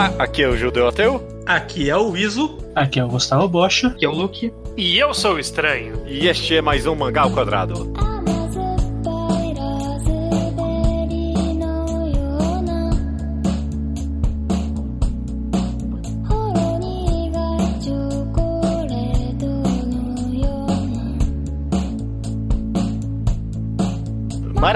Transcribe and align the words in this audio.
Olá, 0.00 0.14
aqui 0.18 0.42
é 0.42 0.48
o 0.48 0.56
Judeu 0.56 0.88
Ateu. 0.88 1.22
Aqui 1.44 1.90
é 1.90 1.94
o 1.94 2.16
Iso. 2.16 2.56
Aqui 2.74 2.98
é 2.98 3.04
o 3.04 3.08
Gustavo 3.08 3.46
Bocha. 3.46 3.88
Aqui 3.88 4.06
é 4.06 4.08
o 4.08 4.12
Luke. 4.12 4.50
E 4.74 4.96
eu 4.96 5.12
sou 5.12 5.34
o 5.34 5.38
Estranho. 5.38 6.02
E 6.06 6.26
este 6.26 6.56
é 6.56 6.62
mais 6.62 6.86
um 6.86 6.94
Mangá 6.94 7.20
ao 7.20 7.30
Quadrado. 7.30 7.92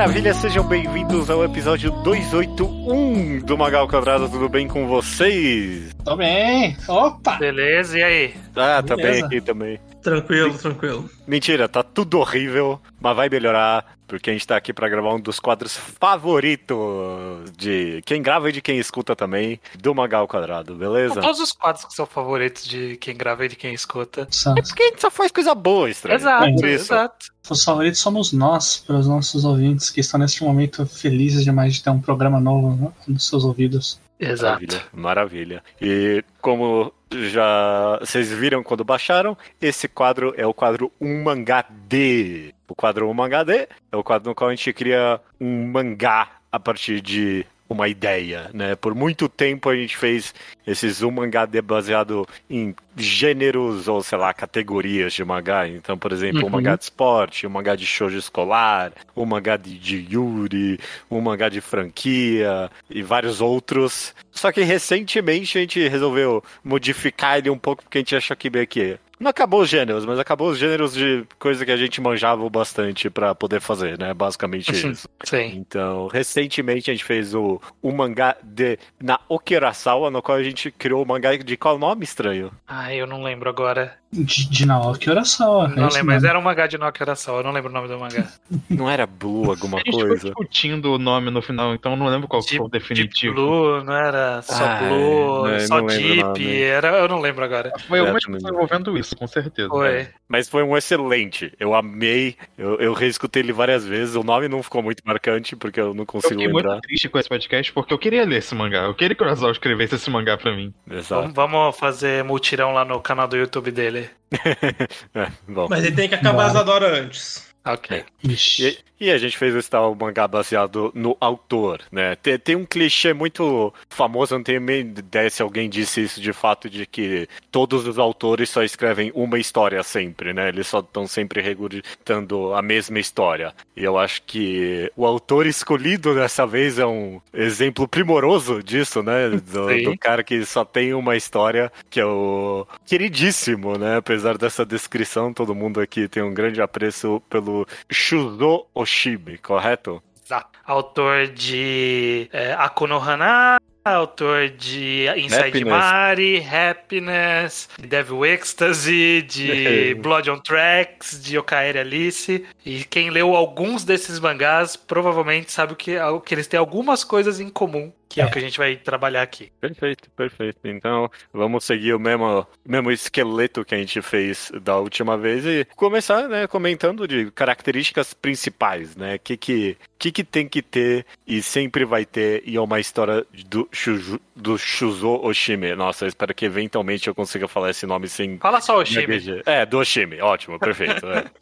Maravilha, 0.04 0.34
sejam 0.34 0.62
bem-vindos 0.68 1.30
ao 1.30 1.42
episódio 1.42 1.90
281 2.02 3.38
do 3.38 3.56
Mangá 3.56 3.78
ao 3.78 3.88
Quadrado. 3.88 4.28
Tudo 4.28 4.50
bem 4.50 4.68
com 4.68 4.86
vocês? 4.86 5.94
Tô 6.04 6.14
bem. 6.14 6.77
Opa! 6.86 7.36
Beleza, 7.36 7.98
e 7.98 8.02
aí? 8.02 8.34
Ah, 8.54 8.82
tá 8.82 8.96
bem 8.96 9.06
Beleza. 9.06 9.27
aqui 9.27 9.40
também. 9.40 9.80
Tranquilo, 10.04 10.56
tranquilo. 10.58 11.10
Mentira, 11.26 11.66
tá 11.68 11.82
tudo 11.82 12.18
horrível, 12.18 12.78
mas 13.00 13.16
vai 13.16 13.28
melhorar, 13.30 13.96
porque 14.06 14.28
a 14.30 14.32
gente 14.34 14.46
tá 14.46 14.54
aqui 14.56 14.72
pra 14.72 14.88
gravar 14.88 15.14
um 15.14 15.20
dos 15.20 15.40
quadros 15.40 15.74
favoritos 15.78 17.50
de 17.56 18.02
quem 18.04 18.22
grava 18.22 18.48
e 18.48 18.52
de 18.52 18.60
quem 18.60 18.78
escuta 18.78 19.16
também, 19.16 19.58
do 19.78 19.94
Mangá 19.94 20.18
ao 20.18 20.28
Quadrado, 20.28 20.74
beleza? 20.74 21.20
Todos 21.20 21.40
os 21.40 21.52
quadros 21.52 21.84
que 21.84 21.94
são 21.94 22.06
favoritos 22.06 22.64
de 22.64 22.96
quem 22.98 23.16
grava 23.16 23.44
e 23.44 23.48
de 23.48 23.56
quem 23.56 23.72
escuta. 23.74 24.27
São- 24.30 24.54
É 24.56 24.62
porque 24.62 24.82
a 24.82 24.86
gente 24.88 25.00
só 25.00 25.10
faz 25.10 25.32
coisa 25.32 25.54
boa, 25.54 25.88
estranho. 25.90 26.16
Exato, 26.16 26.50
isso. 26.66 26.92
exato. 26.92 27.27
Os 27.48 27.64
favoritos 27.64 28.00
somos 28.00 28.32
nós, 28.32 28.78
para 28.86 28.96
os 28.96 29.06
nossos 29.06 29.44
ouvintes 29.44 29.91
que 29.91 30.00
estão 30.00 30.18
neste 30.20 30.42
momento 30.44 30.86
felizes 30.86 31.44
demais 31.44 31.75
de 31.75 31.82
ter 31.82 31.91
um 31.91 32.00
programa 32.00 32.41
novo 32.41 32.75
né, 32.77 32.92
nos 33.08 33.27
seus 33.27 33.44
ouvidos. 33.44 34.00
Exato. 34.19 34.60
Maravilha, 34.62 34.82
maravilha. 34.92 35.64
E 35.80 36.25
como 36.41 36.92
já 37.30 37.98
vocês 38.00 38.30
viram 38.30 38.62
quando 38.62 38.84
baixaram, 38.84 39.36
esse 39.60 39.88
quadro 39.88 40.34
é 40.36 40.46
o 40.46 40.54
quadro 40.54 40.92
Um 41.00 41.22
Mangá 41.22 41.64
D. 41.70 42.54
O 42.68 42.74
quadro 42.74 43.08
Um 43.08 43.14
Mangá 43.14 43.42
D 43.42 43.68
é 43.92 43.96
o 43.96 44.04
quadro 44.04 44.28
no 44.28 44.34
qual 44.34 44.50
a 44.50 44.54
gente 44.54 44.72
cria 44.72 45.20
um 45.40 45.66
mangá 45.66 46.28
a 46.50 46.58
partir 46.58 47.00
de 47.00 47.46
uma 47.75 47.89
ideia, 47.89 48.50
né? 48.55 48.75
Por 48.77 48.94
muito 48.94 49.28
tempo 49.28 49.69
a 49.69 49.77
gente 49.77 49.97
fez 49.97 50.33
esses 50.67 51.03
um 51.03 51.11
mangá 51.11 51.47
baseado 51.62 52.27
em 52.48 52.75
gêneros 52.97 53.89
ou 53.89 54.03
sei 54.03 54.16
lá, 54.16 54.33
categorias 54.33 55.12
de 55.12 55.25
mangá. 55.25 55.69
Então, 55.69 55.98
por 55.98 56.12
exemplo, 56.12 56.42
um 56.42 56.44
Uhum. 56.44 56.50
mangá 56.50 56.77
de 56.77 56.84
esporte, 56.84 57.47
um 57.47 57.50
mangá 57.50 57.75
de 57.77 57.84
shoujo 57.86 58.16
escolar, 58.16 58.92
um 59.16 59.27
mangá 59.27 59.56
de, 59.56 59.78
de 59.78 60.06
Yuri, 60.11 60.78
um 61.11 61.20
mangá 61.20 61.48
de 61.48 61.61
franquia 61.61 62.70
e 62.89 63.03
vários 63.03 63.41
outros. 63.41 64.14
Só 64.31 64.50
que 64.53 64.62
recentemente 64.62 65.59
a 65.59 65.61
gente 65.61 65.88
resolveu 65.88 66.42
modificar 66.62 67.38
ele 67.38 67.50
um 67.50 67.59
pouco 67.59 67.83
porque 67.83 67.98
a 67.98 68.00
gente 68.00 68.16
achou 68.16 68.36
que 68.36 68.48
meio 68.50 68.66
que 68.66 68.98
não 69.25 69.30
acabou 69.30 69.62
os 69.62 69.69
gêneros, 69.69 70.05
mas 70.05 70.19
acabou 70.19 70.50
os 70.50 70.58
gêneros 70.58 70.94
de 70.94 71.27
coisa 71.39 71.64
que 71.64 71.72
a 71.72 71.77
gente 71.77 72.00
manjava 72.00 72.48
bastante 72.50 73.08
pra 73.08 73.34
poder 73.34 73.61
fazer, 73.61 73.98
né? 73.98 74.12
Basicamente 74.12 74.70
isso. 74.70 75.08
Sim. 75.25 75.53
Então, 75.56 76.06
recentemente 76.06 76.91
a 76.91 76.94
gente 76.94 77.05
fez 77.05 77.34
o, 77.34 77.61
o 77.83 77.91
mangá 77.91 78.36
de 78.42 78.78
na 79.03 79.19
Okirasawa, 79.28 80.11
no 80.11 80.22
qual 80.22 80.36
a 80.36 80.42
gente 80.42 80.70
criou 80.70 81.03
o 81.03 81.06
mangá 81.06 81.34
de 81.36 81.56
qual 81.56 81.78
nome 81.78 82.05
estranho? 82.05 82.53
Ah, 82.69 82.94
eu 82.94 83.06
não 83.06 83.22
lembro 83.22 83.48
agora. 83.48 83.97
De, 84.14 84.48
de 84.48 84.66
Naoki 84.66 85.10
Urasawa. 85.10 85.68
Não 85.68 85.88
é 85.88 85.90
lembro, 85.90 86.06
mas 86.06 86.22
era 86.24 86.38
um 86.38 86.42
mangá 86.42 86.66
de 86.66 86.78
Nokia 86.78 87.02
era 87.04 87.16
só, 87.16 87.38
eu 87.38 87.42
não 87.42 87.50
lembro 87.50 87.70
o 87.70 87.72
nome 87.74 87.88
do 87.88 87.98
mangá. 87.98 88.26
Não 88.70 88.88
era 88.88 89.06
Blue 89.06 89.50
alguma 89.50 89.76
A 89.78 89.80
gente 89.80 89.90
ficou 89.92 90.06
coisa? 90.08 90.24
discutindo 90.28 90.92
o 90.92 90.98
nome 90.98 91.30
no 91.30 91.42
final, 91.42 91.74
então 91.74 91.92
eu 91.92 91.96
não 91.98 92.06
lembro 92.06 92.26
qual 92.28 92.40
que 92.42 92.50
Deep- 92.50 92.58
foi 92.58 92.66
o 92.66 92.70
definitivo. 92.70 93.34
Blue, 93.34 93.84
não 93.84 93.94
era 93.94 94.40
só 94.42 94.64
Ah, 94.64 94.78
Blue, 94.82 95.47
é, 95.48 95.58
só. 95.60 95.80
Deep, 95.80 96.62
era, 96.62 96.98
eu 96.98 97.08
não 97.08 97.20
lembro 97.20 97.44
agora. 97.44 97.72
Foi 97.88 97.98
É, 98.00 98.10
coisa 98.10 98.26
não. 98.28 98.50
envolvendo 98.50 98.97
isso, 98.98 99.16
com 99.16 99.26
certeza. 99.26 99.69
Foi. 99.69 100.08
Mas 100.28 100.48
foi 100.48 100.62
um 100.62 100.76
excelente. 100.76 101.53
Eu 101.58 101.74
amei. 101.74 102.36
Eu, 102.56 102.76
eu 102.80 102.92
reescutei 102.92 103.42
ele 103.42 103.53
várias 103.53 103.84
vezes. 103.84 104.14
O 104.16 104.22
nome 104.24 104.48
não 104.48 104.62
ficou 104.62 104.82
muito 104.82 105.03
marcante 105.04 105.54
porque 105.56 105.80
eu 105.80 105.92
não 105.94 106.03
Eu 106.03 106.06
consigo 106.06 106.34
fiquei 106.34 106.47
lembrar. 106.47 106.72
muito 106.72 106.82
triste 106.82 107.08
com 107.08 107.19
esse 107.19 107.28
podcast 107.28 107.72
porque 107.72 107.92
eu 107.92 107.98
queria 107.98 108.24
ler 108.24 108.38
esse 108.38 108.54
mangá. 108.54 108.84
Eu 108.84 108.94
queria 108.94 109.14
que 109.14 109.22
o 109.22 109.26
Urasawa 109.26 109.53
escrevesse 109.53 109.94
esse 109.97 110.10
mangá 110.10 110.36
pra 110.36 110.54
mim. 110.54 110.72
Exato. 110.91 111.22
Vamos, 111.32 111.34
vamos 111.34 111.76
fazer 111.78 112.24
multirão 112.24 112.72
lá 112.72 112.84
no 112.84 113.00
canal 113.00 113.28
do 113.28 113.36
YouTube 113.36 113.70
dele. 113.70 114.03
É, 115.15 115.31
bom. 115.48 115.69
Mas 115.70 115.84
ele 115.84 115.94
tem 115.94 116.09
que 116.09 116.15
acabar 116.16 116.47
as 116.47 116.56
Adora 116.56 117.00
antes. 117.00 117.53
Ok. 117.64 118.04
Ixi. 118.22 118.78
E, 119.00 119.06
e 119.06 119.10
a 119.10 119.19
gente 119.19 119.36
fez 119.36 119.54
esse 119.54 119.69
tal 119.69 119.94
mangá 119.94 120.28
baseado 120.28 120.92
no 120.94 121.16
autor, 121.20 121.82
né? 121.91 122.14
Tem, 122.16 122.38
tem 122.38 122.56
um 122.56 122.64
clichê 122.64 123.12
muito 123.12 123.72
famoso, 123.88 124.34
não 124.34 124.42
tenho 124.42 124.60
nem 124.60 124.80
ideia 124.80 125.28
se 125.30 125.42
alguém 125.42 125.69
disse 125.69 126.03
isso 126.03 126.20
de 126.20 126.32
fato, 126.32 126.69
de 126.70 126.86
que 126.86 127.28
todos 127.50 127.86
os 127.86 127.98
autores 127.98 128.50
só 128.50 128.62
escrevem 128.62 129.10
uma 129.14 129.38
história 129.38 129.82
sempre, 129.82 130.32
né? 130.32 130.48
Eles 130.48 130.66
só 130.66 130.80
estão 130.80 131.06
sempre 131.06 131.41
regurgitando 131.41 132.54
a 132.54 132.62
mesma 132.62 132.98
história. 132.98 133.54
E 133.76 133.82
eu 133.82 133.98
acho 133.98 134.22
que 134.22 134.91
o 134.97 135.06
autor 135.06 135.47
escolhido 135.47 136.14
dessa 136.14 136.47
vez 136.47 136.78
é 136.78 136.86
um 136.86 137.20
exemplo 137.32 137.88
primoroso 137.88 138.62
disso, 138.62 139.03
né? 139.03 139.30
Do, 139.30 139.84
do 139.84 139.98
cara 139.98 140.22
que 140.22 140.44
só 140.44 140.64
tem 140.64 140.94
uma 140.94 141.16
história, 141.16 141.72
que 141.91 141.98
é 141.98 142.06
o 142.06 142.66
queridíssimo, 142.86 143.76
né? 143.76 143.97
Apesar 143.97 144.38
dessa 144.38 144.64
descrição, 144.64 145.32
todo 145.32 145.54
mundo 145.54 145.80
aqui 145.80 146.08
tem 146.08 146.22
um 146.22 146.32
grande 146.32 146.60
apreço 146.62 147.22
pelo 147.28 147.53
Shuzo 147.91 148.66
Oshibe, 148.75 149.38
correto? 149.38 150.03
Exato. 150.25 150.59
Autor 150.65 151.28
de 151.28 152.28
é, 152.32 152.54
Akuno 152.54 152.98
Hana, 152.98 153.59
autor 153.84 154.48
de 154.48 155.06
Inside 155.16 155.48
Happiness. 155.48 155.69
Mari, 155.69 156.47
Happiness, 156.47 157.69
Devil 157.78 158.25
Ecstasy, 158.25 159.20
de 159.22 159.94
Blood 160.00 160.31
on 160.31 160.41
Tracks, 160.41 161.22
de 161.22 161.37
Okaeri 161.37 161.78
Alice. 161.78 162.47
E 162.65 162.84
quem 162.84 163.10
leu 163.10 163.37
alguns 163.37 163.84
desses 163.84 164.19
mangás 164.19 164.76
provavelmente 164.76 165.53
sabe 165.53 165.75
que, 165.76 165.97
que 166.25 166.34
eles 166.34 166.47
têm 166.47 166.59
algumas 166.59 167.04
coisas 167.04 167.38
em 167.41 167.50
comum, 167.50 167.92
que 168.14 168.20
é, 168.20 168.26
o 168.26 168.30
que 168.30 168.38
a 168.38 168.42
gente 168.42 168.58
vai 168.58 168.76
trabalhar 168.76 169.22
aqui. 169.22 169.50
Perfeito, 169.60 170.08
perfeito. 170.10 170.58
Então, 170.64 171.10
vamos 171.32 171.64
seguir 171.64 171.94
o 171.94 171.98
mesmo, 171.98 172.47
mesmo 172.64 172.91
esqueleto 172.92 173.64
que 173.64 173.75
a 173.75 173.78
gente 173.78 174.00
fez 174.00 174.52
da 174.62 174.78
última 174.78 175.16
vez 175.19 175.44
e 175.44 175.66
começar, 175.76 176.28
né, 176.28 176.47
comentando 176.47 177.08
de 177.08 177.30
características 177.32 178.14
principais, 178.14 178.94
né? 178.97 179.16
O 179.16 179.19
que 179.19 179.36
que, 179.36 179.76
que 179.98 180.12
que 180.12 180.22
tem 180.24 180.48
que 180.48 180.62
ter 180.62 181.04
e 181.26 181.42
sempre 181.42 181.84
vai 181.84 182.04
ter 182.04 182.42
e 182.47 182.56
é 182.56 182.60
uma 182.60 182.78
história 182.78 183.26
do, 183.47 183.69
Shuju, 183.72 184.20
do 184.36 184.56
Shuzo 184.56 185.20
Oshime. 185.24 185.74
Nossa, 185.74 186.04
eu 186.04 186.08
espero 186.08 186.34
que 186.34 186.44
eventualmente 186.44 187.08
eu 187.08 187.14
consiga 187.14 187.48
falar 187.48 187.70
esse 187.70 187.84
nome 187.86 188.08
sem... 188.08 188.38
Fala 188.38 188.60
só 188.60 188.78
o 188.78 188.84
Shime. 188.84 189.06
gaguejar. 189.06 189.42
É, 189.47 189.66
do 189.66 189.78
Oshime. 189.78 190.20
Ótimo, 190.20 190.58
perfeito. 190.58 191.04
é. 191.06 191.24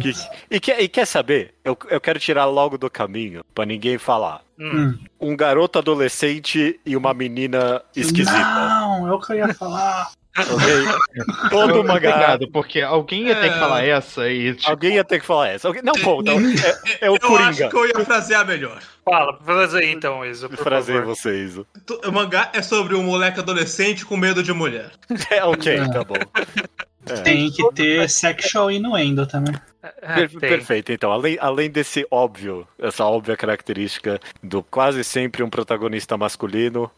Que- 0.00 0.12
e, 0.50 0.60
quer, 0.60 0.80
e 0.80 0.88
quer 0.88 1.06
saber? 1.06 1.54
Eu, 1.64 1.76
eu 1.88 2.00
quero 2.00 2.18
tirar 2.18 2.44
logo 2.44 2.76
do 2.76 2.90
caminho, 2.90 3.44
pra 3.54 3.64
ninguém 3.64 3.98
falar. 3.98 4.42
Hum. 4.60 4.98
Um 5.18 5.34
garoto 5.34 5.78
adolescente 5.78 6.78
e 6.84 6.96
uma 6.96 7.14
menina 7.14 7.80
esquisita. 7.96 8.38
Não, 8.38 9.08
é 9.08 9.12
o 9.12 9.18
que 9.18 9.32
eu 9.32 9.36
ia 9.38 9.54
falar. 9.54 10.10
Ok? 10.38 10.66
Todo 11.50 11.82
mangá. 11.82 11.94
Obrigado, 11.94 12.48
porque 12.52 12.80
alguém 12.82 13.26
ia 13.28 13.34
ter 13.34 13.48
que 13.50 13.56
É. 13.56 13.58
falar 13.58 13.84
essa 13.84 14.28
e. 14.28 14.54
tipo, 14.54 14.70
Alguém 14.70 14.94
ia 14.94 15.04
ter 15.04 15.18
que 15.20 15.26
falar 15.26 15.48
essa. 15.48 15.68
Não, 15.82 15.94
pô, 15.94 16.20
então, 16.20 16.36
é, 16.38 17.06
é 17.06 17.10
o 17.10 17.16
eu 17.16 17.20
Coringa. 17.20 17.48
acho 17.48 17.68
que 17.70 17.76
eu 17.76 17.86
ia 17.86 18.04
frasear 18.04 18.46
melhor. 18.46 18.78
Fala, 19.04 19.38
faz 19.44 19.74
aí 19.74 19.90
então, 19.90 20.24
Iso, 20.24 20.48
por 20.48 20.58
Prazer 20.58 21.00
favor. 21.00 21.16
vocês. 21.16 21.58
Tu- 21.86 22.00
O 22.06 22.12
mangá 22.12 22.50
é 22.52 22.62
sobre 22.62 22.94
um 22.94 23.02
moleque 23.02 23.40
adolescente 23.40 24.04
com 24.04 24.16
medo 24.16 24.42
de 24.42 24.52
mulher. 24.52 24.90
É, 25.30 25.42
ok, 25.44 25.78
tá 25.92 26.04
bom. 26.04 26.14
É. 27.08 27.14
Tem 27.22 27.50
que 27.50 27.66
ter 27.72 28.08
sexual 28.10 28.70
innuendo 28.70 29.26
também. 29.26 29.54
É, 29.82 30.14
Per- 30.14 30.28
tem. 30.30 30.40
perfeito, 30.40 30.92
então, 30.92 31.10
além, 31.10 31.38
além 31.40 31.70
desse 31.70 32.06
óbvio, 32.10 32.68
essa 32.78 33.04
óbvia 33.04 33.36
característica 33.36 34.20
do 34.42 34.62
quase 34.62 35.02
sempre 35.02 35.42
um 35.42 35.48
protagonista 35.48 36.18
masculino, 36.18 36.90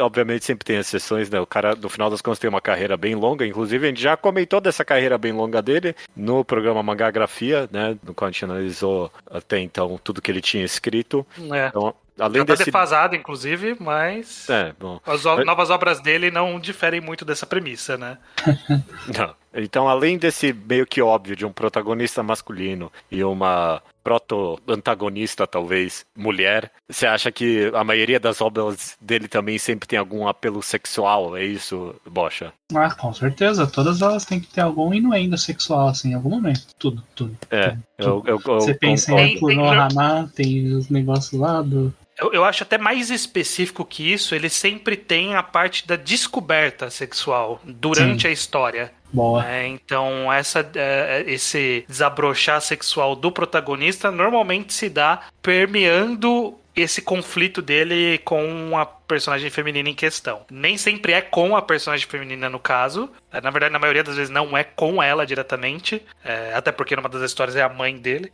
obviamente 0.00 0.44
sempre 0.44 0.64
tem 0.64 0.76
exceções, 0.76 1.28
né? 1.28 1.40
O 1.40 1.46
cara, 1.46 1.74
no 1.74 1.88
final 1.88 2.08
das 2.08 2.20
contas, 2.22 2.38
tem 2.38 2.48
uma 2.48 2.60
carreira 2.60 2.96
bem 2.96 3.14
longa, 3.16 3.44
inclusive 3.46 3.84
a 3.84 3.88
gente 3.88 4.00
já 4.02 4.16
comentou 4.16 4.60
dessa 4.60 4.84
carreira 4.84 5.18
bem 5.18 5.32
longa 5.32 5.60
dele 5.60 5.94
no 6.14 6.44
programa 6.44 6.82
Mangagrafia, 6.82 7.68
né? 7.72 7.96
No 8.02 8.14
qual 8.14 8.28
a 8.28 8.30
gente 8.30 8.44
analisou 8.44 9.12
até 9.28 9.58
então 9.58 9.98
tudo 10.02 10.22
que 10.22 10.30
ele 10.30 10.40
tinha 10.40 10.64
escrito. 10.64 11.26
É. 11.52 11.66
Então, 11.68 11.94
além 12.18 12.42
Já 12.42 12.44
tá 12.44 12.52
desse. 12.52 12.64
defasado, 12.66 13.16
inclusive, 13.16 13.76
mas 13.80 14.48
É, 14.48 14.72
as 15.06 15.24
novas 15.44 15.70
obras 15.70 16.00
dele 16.00 16.30
não 16.30 16.60
diferem 16.60 17.00
muito 17.00 17.24
dessa 17.24 17.44
premissa, 17.46 17.96
né? 17.98 18.18
Não. 19.18 19.34
Então, 19.54 19.88
além 19.88 20.16
desse 20.16 20.52
meio 20.52 20.86
que 20.86 21.02
óbvio 21.02 21.34
de 21.34 21.44
um 21.44 21.52
protagonista 21.52 22.22
masculino 22.22 22.90
e 23.10 23.22
uma 23.24 23.82
proto-antagonista, 24.02 25.46
talvez, 25.46 26.04
mulher, 26.16 26.70
você 26.88 27.06
acha 27.06 27.30
que 27.30 27.70
a 27.74 27.84
maioria 27.84 28.18
das 28.18 28.40
obras 28.40 28.96
dele 29.00 29.28
também 29.28 29.58
sempre 29.58 29.86
tem 29.88 29.98
algum 29.98 30.26
apelo 30.28 30.62
sexual? 30.62 31.36
É 31.36 31.44
isso, 31.44 31.94
Bocha? 32.08 32.52
Ah, 32.74 32.94
com 32.94 33.12
certeza. 33.12 33.66
Todas 33.66 34.00
elas 34.02 34.24
têm 34.24 34.40
que 34.40 34.46
ter 34.48 34.60
algum 34.60 34.92
innuendo 34.94 35.36
sexual, 35.36 35.88
assim, 35.88 36.10
em 36.10 36.14
algum 36.14 36.30
momento. 36.30 36.66
Tudo, 36.78 37.02
tudo. 37.14 37.36
É, 37.50 37.76
eu, 37.98 38.22
eu, 38.26 38.40
eu 38.46 38.54
Você 38.60 38.74
pensa 38.74 39.06
concordo. 39.12 39.26
em 39.28 39.32
Tem- 39.32 39.40
pornô 39.40 39.70
tem- 39.70 39.78
Haná, 39.78 40.28
tem 40.34 40.72
os 40.72 40.88
negócios 40.88 41.38
lá 41.38 41.60
do. 41.62 41.92
Eu, 42.20 42.32
eu 42.32 42.44
acho 42.44 42.62
até 42.62 42.76
mais 42.76 43.10
específico 43.10 43.84
que 43.84 44.12
isso, 44.12 44.34
ele 44.34 44.48
sempre 44.48 44.96
tem 44.96 45.34
a 45.34 45.42
parte 45.42 45.86
da 45.86 45.96
descoberta 45.96 46.90
sexual 46.90 47.60
durante 47.64 48.22
Sim. 48.22 48.28
a 48.28 48.30
história. 48.30 48.92
Boa. 49.12 49.44
É, 49.44 49.66
então, 49.66 50.32
essa, 50.32 50.68
é, 50.74 51.24
esse 51.26 51.84
desabrochar 51.88 52.60
sexual 52.60 53.16
do 53.16 53.32
protagonista 53.32 54.10
normalmente 54.10 54.72
se 54.72 54.88
dá 54.88 55.22
permeando 55.42 56.59
esse 56.74 57.02
conflito 57.02 57.60
dele 57.60 58.18
com 58.24 58.76
a 58.78 58.86
personagem 58.86 59.50
feminina 59.50 59.88
em 59.88 59.94
questão. 59.94 60.42
Nem 60.50 60.76
sempre 60.78 61.12
é 61.12 61.20
com 61.20 61.56
a 61.56 61.62
personagem 61.62 62.06
feminina 62.06 62.48
no 62.48 62.58
caso. 62.60 63.10
É, 63.32 63.40
Na 63.40 63.50
verdade, 63.50 63.72
na 63.72 63.78
maioria 63.78 64.04
das 64.04 64.16
vezes 64.16 64.30
não 64.30 64.56
é 64.56 64.62
com 64.64 65.02
ela 65.02 65.26
diretamente. 65.26 66.02
é, 66.24 66.52
até 66.54 66.70
porque 66.72 66.94
numa 66.96 67.08
das 67.08 67.22
histórias 67.22 67.56
é 67.56 67.62
a 67.62 67.68
mãe 67.68 67.96
dele. 67.96 68.32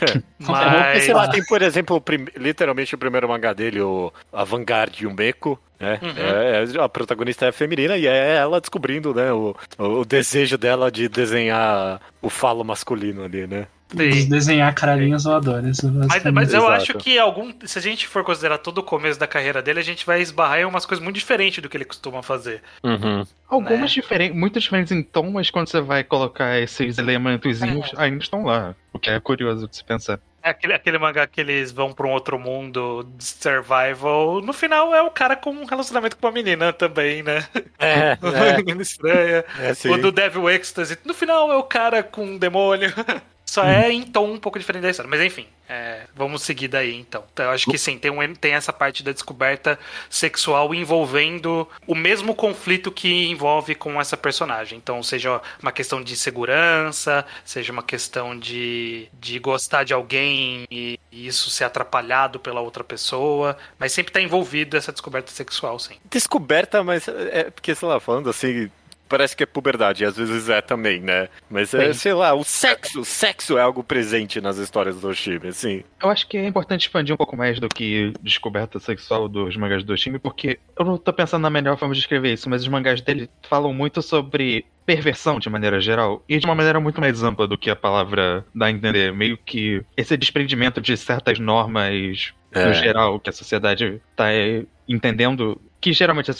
Mas. 0.38 1.04
sei 1.04 1.14
lá, 1.14 1.28
tem, 1.28 1.44
por 1.44 1.62
exemplo, 1.62 1.96
o 1.96 2.00
prim- 2.00 2.26
literalmente 2.36 2.94
o 2.94 2.98
primeiro 2.98 3.28
mangá 3.28 3.52
dele, 3.52 3.80
o 3.80 4.12
A 4.32 4.44
Vanguard 4.44 4.94
Yumeko, 5.00 5.58
né? 5.78 5.98
Uhum. 6.02 6.10
É, 6.18 6.64
é- 6.78 6.82
a 6.82 6.88
protagonista 6.88 7.46
é 7.46 7.52
feminina 7.52 7.96
e 7.96 8.06
é 8.06 8.36
ela 8.36 8.60
descobrindo, 8.60 9.14
né, 9.14 9.32
o, 9.32 9.54
o 9.78 10.04
desejo 10.04 10.56
dela 10.58 10.90
de 10.90 11.08
desenhar 11.08 12.00
o 12.22 12.28
falo 12.30 12.64
masculino 12.64 13.24
ali, 13.24 13.46
né? 13.46 13.66
Sim. 13.88 14.28
Desenhar 14.28 14.74
caralhinhos 14.74 15.24
voadores. 15.24 15.80
Mas, 15.82 15.92
basicamente. 16.08 16.34
mas 16.34 16.52
eu 16.52 16.60
Exato. 16.60 16.72
acho 16.74 16.94
que 16.94 17.18
algum. 17.18 17.52
Se 17.64 17.78
a 17.78 17.82
gente 17.82 18.06
for 18.08 18.24
considerar 18.24 18.58
todo 18.58 18.78
o 18.78 18.82
começo 18.82 19.18
da 19.18 19.26
carreira 19.26 19.62
dele, 19.62 19.78
a 19.80 19.84
gente 19.84 20.04
vai 20.04 20.20
esbarrar 20.20 20.58
em 20.58 20.64
umas 20.64 20.84
coisas 20.84 21.02
muito 21.02 21.16
diferentes 21.16 21.62
do 21.62 21.68
que 21.68 21.76
ele 21.76 21.84
costuma 21.84 22.22
fazer. 22.22 22.62
Uhum. 22.82 23.24
Algumas 23.48 23.80
Né? 23.80 23.86
diferentes, 23.86 24.36
muito 24.36 24.58
diferentes 24.58 24.90
em 24.92 25.02
tom, 25.02 25.30
mas 25.30 25.50
quando 25.50 25.68
você 25.68 25.80
vai 25.80 26.02
colocar 26.02 26.58
esses 26.58 26.98
elementozinhos, 26.98 27.92
ainda 27.96 28.22
estão 28.22 28.44
lá. 28.44 28.74
O 28.92 28.98
que 28.98 29.08
é 29.08 29.20
curioso 29.20 29.68
de 29.68 29.76
se 29.76 29.84
pensar. 29.84 30.18
É 30.42 30.50
aquele, 30.50 30.74
aquele 30.74 30.98
mangá 30.98 31.26
que 31.26 31.40
eles 31.40 31.72
vão 31.72 31.92
pra 31.92 32.06
um 32.06 32.10
outro 32.10 32.38
mundo 32.38 33.04
de 33.16 33.24
survival. 33.24 34.40
No 34.40 34.52
final 34.52 34.94
é 34.94 35.02
o 35.02 35.10
cara 35.10 35.34
com 35.36 35.50
um 35.50 35.64
relacionamento 35.64 36.16
com 36.16 36.26
uma 36.26 36.32
menina 36.32 36.72
também, 36.72 37.22
né? 37.22 37.44
É, 37.78 38.16
menina 38.58 38.80
estranha. 38.82 39.44
é, 39.60 39.74
sim. 39.74 39.90
O 39.90 39.98
do 39.98 40.12
Devil 40.12 40.48
Ecstasy. 40.50 40.98
No 41.04 41.14
final 41.14 41.50
é 41.52 41.56
o 41.56 41.62
cara 41.64 42.02
com 42.02 42.24
um 42.24 42.38
demônio. 42.38 42.92
Só 43.46 43.64
é 43.64 43.92
em 43.92 44.02
tom 44.02 44.32
um 44.32 44.38
pouco 44.38 44.58
diferente 44.58 44.82
da 44.82 44.90
história. 44.90 45.08
Mas 45.08 45.20
enfim, 45.20 45.46
é, 45.68 46.02
vamos 46.14 46.42
seguir 46.42 46.68
daí 46.68 46.94
então. 46.94 47.24
Então, 47.32 47.46
Eu 47.46 47.52
acho 47.52 47.70
que 47.70 47.78
sim, 47.78 47.96
tem, 47.96 48.10
um, 48.10 48.34
tem 48.34 48.52
essa 48.54 48.72
parte 48.72 49.02
da 49.02 49.12
descoberta 49.12 49.78
sexual 50.10 50.74
envolvendo 50.74 51.68
o 51.86 51.94
mesmo 51.94 52.34
conflito 52.34 52.90
que 52.90 53.28
envolve 53.28 53.74
com 53.74 54.00
essa 54.00 54.16
personagem. 54.16 54.76
Então, 54.78 55.02
seja 55.02 55.40
uma 55.62 55.72
questão 55.72 56.02
de 56.02 56.16
segurança, 56.16 57.24
seja 57.44 57.72
uma 57.72 57.82
questão 57.82 58.36
de, 58.38 59.08
de 59.14 59.38
gostar 59.38 59.84
de 59.84 59.94
alguém 59.94 60.64
e, 60.70 60.98
e 61.10 61.26
isso 61.26 61.48
ser 61.48 61.64
atrapalhado 61.64 62.40
pela 62.40 62.60
outra 62.60 62.82
pessoa. 62.82 63.56
Mas 63.78 63.92
sempre 63.92 64.12
tá 64.12 64.20
envolvido 64.20 64.76
essa 64.76 64.92
descoberta 64.92 65.30
sexual, 65.30 65.78
sim. 65.78 65.94
Descoberta, 66.10 66.82
mas 66.82 67.06
é 67.08 67.50
porque, 67.50 67.74
sei 67.74 67.88
lá, 67.88 68.00
falando 68.00 68.28
assim, 68.28 68.70
parece 69.08 69.36
que 69.36 69.42
é 69.42 69.46
puberdade, 69.46 70.02
e 70.02 70.06
às 70.06 70.16
vezes 70.16 70.48
é 70.48 70.60
também, 70.60 71.00
né? 71.00 71.28
Mas 71.50 71.72
é, 71.74 71.92
sei 71.92 72.12
lá, 72.14 72.34
o 72.34 72.44
sexo, 72.44 73.00
o 73.00 73.04
sexo 73.04 73.56
é 73.58 73.62
algo 73.62 73.82
presente 73.82 74.40
nas 74.40 74.58
histórias 74.58 75.00
do 75.00 75.08
Oshimi, 75.08 75.48
assim. 75.48 75.82
Eu 76.02 76.10
acho 76.10 76.26
que 76.28 76.36
é 76.36 76.46
importante 76.46 76.82
expandir 76.82 77.14
um 77.14 77.16
pouco 77.16 77.36
mais 77.36 77.58
do 77.60 77.68
que 77.68 78.12
descoberta 78.20 78.78
sexual 78.78 79.28
dos 79.28 79.56
mangás 79.56 79.82
do 79.84 79.92
Oshimi, 79.92 80.18
porque 80.18 80.58
eu 80.78 80.84
não 80.84 80.96
tô 80.98 81.12
pensando 81.12 81.42
na 81.42 81.50
melhor 81.50 81.76
forma 81.78 81.94
de 81.94 82.00
escrever 82.00 82.32
isso, 82.32 82.48
mas 82.50 82.62
os 82.62 82.68
mangás 82.68 83.00
dele 83.00 83.28
falam 83.48 83.72
muito 83.72 84.02
sobre 84.02 84.64
perversão 84.84 85.38
de 85.40 85.50
maneira 85.50 85.80
geral, 85.80 86.22
e 86.28 86.38
de 86.38 86.46
uma 86.46 86.54
maneira 86.54 86.78
muito 86.78 87.00
mais 87.00 87.22
ampla 87.22 87.46
do 87.48 87.58
que 87.58 87.68
a 87.70 87.74
palavra 87.76 88.44
dá 88.54 88.66
a 88.66 88.70
entender. 88.70 89.12
Meio 89.12 89.36
que 89.36 89.82
esse 89.96 90.16
desprendimento 90.16 90.80
de 90.80 90.96
certas 90.96 91.38
normas 91.40 92.32
É. 92.52 92.66
no 92.66 92.72
geral 92.74 93.18
que 93.18 93.28
a 93.28 93.32
sociedade 93.32 94.00
tá 94.14 94.32
é, 94.32 94.64
entendendo. 94.88 95.60
Que 95.86 95.92
geralmente 95.92 96.32
é 96.32 96.34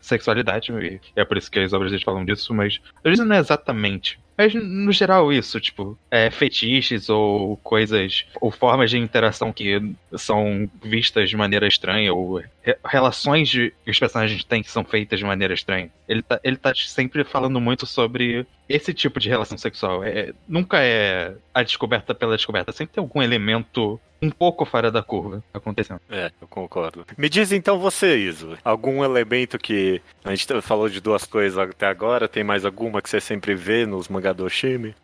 sexualidade, 0.00 0.70
e 0.70 1.00
é 1.16 1.24
por 1.24 1.36
isso 1.36 1.50
que 1.50 1.58
as 1.58 1.72
obras 1.72 1.90
deles 1.90 2.04
falam 2.04 2.24
disso, 2.24 2.54
mas 2.54 2.80
às 2.98 3.02
vezes 3.02 3.26
não 3.26 3.34
é 3.34 3.40
exatamente. 3.40 4.20
Mas 4.36 4.54
no 4.54 4.90
geral 4.92 5.32
isso, 5.32 5.60
tipo, 5.60 5.98
é, 6.10 6.30
fetiches 6.30 7.08
ou 7.08 7.56
coisas, 7.58 8.24
ou 8.40 8.50
formas 8.50 8.90
de 8.90 8.98
interação 8.98 9.52
que 9.52 9.92
são 10.16 10.68
vistas 10.82 11.28
de 11.30 11.36
maneira 11.36 11.66
estranha, 11.66 12.12
ou 12.12 12.42
re- 12.62 12.76
relações 12.84 13.48
de, 13.48 13.72
que 13.84 13.90
os 13.90 13.98
personagens 13.98 14.42
têm 14.44 14.62
que 14.62 14.70
são 14.70 14.84
feitas 14.84 15.18
de 15.18 15.24
maneira 15.24 15.54
estranha. 15.54 15.90
Ele 16.08 16.22
tá, 16.22 16.40
ele 16.42 16.56
tá 16.56 16.72
sempre 16.74 17.24
falando 17.24 17.60
muito 17.60 17.86
sobre 17.86 18.46
esse 18.68 18.92
tipo 18.94 19.20
de 19.20 19.28
relação 19.28 19.56
sexual. 19.58 20.02
É, 20.04 20.32
nunca 20.48 20.78
é 20.80 21.34
a 21.52 21.62
descoberta 21.62 22.14
pela 22.14 22.36
descoberta, 22.36 22.72
sempre 22.72 22.94
tem 22.94 23.02
algum 23.02 23.22
elemento 23.22 24.00
um 24.20 24.30
pouco 24.30 24.64
fora 24.64 24.88
da 24.88 25.02
curva 25.02 25.42
acontecendo. 25.52 26.00
É, 26.08 26.30
eu 26.40 26.46
concordo. 26.46 27.04
Me 27.18 27.28
diz 27.28 27.50
então 27.50 27.80
você, 27.80 28.16
Iso, 28.18 28.56
algum 28.64 29.02
elemento 29.04 29.58
que. 29.58 30.00
A 30.24 30.32
gente 30.32 30.46
falou 30.62 30.88
de 30.88 31.00
duas 31.00 31.24
coisas 31.24 31.58
até 31.58 31.86
agora, 31.86 32.28
tem 32.28 32.44
mais 32.44 32.64
alguma 32.64 33.02
que 33.02 33.10
você 33.10 33.20
sempre 33.20 33.54
vê 33.56 33.84
nos 33.84 34.06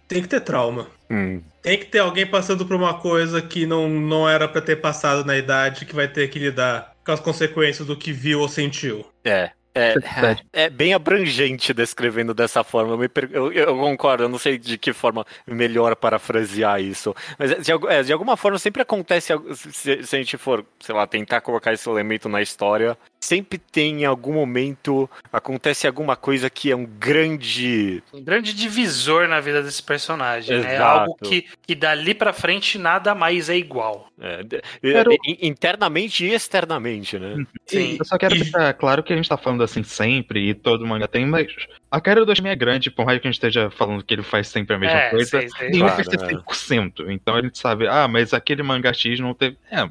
Tem 0.06 0.22
que 0.22 0.28
ter 0.28 0.40
trauma. 0.40 0.86
Hum. 1.10 1.40
Tem 1.62 1.78
que 1.78 1.86
ter 1.86 1.98
alguém 1.98 2.26
passando 2.26 2.64
por 2.64 2.76
uma 2.76 2.94
coisa 2.94 3.42
que 3.42 3.66
não, 3.66 3.88
não 3.88 4.28
era 4.28 4.46
pra 4.48 4.60
ter 4.60 4.76
passado 4.76 5.24
na 5.24 5.36
idade, 5.36 5.84
que 5.86 5.94
vai 5.94 6.06
ter 6.08 6.28
que 6.28 6.38
lidar 6.38 6.92
com 7.04 7.12
as 7.12 7.20
consequências 7.20 7.86
do 7.86 7.96
que 7.96 8.12
viu 8.12 8.40
ou 8.40 8.48
sentiu. 8.48 9.06
É. 9.24 9.50
É, 9.74 9.92
Verdade. 9.92 10.44
é 10.52 10.68
bem 10.68 10.92
abrangente 10.92 11.72
descrevendo 11.72 12.34
dessa 12.34 12.64
forma. 12.64 12.94
Eu, 12.94 12.98
me 12.98 13.08
per- 13.08 13.28
eu- 13.30 13.52
eu 13.52 13.76
concordo, 13.76 14.24
eu 14.24 14.28
não 14.28 14.38
sei 14.38 14.58
de 14.58 14.76
que 14.76 14.92
forma 14.92 15.24
melhor 15.46 15.94
parafrasear 15.94 16.80
isso. 16.80 17.14
Mas 17.38 17.54
de, 17.62 17.70
algu- 17.70 17.88
é, 17.88 18.02
de 18.02 18.12
alguma 18.12 18.36
forma 18.36 18.58
sempre 18.58 18.82
acontece, 18.82 19.32
algo- 19.32 19.54
se, 19.54 20.02
se 20.02 20.16
a 20.16 20.18
gente 20.18 20.36
for, 20.36 20.64
sei 20.80 20.94
lá, 20.94 21.06
tentar 21.06 21.40
colocar 21.42 21.72
esse 21.72 21.88
elemento 21.88 22.28
na 22.28 22.42
história, 22.42 22.98
sempre 23.20 23.58
tem 23.58 24.02
em 24.02 24.04
algum 24.04 24.32
momento, 24.32 25.08
acontece 25.32 25.86
alguma 25.86 26.14
coisa 26.16 26.48
que 26.48 26.70
é 26.70 26.76
um 26.76 26.84
grande. 26.86 28.02
Um 28.12 28.22
grande 28.22 28.52
divisor 28.54 29.26
na 29.28 29.40
vida 29.40 29.62
desse 29.62 29.82
personagem. 29.82 30.58
né? 30.60 30.72
É 30.72 30.74
Exato. 30.76 31.00
algo 31.00 31.16
que, 31.22 31.46
que 31.66 31.74
dali 31.74 32.14
pra 32.14 32.32
frente 32.32 32.78
nada 32.78 33.14
mais 33.14 33.48
é 33.48 33.56
igual. 33.56 34.08
é, 34.20 34.40
Quero- 34.80 35.12
in- 35.26 35.38
internamente 35.42 36.24
e 36.24 36.32
externamente, 36.32 37.18
né? 37.18 37.44
Sim. 37.66 37.96
Eu 37.98 38.04
só 38.04 38.16
quero 38.18 38.34
E- 38.36 38.40
deixar 38.40 38.72
claro 38.74 39.02
que 39.02 39.12
a 39.12 39.16
gente 39.16 39.28
tá 39.28 39.36
falando 39.36 39.62
assim 39.62 39.82
sempre 39.82 40.48
e 40.50 40.54
todo 40.54 40.86
mangá 40.86 41.06
tem, 41.08 41.26
mas 41.26 41.48
a 41.90 42.00
carreira 42.00 42.24
do 42.24 42.32
Oshimi 42.32 42.48
é 42.50 42.56
grande, 42.56 42.90
por 42.90 43.04
mais 43.06 43.20
que 43.20 43.26
a 43.26 43.30
gente 43.30 43.36
esteja 43.36 43.70
falando 43.70 44.02
que 44.04 44.14
ele 44.14 44.22
faz 44.22 44.48
sempre 44.48 44.76
a 44.76 44.78
mesma 44.78 44.98
É, 44.98 45.10
coisa. 45.10 45.40
sei, 45.40 45.48
sei. 45.50 45.70
Nenhum 45.70 45.86
Claro, 45.86 45.96
vai 45.96 46.04
ser 46.04 46.24
é. 46.24 46.28
100%. 46.36 47.10
Então 47.10 47.34
a 47.34 47.42
gente 47.42 47.58
sabe, 47.58 47.86
ah, 47.88 48.06
mas 48.08 48.32
aquele 48.32 48.62
mangá 48.62 48.92
X 48.92 49.18
não 49.20 49.34
teve. 49.34 49.56
É, 49.70 49.88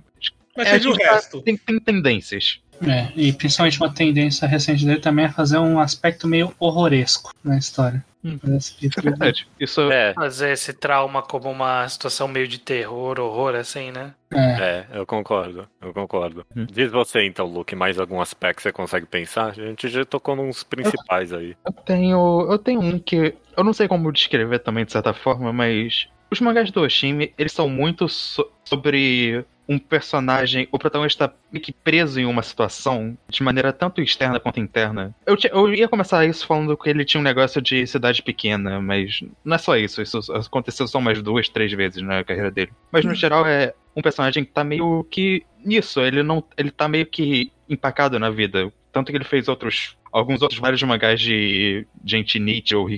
Mas 0.56 0.68
é, 0.68 0.72
teve 0.74 0.88
o 0.90 0.98
tá- 0.98 1.14
resto. 1.14 1.42
tem, 1.42 1.56
tem 1.58 1.80
tendências. 1.80 2.60
É, 2.82 3.08
e 3.16 3.34
principalmente 3.34 3.80
uma 3.80 3.94
tendência 3.94 4.48
recente 4.48 4.86
dele 4.86 5.00
também 5.00 5.26
é 5.26 5.30
fazer 5.30 5.58
um 5.58 5.80
aspecto 5.80 6.28
meio 6.28 6.54
horroresco 6.60 7.34
na 7.44 7.58
história. 7.58 8.04
Hum. 8.24 8.58
Isso 8.58 9.00
é 9.00 9.02
verdade. 9.02 9.48
Isso 9.60 9.82
É, 9.92 10.14
Fazer 10.14 10.52
esse 10.52 10.74
trauma 10.74 11.22
como 11.22 11.50
uma 11.50 11.88
situação 11.88 12.28
meio 12.28 12.48
de 12.48 12.60
terror, 12.60 13.20
horror, 13.20 13.56
assim, 13.56 13.92
né? 13.92 14.14
é, 14.34 14.86
é, 14.92 15.00
eu 15.00 15.06
concordo, 15.06 15.68
eu 15.82 15.94
concordo. 15.94 16.46
Hum. 16.56 16.66
Diz 16.70 16.92
você 16.92 17.26
então, 17.26 17.46
Luke, 17.46 17.76
mais 17.76 18.00
algum 18.00 18.20
aspecto 18.20 18.58
que 18.58 18.64
você 18.64 18.72
consegue 18.72 19.06
pensar? 19.06 19.52
A 19.52 19.54
gente 19.54 19.88
já 19.88 20.04
tocou 20.04 20.36
nos 20.36 20.64
principais 20.64 21.32
aí. 21.32 21.56
Eu 21.66 21.72
tenho. 21.72 22.48
Eu 22.52 22.58
tenho 22.58 22.82
um 22.82 23.00
que. 23.00 23.36
Eu 23.56 23.64
não 23.64 23.74
sei 23.74 23.88
como 23.88 24.12
descrever 24.12 24.60
também, 24.60 24.86
de 24.86 24.92
certa 24.92 25.14
forma, 25.14 25.54
mas. 25.54 26.08
Os 26.30 26.40
mangás 26.42 26.70
do 26.72 26.82
Oshimi, 26.82 27.34
eles 27.38 27.52
são 27.54 27.70
muito 27.70 28.08
so- 28.10 28.50
sobre 28.66 29.46
um 29.68 29.78
personagem. 29.78 30.68
O 30.72 30.80
protagonista 30.80 31.34
meio 31.52 31.64
que 31.64 31.72
preso 31.74 32.20
em 32.20 32.26
uma 32.26 32.42
situação 32.42 33.18
de 33.30 33.44
maneira 33.44 33.74
tanto 33.74 34.02
externa 34.02 34.40
quanto 34.40 34.60
interna. 34.60 35.14
Eu, 35.26 35.38
eu 35.52 35.74
ia 35.74 35.88
começar 35.88 36.26
isso 36.26 36.46
falando 36.48 36.76
que 36.78 36.90
ele 36.90 37.04
tinha 37.06 37.20
um 37.20 37.24
negócio 37.24 37.62
de 37.62 37.86
cidade 37.86 38.22
pequena, 38.22 38.80
mas 38.82 39.22
não 39.44 39.56
é 39.56 39.58
só 39.58 39.76
isso. 39.76 40.02
Isso 40.02 40.20
aconteceu 40.34 40.88
só 40.88 40.98
umas 41.00 41.22
duas, 41.22 41.50
três 41.50 41.72
vezes 41.74 42.02
na 42.02 42.24
carreira 42.24 42.52
dele. 42.52 42.72
Mas 42.92 43.04
no 43.06 43.14
geral 43.16 43.46
é 43.46 43.74
um 43.96 44.02
personagem 44.02 44.46
que 44.46 44.52
tá 44.52 44.64
meio 44.64 45.06
que 45.10 45.44
nisso. 45.64 46.00
Ele 46.02 46.24
não. 46.24 46.44
Ele 46.58 46.72
tá 46.72 46.88
meio 46.88 47.06
que 47.06 47.52
empacado 47.70 48.18
na 48.20 48.30
vida. 48.30 48.72
Tanto 48.92 49.12
que 49.12 49.18
ele 49.18 49.26
fez 49.26 49.48
outros. 49.48 49.98
Alguns 50.12 50.42
outros 50.42 50.60
vários 50.60 50.82
mangás 50.84 51.20
de 51.20 51.86
gente 52.06 52.40
Nietzsche 52.40 52.74
ou 52.76 52.90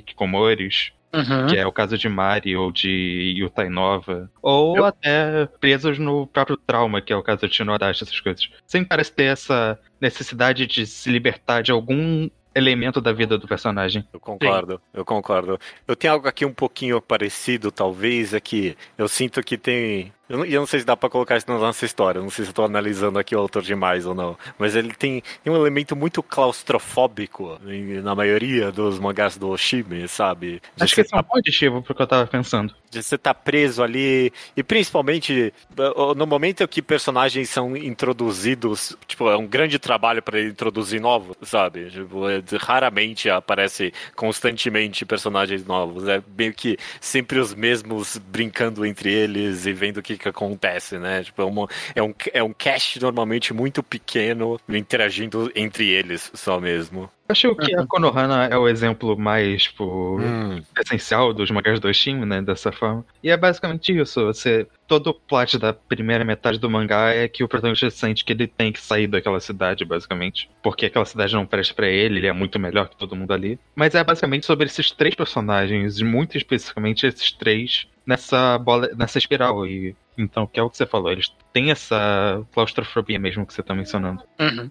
Hikikomoris, 1.13 1.51
que 1.51 1.57
é 1.57 1.65
o 1.65 1.71
caso 1.71 1.97
de 1.97 2.07
Mari 2.09 2.55
ou 2.55 2.71
de 2.71 3.35
Yutai 3.37 3.69
Nova, 3.69 4.29
ou 4.41 4.77
Eu- 4.77 4.85
até 4.85 5.45
presos 5.59 5.97
no 5.97 6.27
próprio 6.27 6.55
trauma, 6.57 7.01
que 7.01 7.11
é 7.11 7.15
o 7.15 7.23
caso 7.23 7.47
de 7.47 7.55
Shinodashi, 7.55 8.03
essas 8.03 8.19
coisas. 8.19 8.49
Sempre 8.65 8.89
parece 8.89 9.11
ter 9.11 9.23
essa 9.25 9.79
necessidade 9.99 10.65
de 10.67 10.85
se 10.85 11.09
libertar 11.09 11.61
de 11.61 11.71
algum 11.71 12.29
elemento 12.55 12.99
da 12.99 13.13
vida 13.13 13.37
do 13.37 13.47
personagem. 13.47 14.03
Eu 14.11 14.19
concordo, 14.19 14.81
eu 14.93 15.05
concordo. 15.05 15.59
Eu 15.87 15.95
tenho 15.95 16.13
algo 16.13 16.27
aqui 16.27 16.45
um 16.45 16.53
pouquinho 16.53 16.99
parecido, 17.01 17.71
talvez, 17.71 18.33
é 18.33 18.39
que 18.39 18.75
eu 18.97 19.07
sinto 19.07 19.41
que 19.43 19.57
tem 19.57 20.11
eu 20.29 20.37
não, 20.37 20.45
eu 20.45 20.59
não 20.61 20.67
sei 20.67 20.79
se 20.79 20.85
dá 20.85 20.95
pra 20.95 21.09
colocar 21.09 21.35
isso 21.37 21.49
na 21.49 21.57
nossa 21.57 21.85
história, 21.85 22.21
não 22.21 22.29
sei 22.29 22.45
se 22.45 22.51
eu 22.51 22.55
tô 22.55 22.63
analisando 22.63 23.19
aqui 23.19 23.35
o 23.35 23.39
autor 23.39 23.63
demais 23.63 24.05
ou 24.05 24.13
não, 24.15 24.37
mas 24.57 24.75
ele 24.75 24.93
tem, 24.93 25.21
tem 25.43 25.51
um 25.51 25.55
elemento 25.57 25.95
muito 25.95 26.21
claustrofóbico 26.23 27.59
em- 27.67 28.01
na 28.01 28.15
maioria 28.15 28.71
dos 28.71 28.99
mangás 28.99 29.37
do 29.37 29.49
Oshimi, 29.49 30.07
sabe? 30.07 30.61
De 30.75 30.83
Acho 30.83 30.95
que 30.95 31.01
esse 31.01 31.15
é 31.15 31.17
um 31.19 31.23
bom 31.23 31.37
aditivo 31.37 31.81
pro 31.81 31.95
que 31.95 32.01
eu 32.01 32.07
tava 32.07 32.27
pensando. 32.27 32.73
de 32.91 33.03
você 33.03 33.15
estar 33.15 33.33
preso 33.35 33.83
ali 33.83 34.31
e 34.57 34.63
principalmente 34.63 35.53
uh, 35.77 36.15
no 36.15 36.25
momento 36.25 36.67
que 36.67 36.81
personagens 36.81 37.49
são 37.49 37.75
introduzidos, 37.77 38.95
tipo, 39.07 39.29
é 39.29 39.37
um 39.37 39.45
grande 39.47 39.77
trabalho 39.77 40.21
para 40.23 40.41
introduzir 40.41 40.99
novos, 40.99 41.35
sabe? 41.43 41.89
Tipo, 41.91 42.27
é- 42.29 42.41
raramente 42.59 43.29
aparece 43.29 43.93
constantemente 44.15 45.05
personagens 45.05 45.65
novos, 45.65 46.07
é 46.07 46.21
meio 46.37 46.53
que 46.53 46.77
sempre 46.99 47.39
os 47.39 47.53
mesmos 47.53 48.17
brincando 48.17 48.85
entre 48.85 49.11
eles 49.13 49.65
e 49.65 49.73
vendo 49.73 49.97
o 49.97 50.01
que 50.01 50.17
que 50.19 50.29
acontece, 50.29 50.97
né? 50.99 51.23
Tipo, 51.23 51.41
é, 51.41 51.45
uma, 51.45 51.67
é 51.95 52.03
um 52.03 52.13
é 52.33 52.43
um 52.43 52.53
cast 52.53 52.99
normalmente 53.01 53.53
muito 53.53 53.81
pequeno 53.81 54.59
interagindo 54.69 55.51
entre 55.55 55.87
eles 55.89 56.31
só 56.35 56.59
mesmo. 56.59 57.09
Acho 57.29 57.55
que 57.55 57.75
a 57.75 57.85
Konohana 57.85 58.45
é 58.45 58.57
o 58.57 58.67
exemplo 58.67 59.15
mais, 59.15 59.63
tipo, 59.63 60.19
Hum. 60.19 60.63
essencial 60.83 61.31
dos 61.31 61.51
mangás 61.51 61.79
do 61.79 61.87
Oshimi, 61.87 62.25
né? 62.25 62.41
Dessa 62.41 62.71
forma. 62.71 63.05
E 63.23 63.29
é 63.29 63.37
basicamente 63.37 63.95
isso. 63.95 64.25
Você, 64.25 64.65
todo 64.87 65.11
o 65.11 65.13
plot 65.13 65.59
da 65.59 65.71
primeira 65.71 66.25
metade 66.25 66.57
do 66.57 66.67
mangá 66.67 67.13
é 67.13 67.27
que 67.27 67.43
o 67.43 67.47
protagonista 67.47 67.87
sente 67.91 68.25
que 68.25 68.33
ele 68.33 68.47
tem 68.47 68.71
que 68.71 68.81
sair 68.81 69.05
daquela 69.05 69.39
cidade, 69.39 69.85
basicamente. 69.85 70.49
Porque 70.63 70.87
aquela 70.87 71.05
cidade 71.05 71.35
não 71.35 71.45
presta 71.45 71.75
pra 71.75 71.87
ele, 71.87 72.17
ele 72.17 72.27
é 72.27 72.33
muito 72.33 72.57
melhor 72.57 72.89
que 72.89 72.97
todo 72.97 73.15
mundo 73.15 73.31
ali. 73.31 73.59
Mas 73.75 73.93
é 73.93 74.03
basicamente 74.03 74.47
sobre 74.47 74.65
esses 74.65 74.89
três 74.89 75.13
personagens, 75.13 75.99
e 75.99 76.03
muito 76.03 76.35
especificamente 76.35 77.05
esses 77.05 77.31
três, 77.31 77.85
nessa 78.07 78.57
bola, 78.57 78.89
nessa 78.97 79.19
espiral. 79.19 79.67
E 79.67 79.95
então, 80.19 80.45
que 80.45 80.59
é 80.59 80.63
o 80.63 80.69
que 80.69 80.77
você 80.77 80.85
falou, 80.85 81.11
eles 81.11 81.33
têm 81.53 81.71
essa 81.71 82.45
claustrofobia 82.53 83.19
mesmo 83.19 83.45
que 83.45 83.53
você 83.53 83.63
tá 83.63 83.73
mencionando. 83.73 84.23
Uhum. 84.39 84.69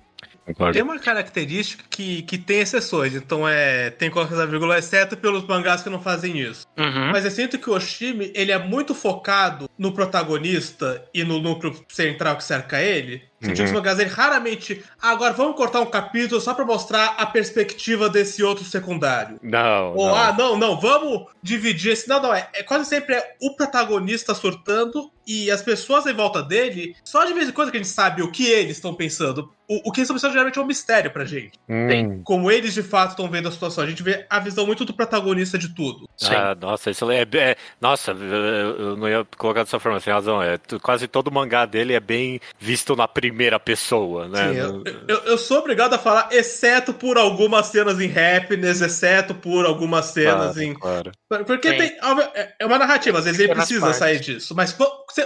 Tem 0.73 0.83
uma 0.83 0.99
característica 0.99 1.85
que, 1.90 2.23
que 2.23 2.38
tem 2.38 2.61
exceções, 2.61 3.14
então 3.14 3.47
é. 3.47 3.90
Tem 3.90 4.11
colocar 4.11 4.40
a 4.40 4.47
vírgula, 4.47 4.78
exceto 4.78 5.17
pelos 5.17 5.47
mangás 5.47 5.83
que 5.83 5.90
não 5.90 6.00
fazem 6.00 6.38
isso. 6.38 6.67
Uhum. 6.76 7.11
Mas 7.12 7.25
eu 7.25 7.31
sinto 7.31 7.59
que 7.59 7.69
o 7.69 7.75
Oshimi, 7.75 8.33
ele 8.35 8.50
é 8.50 8.59
muito 8.59 8.95
focado 8.95 9.69
no 9.78 9.93
protagonista 9.93 11.05
e 11.12 11.23
no 11.23 11.38
núcleo 11.38 11.78
central 11.88 12.37
que 12.37 12.45
cerca 12.45 12.81
ele. 12.81 13.23
Uhum. 13.42 13.52
Os 13.52 13.73
mangás, 13.73 13.99
ele 13.99 14.11
raramente. 14.11 14.83
Ah, 15.00 15.11
agora 15.11 15.33
vamos 15.33 15.57
cortar 15.57 15.80
um 15.80 15.87
capítulo 15.87 16.40
só 16.40 16.54
pra 16.54 16.64
mostrar 16.64 17.14
a 17.18 17.25
perspectiva 17.26 18.09
desse 18.09 18.42
outro 18.42 18.64
secundário. 18.64 19.38
Não. 19.42 19.95
Ou, 19.95 20.09
não. 20.09 20.14
ah, 20.14 20.35
não, 20.37 20.57
não, 20.57 20.80
vamos 20.80 21.26
dividir 21.42 21.92
esse. 21.92 22.09
Não, 22.09 22.21
não, 22.21 22.35
é, 22.35 22.49
é 22.52 22.62
quase 22.62 22.88
sempre 22.88 23.14
é 23.14 23.37
o 23.40 23.54
protagonista 23.54 24.35
surtando 24.35 25.11
e 25.26 25.50
as 25.50 25.61
pessoas 25.61 26.07
em 26.07 26.14
volta 26.14 26.42
dele, 26.42 26.97
só 27.04 27.23
de 27.26 27.35
vez 27.35 27.50
em 27.50 27.52
quando 27.52 27.71
que 27.71 27.76
a 27.76 27.80
gente 27.80 27.92
sabe 27.92 28.23
o 28.23 28.33
que 28.33 28.47
eles 28.47 28.78
estão 28.78 28.95
pensando. 28.95 29.52
O, 29.68 29.90
o 29.90 29.92
que 29.92 30.00
eles 30.00 30.09
estão 30.09 30.16
pensando 30.16 30.33
geralmente 30.33 30.59
é 30.59 30.62
um 30.62 30.66
mistério 30.66 31.11
pra 31.11 31.26
gente. 31.26 31.52
Hum. 31.68 32.23
Como 32.25 32.50
eles 32.50 32.73
de 32.73 32.83
fato 32.83 33.11
estão 33.11 33.28
vendo 33.28 33.47
a 33.47 33.52
situação. 33.52 33.85
A 33.85 33.87
gente 33.87 34.02
vê 34.02 34.25
a 34.30 34.40
visão 34.40 34.64
muito 34.64 34.87
do 34.87 34.95
protagonista 34.95 35.59
de 35.59 35.68
tudo. 35.75 36.09
Sim. 36.16 36.35
Ah, 36.35 36.57
nossa, 36.59 36.90
isso 36.90 37.11
é, 37.11 37.26
é- 37.35 37.57
Nossa, 37.78 38.12
eu 38.12 38.97
não 38.97 39.07
ia 39.07 39.26
colocar 39.37 39.64
dessa 39.64 39.78
forma, 39.78 40.00
você 40.00 40.07
tem 40.07 40.14
razão. 40.14 40.42
É, 40.42 40.59
quase 40.80 41.07
todo 41.07 41.30
mangá 41.30 41.66
dele 41.66 41.92
é 41.92 42.00
bem 42.00 42.40
visto 42.59 42.97
na 42.97 43.07
primeira 43.07 43.27
pessoa, 43.58 44.28
né? 44.28 44.52
Sim, 44.52 44.58
eu, 44.58 44.82
eu- 45.08 45.23
eu 45.25 45.38
sou 45.38 45.58
obrigado 45.58 45.94
a 45.94 45.99
falar, 45.99 46.28
exceto 46.32 46.92
por 46.94 47.16
algumas 47.18 47.66
cenas 47.66 48.00
em 48.00 48.11
Happiness, 48.11 48.80
exceto 48.80 49.35
por 49.35 49.66
algumas 49.66 50.06
cenas 50.06 50.54
Claro, 50.54 50.62
em. 50.62 50.75
claro. 50.75 51.12
Porque 51.47 51.70
Sim. 51.70 51.76
tem. 51.78 51.97
é- 52.35 52.54
É 52.61 52.66
uma 52.66 52.78
narrativa, 52.78 53.18
às 53.18 53.25
vezes 53.25 53.38
ele 53.40 53.54
precisa 53.54 53.80
partes. 53.80 53.99
sair 53.99 54.20
disso. 54.20 54.54
Mas 54.54 54.76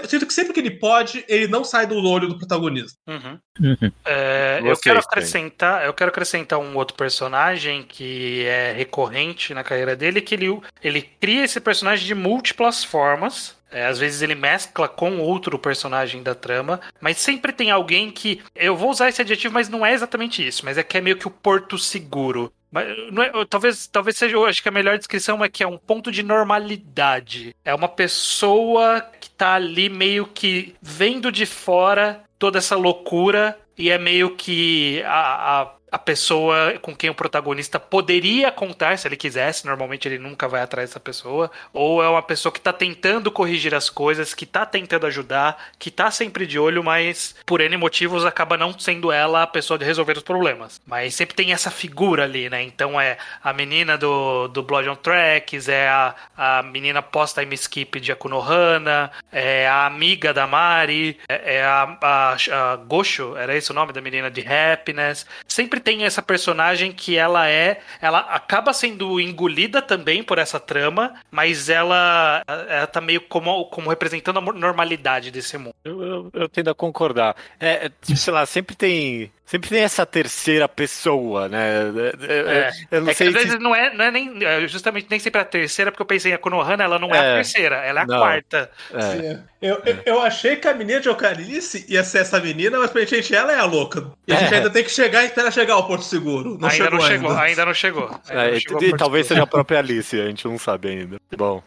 sinto 0.09 0.27
que 0.27 0.33
sempre 0.35 0.53
que 0.53 0.61
ele 0.61 0.71
pode, 0.73 1.25
ele 1.29 1.47
não 1.47 1.65
sai 1.65 1.87
do 1.87 1.97
olho 1.97 2.29
do 2.29 2.39
protagonista. 2.39 2.97
Uhum. 3.09 3.39
Uhum. 3.61 3.93
É, 4.05 4.61
eu 4.65 4.77
quero 4.77 4.99
acrescentar, 5.01 5.85
eu 5.85 5.93
quero 5.95 6.11
acrescentar 6.11 6.59
um 6.59 6.77
outro 6.77 6.97
personagem 6.97 7.83
que 7.83 8.45
é 8.47 8.73
recorrente 8.73 9.55
na 9.55 9.63
carreira 9.65 9.95
dele, 9.97 10.21
que 10.21 10.35
ele, 10.35 10.61
ele 10.83 11.03
cria 11.03 11.45
esse 11.45 11.61
personagem 11.61 12.07
de 12.07 12.15
múltiplas 12.15 12.83
formas. 12.85 13.57
É, 13.73 13.87
às 13.87 13.99
vezes 13.99 14.23
ele 14.23 14.35
mescla 14.35 14.89
com 14.89 15.19
outro 15.19 15.59
personagem 15.59 16.23
da 16.23 16.35
trama, 16.35 16.81
mas 17.01 17.19
sempre 17.19 17.53
tem 17.53 17.71
alguém 17.71 18.11
que. 18.11 18.41
Eu 18.55 18.77
vou 18.77 18.91
usar 18.91 19.09
esse 19.09 19.23
adjetivo, 19.23 19.55
mas 19.55 19.69
não 19.69 19.85
é 19.85 19.93
exatamente 19.93 20.47
isso, 20.47 20.65
mas 20.65 20.77
é 20.77 20.83
que 20.83 20.99
é 20.99 21.01
meio 21.01 21.17
que 21.17 21.27
o 21.27 21.31
porto 21.31 21.79
seguro. 21.79 22.53
Mas 22.71 22.89
é- 22.89 23.45
talvez, 23.49 23.87
talvez 23.87 24.17
seja, 24.17 24.35
eu 24.37 24.47
acho 24.47 24.63
que 24.63 24.69
a 24.69 24.73
melhor 24.73 24.97
descrição 24.97 25.45
é 25.45 25.49
que 25.49 25.63
é 25.63 25.67
um 25.67 25.77
ponto 25.77 26.11
de 26.11 26.23
normalidade. 26.23 27.55
É 27.65 27.75
uma 27.75 27.89
pessoa 27.89 29.01
que 29.21 29.29
tá 29.31 29.55
ali 29.55 29.89
meio 29.89 30.27
que 30.27 30.75
vendo 30.81 31.31
de 31.31 31.45
fora 31.45 32.23
toda 32.39 32.59
essa 32.59 32.77
loucura 32.77 33.59
e 33.77 33.91
é 33.91 33.99
meio 33.99 34.35
que 34.37 35.03
a, 35.05 35.61
a, 35.63 35.71
a 35.93 35.99
pessoa 35.99 36.79
com 36.81 36.97
quem 36.97 37.11
o 37.11 37.15
protagonista 37.15 37.79
poderia 37.79 38.51
contar 38.51 38.97
se 38.97 39.07
ele 39.07 39.17
quisesse. 39.17 39.67
Normalmente 39.67 40.09
ele 40.09 40.19
nunca 40.19 40.49
vai 40.49 40.63
atrás 40.63 40.89
dessa 40.89 40.99
pessoa. 40.99 41.51
Ou 41.71 42.03
é 42.03 42.09
uma 42.09 42.23
pessoa 42.23 42.51
que 42.51 42.61
tá 42.61 42.73
tentando 42.73 43.31
corrigir 43.31 43.75
as 43.75 43.91
coisas, 43.91 44.33
que 44.33 44.47
tá 44.47 44.65
tentando 44.65 45.07
ajudar, 45.07 45.71
que 45.79 45.91
tá 45.91 46.11
sempre 46.11 46.47
de 46.47 46.59
olho, 46.59 46.83
mas 46.83 47.37
por 47.45 47.61
N 47.61 47.77
motivos 47.77 48.25
acaba 48.25 48.57
não 48.57 48.79
sendo 48.79 49.13
ela 49.13 49.43
a 49.43 49.47
pessoa 49.47 49.79
de 49.79 49.85
resolver 49.85 50.17
os 50.17 50.23
problemas. 50.23 50.81
Mas 50.87 51.15
sempre 51.15 51.37
tem 51.37 51.53
essa 51.53 51.71
figura 51.71 52.25
ali, 52.25 52.49
né? 52.49 52.63
Então 52.63 52.99
é 52.99 53.19
a 53.45 53.53
menina 53.53 53.99
do, 53.99 54.49
do 54.49 54.63
Blood 54.63 54.89
on 54.89 54.97
Tracks, 54.97 55.69
é 55.69 55.89
a, 55.89 56.15
a 56.35 56.63
menina 56.63 57.03
pós-time 57.03 57.55
skip 57.55 58.01
de 58.01 58.13
Akunohana, 58.13 59.13
é 59.31 59.69
a 59.69 59.85
amiga 59.85 60.33
da 60.33 60.47
Mari, 60.47 61.19
é, 61.29 61.57
é 61.57 61.63
a, 61.63 61.99
a, 62.01 62.33
a 62.33 62.77
Gosho, 62.77 63.37
era 63.37 63.55
esse 63.55 63.71
o 63.71 63.75
nome 63.75 63.93
da 63.93 64.01
menina 64.01 64.31
de 64.31 64.41
Happiness. 64.41 65.27
Sempre 65.47 65.82
tem 65.83 66.05
essa 66.05 66.23
personagem 66.23 66.93
que 66.93 67.17
ela 67.17 67.49
é, 67.49 67.81
ela 68.01 68.21
acaba 68.21 68.73
sendo 68.73 69.21
engolida 69.21 69.83
também 69.83 70.23
por 70.23 70.39
essa 70.39 70.59
trama, 70.59 71.15
mas 71.31 71.69
ela, 71.69 72.43
ela 72.47 72.87
tá 72.87 73.01
meio 73.01 73.21
como, 73.23 73.67
como 73.67 73.91
representando 73.91 74.39
a 74.39 74.53
normalidade 74.53 75.31
desse 75.31 75.59
mundo. 75.59 75.75
Eu, 75.85 76.03
eu, 76.03 76.31
eu 76.33 76.49
tendo 76.49 76.71
a 76.71 76.75
concordar. 76.75 77.37
É, 77.59 77.87
é, 77.87 77.93
sei 78.15 78.33
lá, 78.33 78.47
sempre 78.47 78.75
tem. 78.75 79.33
Sempre 79.45 79.69
tem 79.69 79.81
essa 79.83 80.07
terceira 80.07 80.67
pessoa, 80.69 81.47
né? 81.49 81.83
É, 81.83 82.33
é, 82.33 82.41
É. 82.41 82.71
Eu 82.91 83.01
não 83.03 83.09
É 83.09 83.11
que 83.11 83.19
sei 83.19 83.29
às 83.29 83.33
se. 83.35 83.39
vezes 83.45 83.59
não 83.61 83.75
é, 83.75 83.93
não 83.93 84.05
é 84.05 84.11
nem 84.11 84.43
é, 84.43 84.67
justamente 84.67 85.09
nem 85.11 85.19
sempre 85.21 85.41
a 85.41 85.45
terceira, 85.45 85.91
porque 85.91 86.01
eu 86.01 86.07
pensei 86.07 86.33
a 86.33 86.39
Konohana, 86.39 86.83
ela 86.85 86.99
não 86.99 87.11
é, 87.15 87.19
a 87.19 87.23
É. 87.23 87.35
terceira, 87.35 87.77
ela 87.77 88.01
é 88.01 88.03
a 88.05 88.07
Não. 88.07 88.19
quarta. 88.19 88.71
É. 88.95 89.39
Eu, 89.61 89.83
eu, 89.85 89.99
eu 90.07 90.23
achei 90.23 90.57
que 90.57 90.67
a 90.67 90.73
menina 90.75 91.01
de 91.01 91.09
Ocarice 91.09 91.85
ia 91.89 92.03
ser 92.03 92.19
essa 92.19 92.41
menina, 92.41 92.79
mas 92.79 92.91
pra 92.91 93.05
gente 93.05 93.35
ela 93.35 93.53
é 93.53 93.59
a 93.59 93.65
louca. 93.65 94.11
E 94.27 94.33
a 94.33 94.37
gente 94.37 94.55
É. 94.55 94.57
ainda 94.59 94.71
tem 94.71 94.85
que 94.85 94.91
chegar 94.91 95.23
e 95.23 95.27
esperar 95.27 95.53
chegar 95.53 95.75
ao 95.75 95.87
Porto 95.87 96.03
Seguro. 96.05 96.57
Não 96.59 96.69
ainda 96.69 96.85
chegou 96.85 96.99
não 96.99 97.07
chegou, 97.07 97.31
ainda. 97.31 97.43
ainda 97.43 97.67
não 97.67 97.75
chegou. 97.75 98.11
Ainda 98.31 98.43
É, 98.45 98.51
não 98.53 98.57
e- 98.57 98.61
chegou 98.61 98.83
e 98.83 98.97
talvez 98.97 99.27
seja 99.27 99.43
a 99.43 99.47
própria 99.47 99.81
Alice, 99.81 100.19
a 100.19 100.27
gente 100.27 100.47
não 100.47 100.59
sabe 100.59 100.89
ainda. 100.89 101.21
Bom, 101.37 101.63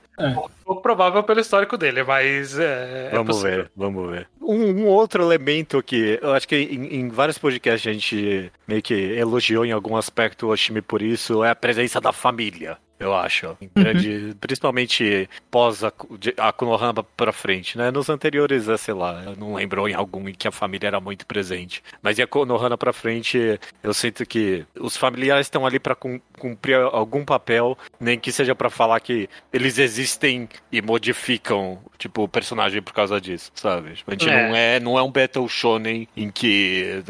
pouco 0.63 0.81
provável 0.81 1.23
pelo 1.23 1.39
histórico 1.39 1.77
dele, 1.77 2.03
mas 2.03 2.57
é, 2.57 3.07
é 3.07 3.09
vamos 3.11 3.37
possível. 3.37 3.63
ver, 3.63 3.71
vamos 3.75 4.11
ver. 4.11 4.27
Um, 4.41 4.83
um 4.83 4.87
outro 4.87 5.23
elemento 5.23 5.81
que 5.83 6.19
eu 6.21 6.33
acho 6.33 6.47
que 6.47 6.55
em, 6.55 6.99
em 6.99 7.09
vários 7.09 7.37
podcasts 7.37 7.89
a 7.89 7.93
gente 7.93 8.51
meio 8.67 8.81
que 8.81 8.93
elogiou 8.93 9.65
em 9.65 9.71
algum 9.71 9.95
aspecto 9.95 10.47
o 10.47 10.49
Oshimi 10.49 10.81
por 10.81 11.01
isso 11.01 11.43
é 11.43 11.49
a 11.49 11.55
presença 11.55 11.99
da 11.99 12.11
família. 12.11 12.77
Eu 12.99 13.13
acho. 13.13 13.57
Em 13.59 13.69
grande, 13.75 14.35
Principalmente 14.39 15.29
pós 15.51 15.83
a, 15.83 15.91
a 16.37 16.51
Konohana 16.53 17.03
pra 17.03 17.31
frente, 17.33 17.77
né? 17.77 17.91
Nos 17.91 18.09
anteriores, 18.09 18.69
é, 18.69 18.77
sei 18.77 18.93
lá, 18.93 19.21
eu 19.25 19.35
não 19.35 19.53
lembro 19.55 19.87
em 19.87 19.93
algum 19.93 20.27
em 20.29 20.33
que 20.33 20.47
a 20.47 20.51
família 20.51 20.87
era 20.87 20.99
muito 20.99 21.25
presente. 21.25 21.83
Mas 22.01 22.17
e 22.17 22.21
a 22.21 22.27
Konohana 22.27 22.77
pra 22.77 22.93
frente, 22.93 23.59
eu 23.83 23.93
sinto 23.93 24.25
que 24.25 24.65
os 24.79 24.95
familiares 24.95 25.45
estão 25.47 25.65
ali 25.65 25.79
cum- 25.99 26.21
cumprir 26.39 26.75
algum 26.77 27.25
papel, 27.25 27.77
nem 27.99 28.17
que 28.17 28.31
seja 28.31 28.55
pra 28.55 28.69
falar 28.69 28.99
que 29.01 29.29
eles 29.51 29.77
existem 29.77 30.47
e 30.71 30.81
modificam, 30.81 31.79
tipo, 31.97 32.23
o 32.23 32.27
personagem 32.29 32.81
por 32.81 32.93
causa 32.93 33.19
disso, 33.19 33.51
sabe? 33.55 33.93
Tipo, 33.93 34.11
a 34.11 34.13
gente 34.13 34.29
É. 34.29 34.47
não 34.47 34.55
é, 34.55 34.79
não 34.79 34.97
é 34.99 35.03
um 35.03 35.11
Battle 35.11 35.47
Shonen 35.49 36.07
em 36.15 36.29
que 36.31 37.03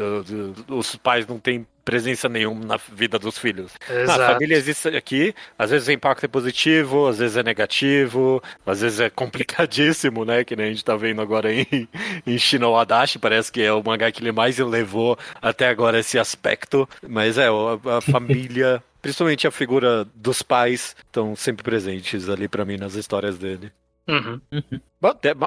os 0.67 0.95
pais 0.95 1.27
não 1.27 1.39
têm 1.39 1.65
presença 1.85 2.27
nenhuma 2.27 2.65
na 2.65 2.77
vida 2.77 3.19
dos 3.19 3.37
filhos. 3.37 3.71
Ah, 3.87 3.93
a 3.93 4.01
Exato. 4.01 4.33
família 4.33 4.57
existe 4.57 4.87
aqui, 4.89 5.33
às 5.57 5.69
vezes 5.69 5.87
o 5.87 5.91
impacto 5.91 6.25
é 6.25 6.27
positivo, 6.27 7.07
às 7.07 7.19
vezes 7.19 7.37
é 7.37 7.43
negativo, 7.43 8.41
às 8.65 8.81
vezes 8.81 8.99
é 8.99 9.09
complicadíssimo, 9.09 10.25
né? 10.25 10.43
Que 10.43 10.55
nem 10.55 10.65
a 10.65 10.69
gente 10.69 10.83
tá 10.83 10.95
vendo 10.95 11.21
agora 11.21 11.53
em, 11.53 11.87
em 12.25 12.37
Shino 12.37 12.75
Adachi, 12.75 13.19
parece 13.19 13.51
que 13.51 13.61
é 13.61 13.71
o 13.71 13.83
mangá 13.83 14.11
que 14.11 14.21
ele 14.21 14.31
mais 14.31 14.57
levou 14.57 15.17
até 15.41 15.69
agora 15.69 15.99
esse 15.99 16.17
aspecto. 16.17 16.89
Mas 17.07 17.37
é, 17.37 17.47
a, 17.47 17.97
a 17.97 18.01
família, 18.01 18.83
principalmente 19.01 19.45
a 19.47 19.51
figura 19.51 20.05
dos 20.15 20.41
pais, 20.41 20.95
estão 21.05 21.35
sempre 21.35 21.63
presentes 21.63 22.27
ali 22.27 22.47
pra 22.47 22.65
mim 22.65 22.77
nas 22.77 22.95
histórias 22.95 23.37
dele. 23.37 23.71
Uhum. 24.07 24.39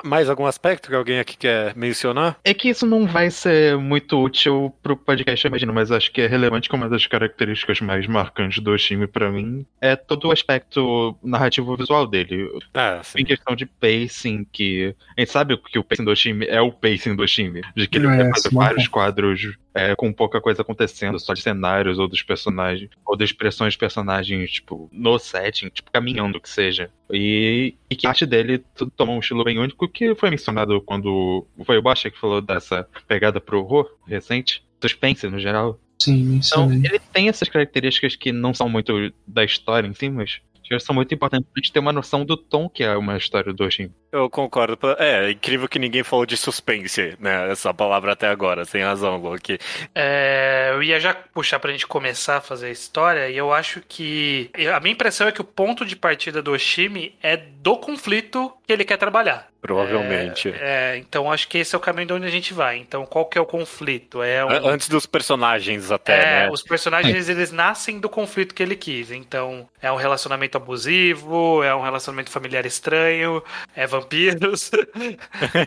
Mais 0.04 0.28
algum 0.28 0.46
aspecto 0.46 0.88
que 0.88 0.94
alguém 0.94 1.18
aqui 1.18 1.36
quer 1.36 1.74
mencionar? 1.76 2.38
É 2.44 2.52
que 2.54 2.68
isso 2.68 2.86
não 2.86 3.06
vai 3.06 3.30
ser 3.30 3.76
muito 3.76 4.20
útil 4.22 4.74
pro 4.82 4.96
podcast, 4.96 5.44
eu 5.44 5.48
imagino, 5.48 5.72
mas 5.72 5.90
acho 5.90 6.12
que 6.12 6.20
é 6.20 6.26
relevante 6.26 6.68
como 6.68 6.84
uma 6.84 6.90
das 6.90 7.06
características 7.06 7.80
mais 7.80 8.06
marcantes 8.06 8.62
do 8.62 8.76
time 8.76 9.06
pra 9.06 9.30
mim 9.30 9.66
é 9.80 9.96
todo 9.96 10.28
o 10.28 10.32
aspecto 10.32 11.16
narrativo 11.22 11.76
visual 11.76 12.06
dele. 12.06 12.48
Ah, 12.74 13.00
sim. 13.02 13.20
Em 13.20 13.24
questão 13.24 13.54
de 13.56 13.66
pacing, 13.66 14.46
que 14.50 14.94
a 15.16 15.20
gente 15.20 15.30
sabe 15.30 15.56
que 15.56 15.78
o 15.78 15.84
pacing 15.84 16.04
do 16.04 16.14
time 16.14 16.46
é 16.46 16.60
o 16.60 16.72
pacing 16.72 17.16
do 17.16 17.26
time, 17.26 17.62
de 17.76 17.86
que 17.86 17.98
ele 17.98 18.06
É, 18.06 18.16
vai 18.16 18.30
fazer 18.30 18.48
sim, 18.50 18.56
vários 18.56 18.84
é. 18.84 18.88
quadros 18.88 19.56
é, 19.74 19.94
com 19.94 20.12
pouca 20.12 20.40
coisa 20.40 20.62
acontecendo, 20.62 21.18
só 21.20 21.32
de 21.34 21.40
cenários 21.40 21.98
ou 21.98 22.08
dos 22.08 22.22
personagens, 22.22 22.90
ou 23.06 23.16
de 23.16 23.24
expressões 23.24 23.74
de 23.74 23.78
personagens, 23.78 24.50
tipo, 24.50 24.88
no 24.92 25.18
setting, 25.18 25.68
tipo, 25.68 25.90
caminhando 25.92 26.40
que 26.40 26.48
seja. 26.50 26.90
E, 27.10 27.74
e 27.88 27.94
que 27.96 28.06
a 28.06 28.10
arte 28.10 28.26
dele 28.26 28.58
t- 28.58 28.86
toma 28.96 29.12
um 29.12 29.20
estilo 29.20 29.47
bem 29.48 29.58
único, 29.58 29.88
que 29.88 30.14
foi 30.14 30.28
mencionado 30.30 30.80
quando 30.82 31.46
foi 31.64 31.78
o 31.78 31.82
Bocha 31.82 32.10
que 32.10 32.18
falou 32.18 32.42
dessa 32.42 32.86
pegada 33.06 33.40
pro 33.40 33.60
horror 33.60 33.90
recente, 34.06 34.62
suspense 34.80 35.26
no 35.28 35.38
geral. 35.38 35.80
Sim, 35.98 36.20
Então, 36.20 36.66
mencionei. 36.68 36.78
ele 36.84 37.00
tem 37.12 37.28
essas 37.28 37.48
características 37.48 38.14
que 38.14 38.30
não 38.30 38.52
são 38.52 38.68
muito 38.68 39.12
da 39.26 39.42
história 39.44 39.88
em 39.88 39.94
si, 39.94 40.08
mas 40.10 40.40
que 40.62 40.78
são 40.78 40.94
muito 40.94 41.14
importantes 41.14 41.48
pra 41.50 41.60
gente 41.62 41.72
ter 41.72 41.78
uma 41.80 41.92
noção 41.94 42.26
do 42.26 42.36
tom 42.36 42.68
que 42.68 42.84
é 42.84 42.94
uma 42.94 43.16
história 43.16 43.54
do 43.54 43.64
Oshin. 43.64 43.90
Eu 44.10 44.30
concordo. 44.30 44.78
É, 44.98 45.26
é 45.26 45.30
incrível 45.30 45.68
que 45.68 45.78
ninguém 45.78 46.02
falou 46.02 46.24
de 46.24 46.36
suspense, 46.36 47.14
né? 47.20 47.50
Essa 47.50 47.74
palavra 47.74 48.12
até 48.12 48.26
agora, 48.28 48.64
sem 48.64 48.82
razão, 48.82 49.16
Loki. 49.18 49.58
É, 49.94 50.70
eu 50.72 50.82
ia 50.82 50.98
já 50.98 51.12
puxar 51.14 51.58
pra 51.58 51.70
gente 51.70 51.86
começar 51.86 52.38
a 52.38 52.40
fazer 52.40 52.66
a 52.68 52.70
história, 52.70 53.28
e 53.28 53.36
eu 53.36 53.52
acho 53.52 53.82
que. 53.86 54.50
A 54.74 54.80
minha 54.80 54.92
impressão 54.94 55.28
é 55.28 55.32
que 55.32 55.40
o 55.40 55.44
ponto 55.44 55.84
de 55.84 55.94
partida 55.94 56.42
do 56.42 56.52
Oshimi 56.52 57.14
é 57.22 57.36
do 57.36 57.76
conflito 57.76 58.52
que 58.66 58.72
ele 58.72 58.84
quer 58.84 58.96
trabalhar. 58.96 59.48
Provavelmente. 59.60 60.54
É, 60.56 60.96
então 60.98 61.30
acho 61.32 61.48
que 61.48 61.58
esse 61.58 61.74
é 61.74 61.78
o 61.78 61.80
caminho 61.80 62.06
de 62.06 62.12
onde 62.12 62.26
a 62.26 62.30
gente 62.30 62.54
vai. 62.54 62.78
Então, 62.78 63.04
qual 63.04 63.26
que 63.26 63.36
é 63.36 63.40
o 63.40 63.44
conflito? 63.44 64.22
É 64.22 64.44
um, 64.44 64.68
Antes 64.68 64.88
dos 64.88 65.04
personagens, 65.04 65.90
até, 65.90 66.12
É, 66.12 66.24
né? 66.46 66.50
os 66.50 66.62
personagens 66.62 67.28
eles 67.28 67.50
nascem 67.50 67.98
do 67.98 68.08
conflito 68.08 68.54
que 68.54 68.62
ele 68.62 68.76
quis. 68.76 69.10
Então, 69.10 69.68
é 69.82 69.90
um 69.90 69.96
relacionamento 69.96 70.56
abusivo, 70.56 71.62
é 71.64 71.74
um 71.74 71.82
relacionamento 71.82 72.30
familiar 72.30 72.64
estranho, 72.66 73.42
é 73.74 73.84
vampiros. 74.00 74.70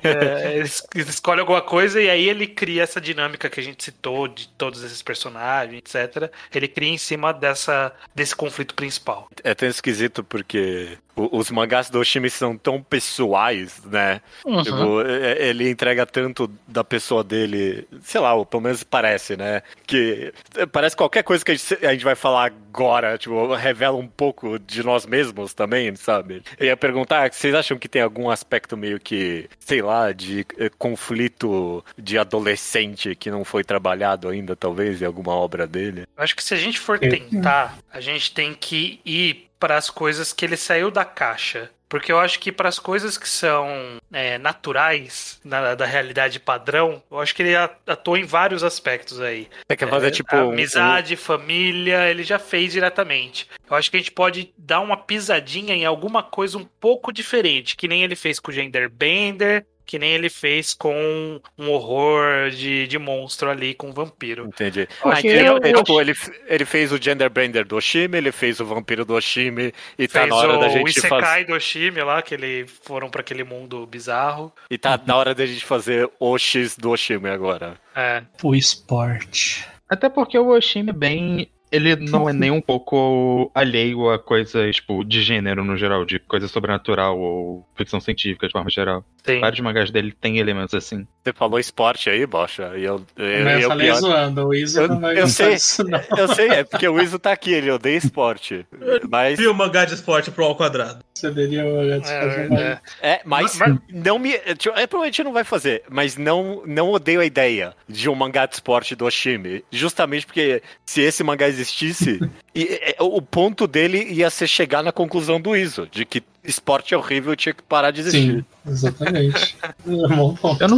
É, 0.04 0.56
ele 0.56 0.64
es- 0.66 0.86
ele 0.96 1.10
escolhe 1.10 1.40
alguma 1.40 1.62
coisa 1.62 2.02
e 2.02 2.10
aí 2.10 2.28
ele 2.28 2.48
cria 2.48 2.84
essa 2.84 3.00
dinâmica 3.02 3.50
que 3.50 3.60
a 3.60 3.64
gente 3.64 3.84
citou 3.84 4.28
de 4.28 4.48
todos 4.50 4.84
esses 4.84 5.02
personagens, 5.02 5.80
etc. 5.96 6.32
Ele 6.54 6.68
cria 6.68 6.90
em 6.90 6.98
cima 6.98 7.34
dessa, 7.34 7.94
desse 8.14 8.36
conflito 8.36 8.74
principal. 8.76 9.28
É 9.44 9.54
tão 9.54 9.68
esquisito 9.68 10.24
porque 10.24 10.98
os 11.16 11.52
mangás 11.52 11.90
do 11.90 12.00
Oshimi 12.00 12.30
são 12.30 12.58
tão 12.58 12.82
pessoais, 12.82 13.82
né? 13.86 14.22
Tipo, 14.64 15.02
é- 15.02 15.48
ele 15.50 15.70
entrega 15.70 16.06
tanto 16.06 16.50
da 16.68 16.84
pessoa 16.84 17.24
dele, 17.24 17.88
sei 18.02 18.22
lá, 18.22 18.34
ou 18.34 18.46
pelo 18.46 18.64
menos 18.64 18.84
parece, 18.84 19.36
né? 19.36 19.62
Que 19.86 20.34
parece 20.72 20.96
qualquer 20.96 21.24
coisa 21.24 21.44
que 21.44 21.52
a 21.52 21.56
gente, 21.56 21.86
a 21.86 21.92
gente 21.92 22.04
vai 22.04 22.16
falar 22.16 22.46
agora, 22.46 23.18
tipo, 23.18 23.54
revela 23.54 23.98
um 23.98 24.08
pouco 24.08 24.58
de 24.58 24.84
nós 24.84 25.06
mesmos 25.06 25.54
também, 25.54 25.96
sabe? 25.96 26.42
Eu 26.60 26.68
ia 26.68 26.78
perguntar, 26.78 27.32
vocês 27.32 27.54
acham 27.54 27.78
que 27.78 27.90
tem 27.90 28.02
algum 28.02 28.30
aspecto 28.30 28.78
meio 28.78 29.00
que, 29.00 29.50
sei 29.60 29.82
lá, 29.82 30.12
de 30.12 30.46
eh, 30.58 30.70
conflito 30.78 31.84
de 31.98 32.18
adolescente 32.18 33.16
que 33.16 33.30
não 33.30 33.44
foi 33.44 33.64
trabalhado 33.64 34.30
ainda, 34.30 34.56
talvez, 34.56 35.02
em 35.02 35.06
alguma 35.06 35.34
obra 35.34 35.68
dele? 35.68 36.04
Eu 36.18 36.24
acho 36.24 36.36
que 36.36 36.44
se 36.44 36.54
a 36.54 36.58
gente 36.58 36.80
for 36.80 36.98
tentar, 37.00 37.78
a 37.92 38.00
gente 38.00 38.34
tem 38.34 38.54
que 38.54 39.00
ir 39.06 39.51
para 39.62 39.78
as 39.78 39.90
coisas 39.92 40.34
que 40.34 40.44
ele 40.44 40.58
saiu 40.58 40.90
da 40.90 41.06
caixa. 41.06 41.70
Porque 41.88 42.10
eu 42.12 42.18
acho 42.18 42.40
que 42.40 42.52
para 42.54 42.70
as 42.70 42.80
coisas 42.80 43.18
que 43.18 43.28
são 43.28 43.68
é, 44.14 44.38
naturais, 44.38 45.40
na- 45.44 45.76
da 45.76 45.86
realidade 45.86 46.40
padrão, 46.40 47.04
eu 47.12 47.20
acho 47.20 47.36
que 47.36 47.44
ele 47.44 47.54
atua 47.86 48.18
em 48.18 48.24
vários 48.24 48.64
aspectos 48.64 49.20
aí. 49.20 49.48
Você 49.68 49.76
quer 49.76 49.90
fazer, 49.90 50.10
tipo... 50.12 50.34
um- 50.36 50.52
Amizade, 50.54 51.16
família, 51.18 52.10
ele 52.10 52.24
já 52.24 52.40
fez 52.40 52.72
diretamente. 52.72 53.46
Eu 53.70 53.76
acho 53.76 53.92
que 53.92 53.98
a 53.98 54.00
gente 54.00 54.12
pode 54.12 54.54
dar 54.58 54.80
uma 54.80 54.96
pisadinha 54.98 55.76
em 55.76 55.86
alguma 55.86 56.24
coisa 56.24 56.58
um 56.58 56.66
pouco 56.80 57.12
diferente, 57.12 57.76
que 57.76 57.90
nem 57.90 58.04
ele 58.04 58.16
fez 58.16 58.40
com 58.40 58.52
o 58.52 58.54
Genderbender, 58.54 59.66
que 59.92 60.00
nem 60.00 60.14
ele 60.14 60.30
fez 60.30 60.74
com 60.74 61.42
um 61.60 61.70
horror 61.70 62.50
de, 62.50 62.88
de 62.88 62.98
monstro 62.98 63.50
ali 63.50 63.74
com 63.74 63.90
um 63.90 63.92
vampiro. 63.92 64.46
Entendi. 64.48 64.88
Ah, 65.04 65.16
que 65.22 65.28
entendeu? 65.28 65.58
eu- 65.58 65.70
eu 65.70 65.84
tipo, 65.84 66.00
ele, 66.00 66.14
ele 66.48 66.64
fez 66.64 66.94
o 66.94 66.98
Genderbender 66.98 67.66
do 67.68 67.76
Oshimi, 67.76 68.18
ele 68.18 68.32
fez 68.32 68.62
o 68.62 68.66
Vampiro 68.66 69.04
do 69.04 69.14
Oshimi, 69.16 69.74
e 70.00 70.08
tá 70.08 70.20
Fez 70.22 70.30
na 70.30 70.36
hora 70.38 70.54
o 70.58 70.60
da 70.62 70.70
gente 70.70 70.98
Isekai 70.98 71.22
fazer. 71.22 71.46
do 71.46 71.54
Oshimi 71.56 72.02
lá, 72.04 72.22
que 72.22 72.34
eles 72.36 72.72
foram 72.84 73.10
pra 73.10 73.20
aquele 73.20 73.44
mundo 73.44 73.86
bizarro. 73.86 74.54
E 74.70 74.78
tá 74.78 74.98
na 75.06 75.18
hora 75.18 75.36
da 75.36 75.46
gente 75.46 75.66
fazer 75.66 76.10
o 76.18 76.38
X 76.38 76.78
do 76.78 76.92
Oshimi 76.92 77.28
agora. 77.28 77.76
É, 77.94 78.24
O 78.42 78.56
esporte. 78.56 79.68
Até 79.90 80.08
porque 80.08 80.38
o 80.40 80.48
Oshimi 80.56 80.92
é 80.92 80.94
bem. 80.94 81.52
Ele 81.74 81.96
não 81.96 82.28
é 82.30 82.34
nem 82.34 82.52
um 82.52 82.60
pouco 82.60 83.50
alheio 83.56 84.10
a 84.10 84.20
coisas, 84.20 84.76
tipo, 84.76 85.06
de 85.06 85.22
gênero 85.22 85.64
no 85.64 85.78
geral, 85.78 86.04
de 86.04 86.20
coisa 86.20 86.46
sobrenatural 86.50 87.18
ou 87.18 87.66
ficção 87.78 88.02
científica 88.02 88.46
de 88.46 88.52
forma 88.52 88.70
geral. 88.70 89.06
Tem. 89.24 89.40
Vários 89.40 89.60
mangás 89.60 89.92
dele 89.92 90.12
têm 90.20 90.38
elementos 90.38 90.74
assim. 90.74 91.06
Você 91.24 91.34
falou 91.34 91.60
esporte 91.60 92.10
aí, 92.10 92.26
Bocha, 92.26 92.72
e 92.76 92.84
eu... 92.84 93.06
eu, 93.16 93.44
Mas 93.44 93.54
eu 93.56 93.60
eu, 93.62 93.68
falei 93.70 93.88
pior- 93.88 94.00
zoando, 94.00 94.48
o 94.48 94.54
Iso 94.54 94.82
Eu- 94.82 94.88
não 94.88 95.00
vai 95.00 95.20
eu 95.20 95.28
sei. 95.28 95.54
disso, 95.54 95.84
não. 95.84 96.02
eu 96.18 96.28
sei, 96.36 96.48
é 96.50 96.64
porque 96.64 96.88
o 96.88 97.00
Iso 97.00 97.20
tá 97.20 97.32
aqui, 97.32 97.54
ele 97.54 97.70
odeia 97.70 97.98
esporte. 97.98 98.66
Mas, 99.10 99.38
Vi 99.38 99.48
o 99.48 99.54
mangá 99.54 99.86
de 99.86 99.94
esporte 99.94 100.32
pro 100.32 100.46
ao 100.46 100.56
quadrado. 100.56 101.04
Cederia 101.14 101.64
o 101.64 101.82
É, 101.92 102.02
fazer 102.02 102.52
é. 102.54 102.80
é, 103.02 103.22
mas 103.24 103.56
Mas- 103.58 103.78
não 103.94 104.18
me... 104.18 104.32
tipo, 104.58 104.76
É, 104.78 104.88
provavelmente 104.88 105.24
não 105.24 105.32
vai 105.34 105.44
fazer, 105.44 105.84
mas 105.90 106.18
não, 106.18 106.64
não 106.66 106.90
odeio 106.90 107.22
a 107.22 107.26
ideia 107.26 107.76
de 107.88 108.10
um 108.10 108.16
mangá 108.16 108.48
de 108.48 108.56
esporte 108.56 108.96
do 108.96 109.06
Oshimi. 109.06 109.64
Justamente 109.72 110.26
porque 110.26 110.64
se 110.84 111.02
esse 111.02 111.24
mangá 111.24 111.48
existisse, 111.48 112.20
e, 112.56 112.80
é, 112.82 112.96
o 113.00 113.22
ponto 113.22 113.68
dele 113.68 114.04
ia 114.12 114.32
ser 114.32 114.48
chegar 114.48 114.82
na 114.82 114.92
conclusão 114.92 115.40
do 115.40 115.56
Iso, 115.56 115.88
de 115.92 116.04
que 116.06 116.24
esporte 116.44 116.94
é 116.94 116.98
horrível 116.98 117.34
e 117.34 117.36
tinha 117.36 117.54
que 117.54 117.64
parar 117.64 117.92
de 117.92 118.02
existir. 118.02 118.46
Sim, 118.66 118.72
exatamente. 118.72 119.58
É 119.88 120.16
bom 120.16 120.36
ponto. 120.36 120.62
Eu 120.62 120.68
não. 120.68 120.78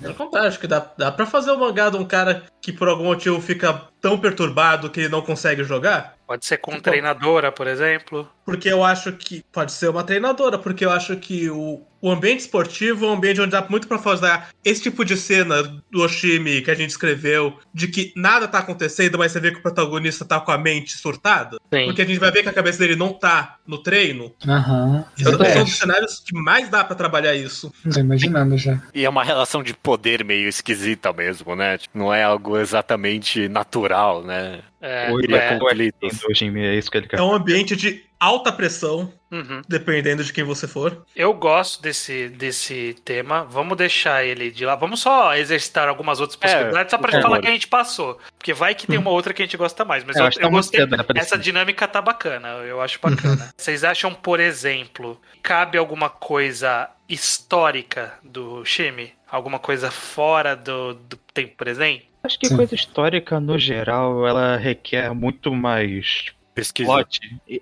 Pelo 0.00 0.14
contrário, 0.14 0.48
acho 0.48 0.58
que 0.58 0.66
dá, 0.66 0.90
dá 0.96 1.12
pra 1.12 1.24
fazer 1.24 1.52
um 1.52 1.58
mangá 1.58 1.88
de 1.88 1.96
um 1.96 2.04
cara 2.04 2.42
que 2.60 2.72
por 2.72 2.88
algum 2.88 3.04
motivo 3.04 3.40
fica 3.40 3.84
tão 4.00 4.18
perturbado 4.18 4.90
que 4.90 5.00
ele 5.00 5.08
não 5.08 5.22
consegue 5.22 5.64
jogar. 5.64 6.16
Pode 6.26 6.44
ser 6.44 6.58
com 6.58 6.72
Tipo- 6.72 6.82
treinadora, 6.82 7.50
por 7.50 7.66
exemplo. 7.66 8.28
Porque 8.44 8.68
eu 8.68 8.84
acho 8.84 9.12
que. 9.12 9.42
Pode 9.50 9.72
ser 9.72 9.88
uma 9.88 10.04
treinadora, 10.04 10.58
porque 10.58 10.84
eu 10.84 10.90
acho 10.90 11.16
que 11.16 11.48
o, 11.48 11.80
o 12.02 12.10
ambiente 12.10 12.40
esportivo 12.40 13.06
é 13.06 13.08
um 13.08 13.12
ambiente 13.14 13.40
onde 13.40 13.50
dá 13.52 13.64
muito 13.66 13.88
pra 13.88 13.98
fazer 13.98 14.42
esse 14.62 14.82
tipo 14.82 15.06
de 15.06 15.16
cena 15.16 15.62
do 15.90 16.02
Oshimi 16.02 16.60
que 16.60 16.70
a 16.70 16.74
gente 16.74 16.90
escreveu, 16.90 17.56
de 17.72 17.88
que 17.88 18.12
nada 18.14 18.46
tá 18.46 18.58
acontecendo, 18.58 19.16
mas 19.16 19.32
você 19.32 19.40
vê 19.40 19.52
que 19.52 19.58
o 19.58 19.62
protagonista 19.62 20.22
tá 20.22 20.38
com 20.38 20.50
a 20.50 20.58
mente 20.58 20.98
surtada. 20.98 21.56
Sim. 21.72 21.86
Porque 21.86 22.02
a 22.02 22.04
gente 22.04 22.18
vai 22.18 22.30
ver 22.30 22.42
que 22.42 22.48
a 22.50 22.52
cabeça 22.52 22.78
dele 22.78 22.94
não 22.96 23.14
tá 23.14 23.56
no 23.66 23.78
treino. 23.82 24.30
Aham. 24.46 25.04
Esse 25.18 25.26
é 25.26 25.30
um 25.30 25.32
dos 25.38 25.40
Exatamente. 25.46 25.70
cenários 25.72 26.20
que 26.26 26.34
mais 26.38 26.68
dá 26.68 26.84
pra 26.84 26.94
trabalhar 26.94 27.34
isso. 27.34 27.72
Tô 27.90 28.00
imaginando 28.00 28.58
já. 28.58 28.78
E 28.94 29.02
é 29.02 29.08
uma 29.08 29.24
relação 29.24 29.62
de 29.62 29.72
poder 29.72 30.22
meio 30.24 30.46
esquisita 30.46 31.10
mesmo, 31.10 31.56
né? 31.56 31.78
Tipo, 31.78 31.96
não 31.98 32.12
é 32.12 32.22
algo 32.22 32.58
exatamente 32.58 33.48
natural, 33.48 33.87
né? 34.22 34.60
É, 34.80 35.10
o 35.10 35.16
cria 35.16 35.36
é, 35.36 35.58
conflitos. 35.58 36.20
do 36.20 36.30
Oshimi 36.30 36.64
é 36.64 36.74
isso 36.74 36.90
que 36.90 36.98
ele 36.98 37.08
quer. 37.08 37.18
É 37.18 37.22
um 37.22 37.32
ambiente 37.32 37.74
de 37.74 38.04
alta 38.20 38.52
pressão, 38.52 39.12
uhum. 39.30 39.62
dependendo 39.68 40.24
de 40.24 40.32
quem 40.32 40.44
você 40.44 40.66
for. 40.66 41.04
Eu 41.14 41.32
gosto 41.34 41.80
desse, 41.82 42.28
desse 42.28 42.96
tema. 43.04 43.44
Vamos 43.44 43.76
deixar 43.76 44.24
ele 44.24 44.50
de 44.50 44.64
lá. 44.64 44.74
Vamos 44.74 45.00
só 45.00 45.34
exercitar 45.36 45.88
algumas 45.88 46.20
outras 46.20 46.36
possibilidades, 46.36 46.90
só 46.90 46.98
pra 46.98 47.12
gente 47.12 47.22
falar 47.22 47.40
que 47.40 47.48
a 47.48 47.52
gente 47.52 47.68
passou. 47.68 48.18
Porque 48.36 48.52
vai 48.52 48.74
que 48.74 48.86
tem 48.86 48.98
uma 48.98 49.10
outra 49.10 49.32
que 49.32 49.42
a 49.42 49.44
gente 49.44 49.56
gosta 49.56 49.84
mais. 49.84 50.04
Mas 50.04 50.16
É, 50.16 50.20
eu 50.20 50.22
eu, 50.22 50.28
acho 50.28 50.38
que 50.38 50.44
eu 50.44 50.48
tá 50.48 50.54
gostei. 50.56 50.80
cedo, 50.80 50.96
né, 50.96 51.04
Essa 51.16 51.38
dinâmica 51.38 51.86
tá 51.86 52.00
bacana. 52.02 52.48
Eu 52.64 52.80
acho 52.80 52.98
bacana. 53.00 53.50
Vocês 53.56 53.84
acham, 53.84 54.14
por 54.14 54.40
exemplo, 54.40 55.20
cabe 55.42 55.78
alguma 55.78 56.10
coisa 56.10 56.88
histórica 57.08 58.14
do 58.22 58.64
Shimi? 58.64 59.12
Alguma 59.30 59.58
coisa 59.58 59.90
fora 59.90 60.56
do, 60.56 60.94
do 60.94 61.16
tempo 61.34 61.54
presente? 61.56 62.08
Acho 62.28 62.38
que 62.38 62.46
Sim. 62.46 62.56
coisa 62.56 62.74
histórica, 62.74 63.40
no 63.40 63.58
geral, 63.58 64.26
ela 64.26 64.54
requer 64.58 65.14
muito 65.14 65.50
mais 65.54 66.26
Pesquisa. 66.54 66.92
plot. 66.92 67.20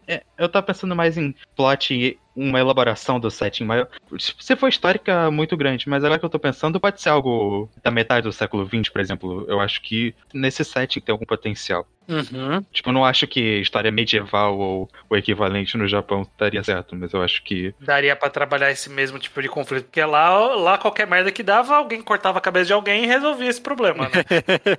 É, 0.09 0.25
Eu 0.37 0.49
tava 0.49 0.67
pensando 0.67 0.97
mais 0.97 1.17
em 1.17 1.33
plot 1.55 1.95
e 1.95 2.19
uma 2.35 2.59
elaboração 2.59 3.21
do 3.21 3.31
setting 3.31 3.63
maior. 3.63 3.87
Se 4.19 4.57
for 4.57 4.69
histórica, 4.69 5.31
muito 5.31 5.57
grande, 5.57 5.89
mas 5.89 6.03
agora 6.03 6.19
que 6.19 6.25
eu 6.25 6.31
tô 6.31 6.41
pensando, 6.41 6.81
pode 6.81 7.01
ser 7.01 7.11
algo 7.11 7.71
da 7.81 7.93
metade 7.93 8.25
do 8.25 8.33
século 8.33 8.67
XX, 8.67 8.89
por 8.89 9.01
exemplo. 9.01 9.45
Eu 9.47 9.61
acho 9.61 9.81
que 9.83 10.13
nesse 10.35 10.65
setting 10.65 10.99
tem 10.99 11.13
algum 11.13 11.25
potencial. 11.25 11.87
Uhum. 12.09 12.63
Tipo, 12.73 12.91
eu 12.91 12.93
não 12.93 13.05
acho 13.05 13.27
que 13.27 13.61
história 13.61 13.91
medieval 13.91 14.59
ou 14.59 14.89
o 15.09 15.17
equivalente 15.17 15.77
no 15.77 15.89
Japão 15.89 16.23
estaria 16.23 16.63
certo, 16.63 16.95
mas 16.97 17.13
eu 17.13 17.23
acho 17.23 17.43
que. 17.43 17.75
Daria 17.81 18.15
pra 18.15 18.31
trabalhar 18.31 18.71
esse 18.71 18.89
mesmo 18.89 19.19
tipo 19.19 19.43
de 19.43 19.49
conflito. 19.49 19.85
Porque 19.85 20.05
lá, 20.05 20.55
lá 20.55 20.79
qualquer 20.79 21.07
merda 21.07 21.33
que 21.33 21.43
dava, 21.43 21.77
alguém 21.77 22.01
cortava 22.03 22.39
a 22.39 22.41
cabeça 22.41 22.67
de 22.67 22.73
alguém 22.73 23.05
e 23.05 23.07
resolvia 23.07 23.49
esse 23.49 23.61
problema, 23.61 24.05
né? 24.09 24.25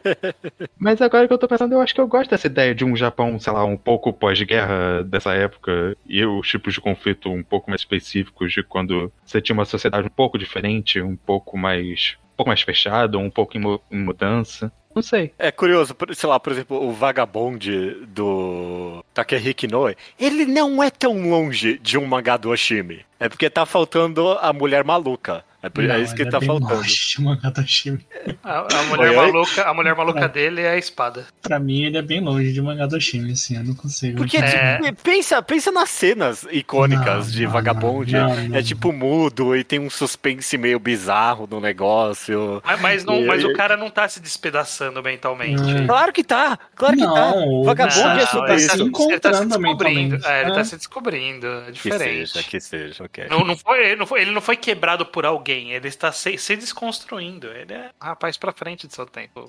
Mas 0.80 1.02
agora 1.02 1.28
que 1.28 1.34
eu 1.34 1.38
tô 1.38 1.48
pensando, 1.48 1.74
eu 1.74 1.82
acho 1.82 1.94
que 1.94 2.02
eu 2.02 2.08
gosto 2.08 2.30
dessa 2.30 2.48
ideia 2.48 2.74
de 2.74 2.86
um 2.86 2.96
Japão, 2.96 3.40
sei 3.40 3.52
lá, 3.54 3.64
um 3.66 3.78
pouco 3.78 4.14
pós-guerra 4.14 5.04
dessa 5.04 5.34
época 5.34 5.96
e 6.06 6.24
os 6.26 6.48
tipos 6.48 6.74
de 6.74 6.82
conflito 6.82 7.30
um 7.30 7.44
pouco 7.44 7.70
mais 7.70 7.82
específicos 7.82 8.54
de 8.54 8.64
quando 8.64 9.12
você 9.26 9.42
tinha 9.42 9.54
uma 9.54 9.66
sociedade 9.66 10.08
um 10.08 10.12
pouco 10.12 10.38
diferente, 10.38 11.02
um 11.02 11.16
pouco 11.16 11.58
mais. 11.58 12.18
um 12.34 12.38
pouco 12.38 12.50
mais 12.50 12.62
fechada, 12.62 13.18
um 13.18 13.30
pouco 13.30 13.58
em 13.58 13.80
mudança. 13.92 14.72
Não 14.98 15.04
sei. 15.04 15.32
É 15.38 15.52
curioso, 15.52 15.96
sei 16.16 16.28
lá, 16.28 16.40
por 16.40 16.52
exemplo, 16.52 16.84
o 16.84 16.92
Vagabond 16.92 17.70
do 18.08 19.06
Takehiko 19.14 19.68
Noe, 19.68 19.96
ele 20.20 20.44
não 20.44 20.82
é 20.82 20.90
tão 20.90 21.30
longe 21.30 21.78
de 21.78 22.00
um 22.00 22.06
mangá 22.08 22.36
do 22.36 22.50
Oshimi. 22.50 23.06
É 23.20 23.30
porque 23.30 23.48
tá 23.48 23.64
faltando 23.64 24.32
a 24.32 24.52
mulher 24.52 24.84
maluca. 24.84 25.46
É, 25.68 25.70
por, 25.70 25.84
é 25.84 25.88
Não, 25.88 26.02
isso 26.02 26.16
que 26.16 26.22
ele 26.22 26.32
tá 26.32 26.40
bem 26.40 26.48
faltando. 26.48 26.80
Oshimi. 26.80 27.28
A, 28.44 28.60
a 28.80 28.84
mulher 28.84 29.10
Oi, 29.10 29.16
maluca, 29.16 29.64
a 29.70 29.74
mulher 29.74 29.96
maluca 29.96 30.26
É. 30.26 30.28
dele 30.28 30.62
é 30.62 30.72
a 30.72 30.78
espada. 30.78 31.26
Pra 31.42 31.60
mim, 31.60 31.84
ele 31.84 31.98
é 31.98 32.02
bem 32.02 32.22
longe 32.22 32.52
de 32.54 32.62
mangá 32.62 32.86
do 32.86 32.96
assim, 32.96 33.58
eu 33.58 33.64
não 33.64 33.74
consigo. 33.76 34.18
Porque 34.18 34.38
É. 34.38 34.80
tipo, 34.82 35.02
pensa, 35.04 35.42
pensa 35.42 35.72
nas 35.72 35.90
cenas 35.90 36.46
icônicas 36.52 37.26
Não, 37.28 37.32
de 37.34 37.44
não, 37.44 37.52
Vagabond. 37.52 38.12
não, 38.14 38.36
não, 38.48 38.56
É 38.58 38.62
tipo 38.64 38.92
mudo 38.92 39.56
e 39.56 39.64
tem 39.64 39.80
um 39.80 39.90
suspense 39.90 40.58
meio 40.58 40.80
bizarro 40.80 41.48
no 41.50 41.60
negócio. 41.60 42.62
Mas, 42.66 42.82
mas 42.82 43.06
não, 43.06 43.26
mas 43.26 43.44
E- 43.44 43.46
o 43.48 43.54
cara 43.54 43.76
não 43.76 43.90
tá 43.90 44.08
se 44.08 44.20
despedaçando 44.20 45.02
mentalmente. 45.04 45.62
Claro 45.86 46.14
que 46.14 46.24
tá, 46.24 46.58
claro 46.76 46.96
que 46.96 47.04
tá. 47.04 47.32
Não, 47.32 47.64
Vagabond 47.64 48.00
é 48.10 48.14
ele 48.18 48.26
sobre 48.28 48.48
tá 48.48 48.56
isso. 48.56 48.76
se 48.78 48.82
encontrando 48.84 49.12
ele 49.14 49.20
tá 49.20 49.34
se 49.34 49.46
descobrindo. 49.46 49.78
mentalmente. 50.16 50.28
É, 50.28 50.42
ele 50.42 50.52
É. 50.52 50.54
tá 50.54 50.64
se 50.64 50.78
descobrindo. 50.78 51.48
É 51.48 51.66
Que 51.66 51.72
diferente. 51.74 52.28
seja, 52.32 52.48
que 52.48 52.60
seja, 52.60 53.04
ok. 53.04 53.26
Não, 53.30 53.40
não 53.46 53.58
foi, 53.58 53.86
ele, 53.88 53.96
não 53.96 54.06
foi, 54.06 54.22
ele 54.22 54.32
não 54.32 54.42
foi 54.42 54.56
quebrado 54.56 55.06
por 55.06 55.26
alguém, 55.26 55.57
ele 55.72 55.88
está 55.88 56.12
se, 56.12 56.38
se 56.38 56.56
desconstruindo. 56.56 57.48
Ele 57.48 57.74
é 57.74 57.92
um 58.02 58.06
rapaz 58.06 58.38
pra 58.38 58.52
frente 58.52 58.88
do 58.88 58.94
seu 58.94 59.06
tempo. 59.06 59.48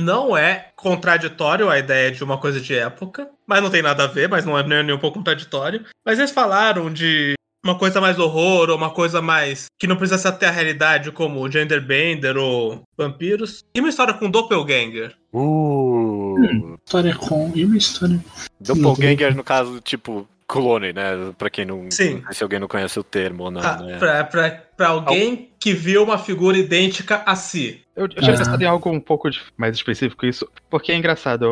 Não 0.00 0.34
é 0.34 0.70
contraditório 0.74 1.68
a 1.68 1.78
ideia 1.78 2.10
de 2.10 2.24
uma 2.24 2.38
coisa 2.38 2.60
de 2.60 2.74
época, 2.74 3.28
mas 3.46 3.62
não 3.62 3.70
tem 3.70 3.82
nada 3.82 4.04
a 4.04 4.06
ver, 4.06 4.28
mas 4.28 4.44
não 4.44 4.58
é 4.58 4.66
nem 4.66 4.82
nem 4.82 4.94
um 4.94 4.98
pouco 4.98 5.18
contraditório. 5.18 5.84
Mas 6.04 6.18
eles 6.18 6.30
falaram 6.30 6.90
de 6.90 7.34
uma 7.64 7.78
coisa 7.78 8.00
mais 8.00 8.18
horror, 8.18 8.70
ou 8.70 8.76
uma 8.76 8.90
coisa 8.90 9.22
mais 9.22 9.66
que 9.78 9.86
não 9.86 9.96
precisa 9.96 10.18
ser 10.18 10.28
até 10.28 10.48
a 10.48 10.50
realidade, 10.50 11.12
como 11.12 11.48
Genderbender 11.50 12.36
ou 12.36 12.82
vampiros. 12.96 13.64
E 13.74 13.80
uma 13.80 13.88
história 13.88 14.14
com 14.14 14.30
Doppelganger. 14.30 15.14
Uh, 15.32 16.76
História 16.84 17.14
com. 17.14 17.52
E 17.54 17.64
uma 17.64 17.76
história. 17.76 18.18
Doppelganger, 18.60 19.36
no 19.36 19.44
caso, 19.44 19.80
tipo, 19.80 20.26
clone, 20.52 20.92
né? 20.92 21.12
Pra 21.38 21.48
quem 21.48 21.64
não. 21.64 21.90
Sim. 21.90 22.22
Se 22.30 22.42
alguém 22.42 22.58
não 22.60 22.68
conhece 22.68 22.98
o 22.98 23.02
termo 23.04 23.44
ou 23.44 23.50
não, 23.50 23.62
Ah, 23.62 23.76
né? 23.82 23.98
pra, 23.98 24.24
pra, 24.24 24.50
pra 24.76 24.88
alguém 24.88 25.51
que 25.62 25.72
viu 25.72 26.02
uma 26.02 26.18
figura 26.18 26.56
idêntica 26.58 27.22
a 27.24 27.36
si. 27.36 27.80
Eu, 27.94 28.04
eu 28.04 28.08
tinha 28.08 28.34
Ah. 28.34 28.38
pensado 28.38 28.62
em 28.62 28.66
algo 28.66 28.90
um 28.90 28.98
pouco 28.98 29.30
de- 29.30 29.40
mais 29.56 29.76
específico 29.76 30.24
isso, 30.24 30.48
porque 30.70 30.90
é 30.92 30.96
engraçado, 30.96 31.44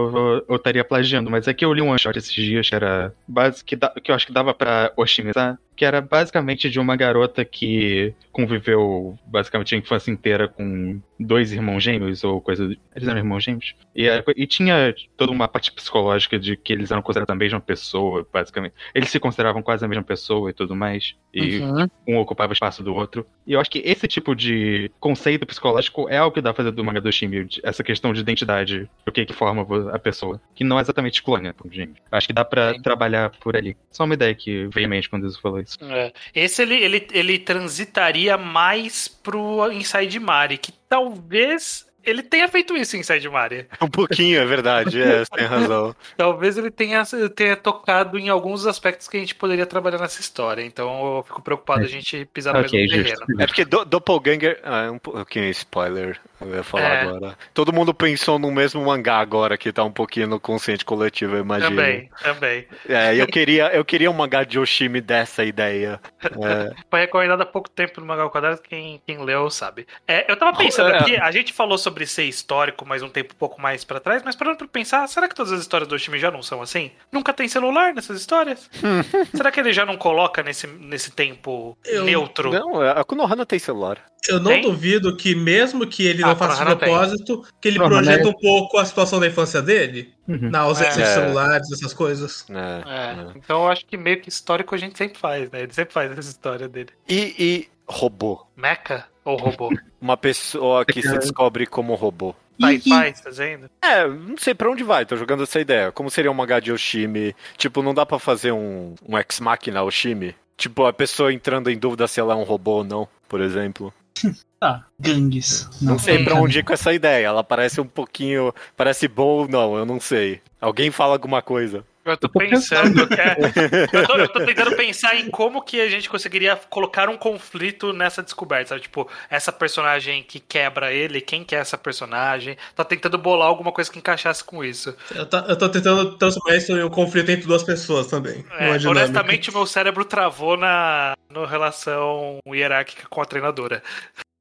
eu, 0.49 0.57
estaria 0.57 0.83
plagiando, 0.83 1.31
mas 1.31 1.47
é 1.47 1.53
que 1.53 1.63
eu 1.65 1.73
li 1.73 1.83
um 1.83 1.91
one 1.91 1.99
shot 1.99 2.17
esses 2.19 2.33
dias 2.33 2.69
que 2.69 2.75
era 2.75 3.15
base, 3.29 3.63
que, 3.63 3.77
da- 3.77 3.91
que 4.03 4.11
eu 4.11 4.15
acho 4.15 4.27
que 4.27 4.33
dava 4.33 4.55
pra 4.55 4.91
otimizar, 4.97 5.59
que 5.77 5.85
era 5.85 6.01
basicamente 6.01 6.71
de 6.71 6.81
uma 6.81 6.97
garota 6.97 7.45
que 7.45 8.15
conviveu 8.33 9.19
basicamente 9.27 9.75
a 9.75 9.79
infância 9.79 10.11
inteira 10.11 10.49
com 10.49 10.99
dois 11.19 11.53
irmãos 11.53 11.83
gêmeos, 11.83 12.25
ou 12.25 12.41
coisa. 12.41 12.67
do- 12.69 12.77
Eles 12.97 13.07
eram 13.09 13.19
irmãos 13.19 13.45
gêmeos? 13.45 13.75
E, 13.95 14.07
e 14.37 14.47
tinha 14.47 14.95
toda 15.19 15.31
uma 15.33 15.47
parte 15.47 15.71
psicológica 15.73 16.39
de 16.39 16.57
que 16.57 16.73
eles 16.73 16.91
eram 16.91 17.03
considerados 17.03 17.33
a 17.33 17.37
mesma 17.39 17.61
pessoa, 17.61 18.27
basicamente. 18.33 18.75
Eles 18.95 19.11
se 19.11 19.21
consideravam 19.21 19.63
quase 19.63 19.85
a 19.85 19.89
mesma 19.89 20.03
pessoa 20.05 20.49
e 20.51 20.53
tudo 20.55 20.75
mais. 20.75 21.15
E 21.35 21.59
Uhum. 21.59 21.87
um 22.09 22.17
ocupava 22.19 22.51
o 22.51 22.55
espaço 22.55 22.83
do 22.83 22.95
outro. 22.95 23.27
E 23.47 23.53
eu 23.53 23.61
acho 23.61 23.71
que 23.71 23.83
esse 23.85 24.00
tipo 24.09 24.35
de 24.35 24.91
conceito 25.01 25.47
psicológico 25.47 26.09
é 26.09 26.17
algo 26.19 26.35
que 26.35 26.41
dá 26.41 26.53
pra 26.53 26.65
fazer 26.65 26.71
do 26.75 26.85
manga 26.85 27.01
do 27.01 27.11
de- 27.45 27.61
essa 27.63 27.83
questão 27.83 28.13
de 28.13 28.21
identidade, 28.21 28.89
o 29.07 29.13
que 29.13 29.25
que 29.27 29.33
forma 29.33 29.67
a 29.95 29.99
pessoa, 29.99 30.41
que 30.55 30.65
não 30.65 30.79
é 30.79 30.83
exatamente 30.83 31.23
clone, 31.23 31.53
gente. 31.71 32.01
Acho 32.11 32.27
que 32.27 32.33
dá 32.33 32.45
pra 32.45 32.75
Sim. 32.75 32.83
trabalhar 32.83 33.31
por 33.41 33.57
ali. 33.57 33.77
Só 33.91 34.05
uma 34.05 34.15
ideia 34.15 34.35
que 34.35 34.67
veio 34.69 34.85
em 34.87 34.89
mente 34.89 35.09
quando 35.09 35.31
você 35.31 35.41
falou 35.41 35.61
isso. 35.61 35.77
É. 35.83 36.13
Esse 36.35 36.63
ele, 36.63 36.75
ele, 36.77 37.07
ele 37.13 37.39
transitaria 37.39 38.37
mais 38.37 39.09
pro 39.09 39.71
Inside 39.73 40.19
Mari, 40.21 40.59
que 40.59 40.73
talvez 40.89 41.87
ele 42.05 42.23
tenha 42.23 42.49
feito 42.49 42.77
isso 42.77 42.97
em 42.97 43.01
Inside 43.01 43.29
Mari. 43.29 43.67
Um 43.81 43.89
pouquinho, 43.89 44.39
é 44.39 44.45
verdade, 44.45 45.01
é, 45.01 45.25
você 45.25 45.31
tem 45.35 45.47
razão. 45.47 45.95
Talvez 46.17 46.59
ele 46.59 46.71
tenha, 46.71 47.03
tenha 47.35 47.57
tocado 47.57 48.19
em 48.19 48.29
alguns 48.29 48.67
aspectos 48.67 49.09
que 49.09 49.17
a 49.17 49.21
gente 49.21 49.35
poderia 49.35 49.67
trabalhar 49.67 49.99
nessa 49.99 50.21
história. 50.21 50.63
Então 50.63 51.17
eu 51.17 51.23
fico 51.23 51.43
preocupado 51.43 51.85
a 51.85 51.89
gente 51.89 52.25
pisar 52.27 52.55
no 52.55 52.61
mesmo 52.61 52.79
justo. 52.79 53.03
terreno. 53.03 53.43
É 53.43 53.47
porque 53.47 53.65
do, 53.65 53.85
Doppelganger. 53.85 54.61
Ah, 54.63 54.85
é 54.85 54.91
um 54.91 54.99
pouquinho 54.99 55.49
spoiler, 55.51 56.21
eu 56.41 56.55
ia 56.57 56.63
falar 56.63 56.83
É. 56.85 57.03
agora. 57.03 57.39
Todo 57.53 57.73
mundo 57.73 57.93
pensou 57.95 58.39
no 58.39 58.51
mesmo 58.51 58.85
mangá 58.85 59.19
agora, 59.19 59.57
que 59.59 59.73
tá 59.73 59.85
um 59.85 59.91
pouquinho 59.93 60.27
no 60.27 60.41
consciente 60.41 60.85
coletivo, 60.85 61.37
eu 61.37 61.41
imagino. 61.41 61.71
Também, 61.77 62.11
também. 62.23 62.67
É, 62.89 63.15
eu 63.15 63.27
queria, 63.27 63.69
eu 63.75 63.85
queria 63.85 64.11
um 64.11 64.15
mangá 64.15 64.45
de 64.45 64.59
Yoshimi 64.59 65.01
dessa 65.01 65.45
ideia. 65.45 66.01
É, 66.23 66.75
Foi 66.91 67.01
recomendado 67.01 67.41
há 67.43 67.47
pouco 67.47 67.69
tempo 67.71 68.01
no 68.01 68.07
Mangá 68.07 68.23
ao 68.23 68.31
Quadrado, 68.31 68.61
quem, 68.63 69.01
quem 69.07 69.19
leu 69.23 69.51
sabe. 69.51 69.87
É, 70.07 70.31
eu 70.31 70.37
tava 70.37 70.57
pensando 70.57 70.91
É. 70.91 70.99
aqui, 70.99 71.17
a 71.17 71.31
gente 71.31 71.53
falou 71.53 71.77
sobre 71.79 72.07
ser 72.07 72.25
histórico, 72.25 72.85
mas 72.87 73.03
um 73.03 73.09
tempo 73.09 73.35
um 73.35 73.39
pouco 73.39 73.61
mais 73.61 73.85
pra 73.85 74.01
trás, 74.01 74.23
mas 74.25 74.35
parando 74.37 74.57
pra 74.59 74.69
pensar, 74.69 75.07
será 75.09 75.29
que 75.29 75.35
todas 75.35 75.53
as 75.53 75.61
histórias 75.61 75.89
do 75.89 75.95
Oshimi 75.95 76.19
já 76.19 76.31
não 76.31 76.43
são 76.43 76.63
assim? 76.63 76.91
Nunca 77.13 77.33
tem 77.33 77.49
celular 77.49 77.93
nessas 77.95 78.19
histórias? 78.21 78.69
será 79.35 79.51
que 79.51 79.61
ele 79.61 79.73
já 79.73 79.85
não 79.85 79.97
coloca 79.97 80.43
nesse, 80.43 80.67
nesse 80.67 81.11
tempo 81.11 81.77
Eu- 81.85 82.05
neutro? 82.05 82.51
não, 82.53 82.81
a 82.81 83.05
Konohana 83.05 83.45
tem 83.47 83.59
celular. 83.59 83.99
Eu 84.29 84.39
não 84.39 84.51
Tem? 84.51 84.61
duvido 84.61 85.17
que, 85.17 85.35
mesmo 85.35 85.87
que 85.87 86.07
ele 86.07 86.23
Ah, 86.23 86.30
não 86.31 86.37
faça 86.37 86.65
de 86.65 86.77
tem. 86.77 86.89
propósito, 86.89 87.45
que 87.61 87.69
ele 87.69 87.79
Não, 87.79 87.89
projeta 87.89 88.23
é- 88.23 88.27
um 88.27 88.33
pouco 88.33 88.79
a 88.79 88.85
situação 88.85 89.21
da 89.21 89.27
infância 89.27 89.61
dele, 89.63 90.13
Uhum. 90.29 90.51
na 90.51 90.61
ausência 90.61 91.01
É. 91.01 91.05
de 91.05 91.09
celulares, 91.11 91.73
essas 91.73 91.93
coisas. 91.95 92.45
né? 92.49 92.83
É, 92.87 93.33
então 93.37 93.63
eu 93.65 93.69
acho 93.69 93.85
que 93.87 93.97
meio 93.97 94.21
que 94.21 94.29
histórico 94.29 94.75
a 94.75 94.79
gente 94.79 94.97
sempre 94.97 95.19
faz, 95.19 95.51
né? 95.51 95.63
Ele 95.63 95.73
sempre 95.73 95.93
faz 95.95 96.11
essa 96.13 96.29
história 96.31 96.69
dele. 96.69 96.91
E, 97.09 97.35
e 97.39 97.69
robô. 97.87 98.45
Mecha 98.57 99.05
ou 99.25 99.37
robô? 99.37 99.69
Uma 100.01 100.17
pessoa 100.17 100.85
que 100.85 101.03
se 101.03 101.19
descobre 101.19 101.67
como 101.67 101.95
robô. 101.95 102.35
Sci-fi, 102.61 103.13
tá 103.23 103.31
dizendo? 103.31 103.71
É, 103.81 104.07
não 104.07 104.37
sei 104.37 104.55
pra 104.55 104.71
onde 104.71 104.83
vai, 104.85 105.07
tô 105.07 105.17
jogando 105.17 105.43
essa 105.45 105.59
ideia. 105.59 105.91
Como 105.93 106.11
seria 106.11 106.31
um 106.31 106.35
mangá 106.35 106.61
de 106.61 106.71
Oshimi? 106.71 107.35
Tipo, 107.57 107.83
não 107.83 107.95
dá 107.95 108.05
pra 108.05 108.19
fazer 108.19 108.53
um, 108.53 108.95
um 109.09 109.17
ex-máquina 109.17 109.83
Oshimi? 109.83 110.35
Tipo, 110.59 110.85
a 110.85 110.93
pessoa 110.93 111.33
entrando 111.33 111.71
em 111.71 111.79
dúvida 111.79 112.07
se 112.07 112.21
ela 112.21 112.35
é 112.35 112.37
um 112.37 112.43
robô 112.43 112.73
ou 112.73 112.85
não, 112.85 113.09
por 113.27 113.41
exemplo. 113.41 113.91
Ah, 114.63 114.83
gangues. 114.99 115.69
Não, 115.81 115.99
sei 115.99 116.23
pra 116.23 116.35
onde 116.35 116.59
ir 116.59 116.65
com 116.65 116.73
essa 116.73 116.93
ideia. 116.93 117.27
Ela 117.27 117.43
parece 117.43 117.81
um 117.81 117.87
pouquinho. 117.87 118.55
Parece 118.77 119.09
boa 119.09 119.43
ou 119.43 119.49
não, 119.49 119.77
eu 119.77 119.87
não 119.87 119.99
sei. 119.99 120.41
Alguém 120.61 120.91
fala 120.91 121.15
alguma 121.15 121.41
coisa. 121.41 121.85
Eu 122.05 122.17
tô 122.17 122.29
pensando 122.31 123.07
que 123.07 123.15
é... 123.15 123.37
eu, 123.93 124.07
tô, 124.07 124.17
eu 124.17 124.29
tô 124.29 124.45
tentando 124.45 124.75
pensar 124.75 125.15
em 125.17 125.31
como 125.31 125.63
que 125.63 125.81
a 125.81 125.89
gente 125.89 126.09
conseguiria 126.09 126.57
colocar 126.69 127.09
um 127.09 127.17
conflito 127.17 127.93
nessa 127.93 128.23
descoberta, 128.23 128.71
sabe? 128.71 128.81
Tipo, 128.83 129.09
essa 129.29 129.53
personagem 129.53 130.23
que 130.23 130.41
quebra 130.41 130.93
ele, 130.93 131.21
quem 131.21 131.45
que 131.45 131.55
é 131.55 131.59
essa 131.59 131.77
personagem? 131.79 132.57
Tá 132.75 132.85
tentando 132.85 133.19
bolar 133.19 133.49
alguma 133.49 133.71
coisa 133.71 133.91
que 133.91 133.99
encaixasse 133.99 134.43
com 134.43 134.65
isso. 134.65 134.95
Eu, 135.15 135.27
tô- 135.27 135.39
eu 135.39 135.57
tô 135.57 135.69
tentando 135.69 136.17
transformar 136.17 136.57
isso 136.57 136.73
em 136.73 136.83
um 136.83 136.91
conflito 136.91 137.31
entre 137.31 137.47
duas 137.47 137.63
pessoas 137.63 138.07
também. 138.07 138.45
É, 138.59 138.71
honestamente, 138.89 139.51
o 139.51 139.53
meu 139.55 139.67
cérebro 139.67 140.05
travou 140.05 140.57
na, 140.57 141.15
na 141.31 141.47
relação 141.47 142.39
hierárquica 142.49 143.07
com 143.09 143.21
a 143.21 143.27
treinadora. 143.27 143.83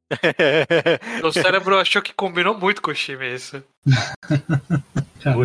Meu 1.22 1.32
cérebro 1.32 1.78
achou 1.80 2.02
que 2.02 2.14
combinou 2.14 2.58
muito 2.58 2.82
com 2.82 2.92
o 2.92 2.94
time 2.94 3.34
isso. 3.34 3.64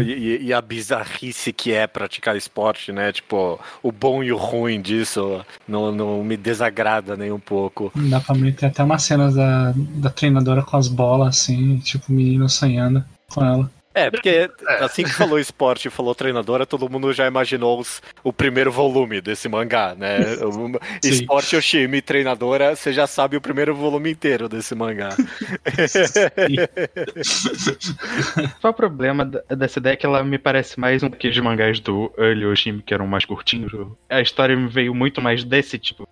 E, 0.07 0.46
e- 0.46 0.53
a 0.53 0.61
bizarrice 0.62 1.53
que 1.53 1.72
é 1.72 1.85
praticar 1.87 2.37
esporte, 2.37 2.92
né? 2.92 3.12
Tipo, 3.12 3.59
o 3.83 3.90
bom 3.90 4.22
e 4.22 4.33
o 4.33 4.37
ruim 4.37 4.81
disso 4.81 5.44
não, 5.66 5.90
não 5.90 6.22
me 6.22 6.37
desagrada 6.37 7.16
nem 7.16 7.33
um 7.33 7.40
pouco. 7.40 7.90
Dá 7.94 8.20
pra 8.20 8.37
mim 8.37 8.53
ter 8.53 8.66
até 8.66 8.85
umas 8.85 9.03
cenas 9.03 9.35
da, 9.35 9.72
da 9.77 10.11
treinadora 10.11 10.62
com 10.62 10.77
as 10.77 10.87
bolas, 10.87 11.29
assim, 11.40 11.79
tipo, 11.81 12.05
o 12.09 12.12
menino 12.12 12.48
sonhando 12.48 13.05
com 13.29 13.44
ela. 13.44 13.70
É, 13.94 14.11
porque 14.11 14.50
assim 14.80 15.04
que 15.04 15.12
falou 15.12 15.38
esporte 15.38 15.87
e 15.87 15.90
falou 15.90 16.14
treinadora, 16.14 16.66
todo 16.66 16.90
mundo 16.90 17.12
já 17.12 17.26
imaginou 17.28 17.78
os- 17.80 18.02
o 18.24 18.33
primeiro 18.33 18.72
volume 18.72 19.20
desse 19.20 19.48
mangá, 19.48 19.94
né? 19.94 20.18
Sim. 21.00 21.11
Esporte 21.11 21.57
Oshimi, 21.57 22.02
treinadora, 22.02 22.74
você 22.74 22.92
já 22.92 23.07
sabe 23.07 23.37
o 23.37 23.40
primeiro 23.40 23.74
volume 23.74 24.11
inteiro 24.11 24.48
desse 24.48 24.74
mangá. 24.74 25.11
Só 28.61 28.68
o 28.70 28.74
problema 28.74 29.24
dessa 29.24 29.78
ideia 29.78 29.94
é 29.94 29.96
que 29.96 30.07
ela 30.07 30.22
me 30.24 30.38
parece 30.38 30.78
mais 30.78 31.02
um 31.02 31.09
daqueles 31.11 31.38
mangás 31.38 31.80
do 31.80 32.12
Early 32.18 32.46
Oshimi, 32.46 32.83
que 32.83 32.92
eram 32.94 33.07
mais 33.07 33.24
curtinhos. 33.24 33.72
A 34.09 34.20
história 34.20 34.57
me 34.57 34.68
veio 34.68 34.94
muito 34.94 35.20
mais 35.22 35.44
desse 35.44 35.78
tipo. 35.78 36.09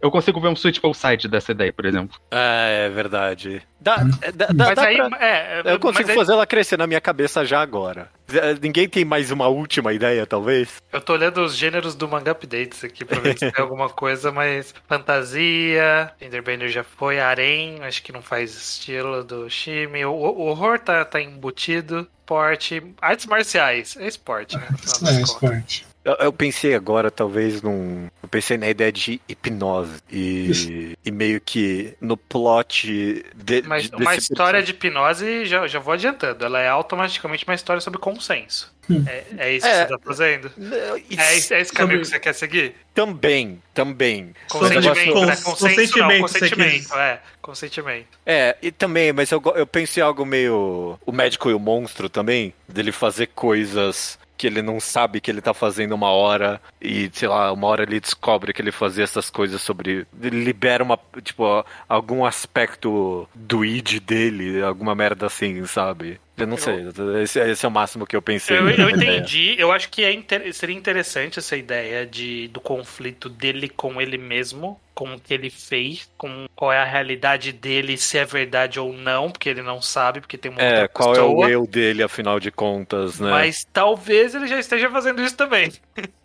Eu 0.00 0.10
consigo 0.10 0.40
ver 0.40 0.48
um 0.48 0.52
Sweet 0.54 0.80
Side 0.94 1.28
dessa 1.28 1.52
ideia, 1.52 1.72
por 1.72 1.84
exemplo. 1.86 2.18
É, 2.30 2.86
é 2.86 2.88
verdade. 2.90 3.62
Dá, 3.80 3.96
é, 4.22 4.32
dá- 4.32 4.46
dá- 4.46 4.66
Mas 4.66 4.74
dá 4.76 4.82
aí, 4.82 4.96
pra- 4.96 5.18
é, 5.24 5.60
Eu 5.64 5.78
consigo 5.78 6.00
mas 6.02 6.10
aí- 6.10 6.16
fazer 6.16 6.32
ela 6.32 6.46
crescer 6.46 6.76
na 6.76 6.86
minha 6.86 7.00
cabeça 7.00 7.44
já 7.44 7.60
agora. 7.60 8.08
Eh, 8.32 8.56
Ninguém 8.60 8.88
tem 8.88 9.04
mais 9.04 9.30
uma 9.30 9.46
última 9.46 9.92
ideia, 9.92 10.26
talvez? 10.26 10.82
Eu 10.92 11.00
tô 11.00 11.12
olhando 11.12 11.42
os 11.44 11.56
gêneros 11.56 11.94
do 11.94 12.08
manga 12.08 12.32
updates 12.32 12.82
aqui 12.82 13.04
pra 13.04 13.20
ver 13.20 13.38
se 13.38 13.50
tem 13.50 13.62
alguma 13.62 13.88
coisa, 13.88 14.32
mas 14.32 14.74
fantasia, 14.88 16.10
Enderbender 16.20 16.68
já 16.68 16.84
foi, 16.84 17.18
harém, 17.20 17.82
acho 17.82 18.02
que 18.02 18.12
não 18.12 18.22
faz 18.22 18.54
estilo 18.54 19.22
do 19.24 19.48
Shime, 19.48 20.04
o, 20.04 20.12
o 20.12 20.46
horror 20.46 20.78
tá, 20.78 21.04
tá 21.04 21.20
embutido, 21.20 22.06
esporte, 22.20 22.82
artes 23.00 23.26
marciais, 23.26 23.96
é 23.96 24.06
esporte, 24.06 24.56
né? 24.56 24.66
É, 24.66 24.72
contas. 24.72 25.02
esporte. 25.20 25.86
Eu, 26.06 26.14
eu 26.26 26.32
pensei 26.32 26.72
agora, 26.72 27.10
talvez, 27.10 27.60
num. 27.60 28.08
Eu 28.22 28.28
pensei 28.28 28.56
na 28.56 28.68
ideia 28.68 28.92
de 28.92 29.20
hipnose. 29.28 29.96
E, 30.08 30.96
e 31.04 31.10
meio 31.10 31.40
que 31.40 31.94
no 32.00 32.16
plot 32.16 33.24
de, 33.34 33.62
Mas 33.66 33.90
de- 33.90 33.96
uma 33.96 34.14
história 34.14 34.62
de 34.62 34.70
hipnose, 34.70 35.44
já, 35.46 35.66
já 35.66 35.80
vou 35.80 35.94
adiantando, 35.94 36.44
ela 36.44 36.60
é 36.60 36.68
automaticamente 36.68 37.44
uma 37.44 37.54
história 37.56 37.80
sobre 37.80 37.98
consenso. 37.98 38.72
Hum. 38.88 39.04
É, 39.08 39.24
é 39.38 39.52
isso 39.56 39.66
É. 39.66 39.84
que 39.84 39.88
você 39.92 39.98
tá 39.98 40.04
fazendo? 40.04 40.52
É, 40.60 40.98
isso 41.10 41.22
esse- 41.22 41.54
é 41.54 41.60
esse 41.60 41.72
caminho 41.72 41.98
Sobre- 41.98 42.00
que 42.02 42.06
você 42.06 42.20
quer 42.20 42.32
seguir? 42.34 42.74
Também, 42.94 43.60
também. 43.74 44.32
Consentimento, 44.48 45.12
Cons- 45.12 45.26
né? 45.26 45.36
Consenso 45.42 45.98
não, 45.98 46.20
consentimento, 46.20 46.94
é, 46.94 47.20
consentimento. 47.42 48.06
É, 48.24 48.56
e 48.62 48.70
também, 48.70 49.12
mas 49.12 49.32
eu, 49.32 49.42
eu 49.56 49.66
pensei 49.66 50.00
em 50.00 50.06
algo 50.06 50.24
meio. 50.24 50.96
O 51.04 51.10
médico 51.10 51.50
e 51.50 51.54
o 51.54 51.58
monstro 51.58 52.08
também, 52.08 52.54
dele 52.68 52.92
fazer 52.92 53.26
coisas 53.34 54.18
que 54.36 54.46
ele 54.46 54.60
não 54.62 54.78
sabe 54.80 55.20
que 55.20 55.30
ele 55.30 55.40
tá 55.40 55.54
fazendo 55.54 55.94
uma 55.94 56.10
hora 56.10 56.60
e, 56.80 57.10
sei 57.12 57.28
lá, 57.28 57.52
uma 57.52 57.66
hora 57.66 57.82
ele 57.84 57.98
descobre 58.00 58.52
que 58.52 58.60
ele 58.60 58.72
fazia 58.72 59.04
essas 59.04 59.30
coisas 59.30 59.60
sobre. 59.62 60.06
Ele 60.22 60.44
libera 60.44 60.82
uma, 60.84 60.98
tipo, 61.22 61.64
algum 61.88 62.24
aspecto 62.24 63.28
do 63.34 63.64
id 63.64 64.00
dele, 64.00 64.62
alguma 64.62 64.94
merda 64.94 65.26
assim, 65.26 65.64
sabe? 65.66 66.20
Eu 66.36 66.46
não 66.46 66.54
Eu- 66.56 66.58
sei, 66.58 67.22
esse, 67.22 67.40
esse 67.40 67.64
é 67.64 67.68
o 67.68 67.72
máximo 67.72 68.06
que 68.06 68.14
eu 68.14 68.20
pensei. 68.22 68.58
Eu, 68.58 68.68
eu 68.68 68.90
ideia. 68.90 69.18
entendi, 69.20 69.54
eu 69.58 69.72
acho 69.72 69.88
que 69.88 70.04
é 70.04 70.12
inter- 70.12 70.52
seria 70.52 70.76
interessante 70.76 71.38
essa 71.38 71.56
ideia 71.56 72.04
de, 72.06 72.48
do 72.48 72.60
conflito 72.60 73.28
dele 73.28 73.68
com 73.68 74.00
ele 74.00 74.18
mesmo, 74.18 74.78
com 74.96 75.14
o 75.14 75.20
que 75.20 75.34
ele 75.34 75.50
fez, 75.50 76.10
com 76.18 76.46
qual 76.56 76.72
é 76.72 76.78
a 76.80 76.84
realidade 76.84 77.52
dele, 77.52 77.98
se 77.98 78.18
é 78.18 78.24
verdade 78.24 78.80
ou 78.80 78.92
não, 78.94 79.30
porque 79.30 79.48
ele 79.50 79.62
não 79.62 79.80
sabe, 79.82 80.20
porque 80.20 80.38
tem 80.38 80.50
uma 80.50 80.62
É, 80.62 80.70
outra 80.80 80.88
qual 80.88 81.14
é 81.14 81.20
pessoa. 81.20 81.46
o 81.46 81.48
eu 81.50 81.66
dele, 81.66 82.02
afinal 82.02 82.40
de 82.40 82.50
contas, 82.50 83.20
né? 83.20 83.30
Mas 83.30 83.64
talvez 83.72 84.34
ele 84.34 84.46
já 84.46 84.58
esteja 84.58 84.90
fazendo 84.90 85.22
isso 85.22 85.36
também. 85.36 85.70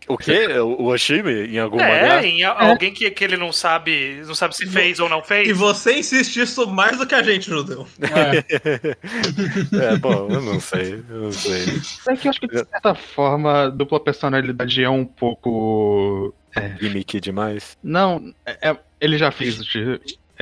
O 0.08 0.18
quê? 0.18 0.48
O 0.60 0.86
Oshimi, 0.86 1.48
em 1.54 1.60
algum 1.60 1.78
mangá? 1.78 2.22
É, 2.22 2.26
em 2.26 2.44
a- 2.44 2.60
alguém 2.60 2.94
que, 2.94 3.10
que 3.12 3.24
ele 3.24 3.38
não 3.38 3.52
sabe, 3.52 4.22
não 4.26 4.34
sabe 4.36 4.56
se 4.56 4.66
fez 4.68 5.00
ou 5.00 5.08
não 5.10 5.24
fez. 5.24 5.50
E 5.50 5.54
você 5.54 6.00
insiste 6.00 6.38
isso 6.42 6.68
mais 6.68 6.98
do 6.98 7.06
que 7.06 7.14
a 7.16 7.22
gente, 7.24 7.50
Judeu. 7.50 7.86
É, 8.02 8.36
É, 9.94 9.96
bom, 9.98 10.34
eu 10.34 10.42
não 10.42 10.60
sei, 10.60 11.04
eu 11.10 11.22
não 11.22 11.32
sei. 11.32 11.82
É 12.10 12.16
que 12.18 12.28
eu 12.28 12.30
acho 12.30 12.40
que, 12.40 12.48
de 12.48 12.58
certa 12.58 12.96
forma, 12.96 13.70
dupla 13.70 14.00
personalidade 14.04 14.84
é 14.84 14.90
um 14.90 15.06
pouco. 15.06 16.34
Gimmick 16.80 17.20
demais. 17.20 17.78
Não, 17.84 18.34
é- 18.46 18.70
é- 18.72 18.80
ele 19.00 19.18
já 19.18 19.32
fez. 19.32 19.56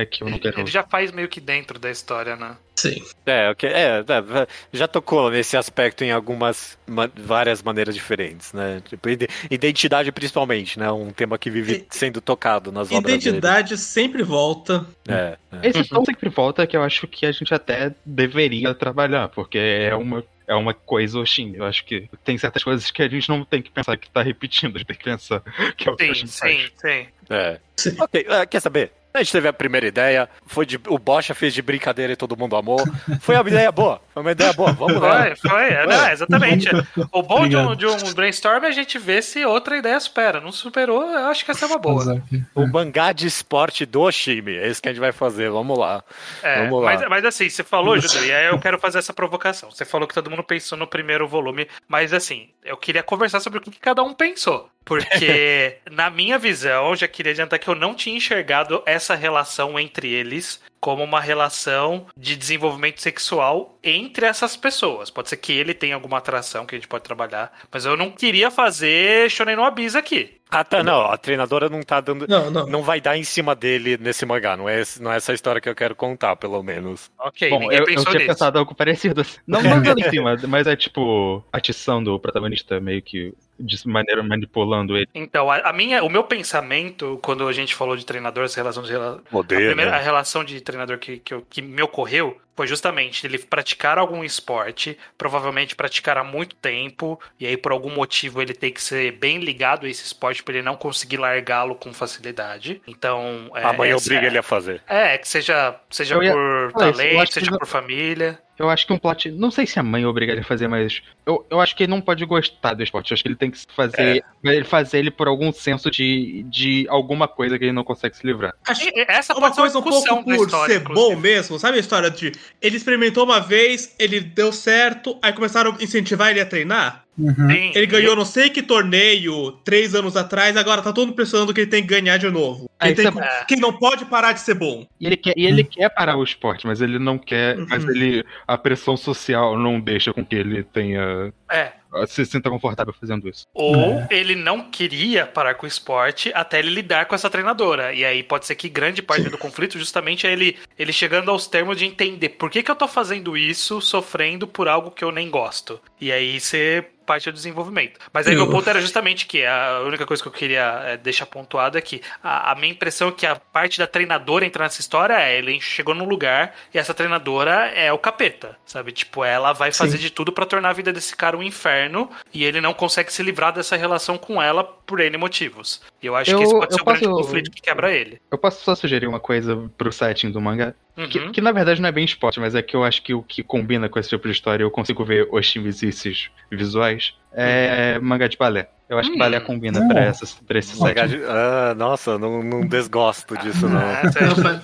É 0.00 0.06
que 0.06 0.22
eu 0.22 0.28
não 0.30 0.38
quero. 0.38 0.60
Ele 0.60 0.70
já 0.70 0.82
faz 0.82 1.10
meio 1.12 1.28
que 1.28 1.40
dentro 1.40 1.78
da 1.78 1.90
história, 1.90 2.36
né? 2.36 2.56
Sim. 2.74 3.02
É, 3.26 3.50
ok. 3.50 3.68
É, 3.68 3.98
é, 3.98 4.46
já 4.72 4.88
tocou 4.88 5.30
nesse 5.30 5.54
aspecto 5.56 6.02
em 6.02 6.10
algumas, 6.10 6.78
ma- 6.86 7.10
várias 7.14 7.62
maneiras 7.62 7.94
diferentes, 7.94 8.54
né? 8.54 8.80
Tipo, 8.88 9.10
ide- 9.10 9.28
identidade 9.50 10.10
principalmente, 10.10 10.78
né? 10.78 10.90
Um 10.90 11.10
tema 11.10 11.36
que 11.36 11.50
vive 11.50 11.86
sendo 11.90 12.22
tocado 12.22 12.72
nas 12.72 12.90
obras 12.90 13.02
dele. 13.22 13.36
Identidade 13.36 13.76
sempre 13.76 14.22
volta. 14.22 14.86
É, 15.06 15.36
é. 15.52 15.68
Esse 15.68 15.84
tom 15.90 16.02
sempre 16.04 16.30
volta 16.30 16.66
que 16.66 16.74
eu 16.76 16.82
acho 16.82 17.06
que 17.06 17.26
a 17.26 17.32
gente 17.32 17.52
até 17.52 17.94
deveria 18.06 18.72
trabalhar, 18.74 19.28
porque 19.28 19.58
é 19.58 19.94
uma, 19.94 20.24
é 20.48 20.54
uma 20.54 20.72
coisa 20.72 21.18
Oshin. 21.18 21.52
Eu 21.56 21.66
acho 21.66 21.84
que 21.84 22.08
tem 22.24 22.38
certas 22.38 22.64
coisas 22.64 22.90
que 22.90 23.02
a 23.02 23.08
gente 23.08 23.28
não 23.28 23.44
tem 23.44 23.60
que 23.60 23.70
pensar 23.70 23.96
que 23.98 24.08
tá 24.08 24.22
repetindo, 24.22 24.76
a 24.76 24.78
gente 24.78 24.86
tem 24.86 24.96
que 24.96 25.04
pensar 25.04 25.42
que 25.76 25.86
é 25.86 25.92
o 25.92 25.96
que 25.96 26.04
a 26.04 26.06
Sim, 26.06 26.14
gente 26.14 26.32
faz. 26.38 26.56
sim, 26.62 26.68
sim. 26.80 27.06
É. 27.28 27.60
Sim. 27.76 27.96
Ok, 28.00 28.26
é, 28.26 28.46
quer 28.46 28.60
saber? 28.60 28.90
A 29.12 29.18
gente 29.18 29.32
teve 29.32 29.48
a 29.48 29.52
primeira 29.52 29.86
ideia, 29.86 30.28
foi 30.46 30.64
de, 30.64 30.80
o 30.86 30.98
Bocha 30.98 31.34
fez 31.34 31.52
de 31.52 31.60
brincadeira 31.60 32.12
e 32.12 32.16
todo 32.16 32.36
mundo 32.36 32.54
amou. 32.54 32.78
Foi 33.20 33.34
uma 33.34 33.48
ideia 33.48 33.72
boa, 33.72 34.00
foi 34.14 34.22
uma 34.22 34.30
ideia 34.30 34.52
boa, 34.52 34.72
vamos 34.72 35.00
lá. 35.00 35.34
Foi, 35.36 35.50
foi, 35.50 35.68
é, 35.70 35.86
não, 35.86 36.10
exatamente. 36.10 36.68
O 37.10 37.22
bom 37.22 37.48
de 37.48 37.56
um, 37.56 37.74
de 37.74 37.86
um 37.86 37.96
brainstorm 38.14 38.64
é 38.64 38.68
a 38.68 38.72
gente 38.72 38.98
ver 38.98 39.22
se 39.22 39.44
outra 39.44 39.76
ideia 39.76 39.98
supera. 39.98 40.40
Não 40.40 40.52
superou, 40.52 41.02
eu 41.02 41.26
acho 41.26 41.44
que 41.44 41.50
essa 41.50 41.64
é 41.64 41.68
uma 41.68 41.78
boa. 41.78 42.22
O 42.54 42.66
mangá 42.66 43.12
de 43.12 43.26
esporte 43.26 43.84
do 43.84 44.02
Oshimi, 44.02 44.56
é 44.56 44.68
isso 44.68 44.80
que 44.80 44.88
a 44.88 44.92
gente 44.92 45.00
vai 45.00 45.12
fazer, 45.12 45.50
vamos 45.50 45.76
lá. 45.76 46.04
É, 46.42 46.62
Vamos 46.62 46.82
lá. 46.82 46.94
mas, 46.94 47.08
mas 47.08 47.24
assim, 47.24 47.48
você 47.48 47.64
falou, 47.64 47.98
Judeu, 47.98 48.24
e 48.24 48.32
aí 48.32 48.46
eu 48.46 48.58
quero 48.58 48.78
fazer 48.78 48.98
essa 48.98 49.12
provocação. 49.12 49.70
Você 49.70 49.84
falou 49.84 50.06
que 50.06 50.14
todo 50.14 50.30
mundo 50.30 50.44
pensou 50.44 50.78
no 50.78 50.86
primeiro 50.86 51.26
volume, 51.26 51.66
mas 51.88 52.12
assim, 52.12 52.48
eu 52.64 52.76
queria 52.76 53.02
conversar 53.02 53.40
sobre 53.40 53.58
o 53.58 53.62
que 53.62 53.72
cada 53.72 54.02
um 54.02 54.14
pensou. 54.14 54.68
Porque, 54.84 55.78
na 55.90 56.10
minha 56.10 56.38
visão, 56.38 56.96
já 56.96 57.06
queria 57.06 57.32
adiantar 57.32 57.58
que 57.58 57.68
eu 57.68 57.74
não 57.74 57.94
tinha 57.94 58.16
enxergado 58.16 58.82
essa 58.86 59.14
relação 59.14 59.78
entre 59.78 60.08
eles 60.08 60.60
como 60.80 61.04
uma 61.04 61.20
relação 61.20 62.06
de 62.16 62.34
desenvolvimento 62.36 63.00
sexual 63.02 63.78
entre 63.84 64.26
essas 64.26 64.56
pessoas. 64.56 65.10
Pode 65.10 65.28
ser 65.28 65.36
que 65.36 65.52
ele 65.52 65.74
tenha 65.74 65.94
alguma 65.94 66.18
atração 66.18 66.64
que 66.64 66.74
a 66.74 66.78
gente 66.78 66.88
pode 66.88 67.04
trabalhar, 67.04 67.52
mas 67.70 67.84
eu 67.84 67.96
não 67.96 68.10
queria 68.10 68.50
fazer 68.50 69.30
Shonen 69.30 69.56
no 69.56 69.64
Abyss 69.64 69.94
aqui. 69.94 70.38
Ah, 70.50 70.64
tá, 70.64 70.82
não, 70.82 71.02
a 71.02 71.16
treinadora 71.16 71.68
não 71.68 71.80
tá 71.80 72.00
dando. 72.00 72.26
Não, 72.26 72.50
não. 72.50 72.66
Não 72.66 72.82
vai 72.82 73.00
dar 73.00 73.16
em 73.16 73.22
cima 73.22 73.54
dele 73.54 73.96
nesse 73.98 74.26
mangá, 74.26 74.56
não 74.56 74.68
é, 74.68 74.82
não 75.00 75.12
é 75.12 75.16
essa 75.16 75.32
história 75.32 75.60
que 75.60 75.68
eu 75.68 75.76
quero 75.76 75.94
contar, 75.94 76.34
pelo 76.34 76.60
menos. 76.62 77.08
Ok, 77.20 77.48
Bom, 77.50 77.60
ninguém 77.60 77.78
eu, 77.78 77.82
eu 77.82 77.86
pensou 77.86 78.06
tinha 78.06 78.18
nisso. 78.18 78.26
pensado 78.32 78.58
algo 78.58 78.74
parecido. 78.74 79.24
Não 79.46 79.62
não 79.62 79.80
dando 79.80 80.00
em 80.00 80.10
cima, 80.10 80.36
mas 80.48 80.66
é 80.66 80.74
tipo 80.74 81.44
a 81.52 81.58
atição 81.58 82.02
do 82.02 82.18
protagonista 82.18 82.80
meio 82.80 83.00
que 83.00 83.32
de 83.60 83.86
maneira 83.86 84.22
manipulando 84.22 84.96
ele. 84.96 85.06
Então, 85.14 85.50
a, 85.50 85.58
a 85.58 85.72
minha, 85.72 86.02
o 86.02 86.08
meu 86.08 86.24
pensamento, 86.24 87.20
quando 87.22 87.46
a 87.46 87.52
gente 87.52 87.74
falou 87.74 87.94
de 87.96 88.04
treinador, 88.04 88.44
essa 88.44 88.56
relação 88.60 88.82
de 88.82 88.90
rela- 88.90 89.22
A, 89.32 89.44
primeira, 89.44 89.94
a 89.94 89.98
né? 89.98 90.02
relação 90.02 90.42
de 90.42 90.60
treinador 90.70 90.98
que, 90.98 91.18
que, 91.18 91.34
eu- 91.34 91.46
que 91.48 91.60
me 91.62 91.82
ocorreu 91.82 92.40
foi 92.56 92.66
justamente 92.66 93.26
ele 93.26 93.38
praticar 93.38 93.96
algum 93.98 94.22
esporte, 94.22 94.98
provavelmente 95.16 95.74
praticar 95.74 96.18
há 96.18 96.24
muito 96.24 96.54
tempo, 96.56 97.18
e 97.38 97.46
aí 97.46 97.56
por 97.56 97.72
algum 97.72 97.90
motivo 97.90 98.42
ele 98.42 98.52
tem 98.52 98.70
que 98.70 98.82
ser 98.82 99.12
bem 99.12 99.38
ligado 99.38 99.86
a 99.86 99.88
esse 99.88 100.04
esporte 100.04 100.42
para 100.42 100.54
ele 100.54 100.62
não 100.62 100.76
conseguir 100.76 101.16
largá-lo 101.16 101.74
com 101.74 101.92
facilidade. 101.94 102.82
Então. 102.86 103.50
é, 103.54 103.64
A 103.64 103.72
mãe 103.72 103.94
obriga 103.94 104.26
ele 104.26 104.38
a 104.38 104.42
fazer. 104.42 104.82
É, 104.86 105.16
que 105.16 105.26
seja, 105.26 105.74
seja 105.88 106.22
ia 106.22 106.32
por 106.32 106.72
talento, 106.74 107.32
seja 107.32 107.50
por 107.50 107.66
família. 107.66 108.38
Eu 108.60 108.68
acho 108.68 108.86
que 108.86 108.92
um 108.92 108.98
plot. 108.98 109.30
Não 109.30 109.50
sei 109.50 109.66
se 109.66 109.78
a 109.78 109.82
mãe 109.82 110.04
obriga 110.04 110.32
ele 110.32 110.42
a 110.42 110.44
fazer, 110.44 110.68
mas. 110.68 111.00
Eu, 111.24 111.46
eu 111.50 111.60
acho 111.60 111.74
que 111.74 111.84
ele 111.84 111.90
não 111.90 112.00
pode 112.00 112.24
gostar 112.26 112.74
do 112.74 112.82
esporte. 112.82 113.10
Eu 113.10 113.14
acho 113.14 113.22
que 113.22 113.28
ele 113.28 113.36
tem 113.36 113.50
que 113.50 113.58
fazer. 113.74 114.22
Ele 114.44 114.64
fazer 114.64 114.98
ele 114.98 115.10
por 115.10 115.26
algum 115.28 115.50
senso 115.52 115.90
de, 115.90 116.44
de 116.50 116.86
alguma 116.88 117.26
coisa 117.26 117.58
que 117.58 117.64
ele 117.64 117.72
não 117.72 117.82
consegue 117.84 118.16
se 118.16 118.26
livrar. 118.26 118.52
Acho 118.68 118.86
E- 118.86 119.04
Essa 119.08 119.34
uma 119.36 119.50
coisa 119.50 119.78
um 119.78 119.82
pouco 119.82 120.24
por 120.24 120.34
história, 120.46 120.74
ser 120.74 120.80
inclusive. 120.82 121.08
bom 121.14 121.16
mesmo, 121.20 121.58
sabe 121.58 121.78
a 121.78 121.80
história 121.80 122.10
de 122.10 122.32
ele 122.60 122.76
experimentou 122.76 123.24
uma 123.24 123.40
vez, 123.40 123.94
ele 123.98 124.20
deu 124.20 124.52
certo, 124.52 125.18
aí 125.22 125.32
começaram 125.32 125.72
a 125.78 125.82
incentivar 125.82 126.30
ele 126.30 126.40
a 126.40 126.46
treinar? 126.46 127.04
Uhum. 127.20 127.48
Sim, 127.50 127.72
Ele 127.74 127.86
ganhou 127.86 128.16
não 128.16 128.24
sei 128.24 128.50
que 128.50 128.62
torneio 128.62 129.52
três 129.64 129.94
anos 129.94 130.16
atrás, 130.16 130.56
agora 130.56 130.82
tá 130.82 130.92
todo 130.92 131.06
mundo 131.08 131.16
pensando 131.16 131.52
que 131.52 131.60
ele 131.60 131.70
tem 131.70 131.82
que 131.82 131.88
ganhar 131.88 132.16
de 132.16 132.30
novo. 132.30 132.68
Ele 132.82 132.94
tem 132.94 133.10
você- 133.10 133.44
que- 133.46 133.54
ele 133.54 133.60
não 133.60 133.72
pode 133.74 134.04
parar 134.06 134.32
de 134.32 134.40
ser 134.40 134.54
bom. 134.54 134.86
E 134.98 135.06
ele 135.06 135.16
quer, 135.16 135.34
e 135.36 135.44
ele 135.46 135.64
quer 135.64 135.88
parar 135.90 136.16
o 136.16 136.24
esporte, 136.24 136.66
mas 136.66 136.80
ele 136.80 136.98
não 136.98 137.18
quer. 137.18 137.58
Uhum. 137.58 137.66
Mas 137.68 137.84
ele. 137.84 138.24
A 138.46 138.56
pressão 138.56 138.96
social 138.96 139.58
não 139.58 139.78
deixa 139.80 140.12
com 140.12 140.24
que 140.24 140.34
ele 140.34 140.62
tenha. 140.62 141.32
É. 141.50 141.72
Se 142.06 142.24
sinta 142.24 142.48
confortável 142.48 142.94
fazendo 142.98 143.28
isso. 143.28 143.44
Ou 143.52 144.00
ele 144.10 144.36
não 144.36 144.70
queria 144.70 145.26
parar 145.26 145.54
com 145.54 145.66
o 145.66 145.68
esporte 145.68 146.30
até 146.32 146.60
ele 146.60 146.70
lidar 146.70 147.06
com 147.06 147.16
essa 147.16 147.28
treinadora. 147.28 147.92
E 147.92 148.04
aí 148.04 148.22
pode 148.22 148.46
ser 148.46 148.54
que 148.54 148.68
grande 148.68 149.02
parte 149.02 149.28
do 149.28 149.36
conflito 149.36 149.76
justamente 149.76 150.24
é 150.24 150.32
ele, 150.32 150.56
ele 150.78 150.92
chegando 150.92 151.32
aos 151.32 151.48
termos 151.48 151.76
de 151.76 151.84
entender 151.86 152.28
por 152.30 152.48
que, 152.48 152.62
que 152.62 152.70
eu 152.70 152.76
tô 152.76 152.86
fazendo 152.86 153.36
isso 153.36 153.80
sofrendo 153.80 154.46
por 154.46 154.68
algo 154.68 154.92
que 154.92 155.02
eu 155.02 155.10
nem 155.10 155.28
gosto. 155.28 155.80
E 156.00 156.12
aí 156.12 156.38
você 156.38 156.86
parte 157.10 157.28
do 157.28 157.34
desenvolvimento. 157.34 157.98
Mas 158.12 158.28
aí 158.28 158.34
Eu- 158.34 158.42
meu 158.44 158.50
ponto 158.50 158.70
era 158.70 158.80
justamente 158.80 159.26
que 159.26 159.44
a 159.44 159.80
única 159.84 160.06
coisa 160.06 160.22
que 160.22 160.28
eu 160.28 160.32
queria 160.32 160.82
é, 160.84 160.96
deixar 160.96 161.26
pontuado 161.26 161.76
é 161.76 161.80
que 161.80 162.00
a, 162.22 162.52
a 162.52 162.54
minha 162.54 162.70
impressão 162.72 163.08
é 163.08 163.12
que 163.12 163.26
a 163.26 163.34
parte 163.34 163.78
da 163.80 163.86
treinadora 163.86 164.46
entrar 164.46 164.64
nessa 164.64 164.80
história 164.80 165.14
é 165.14 165.36
ele 165.36 165.60
chegou 165.60 165.92
num 165.92 166.04
lugar 166.04 166.54
e 166.72 166.78
essa 166.78 166.94
treinadora 166.94 167.66
é 167.74 167.92
o 167.92 167.98
capeta, 167.98 168.56
sabe? 168.64 168.92
Tipo, 168.92 169.24
ela 169.24 169.52
vai 169.52 169.72
fazer 169.72 169.96
Sim. 169.96 170.02
de 170.04 170.10
tudo 170.10 170.30
pra 170.30 170.46
tornar 170.46 170.70
a 170.70 170.72
vida 170.72 170.92
desse 170.92 171.16
cara 171.16 171.36
um 171.36 171.42
inferno 171.42 172.08
e 172.32 172.44
ele 172.44 172.60
não 172.60 172.72
consegue 172.72 173.12
se 173.12 173.22
livrar 173.24 173.52
dessa 173.52 173.76
relação 173.76 174.16
com 174.16 174.40
ela 174.40 174.62
por 174.62 175.00
N 175.00 175.16
motivos. 175.16 175.80
E 176.00 176.06
eu 176.06 176.14
acho 176.14 176.30
Eu- 176.30 176.38
que 176.38 176.44
esse 176.44 176.52
pode 176.54 176.74
ser 176.74 176.80
o 176.80 176.84
grande 176.84 177.04
posso- 177.08 177.22
conflito 177.24 177.50
que 177.50 177.60
quebra 177.62 177.92
ele. 177.92 178.20
Eu 178.30 178.38
posso 178.38 178.62
só 178.62 178.74
sugerir 178.76 179.06
uma 179.08 179.18
coisa 179.20 179.68
pro 179.76 179.90
setting 179.90 180.30
do 180.30 180.40
mangá? 180.40 180.74
Que, 181.08 181.18
Uhum. 181.18 181.32
que, 181.32 181.40
na 181.40 181.52
verdade 181.52 181.80
não 181.80 181.88
é 181.88 181.92
bem 181.92 182.04
esporte, 182.04 182.38
mas 182.40 182.54
é 182.54 182.60
que 182.62 182.74
eu 182.76 182.84
acho 182.84 183.02
que 183.02 183.14
o 183.14 183.22
que 183.22 183.42
combina 183.42 183.88
com 183.88 183.98
esse 183.98 184.08
tipo 184.10 184.26
de 184.28 184.34
história, 184.34 184.62
eu 184.64 184.70
consigo 184.70 185.04
ver 185.04 185.28
os 185.30 185.82
esses 185.82 186.28
visuais, 186.50 187.14
é 187.32 187.98
mangá 188.00 188.26
de 188.28 188.36
balé. 188.36 188.68
Eu 188.88 188.98
acho 188.98 189.08
que 189.08 189.14
Hum. 189.14 189.18
balé 189.20 189.38
combina 189.40 189.80
Hum. 189.80 189.88
pra, 189.88 190.00
essas, 190.02 190.34
pra 190.34 190.58
esse 190.58 190.76
de- 191.06 191.22
Ah, 191.24 191.74
nossa, 191.76 192.18
não, 192.18 192.42
não 192.42 192.66
desgosto 192.66 193.36
disso, 193.38 193.68
não. 193.68 193.80
É, 193.80 194.02
Não, 194.02 194.60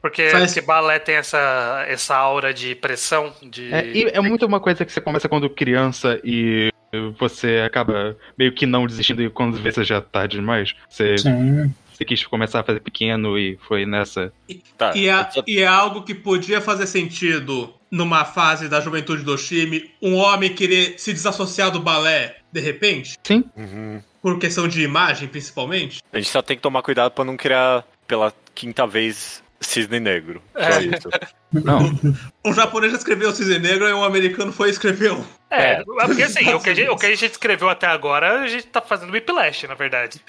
porque, 0.00 0.30
Faz- 0.30 0.54
porque 0.54 0.60
balé 0.62 0.98
tem 0.98 1.16
essa, 1.16 1.84
essa 1.86 2.16
aura 2.16 2.54
de 2.54 2.74
pressão, 2.74 3.32
de... 3.42 3.72
É, 3.72 3.86
e 3.86 4.04
é 4.04 4.20
muito 4.20 4.46
uma 4.46 4.58
coisa 4.60 4.82
que 4.84 4.90
você 4.92 5.00
começa 5.00 5.28
quando 5.28 5.48
criança 5.50 6.18
e 6.24 6.70
você 7.18 7.62
acaba 7.66 8.16
meio 8.38 8.50
que 8.52 8.64
não 8.64 8.86
desistindo 8.86 9.22
e 9.22 9.28
quando 9.28 9.58
vê 9.60 9.70
você 9.70 9.84
já 9.84 10.00
tá 10.00 10.26
demais. 10.26 10.74
Você, 10.88 11.18
Sim. 11.18 11.74
Você 11.96 12.04
quis 12.04 12.24
começar 12.26 12.60
a 12.60 12.64
fazer 12.64 12.80
pequeno 12.80 13.38
e 13.38 13.58
foi 13.66 13.86
nessa. 13.86 14.32
Tá, 14.76 14.92
E 14.96 15.08
é, 15.08 15.30
só- 15.30 15.42
e 15.46 15.58
é 15.60 15.66
algo 15.66 16.02
que 16.02 16.14
podia 16.14 16.60
fazer 16.60 16.86
sentido 16.86 17.72
numa 17.90 18.24
fase 18.24 18.68
da 18.68 18.80
juventude 18.80 19.22
do 19.22 19.36
time, 19.36 19.90
um 20.02 20.14
homem 20.16 20.52
querer 20.54 20.94
se 20.98 21.12
desassociar 21.12 21.70
do 21.70 21.80
balé 21.80 22.36
de 22.52 22.60
repente, 22.60 23.16
Sim, 23.22 23.44
Uhum. 23.56 24.02
por 24.20 24.38
questão 24.38 24.66
de 24.66 24.82
imagem 24.82 25.28
principalmente. 25.28 26.00
A 26.12 26.18
gente 26.18 26.28
só 26.30 26.42
tem 26.42 26.56
que 26.56 26.62
tomar 26.62 26.82
cuidado 26.82 27.12
pra 27.12 27.24
não 27.24 27.36
criar 27.36 27.84
pela 28.06 28.32
quinta 28.54 28.86
vez 28.86 29.42
cisne 29.60 29.98
negro. 30.00 30.42
Só 30.52 30.60
É. 30.60 30.82
isso. 30.82 31.08
não. 31.52 31.78
Um 32.46 32.54
japonês 32.54 32.92
já 32.92 32.98
escreveu 32.98 33.32
Cisne 33.32 33.58
Negro 33.58 33.88
e 33.88 33.92
um 33.92 34.04
americano 34.04 34.52
foi 34.52 34.68
e 34.68 34.70
escreveu. 34.70 35.24
É, 35.50 35.80
É. 35.80 35.84
porque 35.84 36.22
assim, 36.22 36.48
o 36.54 36.60
que, 36.60 36.70
a 36.70 36.74
gente, 36.74 36.88
o 36.90 36.96
que 36.96 37.06
a 37.06 37.08
gente 37.14 37.32
escreveu 37.32 37.68
até 37.68 37.88
agora, 37.88 38.42
a 38.42 38.46
gente 38.46 38.68
tá 38.68 38.80
fazendo 38.80 39.12
whiplash, 39.12 39.66
na 39.66 39.74
verdade. 39.74 40.20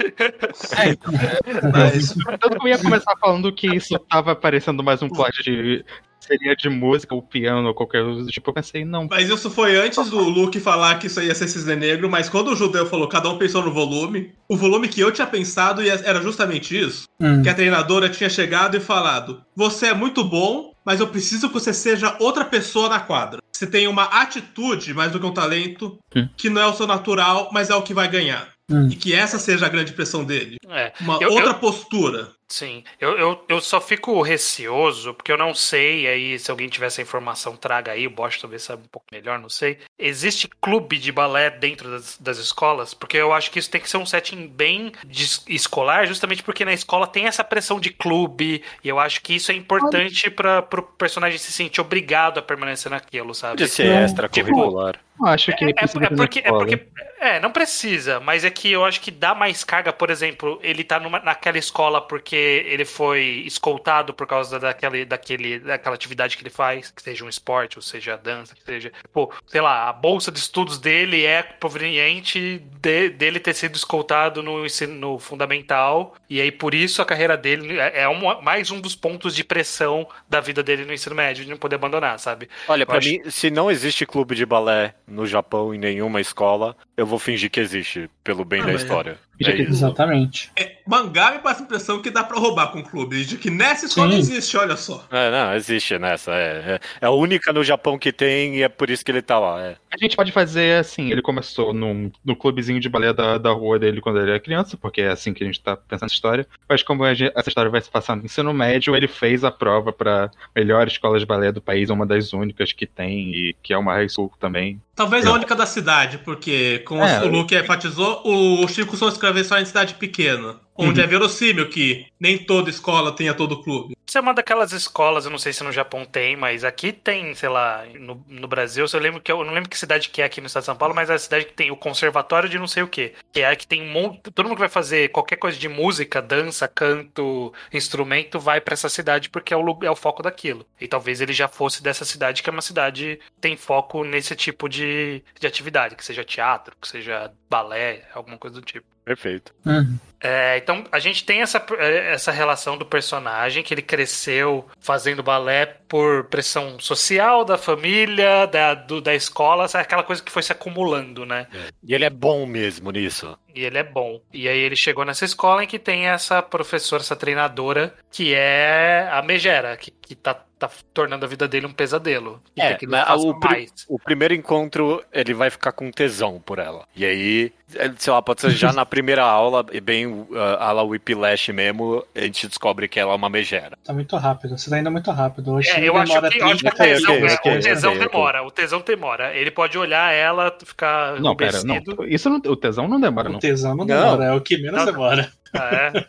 Mas, 1.71 2.13
Tanto 2.39 2.59
que 2.59 2.65
eu 2.65 2.67
ia 2.69 2.77
começar 2.79 3.15
falando 3.19 3.53
que 3.53 3.67
isso 3.75 3.97
tava 3.99 4.35
parecendo 4.35 4.83
mais 4.83 5.01
um 5.01 5.09
plot 5.09 5.43
de. 5.43 5.85
Seria 6.27 6.55
de 6.55 6.69
música, 6.69 7.15
ou 7.15 7.21
piano, 7.21 7.67
ou 7.69 7.73
qualquer 7.73 8.03
coisa 8.03 8.29
tipo. 8.29 8.49
Eu 8.49 8.53
pensei, 8.53 8.83
não. 8.85 9.07
mas 9.09 9.29
isso 9.29 9.49
foi 9.49 9.75
antes 9.77 10.09
do 10.09 10.19
Luke 10.19 10.59
falar 10.59 10.99
que 10.99 11.07
isso 11.07 11.21
ia 11.21 11.33
ser 11.33 11.47
Cisne 11.47 11.75
Negro, 11.75 12.09
mas 12.09 12.27
quando 12.29 12.49
o 12.51 12.55
judeu 12.55 12.85
falou, 12.85 13.07
cada 13.07 13.29
um 13.29 13.37
pensou 13.37 13.63
no 13.63 13.71
volume, 13.71 14.31
o 14.49 14.55
volume 14.57 14.87
que 14.87 14.99
eu 15.01 15.11
tinha 15.11 15.27
pensado 15.27 15.81
era 15.81 16.21
justamente 16.21 16.77
isso. 16.77 17.07
Hum. 17.19 17.41
que 17.41 17.49
a 17.49 17.53
treinadora 17.55 18.09
tinha 18.09 18.29
chegado 18.29 18.77
e 18.77 18.79
falado: 18.79 19.41
Você 19.55 19.87
é 19.87 19.93
muito 19.93 20.23
bom, 20.23 20.73
mas 20.85 20.99
eu 20.99 21.07
preciso 21.07 21.47
que 21.47 21.53
você 21.53 21.73
seja 21.73 22.15
outra 22.19 22.45
pessoa 22.45 22.89
na 22.89 22.99
quadra. 22.99 23.39
Você 23.51 23.65
tem 23.65 23.87
uma 23.87 24.03
atitude 24.03 24.93
mais 24.93 25.11
do 25.11 25.19
que 25.19 25.25
um 25.25 25.33
talento, 25.33 25.97
Hum. 26.15 26.27
que 26.37 26.49
não 26.49 26.61
é 26.61 26.67
o 26.67 26.73
seu 26.73 26.85
natural, 26.85 27.49
mas 27.51 27.69
é 27.71 27.75
o 27.75 27.81
que 27.81 27.93
vai 27.93 28.07
ganhar. 28.07 28.49
Hum. 28.69 28.87
E 28.91 28.95
que 28.95 29.13
essa 29.13 29.39
seja 29.39 29.65
a 29.65 29.69
grande 29.69 29.93
pressão 29.93 30.23
dele. 30.25 30.57
É, 30.69 30.91
Uma 31.01 31.17
Eu- 31.21 31.31
outra 31.31 31.51
eu- 31.51 31.55
postura. 31.55 32.29
Sim. 32.47 32.83
Eu, 32.99 33.17
eu, 33.17 33.45
eu 33.49 33.61
só 33.61 33.79
fico 33.81 34.21
receoso, 34.21 35.13
porque 35.13 35.31
eu 35.31 35.37
não 35.37 35.53
sei, 35.53 36.07
aí 36.07 36.39
se 36.39 36.49
alguém 36.49 36.69
tiver 36.69 36.87
essa 36.87 37.01
informação, 37.01 37.55
traga 37.57 37.91
aí, 37.91 38.07
o 38.07 38.09
Bosch 38.09 38.39
talvez 38.39 38.63
saiba 38.63 38.83
um 38.83 38.87
pouco 38.87 39.07
melhor, 39.11 39.37
não 39.39 39.49
sei. 39.49 39.79
Existe 39.99 40.47
clube 40.61 40.97
de 40.97 41.11
balé 41.11 41.49
dentro 41.49 41.89
das, 41.91 42.17
das 42.17 42.37
escolas? 42.37 42.93
Porque 42.93 43.17
eu 43.17 43.33
acho 43.33 43.51
que 43.51 43.59
isso 43.59 43.69
tem 43.69 43.81
que 43.81 43.89
ser 43.89 43.97
um 43.97 44.05
setting 44.05 44.47
bem 44.47 44.91
de 45.05 45.23
es- 45.23 45.43
escolar, 45.47 46.05
justamente 46.07 46.43
porque 46.43 46.63
na 46.65 46.73
escola 46.73 47.07
tem 47.07 47.25
essa 47.27 47.43
pressão 47.43 47.79
de 47.79 47.89
clube, 47.91 48.63
e 48.83 48.87
eu 48.89 48.99
acho 48.99 49.21
que 49.21 49.35
isso 49.35 49.51
é 49.51 49.55
importante 49.55 50.29
para 50.29 50.61
pro 50.61 50.83
personagem 50.83 51.37
se 51.37 51.51
sentir 51.51 51.81
obrigado 51.81 52.37
a 52.39 52.41
permanecer 52.41 52.91
naquilo, 52.91 53.33
sabe? 53.35 53.57
Pode 53.57 53.69
ser 53.69 53.87
Não. 53.93 54.05
extracurricular. 54.05 54.99
Eu 55.19 55.25
acho 55.25 55.51
que 55.55 55.65
É, 55.65 55.73
precisa 55.73 56.05
é 56.05 56.09
porque, 56.09 56.39
é 56.39 56.49
porque. 56.49 56.87
É, 57.19 57.39
não 57.39 57.51
precisa, 57.51 58.19
mas 58.19 58.45
é 58.45 58.51
que 58.51 58.71
eu 58.71 58.85
acho 58.85 59.01
que 59.01 59.09
dá 59.09 59.33
mais 59.33 59.63
carga, 59.63 59.91
por 59.91 60.11
exemplo, 60.11 60.59
ele 60.61 60.83
tá 60.83 60.99
numa, 60.99 61.19
naquela 61.19 61.57
escola 61.57 61.99
porque 61.99 62.36
ele 62.37 62.85
foi 62.85 63.43
escoltado 63.45 64.13
por 64.13 64.27
causa 64.27 64.59
daquele, 64.59 65.05
daquele, 65.05 65.59
daquela 65.59 65.95
atividade 65.95 66.37
que 66.37 66.43
ele 66.43 66.49
faz, 66.49 66.91
que 66.91 67.01
seja 67.01 67.23
um 67.25 67.29
esporte, 67.29 67.77
ou 67.77 67.81
seja 67.81 68.17
dança, 68.17 68.55
que 68.55 68.63
seja. 68.63 68.91
Tipo, 69.01 69.33
sei 69.45 69.61
lá, 69.61 69.89
a 69.89 69.93
bolsa 69.93 70.31
de 70.31 70.39
estudos 70.39 70.77
dele 70.79 71.25
é 71.25 71.41
proveniente 71.43 72.59
de- 72.81 73.09
dele 73.09 73.39
ter 73.39 73.53
sido 73.53 73.75
escoltado 73.75 74.41
no 74.43 74.65
ensino 74.65 75.17
fundamental, 75.19 76.15
e 76.29 76.41
aí 76.41 76.51
por 76.51 76.73
isso 76.73 77.01
a 77.01 77.05
carreira 77.05 77.37
dele 77.37 77.79
é, 77.79 78.01
é 78.01 78.07
uma- 78.07 78.41
mais 78.41 78.71
um 78.71 78.79
dos 78.79 78.95
pontos 78.95 79.35
de 79.35 79.43
pressão 79.43 80.07
da 80.29 80.39
vida 80.39 80.61
dele 80.63 80.85
no 80.85 80.93
ensino 80.93 81.15
médio, 81.15 81.43
de 81.43 81.49
não 81.49 81.57
poder 81.57 81.75
abandonar, 81.75 82.19
sabe? 82.19 82.49
Olha, 82.67 82.85
pra 82.85 82.97
acho- 82.97 83.09
mim, 83.09 83.21
se 83.29 83.49
não 83.49 83.69
existe 83.71 84.05
clube 84.05 84.35
de 84.35 84.45
balé 84.45 84.93
no 85.07 85.25
Japão 85.25 85.73
em 85.73 85.77
nenhuma 85.77 86.19
escola, 86.21 86.75
eu 86.97 87.05
vou 87.05 87.19
fingir 87.19 87.49
que 87.51 87.59
existe, 87.59 88.09
pelo 88.23 88.43
bem 88.43 88.59
Ah, 88.61 88.65
da 88.65 88.71
mas- 88.73 88.81
história. 88.81 89.17
É. 89.39 89.51
Exatamente. 89.61 90.51
É, 90.57 90.77
mangá 90.87 91.31
me 91.31 91.37
passa 91.39 91.61
a 91.61 91.63
impressão 91.65 92.01
que 92.01 92.09
dá 92.09 92.23
pra 92.23 92.39
roubar 92.39 92.71
com 92.71 92.79
o 92.79 92.83
clube. 92.83 93.23
De 93.23 93.37
que 93.37 93.51
nessa 93.51 93.85
escola 93.85 94.11
Sim. 94.13 94.17
existe, 94.17 94.57
olha 94.57 94.75
só. 94.75 95.05
É, 95.11 95.29
não, 95.29 95.53
existe 95.53 95.99
nessa. 95.99 96.31
É, 96.33 96.73
é, 96.75 96.79
é 97.01 97.05
a 97.05 97.11
única 97.11 97.53
no 97.53 97.63
Japão 97.63 97.99
que 97.99 98.11
tem 98.11 98.55
e 98.57 98.63
é 98.63 98.67
por 98.67 98.89
isso 98.89 99.05
que 99.05 99.11
ele 99.11 99.21
tá 99.21 99.37
lá. 99.37 99.61
É. 99.61 99.75
A 99.93 99.97
gente 99.99 100.15
pode 100.15 100.31
fazer 100.31 100.79
assim, 100.79 101.11
ele 101.11 101.21
começou 101.21 101.71
num, 101.71 102.11
no 102.25 102.35
clubezinho 102.35 102.79
de 102.79 102.89
balé 102.89 103.13
da, 103.13 103.37
da 103.37 103.51
rua 103.51 103.77
dele 103.77 104.01
quando 104.01 104.19
ele 104.19 104.31
era 104.31 104.39
criança, 104.39 104.75
porque 104.75 105.01
é 105.01 105.09
assim 105.09 105.35
que 105.35 105.43
a 105.43 105.45
gente 105.45 105.61
tá 105.61 105.77
pensando 105.77 106.09
a 106.09 106.13
história. 106.13 106.47
Mas 106.67 106.81
como 106.81 107.05
gente- 107.13 107.31
essa 107.35 107.49
história 107.49 107.69
vai 107.69 107.79
se 107.81 107.91
passar 107.91 108.15
no 108.15 108.25
ensino 108.25 108.51
médio, 108.55 108.95
ele 108.95 109.07
fez 109.07 109.43
a 109.43 109.51
prova 109.51 109.93
pra 109.93 110.31
melhor 110.55 110.87
escola 110.87 111.19
de 111.19 111.27
balé 111.27 111.51
do 111.51 111.61
país, 111.61 111.91
uma 111.91 112.07
das 112.07 112.33
únicas 112.33 112.73
que 112.73 112.87
tem, 112.87 113.29
e 113.35 113.55
que 113.61 113.71
é 113.71 113.77
uma 113.77 113.93
high 113.93 114.09
school 114.09 114.31
também. 114.39 114.81
Talvez 114.97 115.27
a 115.27 115.31
única 115.31 115.55
da 115.55 115.67
cidade, 115.67 116.17
porque, 116.17 116.79
como 116.79 117.03
É. 117.03 117.23
o 117.23 117.27
Luke 117.27 117.55
enfatizou, 117.55 118.19
o 118.25 118.67
Chico 118.67 118.97
só 118.97 119.07
escreveu 119.09 119.45
só 119.45 119.59
em 119.59 119.63
cidade 119.65 119.93
pequena. 119.93 120.55
Onde 120.77 120.99
Uhum. 120.99 121.05
é 121.05 121.09
verossímil 121.09 121.69
que 121.69 122.05
nem 122.19 122.37
toda 122.37 122.69
escola 122.69 123.11
tenha 123.15 123.33
todo 123.33 123.63
clube. 123.63 123.95
Isso 124.07 124.17
é 124.17 124.21
uma 124.21 124.33
daquelas 124.33 124.71
escolas, 124.71 125.25
eu 125.25 125.31
não 125.31 125.37
sei 125.37 125.51
se 125.51 125.63
no 125.63 125.71
Japão 125.71 126.05
tem, 126.05 126.37
mas 126.37 126.63
aqui 126.63 126.93
tem, 126.93 127.33
sei 127.35 127.49
lá, 127.49 127.83
no, 127.99 128.23
no 128.27 128.47
Brasil, 128.47 128.85
eu 128.91 128.99
lembro 129.01 129.19
que 129.19 129.29
eu 129.29 129.43
não 129.43 129.53
lembro 129.53 129.69
que 129.69 129.77
cidade 129.77 130.07
que 130.09 130.21
é 130.21 130.25
aqui 130.25 130.39
no 130.39 130.47
estado 130.47 130.61
de 130.61 130.67
São 130.67 130.77
Paulo, 130.77 130.95
mas 130.95 131.09
é 131.09 131.15
a 131.15 131.19
cidade 131.19 131.45
que 131.45 131.53
tem 131.53 131.71
o 131.71 131.75
conservatório 131.75 132.47
de 132.47 132.57
não 132.57 132.67
sei 132.67 132.83
o 132.83 132.87
quê. 132.87 133.13
Que 133.33 133.41
é 133.41 133.49
a 133.49 133.55
que 133.55 133.67
tem 133.67 133.81
um 133.81 133.91
monte, 133.91 134.31
todo 134.31 134.45
mundo 134.45 134.55
que 134.55 134.61
vai 134.61 134.69
fazer 134.69 135.09
qualquer 135.09 135.35
coisa 135.35 135.57
de 135.57 135.67
música, 135.67 136.21
dança, 136.21 136.67
canto, 136.69 137.51
instrumento, 137.73 138.39
vai 138.39 138.61
pra 138.61 138.73
essa 138.73 138.87
cidade 138.87 139.29
porque 139.29 139.53
é 139.53 139.57
o, 139.57 139.79
é 139.83 139.91
o 139.91 139.95
foco 139.95 140.23
daquilo. 140.23 140.65
E 140.79 140.87
talvez 140.87 141.19
ele 141.19 141.33
já 141.33 141.47
fosse 141.49 141.83
dessa 141.83 142.05
cidade, 142.05 142.41
que 142.41 142.49
é 142.49 142.53
uma 142.53 142.61
cidade 142.61 143.19
que 143.35 143.41
tem 143.41 143.57
foco 143.57 144.03
nesse 144.05 144.35
tipo 144.35 144.69
de, 144.69 145.21
de 145.39 145.47
atividade, 145.47 145.95
que 145.95 146.05
seja 146.05 146.23
teatro, 146.23 146.75
que 146.81 146.87
seja 146.87 147.31
balé, 147.49 148.03
alguma 148.13 148.37
coisa 148.37 148.55
do 148.55 148.61
tipo. 148.65 148.85
Perfeito. 149.07 149.53
Uhum. 149.65 149.97
É, 150.19 150.57
então 150.57 150.83
a 150.91 150.99
gente 150.99 151.23
tem 151.23 151.41
essa, 151.41 151.63
essa 151.79 152.29
relação 152.31 152.75
do 152.77 152.85
personagem 152.85 153.63
que 153.63 153.73
ele 153.73 153.81
cresceu 153.83 154.67
fazendo 154.81 155.23
balé 155.23 155.65
por 155.87 156.25
pressão 156.25 156.77
social 156.79 157.45
da 157.45 157.57
família, 157.57 158.45
da, 158.47 158.73
do- 158.73 158.99
da 158.99 159.15
escola, 159.15 159.65
aquela 159.73 160.03
coisa 160.03 160.21
que 160.21 160.31
foi 160.31 160.43
se 160.43 160.51
acumulando, 160.51 161.25
né? 161.25 161.47
E 161.83 161.93
ele 161.93 162.03
é 162.03 162.09
bom 162.09 162.45
mesmo 162.45 162.91
nisso. 162.91 163.37
E 163.55 163.63
ele 163.63 163.77
é 163.77 163.83
bom. 163.83 164.19
E 164.33 164.49
aí 164.49 164.57
ele 164.59 164.75
chegou 164.75 165.05
nessa 165.05 165.23
escola 165.23 165.63
em 165.63 165.67
que 165.67 165.79
tem 165.79 166.07
essa 166.07 166.41
professora, 166.41 167.01
essa 167.01 167.15
treinadora, 167.15 167.93
que 168.11 168.33
é 168.35 169.07
a 169.11 169.21
Megera, 169.21 169.77
que, 169.77 169.91
que 169.91 170.15
tá, 170.15 170.35
tá 170.57 170.69
tornando 170.93 171.25
a 171.25 171.27
vida 171.27 171.47
dele 171.47 171.65
um 171.67 171.71
pesadelo. 171.73 172.41
E 172.55 172.61
É, 172.61 172.77
o 173.15 173.39
mais. 173.39 173.71
O 173.87 173.99
primeiro 173.99 174.33
encontro, 174.33 175.03
ele 175.11 175.33
vai 175.33 175.49
ficar 175.49 175.71
com 175.71 175.91
tesão 175.91 176.41
por 176.43 176.59
ela. 176.59 176.85
E 176.95 177.05
aí, 177.05 177.51
é, 177.75 177.91
sei 177.97 178.11
lá, 178.11 178.21
pode 178.21 178.41
ser 178.41 178.51
já 178.51 178.73
na 178.73 178.85
primeira 178.85 179.23
aula, 179.23 179.65
e 179.71 179.79
bem 179.79 180.07
uh, 180.07 180.27
a 180.59 180.71
la 180.71 180.83
Whiplash 180.83 181.51
mesmo, 181.53 182.03
a 182.15 182.21
gente 182.21 182.47
descobre 182.47 182.87
que 182.87 182.99
ela 182.99 183.13
é 183.13 183.15
uma 183.15 183.29
megera. 183.29 183.77
Tá 183.83 183.93
muito 183.93 184.15
rápido. 184.17 184.57
Você 184.57 184.69
tá 184.69 184.79
indo 184.79 184.91
muito 184.91 185.11
rápido. 185.11 185.53
Hoje 185.53 185.69
É, 185.69 185.87
eu 185.87 185.95
acho 185.97 186.11
que, 186.29 186.39
eu 186.39 186.47
acho 186.47 186.63
que 186.63 186.69
o 186.69 186.71
30 186.71 186.75
tesão, 186.75 187.13
ok, 187.15 187.27
é, 187.27 187.33
ok, 187.33 187.57
o 187.57 187.61
tesão 187.61 187.97
demora. 187.97 188.43
O 188.43 188.51
tesão 188.51 188.81
demora. 188.81 189.35
Ele 189.35 189.51
pode 189.51 189.77
olhar 189.77 190.13
ela, 190.13 190.55
ficar 190.63 191.19
Não, 191.19 191.35
pera, 191.35 191.63
não. 191.63 191.77
Isso 192.07 192.29
não, 192.29 192.37
o 192.37 192.55
tesão 192.55 192.87
não 192.87 192.99
demora, 192.99 193.29
O 193.29 193.33
não. 193.33 193.39
tesão 193.39 193.75
não 193.75 193.85
Não. 193.85 193.85
demora, 193.85 194.25
é 194.25 194.33
o 194.33 194.41
que 194.41 194.57
menos 194.57 194.79
Não. 194.79 194.85
demora. 194.85 195.31
Ah, 195.53 195.69
é. 195.73 196.07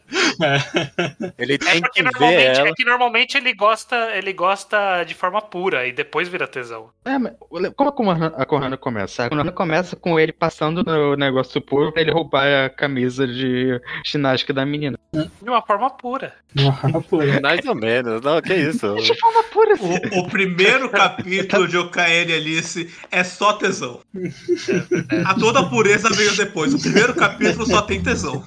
Ele 1.39 1.55
É 1.55 1.59
tem 1.59 1.81
porque 1.81 2.03
que 2.03 2.03
ver 2.03 2.13
normalmente, 2.13 2.59
ela. 2.59 2.69
é 2.69 2.73
que 2.73 2.85
normalmente 2.85 3.37
ele 3.37 3.55
gosta, 3.55 4.11
ele 4.17 4.33
gosta 4.33 5.05
de 5.05 5.15
forma 5.15 5.41
pura 5.43 5.87
e 5.87 5.93
depois 5.93 6.29
vira 6.29 6.47
tesão. 6.47 6.91
É, 7.05 7.19
mas 7.19 7.33
como 7.77 7.89
a 7.89 7.93
Konohana, 7.93 8.35
a 8.37 8.47
Konohana 8.47 8.77
começa? 8.77 9.25
A 9.25 9.29
Konohana 9.29 9.53
começa 9.53 9.97
com 9.97 10.19
ele 10.19 10.33
passando 10.33 10.83
no 10.85 11.17
negócio 11.17 11.61
puro 11.61 11.93
pra 11.93 12.03
ele 12.03 12.13
roubar 12.13 12.67
a 12.67 12.71
camisa 12.71 13.27
de 13.27 13.81
ginástica 14.05 14.53
da 14.53 14.65
menina. 14.67 14.99
De 15.13 15.49
uma 15.49 15.63
forma 15.63 15.91
pura. 15.91 16.35
Uma 16.59 16.73
forma 16.73 17.03
pura. 17.03 17.41
Mais 17.43 17.65
ou 17.67 17.75
menos. 17.75 18.21
Não, 18.23 18.41
que 18.43 18.55
isso. 18.55 18.95
De 18.97 19.15
forma 19.19 19.43
pura, 19.45 19.75
assim. 19.75 19.95
O, 20.13 20.21
o 20.21 20.29
primeiro 20.29 20.89
capítulo 20.91 21.67
de 21.67 21.77
Okaeli 21.79 22.33
Alice 22.35 22.93
é 23.11 23.25
só 23.25 23.55
tesão. 23.55 24.01
A 25.25 25.35
toda 25.35 25.65
pureza 25.69 26.11
veio 26.11 26.37
depois. 26.37 26.75
O 26.75 26.81
primeiro 26.81 27.15
capítulo 27.15 27.67
só 27.67 27.83
tem 27.83 28.03
tesão. 28.03 28.45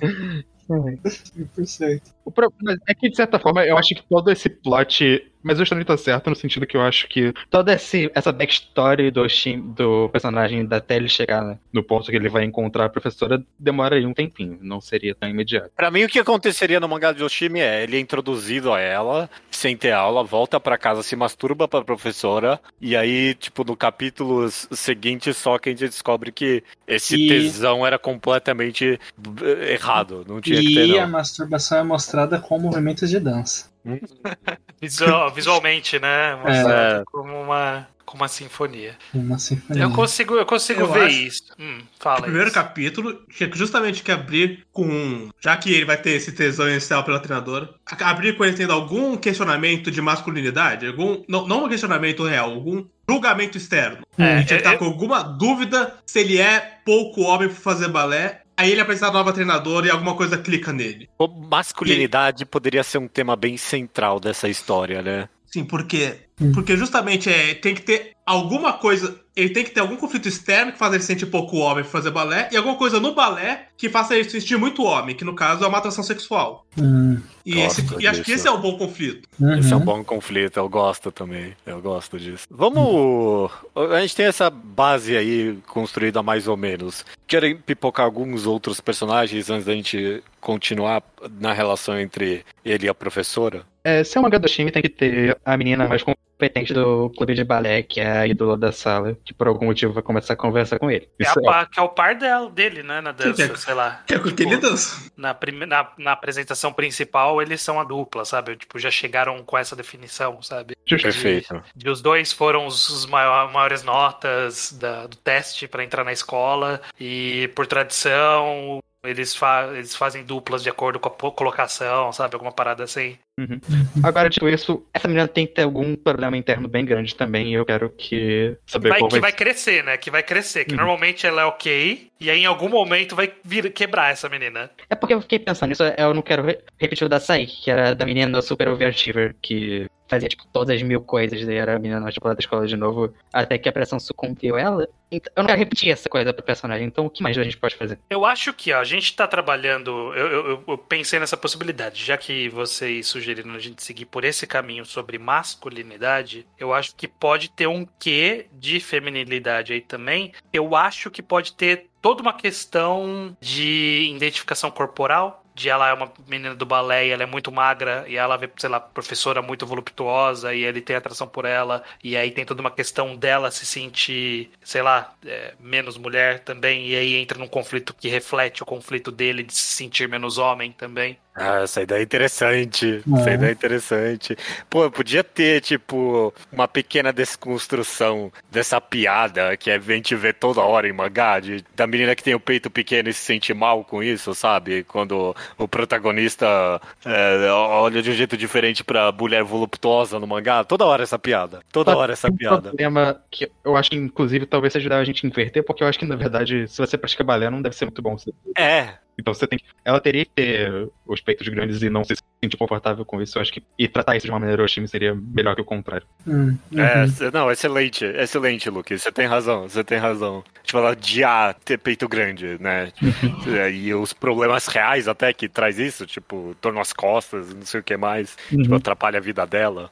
100%. 0.71 2.13
O 2.23 2.31
problema 2.31 2.77
é 2.88 2.93
que, 2.93 3.10
de 3.10 3.15
certa 3.15 3.39
forma, 3.39 3.65
eu 3.65 3.77
acho 3.77 3.95
que 3.95 4.03
todo 4.07 4.31
esse 4.31 4.49
plot. 4.49 5.27
Mas 5.43 5.60
eu 5.60 5.65
também 5.65 5.84
tô 5.84 5.97
certo 5.97 6.29
no 6.29 6.36
sentido 6.36 6.67
que 6.67 6.77
eu 6.77 6.81
acho 6.84 7.07
que 7.07 7.34
toda 7.49 7.73
esse, 7.73 8.12
essa 8.13 8.31
backstory 8.31 9.10
do, 9.10 9.27
Shin, 9.27 9.60
do 9.60 10.07
personagem 10.10 10.67
até 10.69 10.97
ele 10.97 11.10
chegar 11.10 11.43
né, 11.43 11.57
no 11.73 11.81
ponto 11.84 12.12
que 12.12 12.15
ele 12.15 12.29
vai 12.29 12.43
encontrar 12.43 12.86
a 12.86 12.89
professora 12.89 13.43
demoraria 13.57 14.07
um 14.07 14.13
tempinho, 14.13 14.60
não 14.62 14.79
seria 14.79 15.15
tão 15.15 15.27
imediato. 15.27 15.71
Pra 15.75 15.89
mim, 15.89 16.03
o 16.03 16.07
que 16.07 16.19
aconteceria 16.19 16.79
no 16.79 16.88
mangá 16.88 17.12
de 17.12 17.23
Oshimi 17.23 17.60
é 17.60 17.81
ele 17.81 17.97
é 17.97 17.99
introduzido 17.99 18.71
a 18.71 18.79
ela, 18.79 19.27
sem 19.49 19.75
ter 19.75 19.93
aula, 19.93 20.23
volta 20.23 20.60
pra 20.60 20.77
casa, 20.77 21.01
se 21.01 21.15
masturba 21.15 21.67
pra 21.67 21.84
professora, 21.84 22.60
e 22.79 22.95
aí, 22.95 23.34
tipo, 23.34 23.63
no 23.63 23.75
capítulo 23.75 24.47
seguinte, 24.51 25.34
só 25.34 25.57
que 25.57 25.69
a 25.69 25.71
gente 25.71 25.86
descobre 25.86 26.31
que 26.31 26.63
esse 26.86 27.15
E- 27.15 27.27
tesão 27.27 27.84
era 27.84 27.97
completamente 27.97 28.99
eh, 29.41 29.73
errado. 29.73 30.23
Não 30.27 30.39
tinha 30.39 30.62
que 30.62 30.75
ter, 30.75 30.86
E 30.88 30.99
a 30.99 31.07
masturbação 31.07 31.79
é 31.79 31.84
mostrada 31.84 32.11
com 32.41 32.60
movimentos 32.60 33.10
de 33.10 33.19
dança. 33.19 33.69
Visual- 34.82 35.32
visualmente, 35.32 36.00
né? 36.00 36.36
Mostrado 36.36 37.02
É. 37.02 37.04
como 37.06 37.39
uma, 37.39 37.88
como 38.06 38.24
uma 38.24 38.28
sinfonia. 38.28 38.95
Uma 39.13 39.38
sinfonia. 39.38 39.84
Eu 39.84 39.91
consigo, 39.91 40.36
eu 40.36 40.45
consigo 40.45 40.82
Eu 40.82 40.91
ver 40.91 41.04
acho- 41.06 41.15
isso. 41.19 41.43
Hum, 41.60 41.82
fala. 41.99 42.20
O 42.20 42.24
primeiro 42.24 42.47
isso. 42.47 42.55
capítulo 42.55 43.14
tinha 43.30 43.47
que 43.49 43.57
justamente 43.57 44.01
que 44.03 44.12
abrir 44.12 44.66
com. 44.72 45.30
Já 45.39 45.55
que 45.57 45.72
ele 45.74 45.86
vai 45.86 45.97
ter 45.97 46.12
esse 46.12 46.32
tesão 46.32 46.68
inicial 46.68 47.03
pela 47.03 47.20
treinadora, 47.20 47.70
a- 47.86 48.09
abrir 48.09 48.36
com 48.36 48.43
ele 48.43 48.55
tendo 48.57 48.74
algum 48.74 49.16
questionamento 49.18 49.91
de 49.91 50.01
masculinidade, 50.01 50.88
algum. 50.88 51.24
Não, 51.28 51.47
não 51.47 51.66
um 51.66 51.70
questionamento 51.70 52.24
real, 52.24 52.51
algum 52.51 52.84
julgamento 53.07 53.57
externo. 53.57 53.99
É, 54.18 54.38
ele 54.38 54.45
tinha 54.45 54.59
que 54.59 54.66
é, 54.68 54.74
estar 54.74 54.78
com 54.78 54.86
alguma 54.86 55.22
dúvida 55.22 55.95
se 56.05 56.20
ele 56.20 56.39
é 56.39 56.78
pouco 56.84 57.22
homem 57.22 57.49
pra 57.49 57.57
fazer 57.57 57.88
balé. 57.89 58.41
Aí 58.62 58.74
ele 58.74 58.82
apresenta 58.82 59.07
a 59.07 59.14
nova 59.14 59.34
treinadora 59.34 59.88
e 59.88 59.89
alguma 59.89 60.14
coisa 60.14 60.38
clica 60.38 60.72
nele. 60.72 61.09
Pô, 61.18 61.28
Masculinidade 61.28 62.45
poderia 62.45 62.84
ser 62.84 62.99
um 62.99 63.07
tema 63.07 63.36
bem 63.36 63.57
central 63.57 64.20
dessa 64.20 64.47
história, 64.47 65.01
né? 65.01 65.28
Sim, 65.47 65.64
porque. 65.64 66.28
Porque 66.53 66.78
justamente 66.78 67.28
é, 67.28 67.55
tem 67.55 67.74
que 67.74 67.82
ter 67.82 68.12
alguma 68.24 68.74
coisa. 68.74 69.20
Ele 69.36 69.49
tem 69.49 69.63
que 69.63 69.71
ter 69.71 69.79
algum 69.79 69.95
conflito 69.95 70.27
externo 70.27 70.71
que 70.73 70.77
faça 70.77 70.95
ele 70.95 71.03
sentir 71.03 71.25
pouco 71.27 71.55
homem 71.57 71.84
pra 71.84 71.91
fazer 71.91 72.11
balé, 72.11 72.49
e 72.51 72.57
alguma 72.57 72.75
coisa 72.75 72.99
no 72.99 73.15
balé 73.15 73.67
que 73.77 73.88
faça 73.89 74.13
ele 74.13 74.25
se 74.29 74.39
sentir 74.41 74.57
muito 74.57 74.84
homem, 74.84 75.15
que 75.15 75.23
no 75.23 75.34
caso 75.34 75.63
é 75.63 75.67
uma 75.67 75.77
atração 75.77 76.03
sexual. 76.03 76.65
Hum, 76.77 77.17
E, 77.45 77.59
esse- 77.59 77.82
e 77.99 78.07
acho 78.07 78.21
que 78.23 78.34
esse 78.34 78.47
é 78.47 78.51
um 78.51 78.59
bom 78.61 78.77
conflito. 78.77 79.27
uhum. 79.39 79.57
Esse 79.57 79.73
é 79.73 79.75
um 79.75 79.79
bom 79.79 80.03
conflito, 80.03 80.57
eu 80.57 80.69
gosto 80.69 81.11
também. 81.11 81.55
Eu 81.65 81.82
gosto 81.82 82.19
disso. 82.19 82.45
Vamos. 82.51 83.51
A 83.75 84.01
gente 84.01 84.15
tem 84.15 84.25
essa 84.25 84.49
base 84.49 85.15
aí 85.17 85.57
construída 85.67 86.21
mais 86.21 86.47
ou 86.47 86.55
menos. 86.57 87.05
Querem 87.25 87.55
pipocar 87.55 88.05
alguns 88.05 88.45
outros 88.45 88.79
personagens 88.82 89.49
antes 89.49 89.65
da 89.65 89.73
gente 89.73 90.21
continuar 90.39 91.01
na 91.39 91.53
relação 91.53 91.99
entre 91.99 92.43
ele 92.65 92.86
e 92.86 92.89
a 92.89 92.93
professora? 92.93 93.63
É, 93.84 94.03
se 94.03 94.17
é 94.17 94.19
um 94.19 94.23
mangá 94.23 94.38
do 94.38 94.47
time, 94.47 94.71
tem 94.71 94.82
que 94.82 94.89
ter 94.89 95.38
a 95.43 95.57
menina 95.57 95.88
mais 95.88 96.03
competente 96.03 96.73
do 96.73 97.09
clube 97.17 97.34
de 97.34 97.43
balé, 97.43 97.82
que 97.84 97.99
é 97.99 98.11
a 98.19 98.27
ídola 98.27 98.57
da 98.57 98.71
sala, 98.71 99.17
que 99.25 99.34
por 99.34 99.47
algum 99.47 99.65
motivo 99.65 99.93
vai 99.93 100.03
começar 100.03 100.34
a 100.34 100.36
conversar 100.36 100.77
com 100.79 100.89
ele. 100.89 101.09
É, 101.19 101.23
Isso 101.23 101.39
a 101.39 101.41
pa- 101.43 101.65
que 101.65 101.79
é 101.79 101.84
o 101.84 101.89
par 101.89 102.15
dela, 102.15 102.49
dele, 102.49 102.84
né? 102.84 103.01
Na 103.01 103.11
dança, 103.11 103.47
que 103.47 103.53
é- 103.53 103.55
sei 103.55 103.73
lá. 103.73 104.01
Que 104.07 104.13
é 104.13 104.17
Tipo, 104.19 104.36
que 104.36 104.43
ele 104.43 104.57
dança. 104.57 105.11
na, 105.17 105.34
prime- 105.34 105.65
na, 105.65 105.88
na 105.97 106.11
apresentação 106.11 106.71
principal, 106.73 107.41
eles 107.41 107.61
são 107.61 107.79
a 107.79 107.84
dupla, 107.84 108.23
sabe? 108.25 108.55
Tipo, 108.55 108.77
já 108.79 108.91
chegaram 108.91 109.43
com 109.43 109.57
essa 109.57 109.75
definição, 109.75 110.41
sabe? 110.41 110.75
Justo. 110.86 111.03
Perfeito. 111.03 111.63
De 111.75 111.89
os 111.89 112.01
dois 112.01 112.32
foram 112.32 112.65
os, 112.67 112.88
os 112.89 113.05
maior- 113.07 113.51
maiores 113.51 113.84
notas 113.84 114.71
da- 114.73 115.07
do 115.07 115.15
teste 115.17 115.67
pra 115.67 115.84
entrar 115.84 116.03
na 116.03 116.11
escola 116.13 116.82
e 116.99 117.49
por 117.55 117.65
tradição 117.67 118.79
eles, 119.03 119.36
fa- 119.36 119.67
eles 119.73 119.95
fazem 119.95 120.23
duplas 120.23 120.61
de 120.61 120.69
acordo 120.69 120.99
com 120.99 121.07
a 121.27 121.32
colocação, 121.32 122.11
sabe? 122.13 122.36
Alguma 122.36 122.51
parada 122.51 122.84
assim. 122.84 123.17
Agora, 124.04 124.30
dito 124.30 124.48
isso, 124.48 124.86
essa 124.94 125.08
menina 125.08 125.28
tem 125.28 125.46
que 125.48 125.54
ter 125.54 125.64
algum 125.64 125.96
problema 125.96 126.38
interno 126.38 126.68
bem 126.68 126.86
grande 126.86 127.16
também, 127.16 127.52
e 127.52 127.54
eu 127.54 127.66
quero 127.66 127.89
que 127.89 128.58
saber 128.68 128.89
Vai, 128.89 129.00
qual 129.00 129.10
que 129.10 129.20
vai 129.20 129.22
vai 129.22 129.32
crescer, 129.32 129.84
né? 129.84 129.98
Que 129.98 130.12
vai 130.12 130.24
crescer. 130.24 130.66
Que 130.66 130.72
Uhum. 130.72 130.78
normalmente 130.78 131.26
ela 131.26 131.42
é 131.44 131.46
ok 131.46 132.10
e 132.20 132.30
aí 132.30 132.42
em 132.42 132.46
algum 132.46 132.70
momento 132.70 133.16
vai 133.16 133.32
vir, 133.44 133.72
quebrar 133.74 134.12
essa 134.12 134.30
menina. 134.30 134.70
É 134.89 134.96
porque 134.96 135.14
eu 135.14 135.22
fiquei 135.22 135.39
pensando 135.39 135.70
nisso, 135.70 135.84
eu 135.84 136.14
não 136.14 136.22
quero 136.22 136.44
re- 136.44 136.60
repetir 136.80 137.06
o 137.06 137.10
da 137.10 137.20
Sai, 137.20 137.46
que 137.46 137.70
era 137.72 137.96
da 137.96 138.06
menina 138.06 138.42
super 138.42 138.68
overachiever, 138.68 139.36
que 139.42 139.88
fazia, 140.12 140.30
tipo, 140.30 140.45
todas 140.47 140.76
as 140.76 140.82
mil 140.84 141.01
coisas, 141.01 141.43
daí 141.45 141.55
era 141.55 141.76
a 141.76 141.80
menina 141.80 142.05
popular 142.12 142.36
da 142.36 142.39
escola 142.39 142.68
de 142.68 142.76
novo, 142.78 143.14
até 143.34 143.57
que 143.57 143.68
a 143.68 143.72
pressão 143.72 143.99
sucumbiu 143.99 144.57
ela. 144.57 144.88
Então, 145.09 145.32
eu 145.36 145.41
não 145.43 145.47
quero 145.47 145.59
repetir 145.59 145.89
essa 145.91 146.07
coisa 146.07 146.32
pro 146.34 146.43
personagem, 146.43 146.86
então 146.88 147.05
o 147.05 147.09
que 147.09 147.22
mais 147.24 147.38
a 147.38 147.43
gente 147.43 147.57
pode 147.57 147.76
fazer? 147.76 147.99
Eu 148.09 148.24
acho 148.26 148.53
que 148.53 148.72
ó, 148.72 148.80
a 148.80 148.84
gente 148.84 149.14
tá 149.16 149.28
trabalhando. 149.28 150.14
Eu- 150.14 150.28
eu- 150.28 150.64
eu 150.68 150.78
pensei 150.78 151.20
nessa 151.20 151.36
possibilidade. 151.36 152.03
Já 152.05 152.16
que 152.18 152.47
vocês 152.49 153.07
sugeriram 153.07 153.53
a 153.53 153.59
gente 153.59 153.84
seguir 153.84 154.05
por 154.05 154.24
esse 154.24 154.45
caminho 154.47 154.86
sobre 154.86 155.18
masculinidade, 155.18 156.45
eu 156.57 156.74
acho 156.74 156.95
que 156.95 157.07
pode 157.07 157.49
ter 157.49 157.68
um 157.68 157.86
quê 157.99 158.47
de 158.53 158.80
feminilidade 158.80 159.74
aí 159.74 159.82
também. 159.82 160.32
Eu 160.51 160.76
acho 160.76 161.09
que 161.12 161.22
pode 161.22 161.53
ter 161.53 161.88
toda 162.01 162.22
uma 162.22 162.34
questão 162.34 163.36
de 163.39 164.12
identificação 164.16 164.72
corporal. 164.72 165.41
De 165.54 165.70
ela 165.70 165.89
é 165.89 165.93
uma 165.93 166.12
menina 166.28 166.56
do 166.56 166.66
balé 166.66 167.08
e 167.08 167.10
ela 167.12 167.24
é 167.24 167.26
muito 167.26 167.52
magra, 167.52 168.06
e 168.08 168.16
ela 168.16 168.38
vê, 168.38 168.49
sei 168.58 168.70
lá, 168.70 168.80
professora 168.80 169.41
muito 169.41 169.66
voluptuosa, 169.66 170.54
e 170.54 170.64
ele 170.64 170.82
tem 170.82 170.95
atração 170.95 171.28
por 171.28 171.45
ela, 171.45 171.84
e 172.04 172.16
aí 172.16 172.32
tem 172.32 172.45
toda 172.45 172.62
uma 172.62 172.72
questão 172.72 173.16
dela 173.16 173.52
se 173.52 173.66
sentir, 173.66 174.52
sei 174.64 174.82
lá, 174.82 175.14
é, 175.26 175.54
menos 175.60 175.97
mulher 175.97 176.39
também, 176.39 176.88
e 176.88 176.95
aí 176.95 177.16
entra 177.16 177.38
num 177.38 177.47
conflito 177.47 177.93
que 177.93 178.08
reflete 178.10 178.64
o 178.64 178.66
conflito 178.66 179.12
dele 179.12 179.43
de 179.43 179.54
se 179.54 179.76
sentir 179.76 180.08
menos 180.08 180.38
homem 180.38 180.72
também. 180.72 181.18
Ah, 181.34 181.61
essa 181.61 181.82
ideia 181.82 181.99
é 181.99 182.03
interessante. 182.03 183.01
É. 183.09 183.19
Essa 183.19 183.32
ideia 183.32 183.49
é 183.49 183.53
interessante. 183.53 184.38
Pô, 184.69 184.91
podia 184.91 185.23
ter, 185.23 185.61
tipo, 185.61 186.34
uma 186.51 186.67
pequena 186.67 187.13
desconstrução 187.13 188.32
dessa 188.51 188.82
piada 188.82 189.55
que 189.55 189.71
a 189.71 189.79
gente 189.79 190.15
vê 190.15 190.34
toda 190.34 190.61
hora 190.61 190.88
em 190.88 190.93
mangá, 190.93 191.39
de, 191.39 191.63
da 191.75 191.88
menina 191.88 192.15
que 192.15 192.23
tem 192.23 192.36
o 192.36 192.39
peito 192.39 192.69
pequeno 192.69 193.09
e 193.09 193.13
se 193.13 193.21
sente 193.21 193.53
mal 193.53 193.84
com 193.84 194.03
isso, 194.03 194.36
sabe? 194.36 194.84
Quando 194.84 195.36
o 195.57 195.67
protagonista 195.67 196.82
é, 197.05 197.49
olha 197.49 198.01
de 198.01 198.11
um 198.11 198.13
jeito 198.13 198.36
diferente 198.36 198.84
pra 198.84 199.11
mulher 199.11 199.43
voluptuosa 199.43 200.19
no 200.19 200.27
mangá. 200.27 200.63
Toda 200.63 200.86
hora 200.86 201.03
essa 201.03 201.17
piada. 201.17 201.61
Toda 201.71 201.95
hora 201.95 202.13
essa 202.13 202.27
um 202.27 202.36
piada. 202.36 202.69
problema 202.69 203.21
que 203.32 203.49
eu 203.63 203.77
acho 203.77 203.89
que, 203.89 203.95
inclusive, 203.95 204.45
talvez 204.45 204.75
ajudar 204.75 204.99
a 204.99 205.03
gente 205.03 205.25
a 205.25 205.29
inverter, 205.29 205.63
porque 205.63 205.84
eu 205.84 205.88
acho 205.88 205.97
que, 205.97 206.05
na 206.05 206.15
verdade, 206.15 206.67
se 206.67 206.77
você 206.77 206.97
pratica 206.97 207.23
balé, 207.23 207.49
não 207.49 207.61
deve 207.61 207.75
ser 207.75 207.86
muito 207.86 208.01
bom. 208.01 208.17
É, 208.57 208.95
Então 209.22 209.34
você 209.34 209.45
tem 209.45 209.59
que. 209.59 209.65
Ela 209.86 210.01
teria 210.01 210.26
que 210.26 210.32
ter 210.32 210.89
os 211.05 211.22
peitos 211.22 211.47
grandes 211.47 211.82
e 211.84 211.89
não 211.89 212.03
se 212.03 212.15
sentir 212.43 212.57
confortável 212.57 213.05
com 213.05 213.22
isso. 213.22 213.38
Eu 213.38 213.41
acho 213.41 213.53
que. 213.53 213.63
E 213.78 213.88
tratar 213.88 214.15
isso 214.15 214.26
de 214.26 214.32
uma 214.32 214.39
maneira 214.39 214.65
time 214.65 214.88
seria 214.88 215.15
melhor 215.15 215.55
que 215.55 215.61
o 215.61 215.65
contrário. 215.65 216.05
Hum, 216.28 216.57
uhum. 216.72 216.80
É, 216.80 217.05
não, 217.32 217.51
excelente, 217.51 218.03
excelente, 218.05 218.69
Luke. 218.69 218.97
Você 218.97 219.11
tem 219.11 219.28
razão, 219.28 219.69
você 219.69 219.84
tem 219.84 219.99
razão. 219.99 220.43
Tipo, 220.63 220.80
ela 220.80 220.91
odiar 220.91 221.53
ter 221.65 221.78
peito 221.78 222.07
grande, 222.07 222.57
né? 222.59 222.91
É, 223.51 223.69
e 223.72 223.93
os 223.93 224.13
problemas 224.13 224.67
reais 224.67 225.07
até 225.07 225.34
que 225.34 225.49
traz 225.49 225.78
isso, 225.78 226.05
tipo, 226.05 226.55
dor 226.61 226.74
nas 226.74 226.93
costas, 226.93 227.53
não 227.53 227.65
sei 227.65 227.80
o 227.80 227.84
que 227.84 227.97
mais, 227.97 228.38
tipo, 228.49 228.74
atrapalha 228.76 229.17
a 229.17 229.22
vida 229.22 229.45
dela. 229.45 229.91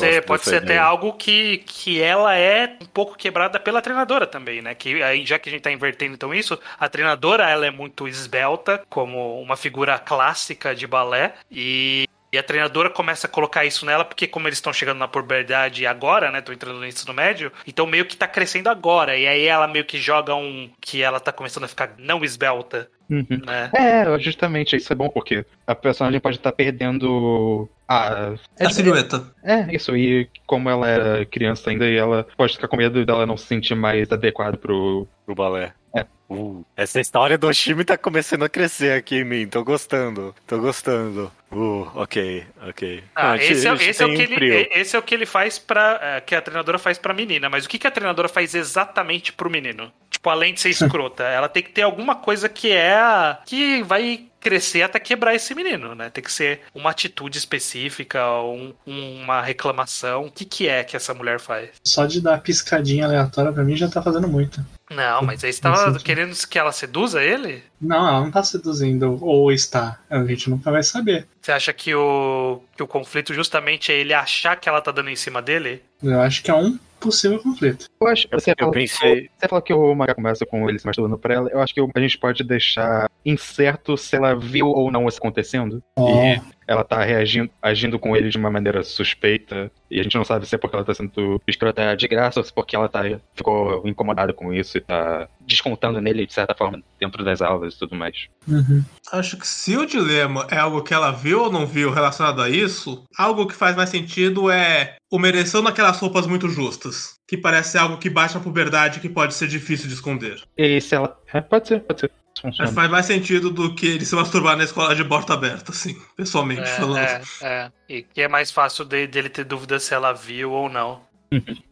É, 0.00 0.20
pode 0.20 0.44
ser 0.44 0.56
até 0.56 0.78
algo 0.78 1.12
que, 1.14 1.58
que 1.58 2.00
ela 2.00 2.36
é 2.36 2.76
um 2.80 2.86
pouco 2.86 3.16
quebrada 3.16 3.58
pela 3.58 3.80
treinadora 3.80 4.26
também, 4.26 4.60
né? 4.60 4.74
Que 4.74 5.02
aí, 5.02 5.24
já 5.24 5.38
que 5.38 5.48
a 5.48 5.52
gente 5.52 5.62
tá 5.62 5.72
invertendo 5.72 6.14
então 6.14 6.34
isso, 6.34 6.58
a 6.78 6.88
treinadora 6.88 7.48
ela 7.48 7.66
é 7.66 7.70
muito 7.70 8.06
esbelta, 8.06 8.67
como 8.90 9.40
uma 9.40 9.56
figura 9.56 9.98
clássica 9.98 10.74
de 10.74 10.86
balé, 10.86 11.34
e. 11.50 12.04
E 12.30 12.36
a 12.36 12.42
treinadora 12.42 12.90
começa 12.90 13.26
a 13.26 13.30
colocar 13.30 13.64
isso 13.64 13.86
nela, 13.86 14.04
porque 14.04 14.26
como 14.26 14.46
eles 14.46 14.58
estão 14.58 14.70
chegando 14.70 14.98
na 14.98 15.08
puberdade 15.08 15.86
agora, 15.86 16.30
né? 16.30 16.40
Estão 16.40 16.52
entrando 16.54 16.78
no 16.78 16.86
ensino 16.86 17.14
médio, 17.14 17.50
então 17.66 17.86
meio 17.86 18.04
que 18.04 18.18
tá 18.18 18.28
crescendo 18.28 18.68
agora. 18.68 19.16
E 19.16 19.26
aí 19.26 19.46
ela 19.46 19.66
meio 19.66 19.86
que 19.86 19.96
joga 19.96 20.34
um. 20.34 20.68
que 20.78 21.02
ela 21.02 21.20
tá 21.20 21.32
começando 21.32 21.64
a 21.64 21.68
ficar 21.68 21.92
não 21.96 22.22
esbelta, 22.22 22.90
Uhum. 23.08 23.24
né? 23.46 23.70
É, 23.72 24.18
justamente, 24.18 24.76
isso 24.76 24.92
é 24.92 24.96
bom, 24.96 25.08
porque 25.08 25.42
a 25.66 25.74
personagem 25.74 26.20
pode 26.20 26.36
estar 26.36 26.52
perdendo 26.52 27.66
a. 27.88 28.34
É 28.58 28.66
a 28.66 28.70
silhueta. 28.70 29.24
É, 29.42 29.74
isso, 29.74 29.96
e 29.96 30.28
como 30.46 30.68
ela 30.68 30.86
era 30.86 31.24
criança 31.24 31.70
ainda, 31.70 31.86
e 31.88 31.96
ela 31.96 32.26
pode 32.36 32.52
ficar 32.52 32.68
com 32.68 32.76
medo 32.76 33.06
dela 33.06 33.24
não 33.24 33.38
se 33.38 33.46
sentir 33.46 33.74
mais 33.74 34.12
adequada 34.12 34.58
pro. 34.58 35.08
Pro 35.24 35.34
balé. 35.34 35.72
É. 35.96 36.04
Uh, 36.28 36.64
essa 36.76 37.00
história 37.00 37.38
do 37.38 37.46
Oshimi 37.46 37.84
tá 37.84 37.96
começando 37.96 38.44
a 38.44 38.48
crescer 38.48 38.92
aqui 38.92 39.16
em 39.16 39.24
mim, 39.24 39.46
tô 39.46 39.64
gostando, 39.64 40.34
tô 40.46 40.58
gostando. 40.58 41.32
Uh, 41.50 41.88
ok, 41.94 42.46
ok. 42.68 43.02
Ah, 43.14 43.32
a 43.32 43.36
gente- 43.38 43.52
esse, 43.52 43.66
é, 43.68 43.74
esse 43.74 44.02
é 44.02 44.06
o 44.06 44.08
tem 44.14 44.26
que 44.26 44.34
um 44.34 44.36
ele, 44.36 44.68
esse 44.72 44.94
é 44.94 44.98
o 44.98 45.02
que 45.02 45.14
ele 45.14 45.24
faz 45.24 45.58
pra. 45.58 45.98
é, 46.02 46.20
que 46.20 46.34
a 46.34 46.42
treinadora 46.42 46.78
faz 46.78 46.98
pra 46.98 47.14
menina. 47.14 47.48
Mas 47.48 47.64
o 47.64 47.68
que, 47.68 47.78
que 47.78 47.86
a 47.86 47.90
treinadora 47.90 48.28
faz 48.28 48.54
exatamente 48.54 49.32
pro 49.32 49.48
menino? 49.48 49.90
Tipo, 50.10 50.28
além 50.28 50.52
de 50.52 50.60
ser 50.60 50.68
escrota, 50.68 51.22
ela 51.24 51.48
tem 51.48 51.62
que 51.62 51.70
ter 51.70 51.82
alguma 51.82 52.16
coisa 52.16 52.48
que 52.48 52.70
é 52.70 52.94
a... 52.94 53.38
que 53.46 53.82
vai 53.82 54.26
crescer 54.40 54.82
até 54.82 55.00
quebrar 55.00 55.34
esse 55.34 55.54
menino, 55.54 55.94
né? 55.94 56.10
Tem 56.10 56.22
que 56.22 56.30
ser 56.30 56.60
uma 56.74 56.90
atitude 56.90 57.38
específica, 57.38 58.24
um, 58.42 58.72
uma 58.86 59.40
reclamação. 59.42 60.26
O 60.26 60.30
que, 60.30 60.44
que 60.44 60.68
é 60.68 60.84
que 60.84 60.96
essa 60.96 61.14
mulher 61.14 61.40
faz? 61.40 61.70
Só 61.84 62.04
de 62.06 62.20
dar 62.20 62.40
piscadinha 62.40 63.06
aleatória 63.06 63.52
pra 63.52 63.64
mim 63.64 63.76
já 63.76 63.88
tá 63.88 64.02
fazendo 64.02 64.28
muito. 64.28 64.64
Não, 64.90 65.22
mas 65.22 65.44
aí 65.44 65.52
você 65.52 65.60
tava 65.60 65.98
querendo 65.98 66.17
que 66.48 66.58
ela 66.58 66.72
seduza 66.72 67.22
ele? 67.22 67.62
Não, 67.80 68.08
ela 68.08 68.20
não 68.20 68.30
tá 68.30 68.42
seduzindo, 68.42 69.18
ou 69.24 69.52
está. 69.52 69.98
A 70.10 70.24
gente 70.24 70.50
nunca 70.50 70.70
vai 70.70 70.82
saber. 70.82 71.26
Você 71.40 71.52
acha 71.52 71.72
que 71.72 71.94
o, 71.94 72.60
que 72.76 72.82
o 72.82 72.86
conflito 72.86 73.32
justamente 73.34 73.92
é 73.92 73.96
ele 73.98 74.12
achar 74.12 74.56
que 74.56 74.68
ela 74.68 74.80
tá 74.80 74.90
dando 74.90 75.10
em 75.10 75.16
cima 75.16 75.40
dele? 75.40 75.82
Eu 76.02 76.20
acho 76.20 76.42
que 76.42 76.50
é 76.50 76.54
um 76.54 76.78
possível 76.98 77.38
conflito. 77.38 77.86
Eu 78.00 78.08
acho 78.08 78.28
você 78.30 78.50
Eu 78.50 78.56
falou, 78.58 78.72
pensei. 78.72 79.30
Você 79.38 79.48
falou 79.48 79.62
que 79.62 79.72
o 79.72 79.94
mangá 79.94 80.14
começa 80.14 80.44
com 80.44 80.68
ele 80.68 80.78
se 80.78 80.86
masturbando 80.86 81.18
pra 81.18 81.34
ela. 81.34 81.50
Eu 81.50 81.60
acho 81.60 81.74
que 81.74 81.80
a 81.80 82.00
gente 82.00 82.18
pode 82.18 82.42
deixar 82.44 83.08
incerto 83.24 83.96
se 83.96 84.16
ela 84.16 84.34
viu 84.34 84.66
ou 84.66 84.90
não 84.90 85.08
isso 85.08 85.18
acontecendo. 85.18 85.82
Ó, 85.96 86.24
E 86.24 86.40
ela 86.68 86.84
tá 86.84 87.02
reagindo, 87.02 87.50
agindo 87.62 87.98
com 87.98 88.14
ele 88.14 88.28
de 88.28 88.36
uma 88.36 88.50
maneira 88.50 88.84
suspeita. 88.84 89.72
E 89.90 89.98
a 89.98 90.02
gente 90.02 90.16
não 90.16 90.24
sabe 90.24 90.46
se 90.46 90.54
é 90.54 90.58
porque 90.58 90.76
ela 90.76 90.84
tá 90.84 90.92
sendo 90.92 91.40
escrota 91.48 91.96
de 91.96 92.06
graça 92.06 92.38
ou 92.38 92.44
se 92.44 92.52
porque 92.52 92.76
ela 92.76 92.90
tá, 92.90 93.00
ficou 93.34 93.82
incomodada 93.88 94.34
com 94.34 94.52
isso 94.52 94.76
e 94.76 94.80
tá 94.82 95.26
descontando 95.40 95.98
nele 95.98 96.26
de 96.26 96.34
certa 96.34 96.54
forma 96.54 96.82
dentro 97.00 97.24
das 97.24 97.40
aulas 97.40 97.74
e 97.74 97.78
tudo 97.78 97.96
mais. 97.96 98.28
uhum. 98.46 98.84
Acho 99.10 99.38
que 99.38 99.46
se 99.46 99.78
o 99.78 99.86
dilema 99.86 100.46
é 100.50 100.58
algo 100.58 100.82
que 100.82 100.92
ela 100.92 101.10
viu 101.10 101.44
ou 101.44 101.50
não 101.50 101.66
viu 101.66 101.90
relacionado 101.90 102.42
a 102.42 102.50
isso, 102.50 103.02
algo 103.16 103.46
que 103.46 103.54
faz 103.54 103.74
mais 103.74 103.88
sentido 103.88 104.50
é 104.50 104.96
o 105.10 105.18
mereção 105.18 105.62
naquelas 105.62 105.98
roupas 105.98 106.26
muito 106.26 106.50
justas. 106.50 107.14
Que 107.26 107.38
parece 107.38 107.78
algo 107.78 107.96
que 107.96 108.10
baixa 108.10 108.38
a 108.38 108.42
puberdade 108.42 109.00
que 109.00 109.08
pode 109.08 109.32
ser 109.32 109.48
difícil 109.48 109.88
de 109.88 109.94
esconder. 109.94 110.42
E 110.56 110.80
se 110.80 110.94
ela. 110.94 111.18
É, 111.32 111.40
pode 111.40 111.68
ser, 111.68 111.80
pode 111.80 112.00
ser. 112.00 112.10
Funciona. 112.40 112.72
faz 112.72 112.90
mais 112.90 113.06
sentido 113.06 113.50
do 113.50 113.74
que 113.74 113.86
ele 113.86 114.04
se 114.04 114.14
masturbar 114.14 114.56
na 114.56 114.64
escola 114.64 114.94
de 114.94 115.04
porta 115.04 115.34
aberta, 115.34 115.72
assim, 115.72 116.00
pessoalmente 116.16 116.68
falando. 116.70 116.98
É, 116.98 117.22
é, 117.42 117.46
é. 117.48 117.72
E 117.88 118.02
que 118.02 118.20
é 118.22 118.28
mais 118.28 118.50
fácil 118.50 118.84
de- 118.84 119.06
dele 119.06 119.28
ter 119.28 119.44
dúvida 119.44 119.78
se 119.80 119.92
ela 119.94 120.12
viu 120.12 120.52
ou 120.52 120.68
não. 120.68 121.07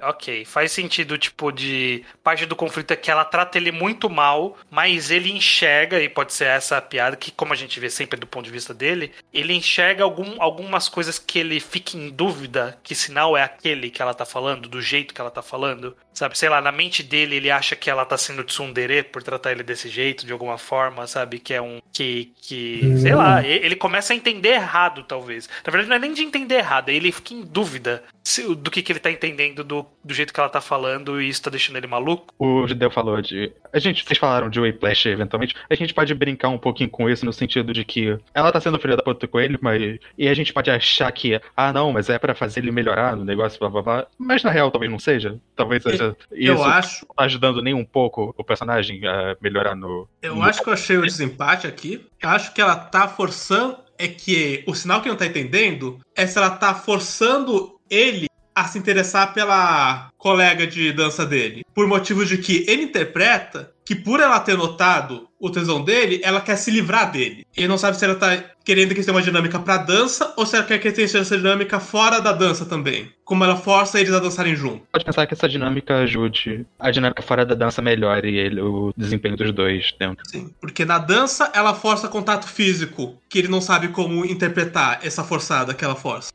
Ok, 0.00 0.44
faz 0.44 0.72
sentido, 0.72 1.16
tipo, 1.16 1.50
de. 1.50 2.04
Parte 2.22 2.44
do 2.46 2.54
conflito 2.54 2.90
é 2.90 2.96
que 2.96 3.10
ela 3.10 3.24
trata 3.24 3.56
ele 3.58 3.72
muito 3.72 4.10
mal, 4.10 4.56
mas 4.70 5.10
ele 5.10 5.32
enxerga, 5.32 6.00
e 6.00 6.08
pode 6.08 6.32
ser 6.32 6.46
essa 6.46 6.76
a 6.76 6.82
piada, 6.82 7.16
que 7.16 7.30
como 7.30 7.52
a 7.52 7.56
gente 7.56 7.80
vê 7.80 7.88
sempre 7.88 8.20
do 8.20 8.26
ponto 8.26 8.44
de 8.44 8.50
vista 8.50 8.74
dele, 8.74 9.12
ele 9.32 9.54
enxerga 9.54 10.04
algum, 10.04 10.40
algumas 10.42 10.88
coisas 10.88 11.18
que 11.18 11.38
ele 11.38 11.58
fica 11.60 11.96
em 11.96 12.10
dúvida 12.10 12.78
que 12.82 12.94
sinal 12.94 13.36
é 13.36 13.42
aquele 13.42 13.90
que 13.90 14.02
ela 14.02 14.14
tá 14.14 14.24
falando, 14.24 14.68
do 14.68 14.80
jeito 14.82 15.14
que 15.14 15.20
ela 15.20 15.30
tá 15.30 15.42
falando. 15.42 15.96
Sabe, 16.12 16.36
sei 16.38 16.48
lá, 16.48 16.60
na 16.62 16.72
mente 16.72 17.02
dele 17.02 17.36
ele 17.36 17.50
acha 17.50 17.76
que 17.76 17.90
ela 17.90 18.04
tá 18.04 18.16
sendo 18.16 18.42
tsundere 18.42 19.02
por 19.02 19.22
tratar 19.22 19.52
ele 19.52 19.62
desse 19.62 19.88
jeito, 19.88 20.24
de 20.24 20.32
alguma 20.32 20.56
forma, 20.56 21.06
sabe? 21.06 21.38
Que 21.38 21.54
é 21.54 21.60
um. 21.62 21.80
Que. 21.92 22.32
que 22.40 22.80
sei 23.00 23.14
lá, 23.14 23.42
e- 23.42 23.50
ele 23.64 23.76
começa 23.76 24.12
a 24.12 24.16
entender 24.16 24.50
errado, 24.50 25.02
talvez. 25.04 25.48
Na 25.64 25.70
verdade, 25.70 25.88
não 25.88 25.96
é 25.96 25.98
nem 25.98 26.12
de 26.14 26.22
entender 26.22 26.56
errado, 26.56 26.88
ele 26.88 27.12
fica 27.12 27.34
em 27.34 27.42
dúvida 27.42 28.02
se- 28.28 28.54
do 28.56 28.70
que, 28.70 28.82
que 28.82 28.90
ele 28.92 28.98
tá 28.98 29.10
entendendo 29.10 29.62
do, 29.62 29.86
do 30.02 30.12
jeito 30.12 30.32
que 30.32 30.40
ela 30.40 30.48
tá 30.48 30.60
falando 30.60 31.20
e 31.22 31.28
isso 31.28 31.42
tá 31.42 31.48
deixando 31.50 31.76
ele 31.76 31.86
maluco. 31.86 32.34
O 32.38 32.66
Judeu 32.66 32.90
falou 32.90 33.20
de. 33.22 33.52
A 33.72 33.78
gente, 33.78 34.04
vocês 34.04 34.18
falaram 34.18 34.50
de 34.50 34.58
Whiplash 34.58 35.06
eventualmente. 35.08 35.54
A 35.70 35.74
gente 35.76 35.94
pode 35.94 36.12
brincar 36.14 36.48
um 36.48 36.58
pouquinho 36.58 36.90
com 36.90 37.08
isso 37.08 37.24
no 37.24 37.32
sentido 37.32 37.72
de 37.72 37.84
que 37.84 38.18
ela 38.34 38.50
tá 38.50 38.60
sendo 38.60 38.78
filha 38.80 38.96
da 38.96 39.02
puta 39.02 39.28
com 39.28 39.38
ele, 39.38 39.56
mas. 39.60 39.98
E 40.18 40.28
a 40.28 40.34
gente 40.34 40.52
pode 40.52 40.70
achar 40.70 41.10
que, 41.12 41.40
ah, 41.56 41.72
não, 41.72 41.92
mas 41.92 42.08
é 42.10 42.18
pra 42.18 42.34
fazer 42.34 42.60
ele 42.60 42.72
melhorar 42.72 43.14
no 43.14 43.24
negócio, 43.24 43.58
blá 43.60 43.68
blá 43.70 43.82
blá. 43.82 44.06
Mas 44.18 44.42
na 44.42 44.50
real 44.50 44.70
talvez 44.70 44.90
não 44.90 44.98
seja. 44.98 45.38
Talvez 45.54 45.82
seja. 45.82 46.16
Eu 46.32 46.54
Isso 46.54 46.64
acho, 46.64 47.06
não 47.08 47.14
tá 47.14 47.24
ajudando 47.24 47.62
nem 47.62 47.74
um 47.74 47.84
pouco 47.84 48.34
o 48.36 48.42
personagem 48.44 49.06
a 49.06 49.36
melhorar 49.40 49.76
no. 49.76 50.08
eu 50.20 50.34
no- 50.34 50.42
acho 50.42 50.62
que 50.62 50.68
eu 50.68 50.72
achei 50.72 50.96
o 50.96 51.02
desempate 51.02 51.66
aqui. 51.66 52.04
Eu 52.20 52.30
acho 52.30 52.52
que 52.52 52.60
ela 52.60 52.74
tá 52.76 53.06
forçando. 53.06 53.84
É 53.98 54.06
que 54.08 54.62
o 54.66 54.74
sinal 54.74 55.00
que 55.00 55.08
não 55.08 55.16
tá 55.16 55.24
entendendo 55.24 55.98
é 56.14 56.26
se 56.26 56.36
ela 56.36 56.50
tá 56.50 56.74
forçando 56.74 57.75
ele 57.90 58.28
a 58.54 58.64
se 58.64 58.78
interessar 58.78 59.34
pela 59.34 60.08
colega 60.16 60.66
de 60.66 60.90
dança 60.90 61.26
dele. 61.26 61.62
Por 61.74 61.86
motivo 61.86 62.24
de 62.24 62.38
que 62.38 62.64
ele 62.66 62.84
interpreta 62.84 63.70
que 63.84 63.94
por 63.94 64.18
ela 64.18 64.40
ter 64.40 64.56
notado 64.56 65.28
o 65.38 65.48
tesão 65.48 65.84
dele, 65.84 66.20
ela 66.24 66.40
quer 66.40 66.56
se 66.56 66.70
livrar 66.70 67.12
dele. 67.12 67.46
Ele 67.56 67.68
não 67.68 67.78
sabe 67.78 67.96
se 67.96 68.04
ela 68.04 68.16
tá 68.16 68.42
querendo 68.64 68.88
que 68.88 68.94
eles 68.94 69.06
tenham 69.06 69.16
uma 69.16 69.22
dinâmica 69.22 69.60
pra 69.60 69.76
dança 69.76 70.34
ou 70.36 70.44
se 70.44 70.56
ela 70.56 70.64
quer 70.64 70.78
que 70.78 70.88
eles 70.88 71.12
tenham 71.12 71.22
essa 71.22 71.36
dinâmica 71.36 71.78
fora 71.78 72.18
da 72.18 72.32
dança 72.32 72.64
também. 72.64 73.12
Como 73.24 73.44
ela 73.44 73.56
força 73.56 74.00
eles 74.00 74.12
a 74.12 74.18
dançarem 74.18 74.56
junto. 74.56 74.84
Pode 74.90 75.04
pensar 75.04 75.24
que 75.26 75.34
essa 75.34 75.48
dinâmica 75.48 75.98
ajude 75.98 76.66
a 76.80 76.90
dinâmica 76.90 77.22
fora 77.22 77.46
da 77.46 77.54
dança 77.54 77.80
melhore 77.80 78.36
ele, 78.36 78.60
o 78.60 78.92
desempenho 78.96 79.36
dos 79.36 79.52
dois 79.52 79.94
dentro. 80.00 80.24
Sim, 80.26 80.52
porque 80.60 80.84
na 80.84 80.98
dança 80.98 81.52
ela 81.54 81.74
força 81.74 82.08
contato 82.08 82.48
físico, 82.48 83.16
que 83.28 83.38
ele 83.38 83.48
não 83.48 83.60
sabe 83.60 83.88
como 83.88 84.24
interpretar 84.24 84.98
essa 85.02 85.22
forçada 85.22 85.74
que 85.74 85.84
ela 85.84 85.94
força. 85.94 86.32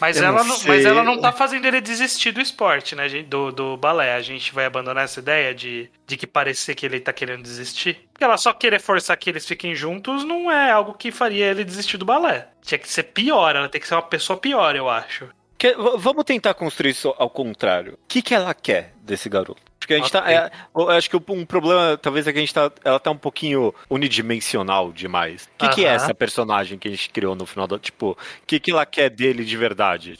Mas 0.00 0.16
Eu 0.16 0.24
ela, 0.24 0.38
não 0.44 0.48
não, 0.56 0.64
mas 0.66 0.84
ela 0.84 1.02
não 1.02 1.20
tá 1.20 1.32
fazendo 1.32 1.64
ele 1.66 1.80
desistir 1.80 2.30
do 2.32 2.40
esporte, 2.40 2.94
né? 2.94 3.08
Do, 3.24 3.50
do 3.50 3.76
balé. 3.76 4.14
A 4.14 4.20
gente 4.22 4.54
vai 4.54 4.64
abandonar 4.64 5.04
essa 5.04 5.20
ideia 5.20 5.54
de, 5.54 5.90
de 6.06 6.16
que 6.16 6.26
parecer 6.26 6.74
que 6.74 6.86
ele 6.86 7.00
tá 7.00 7.12
querendo 7.12 7.42
desistir. 7.42 8.06
Porque 8.12 8.24
ela 8.24 8.36
só 8.36 8.52
querer 8.52 8.80
forçar 8.80 9.16
que 9.16 9.28
eles 9.30 9.46
fiquem 9.46 9.74
juntos 9.74 10.24
não 10.24 10.50
é 10.50 10.70
algo 10.70 10.94
que 10.94 11.10
faria 11.10 11.46
ele 11.46 11.64
desistir 11.64 11.96
do 11.96 12.04
balé. 12.04 12.48
Tinha 12.62 12.78
que 12.78 12.88
ser 12.88 13.04
pior, 13.04 13.54
ela 13.56 13.68
tem 13.68 13.80
que 13.80 13.88
ser 13.88 13.94
uma 13.94 14.02
pessoa 14.02 14.38
pior, 14.38 14.74
eu 14.76 14.88
acho. 14.88 15.28
Que- 15.58 15.74
vamos 15.96 16.24
tentar 16.24 16.54
construir 16.54 16.90
isso 16.90 17.12
ao 17.18 17.28
contrário. 17.28 17.94
O 17.94 17.98
que, 18.06 18.22
que 18.22 18.34
ela 18.34 18.54
quer 18.54 18.94
desse 19.02 19.28
garoto? 19.28 19.60
Acho 19.88 19.88
que 19.88 19.94
a 19.94 19.98
gente 19.98 20.12
tá. 20.12 20.20
Ok. 20.20 20.34
é, 20.34 20.50
eu 20.76 20.90
acho 20.90 21.10
que 21.10 21.16
um 21.16 21.44
problema 21.44 21.96
talvez 21.96 22.26
é 22.26 22.32
que 22.32 22.38
a 22.38 22.40
gente 22.40 22.54
tá. 22.54 22.70
Ela 22.84 23.00
tá 23.00 23.10
um 23.10 23.16
pouquinho 23.16 23.74
unidimensional 23.88 24.92
demais. 24.92 25.48
O 25.54 25.58
que, 25.58 25.68
que 25.68 25.84
é 25.84 25.88
essa 25.88 26.14
personagem 26.14 26.78
que 26.78 26.88
a 26.88 26.90
gente 26.90 27.10
criou 27.10 27.34
no 27.34 27.46
final 27.46 27.66
do. 27.66 27.78
Tipo, 27.78 28.10
o 28.10 28.16
que, 28.46 28.60
que 28.60 28.70
ela 28.70 28.84
quer 28.86 29.10
dele 29.10 29.44
de 29.44 29.56
verdade? 29.56 30.18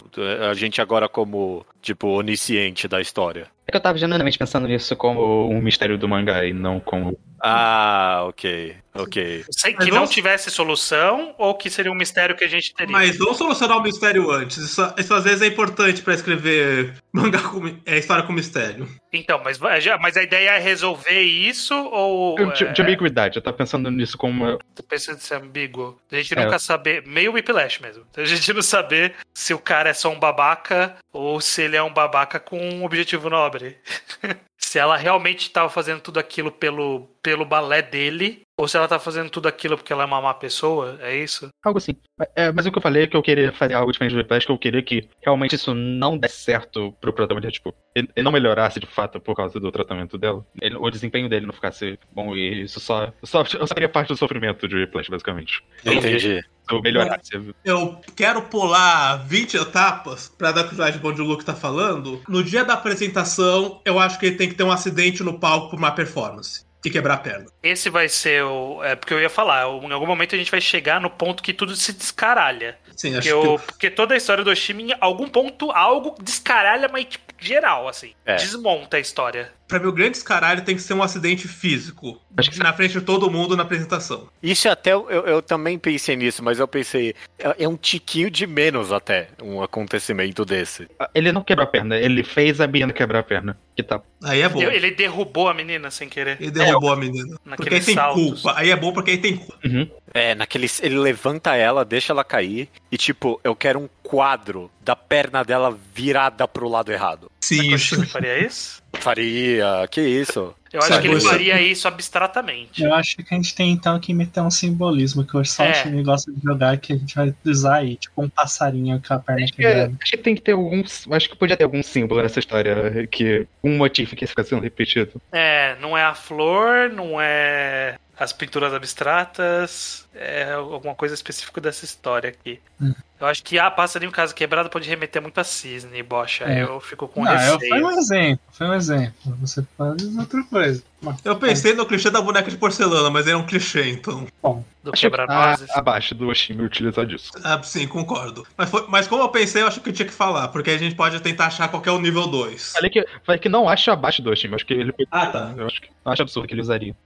A 0.51 0.55
gente 0.55 0.81
agora 0.81 1.09
como, 1.09 1.65
tipo, 1.83 2.09
onisciente 2.09 2.89
da 2.89 3.01
história. 3.01 3.49
É 3.69 3.71
que 3.71 3.77
eu 3.77 3.83
tava 3.83 3.99
genuinamente 3.99 4.39
pensando 4.39 4.67
nisso 4.67 4.97
como 4.97 5.47
um 5.51 5.61
mistério 5.61 5.99
do 5.99 6.09
mangá 6.09 6.43
e 6.43 6.55
não 6.55 6.81
como. 6.81 7.19
Ah, 7.39 8.25
ok. 8.27 8.75
Ok. 8.95 9.45
Sem 9.51 9.77
que 9.77 9.91
não 9.91 10.07
tivesse 10.07 10.51
solução 10.51 11.35
ou 11.39 11.55
que 11.55 11.71
seria 11.71 11.93
um 11.93 11.95
mistério 11.95 12.35
que 12.35 12.43
a 12.43 12.49
gente 12.49 12.75
teria. 12.75 12.91
Mas 12.91 13.17
vamos 13.17 13.37
solucionar 13.37 13.79
o 13.79 13.83
mistério 13.83 14.31
antes. 14.31 14.57
Isso, 14.57 14.95
isso 14.97 15.15
às 15.15 15.23
vezes 15.25 15.43
é 15.43 15.47
importante 15.47 16.03
pra 16.03 16.15
escrever 16.15 16.95
mangá 17.13 17.41
com, 17.41 17.77
é, 17.87 17.99
história 17.99 18.25
com 18.25 18.33
mistério. 18.33 18.89
Então, 19.13 19.41
mas, 19.45 19.59
mas 20.01 20.17
a 20.17 20.23
ideia 20.23 20.51
é 20.51 20.59
resolver 20.59 21.21
isso 21.21 21.75
ou. 21.75 22.35
De, 22.53 22.73
de 22.73 22.81
é, 22.81 22.85
ambiguidade, 22.85 23.37
eu 23.37 23.43
tava 23.43 23.57
pensando 23.57 23.91
nisso 23.91 24.19
como. 24.19 24.59
Tô 24.75 24.83
pensando 24.83 25.19
ser 25.19 25.35
ambíguo. 25.35 25.99
A 26.11 26.17
gente 26.17 26.37
É. 26.37 26.45
nunca 26.45 26.59
saber. 26.59 27.07
Meio 27.07 27.33
whiplash 27.35 27.81
mesmo. 27.81 28.05
A 28.17 28.25
gente 28.25 28.53
não 28.53 28.63
saber 28.63 29.15
se 29.33 29.55
o 29.55 29.59
cara 29.59 29.91
é 29.91 29.95
só 29.95 30.11
um 30.11 30.19
babaca 30.19 30.97
ou 31.13 31.41
se 31.41 31.63
ele 31.63 31.77
é 31.77 31.83
um 31.83 31.93
babaca 31.93 32.41
com 32.41 32.59
um 32.59 32.85
objetivo 32.85 33.31
nobre. 33.31 33.58
se 34.57 34.79
ela 34.79 34.97
realmente 34.97 35.51
tava 35.51 35.69
fazendo 35.69 36.01
tudo 36.01 36.19
aquilo 36.19 36.53
pelo, 36.53 37.09
pelo 37.23 37.45
balé 37.45 37.83
dele. 37.83 38.43
Ou 38.61 38.67
se 38.67 38.77
ela 38.77 38.89
tá 38.89 38.99
fazendo 38.99 39.31
tudo 39.31 39.47
aquilo 39.47 39.77
porque 39.77 39.93
ela 39.93 40.03
é 40.03 40.07
uma 40.07 40.21
má 40.21 40.35
pessoa, 40.35 40.99
é 41.01 41.17
isso? 41.17 41.49
Algo 41.65 41.79
assim. 41.79 41.95
É, 42.35 42.51
mas 42.51 42.67
o 42.67 42.73
que 42.73 42.79
eu 42.79 42.83
falei 42.83 43.05
é 43.05 43.07
que 43.07 43.17
eu 43.17 43.23
queria 43.23 43.53
fazer 43.53 43.75
algo 43.75 43.93
diferente 43.93 44.13
do 44.15 44.19
Whiplash, 44.19 44.47
que 44.47 44.51
eu 44.51 44.59
queria 44.59 44.83
que 44.83 45.09
realmente 45.25 45.55
isso 45.55 45.73
não 45.75 46.19
desse 46.19 46.41
certo 46.43 46.93
pro 47.01 47.13
protagonista, 47.13 47.53
tipo, 47.53 47.73
ele, 47.95 48.09
ele 48.17 48.25
não 48.25 48.33
melhorasse 48.33 48.81
de 48.81 48.87
fato 48.87 49.21
por 49.21 49.37
causa 49.37 49.61
do 49.61 49.71
tratamento 49.71 50.19
dela. 50.19 50.45
Ele- 50.61 50.75
o 50.77 50.91
desempenho 50.91 51.29
dele 51.29 51.47
não 51.47 51.53
ficasse 51.53 51.97
bom 52.13 52.35
e 52.35 52.63
isso 52.63 52.81
só. 52.81 53.13
só 53.23 53.43
eu 53.43 53.65
só 53.67 53.75
queria 53.75 53.89
parte 53.89 54.09
do 54.09 54.17
sofrimento 54.17 54.67
de 54.67 54.75
Whiplash, 54.75 55.09
basicamente. 55.09 55.63
Entendi. 55.87 56.41
eu 56.69 56.83
melhorasse. 56.83 57.31
Eu 57.65 58.01
quero 58.17 58.43
pular 58.43 59.19
20 59.25 59.57
etapas 59.57 60.29
pra 60.37 60.51
dar 60.51 60.65
continuidade 60.65 61.01
onde 61.03 61.23
o 61.23 61.25
Luke 61.25 61.45
tá 61.45 61.55
falando. 61.55 62.21
No 62.29 62.43
dia 62.43 62.65
da 62.65 62.75
apresentação, 62.75 63.81
eu 63.85 63.99
acho 64.01 64.19
que 64.19 64.27
ele 64.27 64.37
tem 64.37 64.49
que 64.49 64.55
ter 64.57 64.65
um 64.65 64.73
acidente 64.73 65.23
no 65.23 65.39
palco 65.39 65.71
por 65.71 65.79
uma 65.79 65.93
performance. 65.93 66.67
E 66.85 66.91
quebrar 66.91 67.15
a 67.15 67.19
perna. 67.19 67.47
Esse 67.63 67.91
vai 67.91 68.09
ser 68.09 68.45
o. 68.45 68.83
É 68.85 68.95
porque 68.95 69.13
eu 69.13 69.21
ia 69.21 69.29
falar, 69.29 69.63
em 69.63 69.93
algum 69.93 70.07
momento 70.07 70.35
a 70.35 70.39
gente 70.39 70.51
vai 70.51 70.61
chegar 70.61 71.01
no 71.01 71.11
ponto 71.11 71.43
que 71.43 71.53
tudo 71.53 71.75
se 71.75 71.93
descaralha. 71.93 72.79
Sim, 72.99 73.13
Porque, 73.13 73.29
acho 73.29 73.39
o- 73.41 73.59
que. 73.61 73.67
porque 73.67 73.91
toda 73.91 74.13
a 74.13 74.17
história 74.17 74.43
do 74.43 74.51
Oshimi, 74.51 74.91
em 74.91 74.95
algum 75.01 75.29
ponto, 75.29 75.71
algo 75.71 76.17
descaralha, 76.21 76.89
mas 76.93 77.05
tipo, 77.05 77.33
geral, 77.39 77.87
assim. 77.89 78.13
É. 78.27 78.35
Desmonta 78.35 78.97
a 78.97 79.01
história. 79.01 79.53
Pra 79.69 79.79
mim, 79.79 79.87
o 79.87 79.93
grande 79.93 80.13
descaralho 80.13 80.65
tem 80.65 80.75
que 80.75 80.83
ser 80.83 80.95
um 80.95 81.03
acidente 81.03 81.47
físico. 81.47 82.21
Acho 82.37 82.51
que 82.51 82.59
Na 82.59 82.73
frente 82.73 82.93
de 82.95 83.01
todo 83.03 83.31
mundo 83.31 83.57
na 83.57 83.63
apresentação. 83.63 84.29
Isso 84.43 84.69
até 84.69 84.95
eu, 84.95 85.09
eu 85.11 85.41
também 85.43 85.79
pensei 85.79 86.17
nisso, 86.17 86.43
mas 86.43 86.59
eu 86.59 86.67
pensei, 86.67 87.15
é, 87.39 87.65
é 87.65 87.69
um 87.69 87.77
tiquinho 87.77 88.31
de 88.31 88.47
menos 88.47 88.91
até 88.93 89.29
um 89.43 89.63
acontecimento 89.63 90.45
desse. 90.45 90.89
Ele 91.15 91.31
não 91.31 91.45
quebrou 91.45 91.65
a 91.65 91.71
perna, 91.71 91.97
ele 91.97 92.25
fez 92.25 92.61
a 92.61 92.67
menina 92.67 92.93
quebrar 92.93 93.21
a 93.21 93.23
perna. 93.23 93.59
Que 93.77 93.83
tá. 93.83 94.01
Aí 94.25 94.41
é 94.41 94.49
bom. 94.49 94.61
Ele, 94.61 94.75
ele 94.75 94.91
derrubou 94.91 95.49
a 95.49 95.55
menina 95.55 95.89
sem 95.91 96.09
querer. 96.09 96.39
Ele 96.41 96.51
derrubou 96.51 96.91
a 96.93 96.97
menina. 96.97 97.37
Porque 97.45 97.73
aí 97.73 97.81
tem 97.81 97.95
saltos. 97.95 98.43
culpa. 98.43 98.59
Aí 98.59 98.71
é 98.71 98.77
bom 98.77 98.93
porque 98.93 99.13
aí 99.13 99.19
tem 99.19 99.37
culpa. 99.37 99.55
Uhum. 99.65 99.89
É, 100.15 100.35
naquele. 100.35 100.67
Ele 100.81 100.99
levanta 100.99 101.55
ela, 101.55 101.85
deixa 101.85 102.13
ela 102.13 102.25
cair, 102.25 102.69
e 102.91 102.97
tipo, 102.97 103.41
eu 103.45 103.55
quero 103.55 103.79
um 103.81 103.89
quadro 104.03 104.71
da 104.83 104.97
perna 104.97 105.43
dela 105.45 105.77
virada 105.95 106.47
pro 106.49 106.69
lado 106.69 106.91
errado. 106.93 107.31
Sim, 107.41 107.73
O 107.73 107.75
Oshimi 107.75 108.07
faria 108.07 108.39
isso? 108.47 108.83
Faria, 108.95 109.87
que 109.91 110.01
isso. 110.01 110.55
Eu 110.73 110.81
acho 110.81 110.89
Sabe, 110.89 111.03
que 111.03 111.09
ele 111.09 111.21
você- 111.21 111.29
faria 111.29 111.61
isso 111.63 111.89
abstratamente. 111.89 112.83
Eu 112.83 112.93
acho 112.95 113.17
que 113.17 113.23
a 113.31 113.37
gente 113.37 113.55
tem 113.55 113.71
então 113.71 113.99
que 113.99 114.13
meter 114.13 114.41
um 114.43 114.51
simbolismo 114.51 115.25
que 115.25 115.37
o 115.37 115.45
só 115.45 115.65
É. 115.65 115.85
gosta 116.03 116.31
de 116.33 116.41
jogar 116.43 116.77
que 116.79 116.93
a 116.93 116.97
gente 116.97 117.15
vai 117.15 117.35
usar 117.45 117.77
aí, 117.77 117.97
tipo 117.97 118.23
um 118.23 118.29
passarinho 118.29 119.01
com 119.07 119.15
a 119.15 119.19
perna 119.19 119.45
Acho 119.45 119.53
que, 119.53 119.63
quebrada. 119.63 119.95
acho 120.03 120.11
que 120.13 120.19
tem 120.19 120.35
que 120.35 120.43
ter 120.43 120.53
algum. 120.53 120.83
Acho 121.13 121.29
que 121.29 121.37
podia 121.37 121.57
ter 121.57 121.65
algum 121.65 121.83
símbolo 121.83 122.23
nessa 122.23 122.39
história, 122.39 123.07
que 123.07 123.47
um 123.65 123.77
motivo 123.77 124.15
que 124.17 124.27
fica 124.27 124.43
sendo 124.45 124.63
repetido. 124.63 125.21
É, 125.33 125.77
não 125.81 125.97
é 125.97 126.03
a 126.03 126.15
flor, 126.15 126.91
não 126.91 127.19
é 127.21 127.97
as 128.19 128.33
pinturas 128.33 128.73
abstratas, 128.75 130.09
é 130.15 130.53
alguma 130.53 130.95
coisa 130.95 131.15
específica 131.15 131.61
dessa 131.61 131.85
história 131.85 132.31
aqui. 132.31 132.61
Hum. 132.81 132.93
Eu 133.21 133.27
acho 133.27 133.43
que 133.43 133.59
a 133.59 133.71
passarinho 133.71 134.13
casa 134.13 134.33
quebrada 134.33 134.69
pode 134.69 134.89
remeter 134.89 135.21
muito 135.21 135.39
a 135.41 135.45
cisne, 135.45 136.03
bocha. 136.03 136.45
É. 136.45 136.63
Eu 136.63 136.79
fico 136.81 137.09
com 137.09 137.25
Não, 137.25 137.33
eu, 137.33 137.39
receio. 137.59 137.69
foi 137.71 137.83
um 137.83 137.91
exemplo, 137.91 138.41
foi 138.53 138.67
um 138.69 138.75
exemplo. 138.75 139.15
Você 139.41 139.67
faz 139.77 140.17
outra 140.17 140.43
coisa. 140.45 140.83
Mas, 141.01 141.17
Eu 141.25 141.37
pensei 141.37 141.75
no 141.75 141.87
clichê 141.87 142.11
da 142.11 142.21
boneca 142.21 142.51
de 142.51 142.57
porcelana, 142.57 143.09
mas 143.09 143.25
ele 143.27 143.35
é 143.35 143.37
um 143.37 143.47
clichê, 143.47 143.89
então. 143.91 144.27
bom, 144.43 144.65
Do 144.83 144.93
Acho 144.93 145.03
quebra-nozes. 145.03 145.71
a- 145.71 145.79
abaixo 145.79 146.13
do 146.15 146.27
Oshimi 146.29 146.63
utilizar 146.65 147.07
disso. 147.07 147.31
Ah, 147.45 147.61
sim, 147.63 147.87
concordo. 147.87 148.45
Mas, 148.57 148.69
foi- 148.71 148.85
mas 148.89 149.07
como 149.07 149.23
eu 149.23 149.29
pensei, 149.29 149.63
eu 149.63 149.67
acho 149.69 149.81
que 149.81 149.91
eu 149.91 149.93
tinha 149.93 150.07
que 150.07 150.15
falar, 150.15 150.49
porque 150.49 150.71
a 150.71 150.79
gente 150.79 150.95
pode 150.97 151.21
tentar 151.21 151.47
achar 151.47 151.69
qual 151.69 151.81
que 151.83 151.89
é 151.89 151.93
o 151.93 152.01
nível 152.01 152.27
2. 152.27 152.73
Falei 152.73 152.91
que, 152.91 153.07
falei 153.25 153.39
que 153.41 153.49
não 153.49 153.69
acho 153.69 153.91
abaixo 153.93 154.23
do 154.23 154.31
Oshimi, 154.31 154.55
acho 154.57 154.67
que 154.67 154.75
ele. 154.75 154.93
Ah, 155.11 155.27
tá. 155.27 155.55
Eu 155.57 155.67
acho, 155.67 155.81
que- 155.81 155.89
eu 156.05 156.13
acho 156.13 156.23
absurdo 156.23 156.49
que 156.49 156.55
ele 156.55 156.63
usaria. 156.63 156.97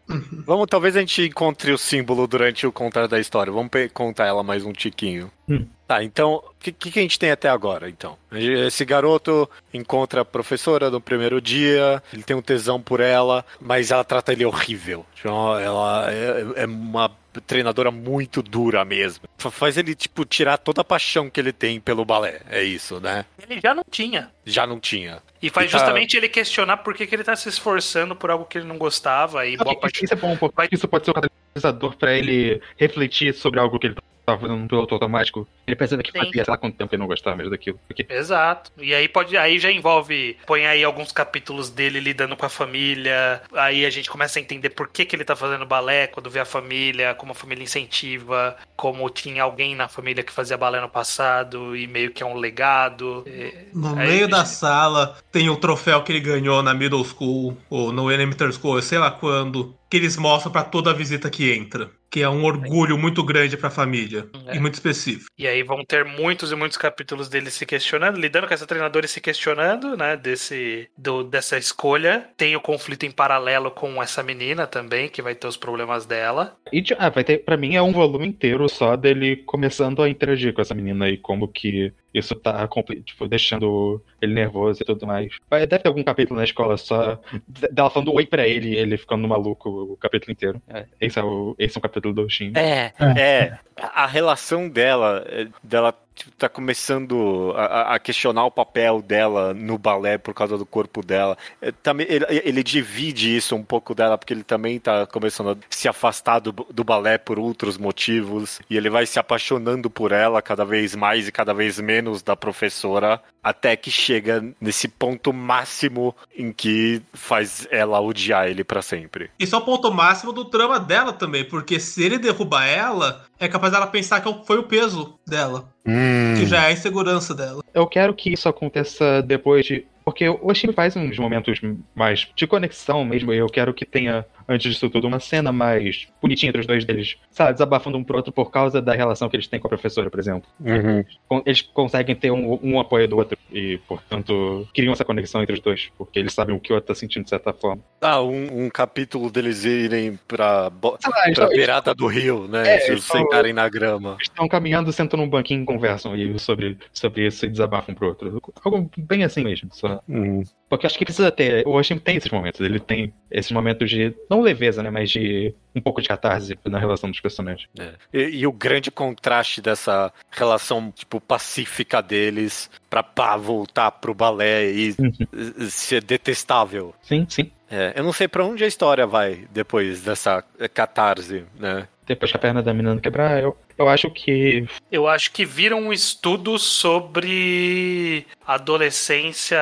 Vamos, 0.46 0.66
talvez 0.70 0.96
a 0.96 1.00
gente 1.00 1.22
encontre 1.26 1.70
o 1.72 1.76
símbolo 1.78 2.26
durante 2.26 2.66
o 2.66 2.72
contar 2.72 3.06
da 3.08 3.18
história. 3.20 3.52
Vamos 3.52 3.70
contar 3.92 4.26
ela 4.26 4.42
mais 4.42 4.64
um 4.64 4.72
tiquinho. 4.72 5.30
Hum. 5.48 5.66
Tá, 5.92 6.02
então, 6.02 6.36
o 6.36 6.54
que, 6.58 6.72
que 6.72 6.90
que 6.90 6.98
a 6.98 7.02
gente 7.02 7.18
tem 7.18 7.30
até 7.30 7.50
agora, 7.50 7.86
então? 7.86 8.16
Esse 8.32 8.82
garoto 8.82 9.46
encontra 9.74 10.22
a 10.22 10.24
professora 10.24 10.88
no 10.88 11.02
primeiro 11.02 11.38
dia, 11.38 12.02
ele 12.10 12.22
tem 12.22 12.34
um 12.34 12.40
tesão 12.40 12.80
por 12.80 12.98
ela, 12.98 13.44
mas 13.60 13.90
ela 13.90 14.02
trata 14.02 14.32
ele 14.32 14.42
horrível. 14.46 15.04
Então, 15.20 15.58
Ela 15.58 16.10
é, 16.10 16.62
é 16.62 16.66
uma 16.66 17.10
treinadora 17.46 17.90
muito 17.90 18.42
dura 18.42 18.86
mesmo. 18.86 19.24
Fa- 19.36 19.50
Faz 19.50 19.76
ele, 19.76 19.94
tipo, 19.94 20.24
tirar 20.24 20.56
toda 20.56 20.80
a 20.80 20.84
paixão 20.84 21.28
que 21.28 21.38
ele 21.38 21.52
tem 21.52 21.78
pelo 21.78 22.06
balé. 22.06 22.40
É 22.48 22.62
isso, 22.62 22.98
né? 22.98 23.26
Ele 23.46 23.60
já 23.60 23.74
não 23.74 23.84
tinha. 23.90 24.30
Já 24.46 24.66
não 24.66 24.80
tinha. 24.80 25.22
E 25.42 25.50
faz 25.50 25.68
E 25.68 25.72
tá- 25.72 25.78
justamente 25.78 26.16
ele 26.16 26.30
questionar 26.30 26.78
por 26.78 26.94
que, 26.94 27.06
que 27.06 27.14
ele 27.14 27.22
tá 27.24 27.36
se 27.36 27.50
esforçando 27.50 28.16
por 28.16 28.30
algo 28.30 28.46
que 28.46 28.56
ele 28.56 28.66
não 28.66 28.78
gostava. 28.78 29.46
E 29.46 29.58
boa 29.58 29.78
parte 29.78 30.02
Isso 30.06 30.14
é 30.14 30.16
bom, 30.16 30.34
porque 30.38 30.74
isso 30.74 30.88
pode 30.88 31.04
ser 31.04 31.10
um 31.10 31.14
catalisador 31.14 31.96
pra 31.98 32.14
ele 32.14 32.62
refletir 32.78 33.34
sobre 33.34 33.60
algo 33.60 33.78
que 33.78 33.88
ele 33.88 33.96
tava 34.24 34.40
fazendo 34.40 34.58
no 34.60 34.68
piloto 34.68 34.94
automático. 34.94 35.46
Ele 35.66 35.76
percebe 35.76 36.02
que 36.02 36.12
Sim. 36.12 36.18
fazia, 36.18 36.44
sei 36.44 36.50
lá 36.52 36.56
quanto 36.58 36.76
tempo 36.76 36.94
ele 36.94 37.00
não 37.00 37.06
gostava 37.06 37.36
mesmo 37.36 37.50
daquilo. 37.50 37.78
Porque 37.86 38.06
Exato. 38.08 38.70
E 38.78 38.94
aí 38.94 39.08
pode, 39.08 39.36
aí 39.36 39.58
já 39.58 39.70
envolve, 39.70 40.36
põe 40.46 40.66
aí 40.66 40.82
alguns 40.84 41.12
capítulos 41.12 41.70
dele 41.70 42.00
lidando 42.00 42.36
com 42.36 42.46
a 42.46 42.48
família. 42.48 43.42
Aí 43.54 43.84
a 43.84 43.90
gente 43.90 44.10
começa 44.10 44.38
a 44.38 44.42
entender 44.42 44.70
por 44.70 44.88
que, 44.88 45.04
que 45.04 45.14
ele 45.16 45.24
tá 45.24 45.34
fazendo 45.36 45.66
balé 45.66 46.06
quando 46.06 46.30
vê 46.30 46.40
a 46.40 46.44
família, 46.44 47.14
como 47.14 47.32
a 47.32 47.34
família 47.34 47.62
incentiva, 47.64 48.56
como 48.76 49.08
tinha 49.10 49.42
alguém 49.42 49.74
na 49.74 49.88
família 49.88 50.22
que 50.22 50.32
fazia 50.32 50.56
balé 50.56 50.80
no 50.80 50.88
passado 50.88 51.76
e 51.76 51.86
meio 51.86 52.10
que 52.12 52.22
é 52.22 52.26
um 52.26 52.34
legado. 52.36 53.24
E- 53.26 53.68
No 53.74 53.98
aí 53.98 54.08
meio 54.08 54.24
a 54.26 54.28
da 54.28 54.38
gente- 54.38 54.48
sala 54.48 55.16
tem 55.30 55.48
o 55.50 55.56
troféu 55.56 56.02
que 56.02 56.12
ele 56.12 56.20
ganhou 56.20 56.62
na 56.62 56.74
middle 56.74 57.04
school, 57.04 57.56
ou 57.70 57.92
no 57.92 58.10
elementary 58.10 58.52
school, 58.52 58.80
sei 58.82 58.98
lá 58.98 59.10
quando, 59.10 59.74
que 59.90 59.96
eles 59.96 60.16
mostram 60.16 60.52
pra 60.52 60.62
toda 60.64 60.90
a 60.90 60.94
visita 60.94 61.30
que 61.30 61.52
entra. 61.52 61.90
Que 62.12 62.22
é 62.22 62.28
um 62.28 62.44
orgulho 62.44 62.98
muito 62.98 63.24
grande 63.24 63.56
pra 63.56 63.70
família. 63.70 64.28
É. 64.46 64.56
E 64.56 64.60
muito 64.60 64.74
específico. 64.74 65.30
E 65.38 65.46
aí 65.46 65.62
vão 65.62 65.82
ter 65.84 66.04
muitos 66.04 66.52
e 66.52 66.54
muitos 66.54 66.76
capítulos 66.76 67.28
dele 67.28 67.50
se 67.50 67.64
questionando, 67.64 68.18
lidando 68.18 68.46
com 68.46 68.54
essa 68.54 68.66
treinadora 68.66 69.06
e 69.06 69.08
se 69.08 69.20
questionando, 69.20 69.96
né, 69.96 70.16
desse, 70.16 70.88
do, 70.96 71.24
dessa 71.24 71.56
escolha. 71.56 72.28
Tem 72.36 72.54
o 72.54 72.60
conflito 72.60 73.04
em 73.04 73.10
paralelo 73.10 73.70
com 73.70 74.02
essa 74.02 74.22
menina 74.22 74.66
também, 74.66 75.08
que 75.08 75.22
vai 75.22 75.34
ter 75.34 75.46
os 75.46 75.56
problemas 75.56 76.04
dela. 76.04 76.56
E, 76.70 76.84
ah, 76.98 77.08
vai 77.08 77.24
ter, 77.24 77.38
pra 77.38 77.56
mim 77.56 77.76
é 77.76 77.82
um 77.82 77.92
volume 77.92 78.26
inteiro 78.26 78.68
só 78.68 78.94
dele 78.94 79.36
começando 79.46 80.02
a 80.02 80.08
interagir 80.08 80.52
com 80.52 80.60
essa 80.60 80.74
menina 80.74 81.08
e 81.08 81.16
como 81.16 81.48
que 81.48 81.92
isso 82.12 82.34
tá 82.34 82.68
tipo, 83.04 83.26
deixando 83.28 84.02
ele 84.20 84.34
nervoso 84.34 84.82
e 84.82 84.84
tudo 84.84 85.06
mais. 85.06 85.34
Vai- 85.50 85.66
Deve 85.66 85.82
ter 85.82 85.88
algum 85.88 86.02
capítulo 86.02 86.38
na 86.38 86.44
escola 86.44 86.76
só 86.76 87.18
de- 87.48 87.68
dela 87.68 87.90
falando 87.90 88.12
oi 88.14 88.26
pra 88.26 88.46
ele 88.46 88.70
e 88.70 88.76
ele 88.76 88.96
ficando 88.96 89.26
maluco 89.26 89.68
o 89.92 89.96
capítulo 89.96 90.32
inteiro. 90.32 90.60
É, 90.68 90.86
esse, 91.00 91.18
é 91.18 91.22
o, 91.22 91.54
esse 91.58 91.76
é 91.76 91.78
um 91.78 91.82
capítulo 91.82 92.12
do 92.14 92.28
Shin. 92.28 92.52
É, 92.56 92.92
É. 92.98 93.20
é. 93.20 93.58
A 93.80 94.04
a 94.04 94.06
relação 94.06 94.68
dela, 94.68 95.24
é, 95.28 95.46
dela 95.62 95.94
tipo, 96.14 96.30
tá 96.32 96.48
começando 96.48 97.52
a, 97.56 97.94
a- 97.94 97.98
questionar 97.98 98.44
o 98.44 98.50
papel 98.50 99.00
dela 99.02 99.54
no 99.54 99.78
balé 99.78 100.18
por 100.18 100.34
causa 100.34 100.56
do 100.58 100.66
corpo 100.66 101.02
dela. 101.04 101.36
É, 101.60 101.72
também, 101.72 102.06
ele, 102.08 102.24
ele 102.28 102.62
divide 102.62 103.34
isso 103.36 103.54
um 103.54 103.62
pouco 103.62 103.94
dela, 103.94 104.16
porque 104.18 104.32
ele 104.32 104.44
também 104.44 104.78
tá 104.78 105.06
começando 105.06 105.50
a 105.50 105.56
se 105.70 105.88
afastar 105.88 106.40
do, 106.40 106.52
do 106.52 106.84
balé 106.84 107.18
por 107.18 107.38
outros 107.38 107.78
motivos. 107.78 108.60
E 108.68 108.76
ele 108.76 108.90
vai 108.90 109.06
se 109.06 109.18
apaixonando 109.18 109.88
por 109.90 110.12
ela 110.12 110.42
cada 110.42 110.64
vez 110.64 110.94
mais 110.94 111.28
e 111.28 111.32
cada 111.32 111.52
vez 111.54 111.78
menos 111.78 112.22
da 112.22 112.36
professora, 112.36 113.20
até 113.42 113.76
que 113.76 113.90
chega 113.90 114.44
nesse 114.60 114.88
ponto 114.88 115.32
máximo 115.32 116.14
em 116.36 116.52
que 116.52 117.02
faz 117.12 117.66
ela 117.70 118.00
odiar 118.00 118.46
ele 118.48 118.64
pra 118.64 118.82
sempre. 118.82 119.30
Isso 119.38 119.54
é 119.54 119.58
o 119.58 119.62
ponto 119.62 119.92
máximo 119.92 120.32
do 120.32 120.44
drama 120.44 120.78
dela 120.78 121.12
também, 121.12 121.44
porque 121.44 121.80
se 121.80 122.02
ele 122.02 122.18
derruba 122.18 122.64
ela, 122.64 123.24
é 123.42 123.48
capaz 123.48 123.72
dela 123.72 123.88
pensar 123.88 124.20
que 124.20 124.46
foi 124.46 124.58
o 124.58 124.62
peso 124.62 125.18
dela, 125.26 125.68
que 125.84 126.46
já 126.46 126.62
é 126.62 126.66
a 126.68 126.72
insegurança 126.72 127.34
dela. 127.34 127.62
Eu 127.74 127.88
quero 127.88 128.14
que 128.14 128.32
isso 128.32 128.48
aconteça 128.48 129.20
depois 129.20 129.66
de. 129.66 129.84
Porque 130.04 130.28
o 130.28 130.46
Oshimi 130.48 130.72
faz 130.72 130.96
uns 130.96 131.18
momentos 131.18 131.60
mais 131.94 132.28
de 132.36 132.46
conexão 132.46 133.04
mesmo, 133.04 133.32
e 133.32 133.38
eu 133.38 133.48
quero 133.48 133.74
que 133.74 133.84
tenha, 133.84 134.24
antes 134.48 134.72
disso 134.72 134.88
tudo, 134.90 135.06
uma 135.06 135.20
cena 135.20 135.52
mais 135.52 136.08
bonitinha 136.20 136.50
entre 136.50 136.60
os 136.60 136.66
dois 136.66 136.84
deles, 136.84 137.16
sabe, 137.30 137.52
desabafando 137.52 137.98
um 137.98 138.04
pro 138.04 138.16
outro 138.16 138.32
por 138.32 138.50
causa 138.50 138.80
da 138.80 138.94
relação 138.94 139.28
que 139.28 139.36
eles 139.36 139.46
têm 139.46 139.60
com 139.60 139.66
a 139.66 139.70
professora, 139.70 140.10
por 140.10 140.20
exemplo. 140.20 140.48
Uhum. 140.60 141.42
Eles 141.46 141.62
conseguem 141.62 142.14
ter 142.14 142.30
um, 142.30 142.58
um 142.62 142.80
apoio 142.80 143.06
do 143.08 143.16
outro, 143.16 143.36
e, 143.50 143.78
portanto, 143.88 144.66
criam 144.74 144.92
essa 144.92 145.04
conexão 145.04 145.42
entre 145.42 145.54
os 145.54 145.60
dois, 145.60 145.90
porque 145.98 146.18
eles 146.18 146.32
sabem 146.32 146.54
o 146.54 146.60
que 146.60 146.72
o 146.72 146.74
outro 146.76 146.88
tá 146.88 146.94
sentindo 146.94 147.24
de 147.24 147.30
certa 147.30 147.52
forma. 147.52 147.82
Ah, 148.00 148.20
um, 148.22 148.64
um 148.64 148.70
capítulo 148.70 149.30
deles 149.30 149.64
irem 149.64 150.18
pra, 150.26 150.70
bo- 150.70 150.98
eles 151.26 151.38
pra 151.38 151.48
beirada 151.48 151.94
do 151.94 152.06
rio, 152.06 152.48
né? 152.48 152.76
É, 152.76 152.78
se 152.80 152.90
eles 152.92 153.04
sentarem 153.04 153.52
na 153.52 153.68
grama. 153.68 154.16
estão 154.20 154.48
caminhando, 154.48 154.92
sentam 154.92 155.18
num 155.18 155.28
banquinho 155.28 155.62
e 155.62 155.66
conversam 155.66 156.16
e 156.16 156.38
sobre, 156.38 156.78
sobre 156.92 157.26
isso 157.26 157.44
e 157.46 157.48
desabafam 157.48 157.94
pro 157.94 158.08
outro. 158.08 158.40
Algo 158.64 158.90
bem 158.96 159.24
assim 159.24 159.44
mesmo, 159.44 159.68
só. 159.72 160.00
Hum. 160.08 160.42
Porque 160.72 160.86
eu 160.86 160.88
acho 160.88 160.96
que 160.98 161.04
precisa 161.04 161.30
ter. 161.30 161.66
O 161.66 161.72
Oshimi 161.72 162.00
tem 162.00 162.16
esses 162.16 162.30
momentos. 162.30 162.58
Ele 162.62 162.80
tem 162.80 163.12
esses 163.30 163.52
momentos 163.52 163.90
de. 163.90 164.14
Não 164.30 164.40
leveza, 164.40 164.82
né? 164.82 164.88
Mas 164.88 165.10
de 165.10 165.54
um 165.76 165.82
pouco 165.82 166.00
de 166.00 166.08
catarse 166.08 166.58
na 166.64 166.78
relação 166.78 167.10
dos 167.10 167.20
personagens. 167.20 167.68
É. 167.78 167.92
E, 168.10 168.38
e 168.38 168.46
o 168.46 168.52
grande 168.52 168.90
contraste 168.90 169.60
dessa 169.60 170.10
relação, 170.30 170.90
tipo, 170.90 171.20
pacífica 171.20 172.00
deles 172.00 172.70
pra 172.88 173.02
pá, 173.02 173.36
voltar 173.36 173.90
pro 173.90 174.14
balé 174.14 174.72
e 174.72 174.94
Uhum. 174.98 175.68
ser 175.68 176.02
detestável. 176.02 176.94
Sim, 177.02 177.26
sim. 177.28 177.50
É, 177.72 177.94
eu 177.96 178.04
não 178.04 178.12
sei 178.12 178.28
pra 178.28 178.44
onde 178.44 178.62
a 178.62 178.66
história 178.66 179.06
vai 179.06 179.48
depois 179.50 180.02
dessa 180.02 180.44
catarse, 180.74 181.46
né? 181.58 181.88
Depois 182.06 182.30
que 182.30 182.36
a 182.36 182.40
perna 182.40 182.62
da 182.62 182.74
menina 182.74 183.00
quebrar, 183.00 183.42
eu, 183.42 183.56
eu 183.78 183.88
acho 183.88 184.10
que. 184.10 184.66
Eu 184.90 185.08
acho 185.08 185.32
que 185.32 185.46
viram 185.46 185.80
um 185.80 185.92
estudo 185.92 186.58
sobre 186.58 188.26
adolescência, 188.46 189.58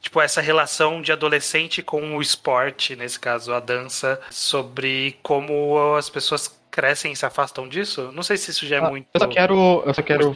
tipo, 0.00 0.20
essa 0.20 0.40
relação 0.40 1.00
de 1.00 1.12
adolescente 1.12 1.82
com 1.82 2.16
o 2.16 2.22
esporte, 2.22 2.96
nesse 2.96 3.20
caso 3.20 3.52
a 3.52 3.60
dança, 3.60 4.20
sobre 4.30 5.16
como 5.22 5.94
as 5.94 6.10
pessoas 6.10 6.48
crescem 6.76 7.12
e 7.12 7.16
se 7.16 7.24
afastam 7.24 7.66
disso. 7.66 8.10
Não 8.12 8.22
sei 8.22 8.36
se 8.36 8.50
isso 8.50 8.66
já 8.66 8.76
é 8.76 8.78
Ah, 8.80 8.90
muito. 8.90 9.08
Eu 9.14 9.20
só 9.20 9.26
quero. 9.26 9.82
Eu 9.86 9.94
só 9.94 10.02
quero 10.02 10.34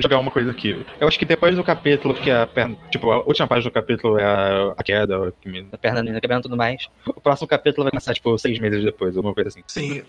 jogar 0.00 0.18
uma 0.18 0.32
coisa 0.32 0.50
aqui. 0.50 0.84
Eu 1.00 1.06
acho 1.06 1.16
que 1.18 1.24
depois 1.24 1.54
do 1.54 1.62
capítulo, 1.62 2.12
que 2.14 2.28
a 2.30 2.44
perna. 2.46 2.76
Tipo, 2.90 3.12
a 3.12 3.18
última 3.18 3.46
página 3.46 3.70
do 3.70 3.72
capítulo 3.74 4.18
é 4.18 4.24
a, 4.24 4.74
a 4.76 4.82
queda, 4.82 5.16
a 5.72 5.78
perna 5.78 5.96
da 5.98 6.02
menina 6.02 6.20
quebrando 6.20 6.40
e 6.40 6.42
tudo 6.42 6.56
mais. 6.56 6.88
O 7.06 7.20
próximo 7.20 7.46
capítulo 7.46 7.84
vai 7.84 7.92
começar, 7.92 8.12
tipo, 8.14 8.36
seis 8.36 8.58
meses 8.58 8.84
depois, 8.84 9.16
alguma 9.16 9.32
coisa 9.32 9.48
assim. 9.48 9.62
Sim, 9.68 10.02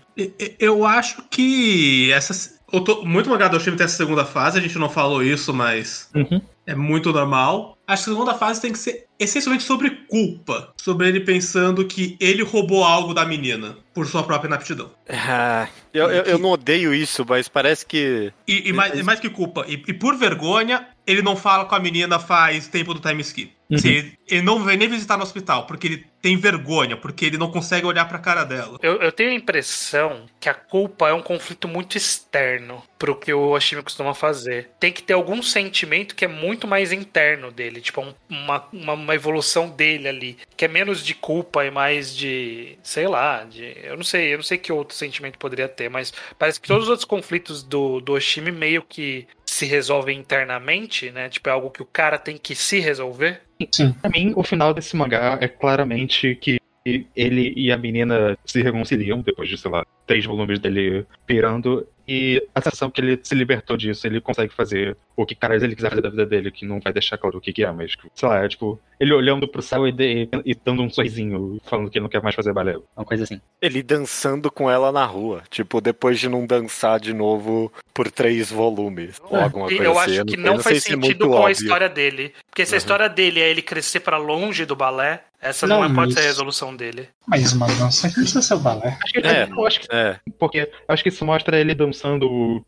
eu 0.58 0.84
acho 0.84 1.22
que 1.30 2.10
essa. 2.12 2.58
eu 2.72 2.82
tô- 2.82 3.04
muito 3.04 3.30
mangá 3.30 3.46
do 3.48 3.58
time 3.58 3.76
tem 3.76 3.84
essa 3.84 3.96
segunda 3.96 4.24
fase, 4.24 4.58
a 4.58 4.62
gente 4.62 4.76
não 4.78 4.90
falou 4.90 5.22
isso, 5.22 5.54
mas 5.54 6.10
Uhum. 6.14 6.40
É 6.68 6.74
muito 6.74 7.10
normal. 7.10 7.78
Acho 7.86 8.04
que 8.04 8.10
a 8.10 8.12
segunda 8.12 8.34
fase 8.34 8.60
tem 8.60 8.70
que 8.70 8.78
ser 8.78 9.06
essencialmente 9.18 9.64
sobre 9.64 9.90
culpa. 10.06 10.74
Sobre 10.76 11.08
ele 11.08 11.20
pensando 11.20 11.86
que 11.86 12.14
ele 12.20 12.42
roubou 12.42 12.84
algo 12.84 13.14
da 13.14 13.24
menina 13.24 13.78
por 13.94 14.06
sua 14.06 14.22
própria 14.22 14.48
inaptidão. 14.48 14.90
Ah, 15.30 15.68
eu, 15.92 16.10
eu, 16.10 16.22
eu 16.24 16.38
não 16.38 16.50
odeio 16.50 16.94
isso, 16.94 17.24
mas 17.28 17.48
parece 17.48 17.84
que. 17.84 18.32
E, 18.46 18.68
e 18.68 18.72
mais, 18.72 18.98
e 18.98 19.02
mais 19.02 19.20
que 19.20 19.28
culpa. 19.28 19.64
E, 19.68 19.82
e 19.86 19.92
por 19.92 20.16
vergonha, 20.16 20.86
ele 21.10 21.22
não 21.22 21.34
fala 21.36 21.64
com 21.64 21.74
a 21.74 21.80
menina 21.80 22.18
faz 22.18 22.68
tempo 22.68 22.92
do 22.94 23.00
time 23.00 23.20
skip. 23.22 23.56
Assim, 23.70 23.88
ele, 23.88 24.18
ele 24.26 24.42
não 24.42 24.64
vem 24.64 24.78
nem 24.78 24.88
visitar 24.88 25.18
no 25.18 25.22
hospital, 25.22 25.66
porque 25.66 25.86
ele 25.86 26.06
tem 26.22 26.38
vergonha, 26.38 26.96
porque 26.96 27.26
ele 27.26 27.36
não 27.36 27.50
consegue 27.50 27.84
olhar 27.86 28.06
pra 28.08 28.18
cara 28.18 28.42
dela. 28.42 28.78
Eu, 28.82 28.96
eu 28.96 29.12
tenho 29.12 29.30
a 29.30 29.34
impressão 29.34 30.24
que 30.40 30.48
a 30.48 30.54
culpa 30.54 31.08
é 31.10 31.12
um 31.12 31.20
conflito 31.20 31.68
muito 31.68 31.96
externo 31.96 32.82
pro 32.98 33.14
que 33.14 33.32
o 33.32 33.50
Oshimi 33.50 33.82
costuma 33.82 34.14
fazer. 34.14 34.70
Tem 34.80 34.90
que 34.90 35.02
ter 35.02 35.12
algum 35.12 35.42
sentimento 35.42 36.14
que 36.14 36.24
é 36.24 36.28
muito 36.28 36.66
mais 36.66 36.92
interno 36.92 37.50
dele. 37.52 37.68
dele, 37.68 37.80
tipo, 37.82 38.00
um- 38.00 38.14
uma, 38.28 38.66
uma, 38.72 38.92
uma 38.94 39.14
evolução 39.14 39.68
dele 39.68 40.08
ali, 40.08 40.38
que 40.56 40.64
é 40.64 40.68
menos 40.68 41.04
de 41.04 41.12
culpa 41.14 41.64
e 41.66 41.70
mais 41.70 42.16
de, 42.16 42.78
sei 42.82 43.06
lá, 43.06 43.44
de, 43.44 43.76
eu 43.82 43.96
não 43.96 44.04
sei, 44.04 44.32
eu 44.32 44.38
não 44.38 44.44
sei 44.44 44.56
que 44.56 44.72
outro 44.72 44.96
sentimento 44.96 45.38
poderia 45.38 45.68
ter, 45.68 45.90
mas 45.90 46.12
parece 46.38 46.58
que 46.60 46.68
todos 46.68 46.84
os 46.84 46.88
outros 46.88 47.04
conflitos 47.04 47.62
do, 47.62 48.00
do 48.00 48.12
Oshimi 48.14 48.50
meio 48.50 48.82
que 48.82 49.26
se 49.58 49.66
resolvem 49.66 50.16
internamente, 50.16 51.10
né? 51.10 51.28
Tipo, 51.28 51.48
é 51.48 51.52
algo 51.52 51.70
que 51.70 51.82
o 51.82 51.84
cara 51.86 52.16
tem 52.16 52.38
que 52.38 52.54
se 52.54 52.78
resolver. 52.78 53.40
Sim. 53.72 53.92
Pra 53.92 54.08
mim, 54.08 54.32
o 54.36 54.44
final 54.44 54.72
desse 54.72 54.96
mangá 54.96 55.36
é 55.40 55.48
claramente 55.48 56.36
que 56.36 56.60
ele 56.84 57.52
e 57.56 57.72
a 57.72 57.76
menina 57.76 58.38
se 58.44 58.62
reconciliam 58.62 59.20
depois 59.20 59.48
de, 59.48 59.58
sei 59.58 59.70
lá, 59.70 59.84
três 60.06 60.24
volumes 60.24 60.60
dele 60.60 61.04
pirando. 61.26 61.86
E 62.08 62.42
a 62.54 62.60
sensação 62.62 62.90
que 62.90 63.00
ele 63.00 63.20
se 63.22 63.34
libertou 63.34 63.76
disso, 63.76 64.06
ele 64.06 64.20
consegue 64.20 64.52
fazer 64.54 64.96
o 65.14 65.26
que 65.26 65.34
caras 65.34 65.62
ele 65.62 65.76
quiser 65.76 65.90
fazer 65.90 66.00
da 66.02 66.08
vida 66.10 66.24
dele, 66.24 66.50
que 66.50 66.64
não 66.64 66.80
vai 66.80 66.92
deixar 66.92 67.18
claro 67.18 67.36
o 67.36 67.40
que, 67.40 67.52
que 67.52 67.62
é, 67.64 67.70
mas, 67.70 67.94
sei 68.14 68.28
lá, 68.28 68.42
é 68.44 68.48
tipo, 68.48 68.80
ele 68.98 69.12
olhando 69.12 69.46
pro 69.46 69.60
céu 69.60 69.86
e, 69.86 69.92
de- 69.92 70.28
e 70.44 70.54
dando 70.54 70.82
um 70.82 70.88
sorrisinho, 70.90 71.60
falando 71.64 71.90
que 71.90 71.98
ele 71.98 72.04
não 72.04 72.08
quer 72.10 72.22
mais 72.22 72.34
fazer 72.34 72.52
balé. 72.52 72.76
Uma 72.96 73.04
coisa 73.04 73.24
assim. 73.24 73.40
Ele 73.60 73.82
dançando 73.82 74.50
com 74.50 74.70
ela 74.70 74.90
na 74.90 75.04
rua. 75.04 75.42
Tipo, 75.50 75.80
depois 75.80 76.18
de 76.18 76.28
não 76.28 76.46
dançar 76.46 76.98
de 76.98 77.12
novo 77.12 77.70
por 77.92 78.10
três 78.10 78.50
volumes. 78.50 79.20
Ou 79.24 79.36
alguma 79.38 79.66
E 79.66 79.76
coisa 79.76 79.84
eu 79.84 79.98
assim. 79.98 80.12
acho 80.12 80.24
que 80.24 80.36
não, 80.36 80.54
sei 80.54 80.62
faz 80.62 80.82
se 80.84 80.88
é 80.92 80.94
sentido 80.94 81.26
muito 81.26 81.28
com 81.28 81.34
a 81.36 81.40
óbvio. 81.40 81.52
história 81.52 81.88
dele. 81.88 82.32
Porque 82.48 82.64
se 82.64 82.72
a 82.72 82.76
Uhum. 82.76 82.78
história 82.78 83.08
dele 83.08 83.40
é 83.40 83.50
ele 83.50 83.60
crescer 83.62 84.00
pra 84.00 84.16
longe 84.16 84.64
do 84.64 84.74
balé, 84.76 85.22
essa 85.40 85.66
não, 85.66 85.80
Não, 85.82 85.90
é- 85.90 85.94
pode 85.94 86.12
ser 86.12 86.20
a 86.20 86.22
mas- 86.22 86.30
resolução 86.32 86.74
dele. 86.74 87.08
Mas 87.26 87.52
uma 87.52 87.66
dança 87.66 88.08
que 88.08 88.14
precisa 88.14 88.40
ser 88.42 88.54
o 88.54 88.58
balé. 88.60 88.96
Acho 89.04 89.12
que, 89.12 89.18
É. 89.26 89.48
eu 89.50 89.66
acho 89.66 89.80
que 89.80 89.86
É, 89.94 90.16
Porque 90.38 90.58
eu 90.60 90.68
acho 90.88 91.02
que 91.02 91.08
isso 91.08 91.24
mostra 91.24 91.58
ele 91.60 91.74
dançando 91.74 91.97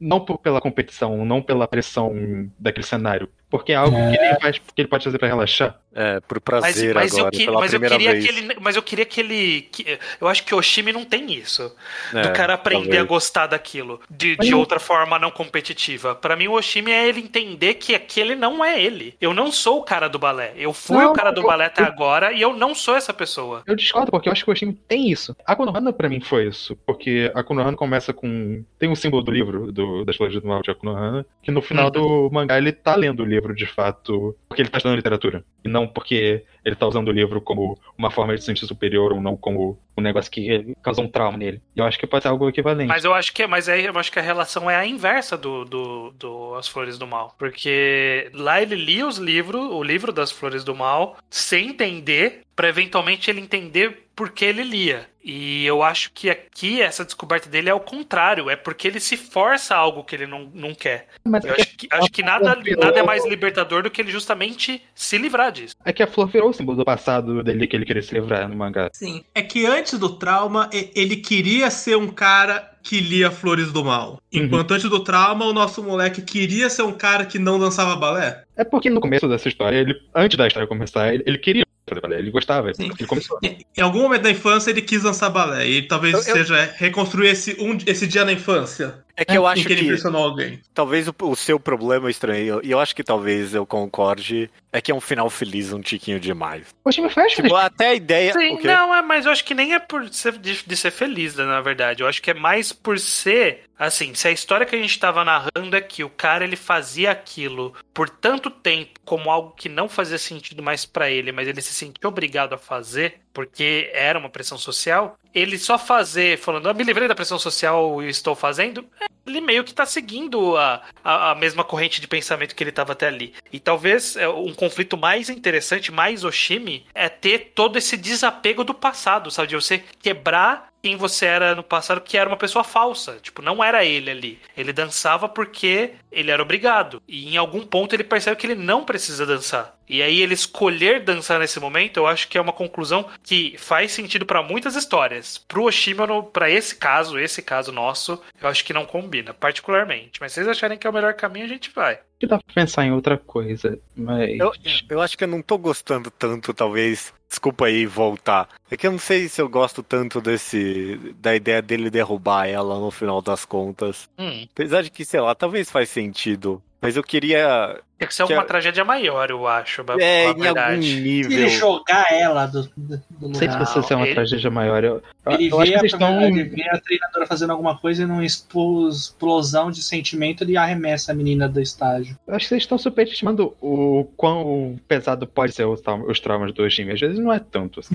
não 0.00 0.24
por- 0.24 0.38
pela 0.38 0.60
competição, 0.60 1.24
não 1.24 1.42
pela 1.42 1.68
pressão 1.68 2.12
daquele 2.58 2.86
cenário. 2.86 3.28
Porque 3.50 3.72
é 3.72 3.74
algo 3.76 3.96
É. 3.96 4.10
que 4.16 4.24
ele 4.24 4.40
faz, 4.40 4.58
que 4.58 4.80
ele 4.80 4.88
pode 4.88 5.04
fazer 5.04 5.18
pra 5.18 5.28
relaxar. 5.28 5.78
é, 5.92 6.20
por 6.20 6.36
Mas, 6.36 6.44
prazer 6.44 6.94
mas, 6.94 7.12
eu, 7.14 7.18
agora, 7.18 7.30
que- 7.36 7.44
pela 7.46 7.58
mas 7.58 7.72
eu 7.74 7.80
primeira 7.80 7.98
queria 7.98 8.12
vez. 8.12 8.24
que 8.24 8.30
ele. 8.52 8.56
Mas 8.60 8.76
eu 8.76 8.82
queria 8.82 9.04
que 9.04 9.20
ele. 9.20 9.62
que- 9.72 9.98
eu 10.20 10.28
acho 10.28 10.44
que 10.44 10.54
o 10.54 10.58
Oshimi 10.58 10.92
não 10.92 11.04
tem 11.04 11.32
isso. 11.34 11.74
É, 12.14 12.22
do 12.22 12.32
cara 12.32 12.54
aprender 12.54 12.82
talvez. 12.84 13.00
a 13.02 13.04
gostar 13.04 13.46
daquilo. 13.48 14.00
De, 14.08 14.36
Mas 14.38 14.46
de 14.46 14.52
eu- 14.52 14.58
outra 14.60 14.78
forma 14.78 15.18
não 15.18 15.32
competitiva. 15.32 16.14
Pra 16.14 16.36
mim, 16.36 16.46
o 16.46 16.52
Oshimi 16.52 16.92
é 16.92 17.08
ele 17.08 17.18
entender 17.18 17.74
que 17.74 17.92
aquele 17.92 18.36
não 18.36 18.64
é 18.64 18.80
ele. 18.80 19.16
Eu 19.20 19.34
não 19.34 19.50
sou 19.50 19.80
o 19.80 19.82
cara 19.82 20.06
do 20.08 20.16
balé. 20.16 20.52
Eu 20.56 20.72
fui 20.72 20.96
Não, 20.96 21.10
o 21.10 21.12
cara 21.12 21.32
do 21.32 21.40
eu- 21.40 21.46
balé 21.48 21.64
até 21.64 21.82
eu- 21.82 21.86
agora 21.86 22.32
e 22.32 22.40
eu 22.40 22.54
não 22.54 22.72
sou 22.72 22.94
essa 22.94 23.12
pessoa. 23.12 23.64
Eu 23.66 23.74
discordo, 23.74 24.12
porque 24.12 24.28
eu 24.28 24.32
acho 24.32 24.44
que 24.44 24.50
o 24.50 24.52
Oshimi 24.52 24.72
tem 24.86 25.10
isso. 25.10 25.34
A 25.44 25.56
Konohana 25.56 25.92
pra 25.92 26.08
mim 26.08 26.20
foi 26.20 26.46
isso. 26.46 26.76
Porque 26.86 27.32
a 27.34 27.42
Konohana 27.42 27.76
começa 27.76 28.12
com. 28.12 28.62
Tem 28.78 28.88
um 28.88 28.94
símbolo 28.94 29.24
do 29.24 29.32
livro, 29.32 29.72
do, 29.72 30.04
das 30.04 30.14
flores 30.14 30.40
do 30.40 30.46
mal 30.46 30.62
de 30.62 30.72
Konohana, 30.72 31.26
que 31.42 31.50
no 31.50 31.60
final 31.60 31.86
Uhum. 31.86 31.90
do 31.90 32.30
mangá 32.32 32.56
ele 32.58 32.70
tá 32.70 32.94
lendo 32.94 33.24
o 33.24 33.26
livro 33.26 33.39
de 33.54 33.66
fato, 33.66 34.36
porque 34.48 34.62
ele 34.62 34.68
tá 34.68 34.78
estudando 34.78 34.96
literatura. 34.96 35.44
E 35.64 35.68
não 35.68 35.86
porque 35.86 36.44
ele 36.64 36.76
tá 36.76 36.86
usando 36.86 37.08
o 37.08 37.12
livro 37.12 37.40
como 37.40 37.78
uma 37.96 38.10
forma 38.10 38.34
de 38.34 38.40
se 38.40 38.46
sentir 38.46 38.66
superior 38.66 39.12
ou 39.12 39.20
não 39.20 39.36
como 39.36 39.78
um 40.00 40.04
negócio 40.04 40.30
que 40.30 40.74
causa 40.82 41.00
um 41.00 41.08
trauma 41.08 41.38
nele. 41.38 41.60
Eu 41.76 41.84
acho 41.84 41.98
que 41.98 42.06
pode 42.06 42.22
ser 42.22 42.28
algo 42.28 42.48
equivalente. 42.48 42.88
Mas 42.88 43.04
eu 43.04 43.14
acho 43.14 43.32
que, 43.32 43.46
mas 43.46 43.68
aí 43.68 43.84
eu 43.84 43.98
acho 43.98 44.10
que 44.10 44.18
a 44.18 44.22
relação 44.22 44.70
é 44.70 44.76
a 44.76 44.86
inversa 44.86 45.36
do, 45.36 45.64
do, 45.64 46.10
do 46.18 46.54
As 46.56 46.66
Flores 46.68 46.98
do 46.98 47.06
Mal. 47.06 47.34
Porque 47.38 48.30
lá 48.34 48.60
ele 48.60 48.74
lia 48.74 49.06
os 49.06 49.18
livros, 49.18 49.60
o 49.70 49.82
livro 49.82 50.12
das 50.12 50.30
Flores 50.30 50.64
do 50.64 50.74
Mal, 50.74 51.16
sem 51.30 51.68
entender, 51.68 52.40
pra 52.56 52.68
eventualmente 52.68 53.30
ele 53.30 53.40
entender 53.40 54.06
por 54.14 54.30
que 54.30 54.44
ele 54.44 54.62
lia. 54.62 55.08
E 55.22 55.66
eu 55.66 55.82
acho 55.82 56.10
que 56.12 56.30
aqui 56.30 56.80
essa 56.80 57.04
descoberta 57.04 57.48
dele 57.48 57.68
é 57.68 57.74
o 57.74 57.80
contrário, 57.80 58.48
é 58.48 58.56
porque 58.56 58.88
ele 58.88 58.98
se 59.00 59.18
força 59.18 59.74
a 59.74 59.78
algo 59.78 60.02
que 60.02 60.14
ele 60.16 60.26
não, 60.26 60.50
não 60.54 60.74
quer. 60.74 61.08
Mas 61.24 61.44
Eu 61.44 61.52
é 61.52 61.54
que- 61.56 61.60
acho 61.62 61.76
que, 61.76 61.88
acho 61.90 62.10
que 62.10 62.22
nada, 62.22 62.56
nada 62.56 62.98
é 62.98 63.02
mais 63.02 63.26
libertador 63.26 63.82
do 63.82 63.90
que 63.90 64.00
ele 64.00 64.10
justamente 64.10 64.82
se 64.94 65.18
livrar 65.18 65.52
disso. 65.52 65.74
É 65.84 65.92
que 65.92 66.02
a 66.02 66.06
flor 66.06 66.26
virou 66.28 66.48
o 66.50 66.52
símbolo 66.54 66.78
do 66.78 66.84
passado 66.86 67.42
dele 67.42 67.66
que 67.66 67.76
ele 67.76 67.84
queria 67.84 68.02
se 68.02 68.14
livrar 68.14 68.48
no 68.48 68.56
mangá. 68.56 68.88
Sim. 68.94 69.22
É 69.34 69.42
que 69.42 69.66
antes 69.66 69.89
do 69.98 70.08
trauma, 70.10 70.68
ele 70.94 71.16
queria 71.16 71.70
ser 71.70 71.96
um 71.96 72.08
cara 72.08 72.70
que 72.82 73.00
lia 73.00 73.30
Flores 73.30 73.70
do 73.72 73.84
Mal. 73.84 74.20
Enquanto 74.32 74.72
antes 74.72 74.88
do 74.88 75.00
trauma, 75.00 75.44
o 75.44 75.52
nosso 75.52 75.82
moleque 75.82 76.22
queria 76.22 76.70
ser 76.70 76.82
um 76.82 76.92
cara 76.92 77.26
que 77.26 77.38
não 77.38 77.58
dançava 77.58 77.94
balé. 77.96 78.42
É 78.56 78.64
porque 78.64 78.88
no 78.88 79.00
começo 79.00 79.28
dessa 79.28 79.48
história, 79.48 79.76
ele, 79.76 79.94
antes 80.14 80.36
da 80.38 80.46
história 80.46 80.66
começar, 80.66 81.12
ele, 81.12 81.22
ele 81.26 81.38
queria 81.38 81.64
fazer 81.88 82.00
balé, 82.00 82.18
ele 82.18 82.30
gostava, 82.30 82.72
Sim. 82.72 82.90
ele 82.98 83.06
começou. 83.06 83.38
Em 83.42 83.82
algum 83.82 84.02
momento 84.02 84.22
da 84.22 84.30
infância, 84.30 84.70
ele 84.70 84.80
quis 84.82 85.02
dançar 85.02 85.30
balé. 85.30 85.66
E 85.68 85.82
talvez 85.82 86.14
Eu- 86.14 86.20
eu- 86.20 86.24
seja 86.38 86.72
reconstruir 86.76 87.28
esse, 87.28 87.56
um, 87.60 87.76
esse 87.86 88.06
dia 88.06 88.24
na 88.24 88.32
infância. 88.32 88.94
É 89.20 89.24
que 89.26 89.36
eu 89.36 89.46
acho 89.46 89.66
que 89.66 89.72
ele 89.74 89.82
impressionou 89.82 90.24
alguém. 90.24 90.60
talvez 90.72 91.06
o, 91.06 91.14
o 91.24 91.36
seu 91.36 91.60
problema 91.60 92.10
estranho, 92.10 92.58
e 92.64 92.70
eu 92.70 92.80
acho 92.80 92.96
que 92.96 93.04
talvez 93.04 93.54
eu 93.54 93.66
concorde, 93.66 94.50
é 94.72 94.80
que 94.80 94.90
é 94.90 94.94
um 94.94 95.00
final 95.00 95.28
feliz 95.28 95.74
um 95.74 95.80
tiquinho 95.82 96.18
demais. 96.18 96.74
O 96.82 96.90
time 96.90 97.10
faz 97.10 97.34
Tipo, 97.34 97.54
até 97.54 97.88
a 97.88 97.94
ideia. 97.94 98.32
Sim, 98.32 98.58
não, 98.62 98.94
é, 98.94 99.02
mas 99.02 99.26
eu 99.26 99.32
acho 99.32 99.44
que 99.44 99.54
nem 99.54 99.74
é 99.74 99.78
por 99.78 100.08
ser, 100.08 100.38
de, 100.38 100.62
de 100.66 100.76
ser 100.76 100.90
feliz, 100.90 101.36
né, 101.36 101.44
na 101.44 101.60
verdade. 101.60 102.02
Eu 102.02 102.08
acho 102.08 102.22
que 102.22 102.30
é 102.30 102.34
mais 102.34 102.72
por 102.72 102.98
ser. 102.98 103.64
Assim, 103.78 104.14
se 104.14 104.28
a 104.28 104.30
história 104.30 104.66
que 104.66 104.74
a 104.76 104.78
gente 104.80 104.98
tava 104.98 105.24
narrando 105.24 105.74
é 105.74 105.80
que 105.80 106.04
o 106.04 106.10
cara 106.10 106.44
ele 106.44 106.56
fazia 106.56 107.10
aquilo 107.10 107.74
por 107.94 108.08
tanto 108.08 108.50
tempo 108.50 109.00
como 109.04 109.30
algo 109.30 109.54
que 109.56 109.68
não 109.68 109.88
fazia 109.88 110.18
sentido 110.18 110.62
mais 110.62 110.84
pra 110.84 111.10
ele, 111.10 111.32
mas 111.32 111.48
ele 111.48 111.62
se 111.62 111.72
sentia 111.72 112.08
obrigado 112.08 112.52
a 112.54 112.58
fazer 112.58 113.20
porque 113.32 113.90
era 113.92 114.18
uma 114.18 114.28
pressão 114.28 114.58
social, 114.58 115.18
ele 115.34 115.58
só 115.58 115.78
fazer, 115.78 116.38
falando, 116.38 116.68
ah, 116.68 116.74
me 116.74 116.84
livrei 116.84 117.06
da 117.08 117.14
pressão 117.14 117.38
social 117.38 118.02
e 118.02 118.08
estou 118.08 118.34
fazendo, 118.34 118.84
é, 119.00 119.06
ele 119.26 119.40
meio 119.40 119.64
que 119.64 119.74
tá 119.74 119.86
seguindo 119.86 120.56
a, 120.56 120.82
a, 121.04 121.30
a 121.30 121.34
mesma 121.34 121.62
corrente 121.64 122.00
de 122.00 122.08
pensamento 122.08 122.54
que 122.54 122.62
ele 122.64 122.72
tava 122.72 122.92
até 122.92 123.06
ali. 123.08 123.34
E 123.52 123.60
talvez 123.60 124.16
é, 124.16 124.28
um 124.28 124.52
conflito 124.54 124.96
mais 124.96 125.28
interessante, 125.30 125.92
mais 125.92 126.24
Oshimi, 126.24 126.86
é 126.94 127.08
ter 127.08 127.52
todo 127.54 127.76
esse 127.76 127.96
desapego 127.96 128.64
do 128.64 128.74
passado, 128.74 129.30
sabe? 129.30 129.48
De 129.48 129.54
você 129.54 129.82
quebrar 130.02 130.68
quem 130.82 130.96
você 130.96 131.26
era 131.26 131.54
no 131.54 131.62
passado, 131.62 132.00
que 132.00 132.16
era 132.16 132.28
uma 132.28 132.38
pessoa 132.38 132.64
falsa. 132.64 133.18
Tipo, 133.20 133.42
não 133.42 133.62
era 133.62 133.84
ele 133.84 134.10
ali. 134.10 134.38
Ele 134.56 134.72
dançava 134.72 135.28
porque 135.28 135.90
ele 136.10 136.30
era 136.30 136.42
obrigado. 136.42 137.02
E 137.06 137.34
em 137.34 137.36
algum 137.36 137.60
ponto 137.66 137.94
ele 137.94 138.02
percebe 138.02 138.36
que 138.40 138.46
ele 138.46 138.54
não 138.54 138.82
precisa 138.82 139.26
dançar. 139.26 139.76
E 139.86 140.00
aí 140.02 140.22
ele 140.22 140.32
escolher 140.32 141.00
dançar 141.00 141.38
nesse 141.38 141.60
momento, 141.60 141.98
eu 141.98 142.06
acho 142.06 142.28
que 142.28 142.38
é 142.38 142.40
uma 142.40 142.52
conclusão 142.52 143.06
que 143.22 143.56
faz 143.58 143.92
sentido 143.92 144.24
pra 144.24 144.42
muitas 144.42 144.74
histórias. 144.74 145.36
Pro 145.36 145.64
Oshima, 145.64 146.06
no- 146.06 146.22
pra 146.22 146.48
esse 146.48 146.76
caso, 146.76 147.18
esse 147.18 147.42
caso 147.42 147.72
nosso, 147.72 148.18
eu 148.40 148.48
acho 148.48 148.64
que 148.64 148.72
não 148.72 148.86
combina, 148.86 149.19
particularmente. 149.32 150.20
Mas 150.20 150.32
se 150.32 150.36
vocês 150.36 150.48
acharem 150.48 150.78
que 150.78 150.86
é 150.86 150.90
o 150.90 150.92
melhor 150.92 151.14
caminho, 151.14 151.44
a 151.44 151.48
gente 151.48 151.70
vai. 151.74 151.98
que 152.18 152.26
dá 152.26 152.38
pra 152.38 152.54
pensar 152.54 152.84
em 152.84 152.92
outra 152.92 153.16
coisa, 153.18 153.78
mas. 153.96 154.38
Eu, 154.38 154.52
eu 154.88 155.00
acho 155.00 155.16
que 155.16 155.24
eu 155.24 155.28
não 155.28 155.42
tô 155.42 155.56
gostando 155.58 156.10
tanto, 156.10 156.52
talvez. 156.54 157.12
Desculpa 157.28 157.66
aí 157.66 157.86
voltar. 157.86 158.48
É 158.70 158.76
que 158.76 158.86
eu 158.86 158.90
não 158.92 158.98
sei 158.98 159.28
se 159.28 159.40
eu 159.40 159.48
gosto 159.48 159.82
tanto 159.82 160.20
desse. 160.20 160.96
da 161.20 161.34
ideia 161.34 161.62
dele 161.62 161.88
derrubar 161.90 162.46
ela 162.48 162.78
no 162.80 162.90
final 162.90 163.22
das 163.22 163.44
contas. 163.44 164.08
Hum, 164.18 164.46
Apesar 164.52 164.82
de 164.82 164.90
que, 164.90 165.04
sei 165.04 165.20
lá, 165.20 165.34
talvez 165.34 165.70
faz 165.70 165.88
sentido. 165.88 166.60
Mas 166.80 166.96
eu 166.96 167.02
queria. 167.04 167.80
Tem 168.00 168.08
que 168.08 168.14
ser 168.14 168.26
Que 168.26 168.32
uma 168.32 168.42
é- 168.42 168.46
tragédia 168.46 168.82
maior, 168.82 169.28
eu 169.30 169.46
acho. 169.46 169.84
É, 170.00 170.24
em 170.24 170.28
algum 170.28 170.40
verdade. 170.42 170.82
Se 170.82 171.00
nível. 171.00 171.30
ele 171.38 171.48
jogar 171.50 172.06
ela 172.10 172.46
do, 172.46 172.62
do, 172.74 173.02
Não 173.20 173.34
sei 173.34 173.50
se 173.50 173.56
precisa 173.58 173.82
ser 173.82 173.94
uma 173.94 174.06
ele- 174.06 174.14
tragédia 174.14 174.50
maior. 174.50 174.82
Eu, 174.82 175.02
Ele 175.28 175.48
eu 175.52 175.58
vê, 175.58 175.62
acho 175.62 175.72
que 175.72 175.78
a, 175.80 175.86
estão. 175.86 176.22
ele 176.22 176.44
vê 176.44 176.62
a 176.70 176.78
treinadora 176.80 177.26
fazendo 177.26 177.50
alguma 177.50 177.78
coisa 177.78 178.02
e 178.02 178.06
numa 178.06 178.24
explosão 178.24 179.70
de 179.70 179.82
sentimento 179.82 180.44
ele 180.44 180.56
arremessa 180.56 181.12
a 181.12 181.14
menina 181.14 181.46
do 181.46 181.60
estágio. 181.60 182.16
Eu 182.26 182.34
acho 182.34 182.44
que 182.46 182.48
vocês 182.48 182.62
estão 182.62 182.78
superestimando 182.78 183.54
o 183.60 184.04
quão 184.16 184.80
pesado 184.88 185.26
pode 185.26 185.52
ser 185.52 185.66
os, 185.66 185.82
os 186.08 186.20
traumas 186.20 186.52
do 186.54 186.66
time. 186.68 186.92
Às 186.92 187.00
vezes 187.00 187.18
não 187.18 187.30
é 187.32 187.38
tanto 187.38 187.80
assim. 187.80 187.94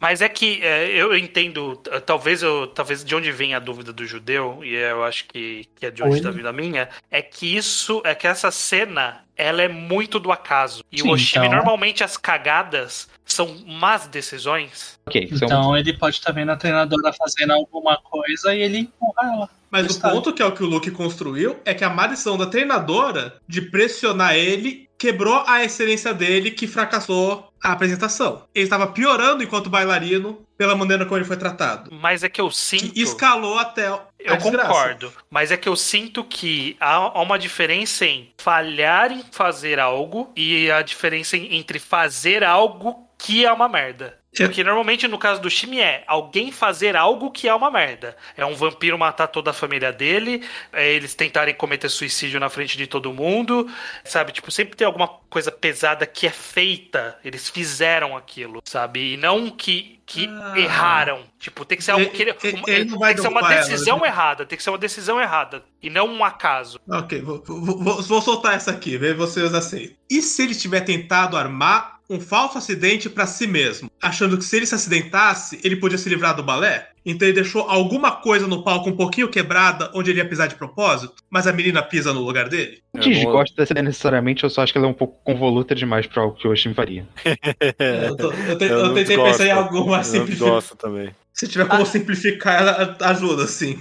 Mas 0.00 0.20
é 0.22 0.28
que 0.28 0.60
é, 0.62 0.88
eu 0.90 1.16
entendo, 1.16 1.76
talvez 2.06 2.42
eu, 2.42 2.66
talvez 2.68 3.04
de 3.04 3.14
onde 3.14 3.30
vem 3.32 3.54
a 3.54 3.58
dúvida 3.58 3.92
do 3.92 4.06
judeu, 4.06 4.60
e 4.62 4.74
eu 4.74 5.04
acho 5.04 5.26
que, 5.26 5.66
que 5.76 5.86
é 5.86 5.90
de 5.90 6.02
onde 6.02 6.16
está 6.16 6.30
vindo 6.30 6.48
a 6.48 6.52
minha, 6.52 6.88
é 7.10 7.20
que 7.22 7.56
isso, 7.56 8.00
é 8.04 8.14
que 8.14 8.26
essa 8.26 8.50
cena, 8.50 9.09
ela 9.36 9.62
é 9.62 9.68
muito 9.68 10.18
do 10.18 10.30
acaso. 10.30 10.84
E 10.92 11.00
Sim, 11.00 11.08
o 11.08 11.12
Oshimi, 11.12 11.46
então- 11.46 11.56
normalmente 11.56 12.04
as 12.04 12.16
cagadas 12.16 13.08
são 13.46 13.56
más 13.66 14.06
decisões. 14.06 14.98
Ok, 15.06 15.28
um- 15.32 15.36
Então 15.36 15.76
ele 15.76 15.92
pode 15.96 16.16
estar 16.16 16.32
vendo 16.32 16.50
a 16.50 16.56
treinadora 16.56 17.12
fazendo 17.12 17.52
alguma 17.52 17.96
coisa 17.98 18.54
e 18.54 18.60
ele 18.62 18.78
empurra 18.78 19.32
ela. 19.34 19.50
Mas 19.70 19.94
o 19.96 20.00
ponto 20.00 20.32
que 20.32 20.42
é 20.42 20.44
o 20.46 20.50
que 20.52 20.64
o 20.64 20.66
Luke 20.66 20.90
construiu 20.90 21.56
é 21.64 21.72
que 21.72 21.84
a 21.84 21.90
maldição 21.90 22.36
da 22.36 22.46
treinadora 22.46 23.36
de 23.48 23.62
pressionar 23.62 24.34
ele 24.34 24.88
quebrou 24.98 25.44
a 25.46 25.62
excelência 25.64 26.12
dele 26.12 26.50
que 26.50 26.66
fracassou 26.66 27.48
a 27.62 27.72
apresentação. 27.72 28.42
Ele 28.54 28.64
estava 28.64 28.88
piorando 28.88 29.42
enquanto 29.44 29.70
bailarino 29.70 30.42
pela 30.58 30.74
maneira 30.74 31.06
como 31.06 31.16
ele 31.18 31.24
foi 31.24 31.36
tratado. 31.36 31.88
Mas 31.94 32.22
é 32.24 32.28
que 32.28 32.40
eu 32.40 32.50
sinto. 32.50 32.92
Que 32.92 33.00
escalou 33.00 33.58
até 33.58 33.88
Eu 33.88 34.36
desgraça. 34.36 34.68
concordo, 34.68 35.12
mas 35.30 35.50
é 35.52 35.56
que 35.56 35.68
eu 35.68 35.76
sinto 35.76 36.24
que 36.24 36.76
há 36.80 37.20
uma 37.22 37.38
diferença 37.38 38.04
em 38.04 38.30
falhar 38.38 39.12
em 39.12 39.22
fazer 39.30 39.78
algo 39.78 40.30
e 40.36 40.70
a 40.70 40.82
diferença 40.82 41.36
entre 41.36 41.78
fazer 41.78 42.42
algo 42.44 43.08
que 43.22 43.44
é 43.44 43.52
uma 43.52 43.68
merda. 43.68 44.18
Porque 44.36 44.62
normalmente 44.62 45.08
no 45.08 45.18
caso 45.18 45.42
do 45.42 45.50
time 45.50 45.80
é 45.80 46.04
alguém 46.06 46.52
fazer 46.52 46.94
algo 46.96 47.32
que 47.32 47.48
é 47.48 47.54
uma 47.54 47.68
merda. 47.68 48.16
É 48.36 48.46
um 48.46 48.54
vampiro 48.54 48.96
matar 48.96 49.26
toda 49.26 49.50
a 49.50 49.52
família 49.52 49.92
dele, 49.92 50.46
é 50.72 50.92
eles 50.92 51.14
tentarem 51.16 51.52
cometer 51.52 51.88
suicídio 51.88 52.38
na 52.38 52.48
frente 52.48 52.78
de 52.78 52.86
todo 52.86 53.12
mundo, 53.12 53.68
sabe? 54.04 54.30
Tipo, 54.30 54.50
sempre 54.52 54.76
tem 54.76 54.86
alguma 54.86 55.08
coisa 55.28 55.50
pesada 55.50 56.06
que 56.06 56.28
é 56.28 56.30
feita. 56.30 57.18
Eles 57.24 57.48
fizeram 57.50 58.16
aquilo, 58.16 58.62
sabe? 58.64 59.14
E 59.14 59.16
não 59.16 59.50
que, 59.50 60.00
que 60.06 60.28
Ah. 60.28 60.54
erraram. 60.56 61.22
Tipo, 61.40 61.64
tem 61.64 61.76
que 61.76 61.82
ser 61.82 61.90
algo 61.90 62.04
Ele- 62.04 62.10
que 62.12 62.22
ele, 62.22 62.34
ele- 62.44 62.56
uma- 62.56 62.70
ele 62.70 62.84
não 62.84 62.98
vai 63.00 63.08
tem 63.08 63.16
que 63.16 63.22
ser 63.22 63.28
uma 63.36 63.40
ela, 63.40 63.48
decisão 63.62 63.98
né? 63.98 64.06
errada. 64.06 64.46
Tem 64.46 64.56
que 64.56 64.62
ser 64.62 64.70
uma 64.70 64.78
decisão 64.78 65.20
errada. 65.20 65.64
E 65.82 65.90
não 65.90 66.06
um 66.06 66.24
acaso. 66.24 66.78
Ok, 66.88 67.20
vou, 67.20 67.42
vou- 67.44 67.78
vou- 67.82 68.02
vou 68.02 68.22
soltar 68.22 68.54
essa 68.54 68.70
aqui, 68.70 68.96
ver 68.96 69.14
vocês 69.16 69.52
aceitam. 69.52 69.96
E 70.08 70.22
se 70.22 70.40
ele 70.42 70.54
tiver 70.54 70.82
tentado 70.82 71.36
armar 71.36 71.98
um 72.10 72.20
falso 72.20 72.58
acidente 72.58 73.08
pra 73.08 73.24
si 73.26 73.46
mesmo, 73.46 73.88
achando 74.02 74.36
que 74.36 74.44
se 74.44 74.56
ele 74.56 74.66
se 74.66 74.74
acidentasse, 74.74 75.60
ele 75.64 75.76
podia 75.76 75.96
se 75.96 76.08
livrar 76.08 76.34
do 76.34 76.42
balé? 76.42 76.88
Então 77.06 77.26
ele 77.26 77.36
deixou 77.36 77.62
alguma 77.62 78.10
coisa 78.10 78.46
no 78.46 78.62
palco 78.62 78.90
um 78.90 78.96
pouquinho 78.96 79.28
quebrada, 79.28 79.90
onde 79.94 80.10
ele 80.10 80.18
ia 80.18 80.28
pisar 80.28 80.48
de 80.48 80.54
propósito, 80.56 81.14
mas 81.30 81.46
a 81.46 81.52
menina 81.52 81.82
pisa 81.82 82.12
no 82.12 82.20
lugar 82.20 82.48
dele? 82.48 82.82
Eu 82.92 83.00
É 83.00 83.04
bom. 83.04 83.10
desgosto 83.10 83.56
dessa 83.56 83.72
ideia 83.72 83.84
necessariamente, 83.84 84.44
eu 84.44 84.50
só 84.50 84.62
acho 84.62 84.72
que 84.72 84.78
ela 84.78 84.86
é 84.86 84.90
um 84.90 84.94
pouco 84.94 85.22
convoluta 85.24 85.74
demais 85.74 86.06
pra 86.06 86.22
algo 86.22 86.36
que 86.36 86.46
o 86.46 86.50
Oshimi 86.50 86.74
faria. 86.74 87.06
Eu, 87.78 88.16
tô- 88.16 88.32
eu 88.32 88.58
te- 88.58 88.64
Eu 88.64 88.70
eu 88.78 88.86
não 88.88 88.94
tentei 88.94 89.16
gosto. 89.16 89.38
pensar 89.38 89.46
em 89.46 89.50
Eu 89.50 90.04
simplificado. 90.04 90.50
gosto 90.50 90.76
também. 90.76 91.10
Se 91.32 91.48
tiver 91.48 91.66
como 91.68 91.86
simplificar, 91.86 92.60
ela 92.60 92.96
ajuda, 93.02 93.46
sim. 93.46 93.78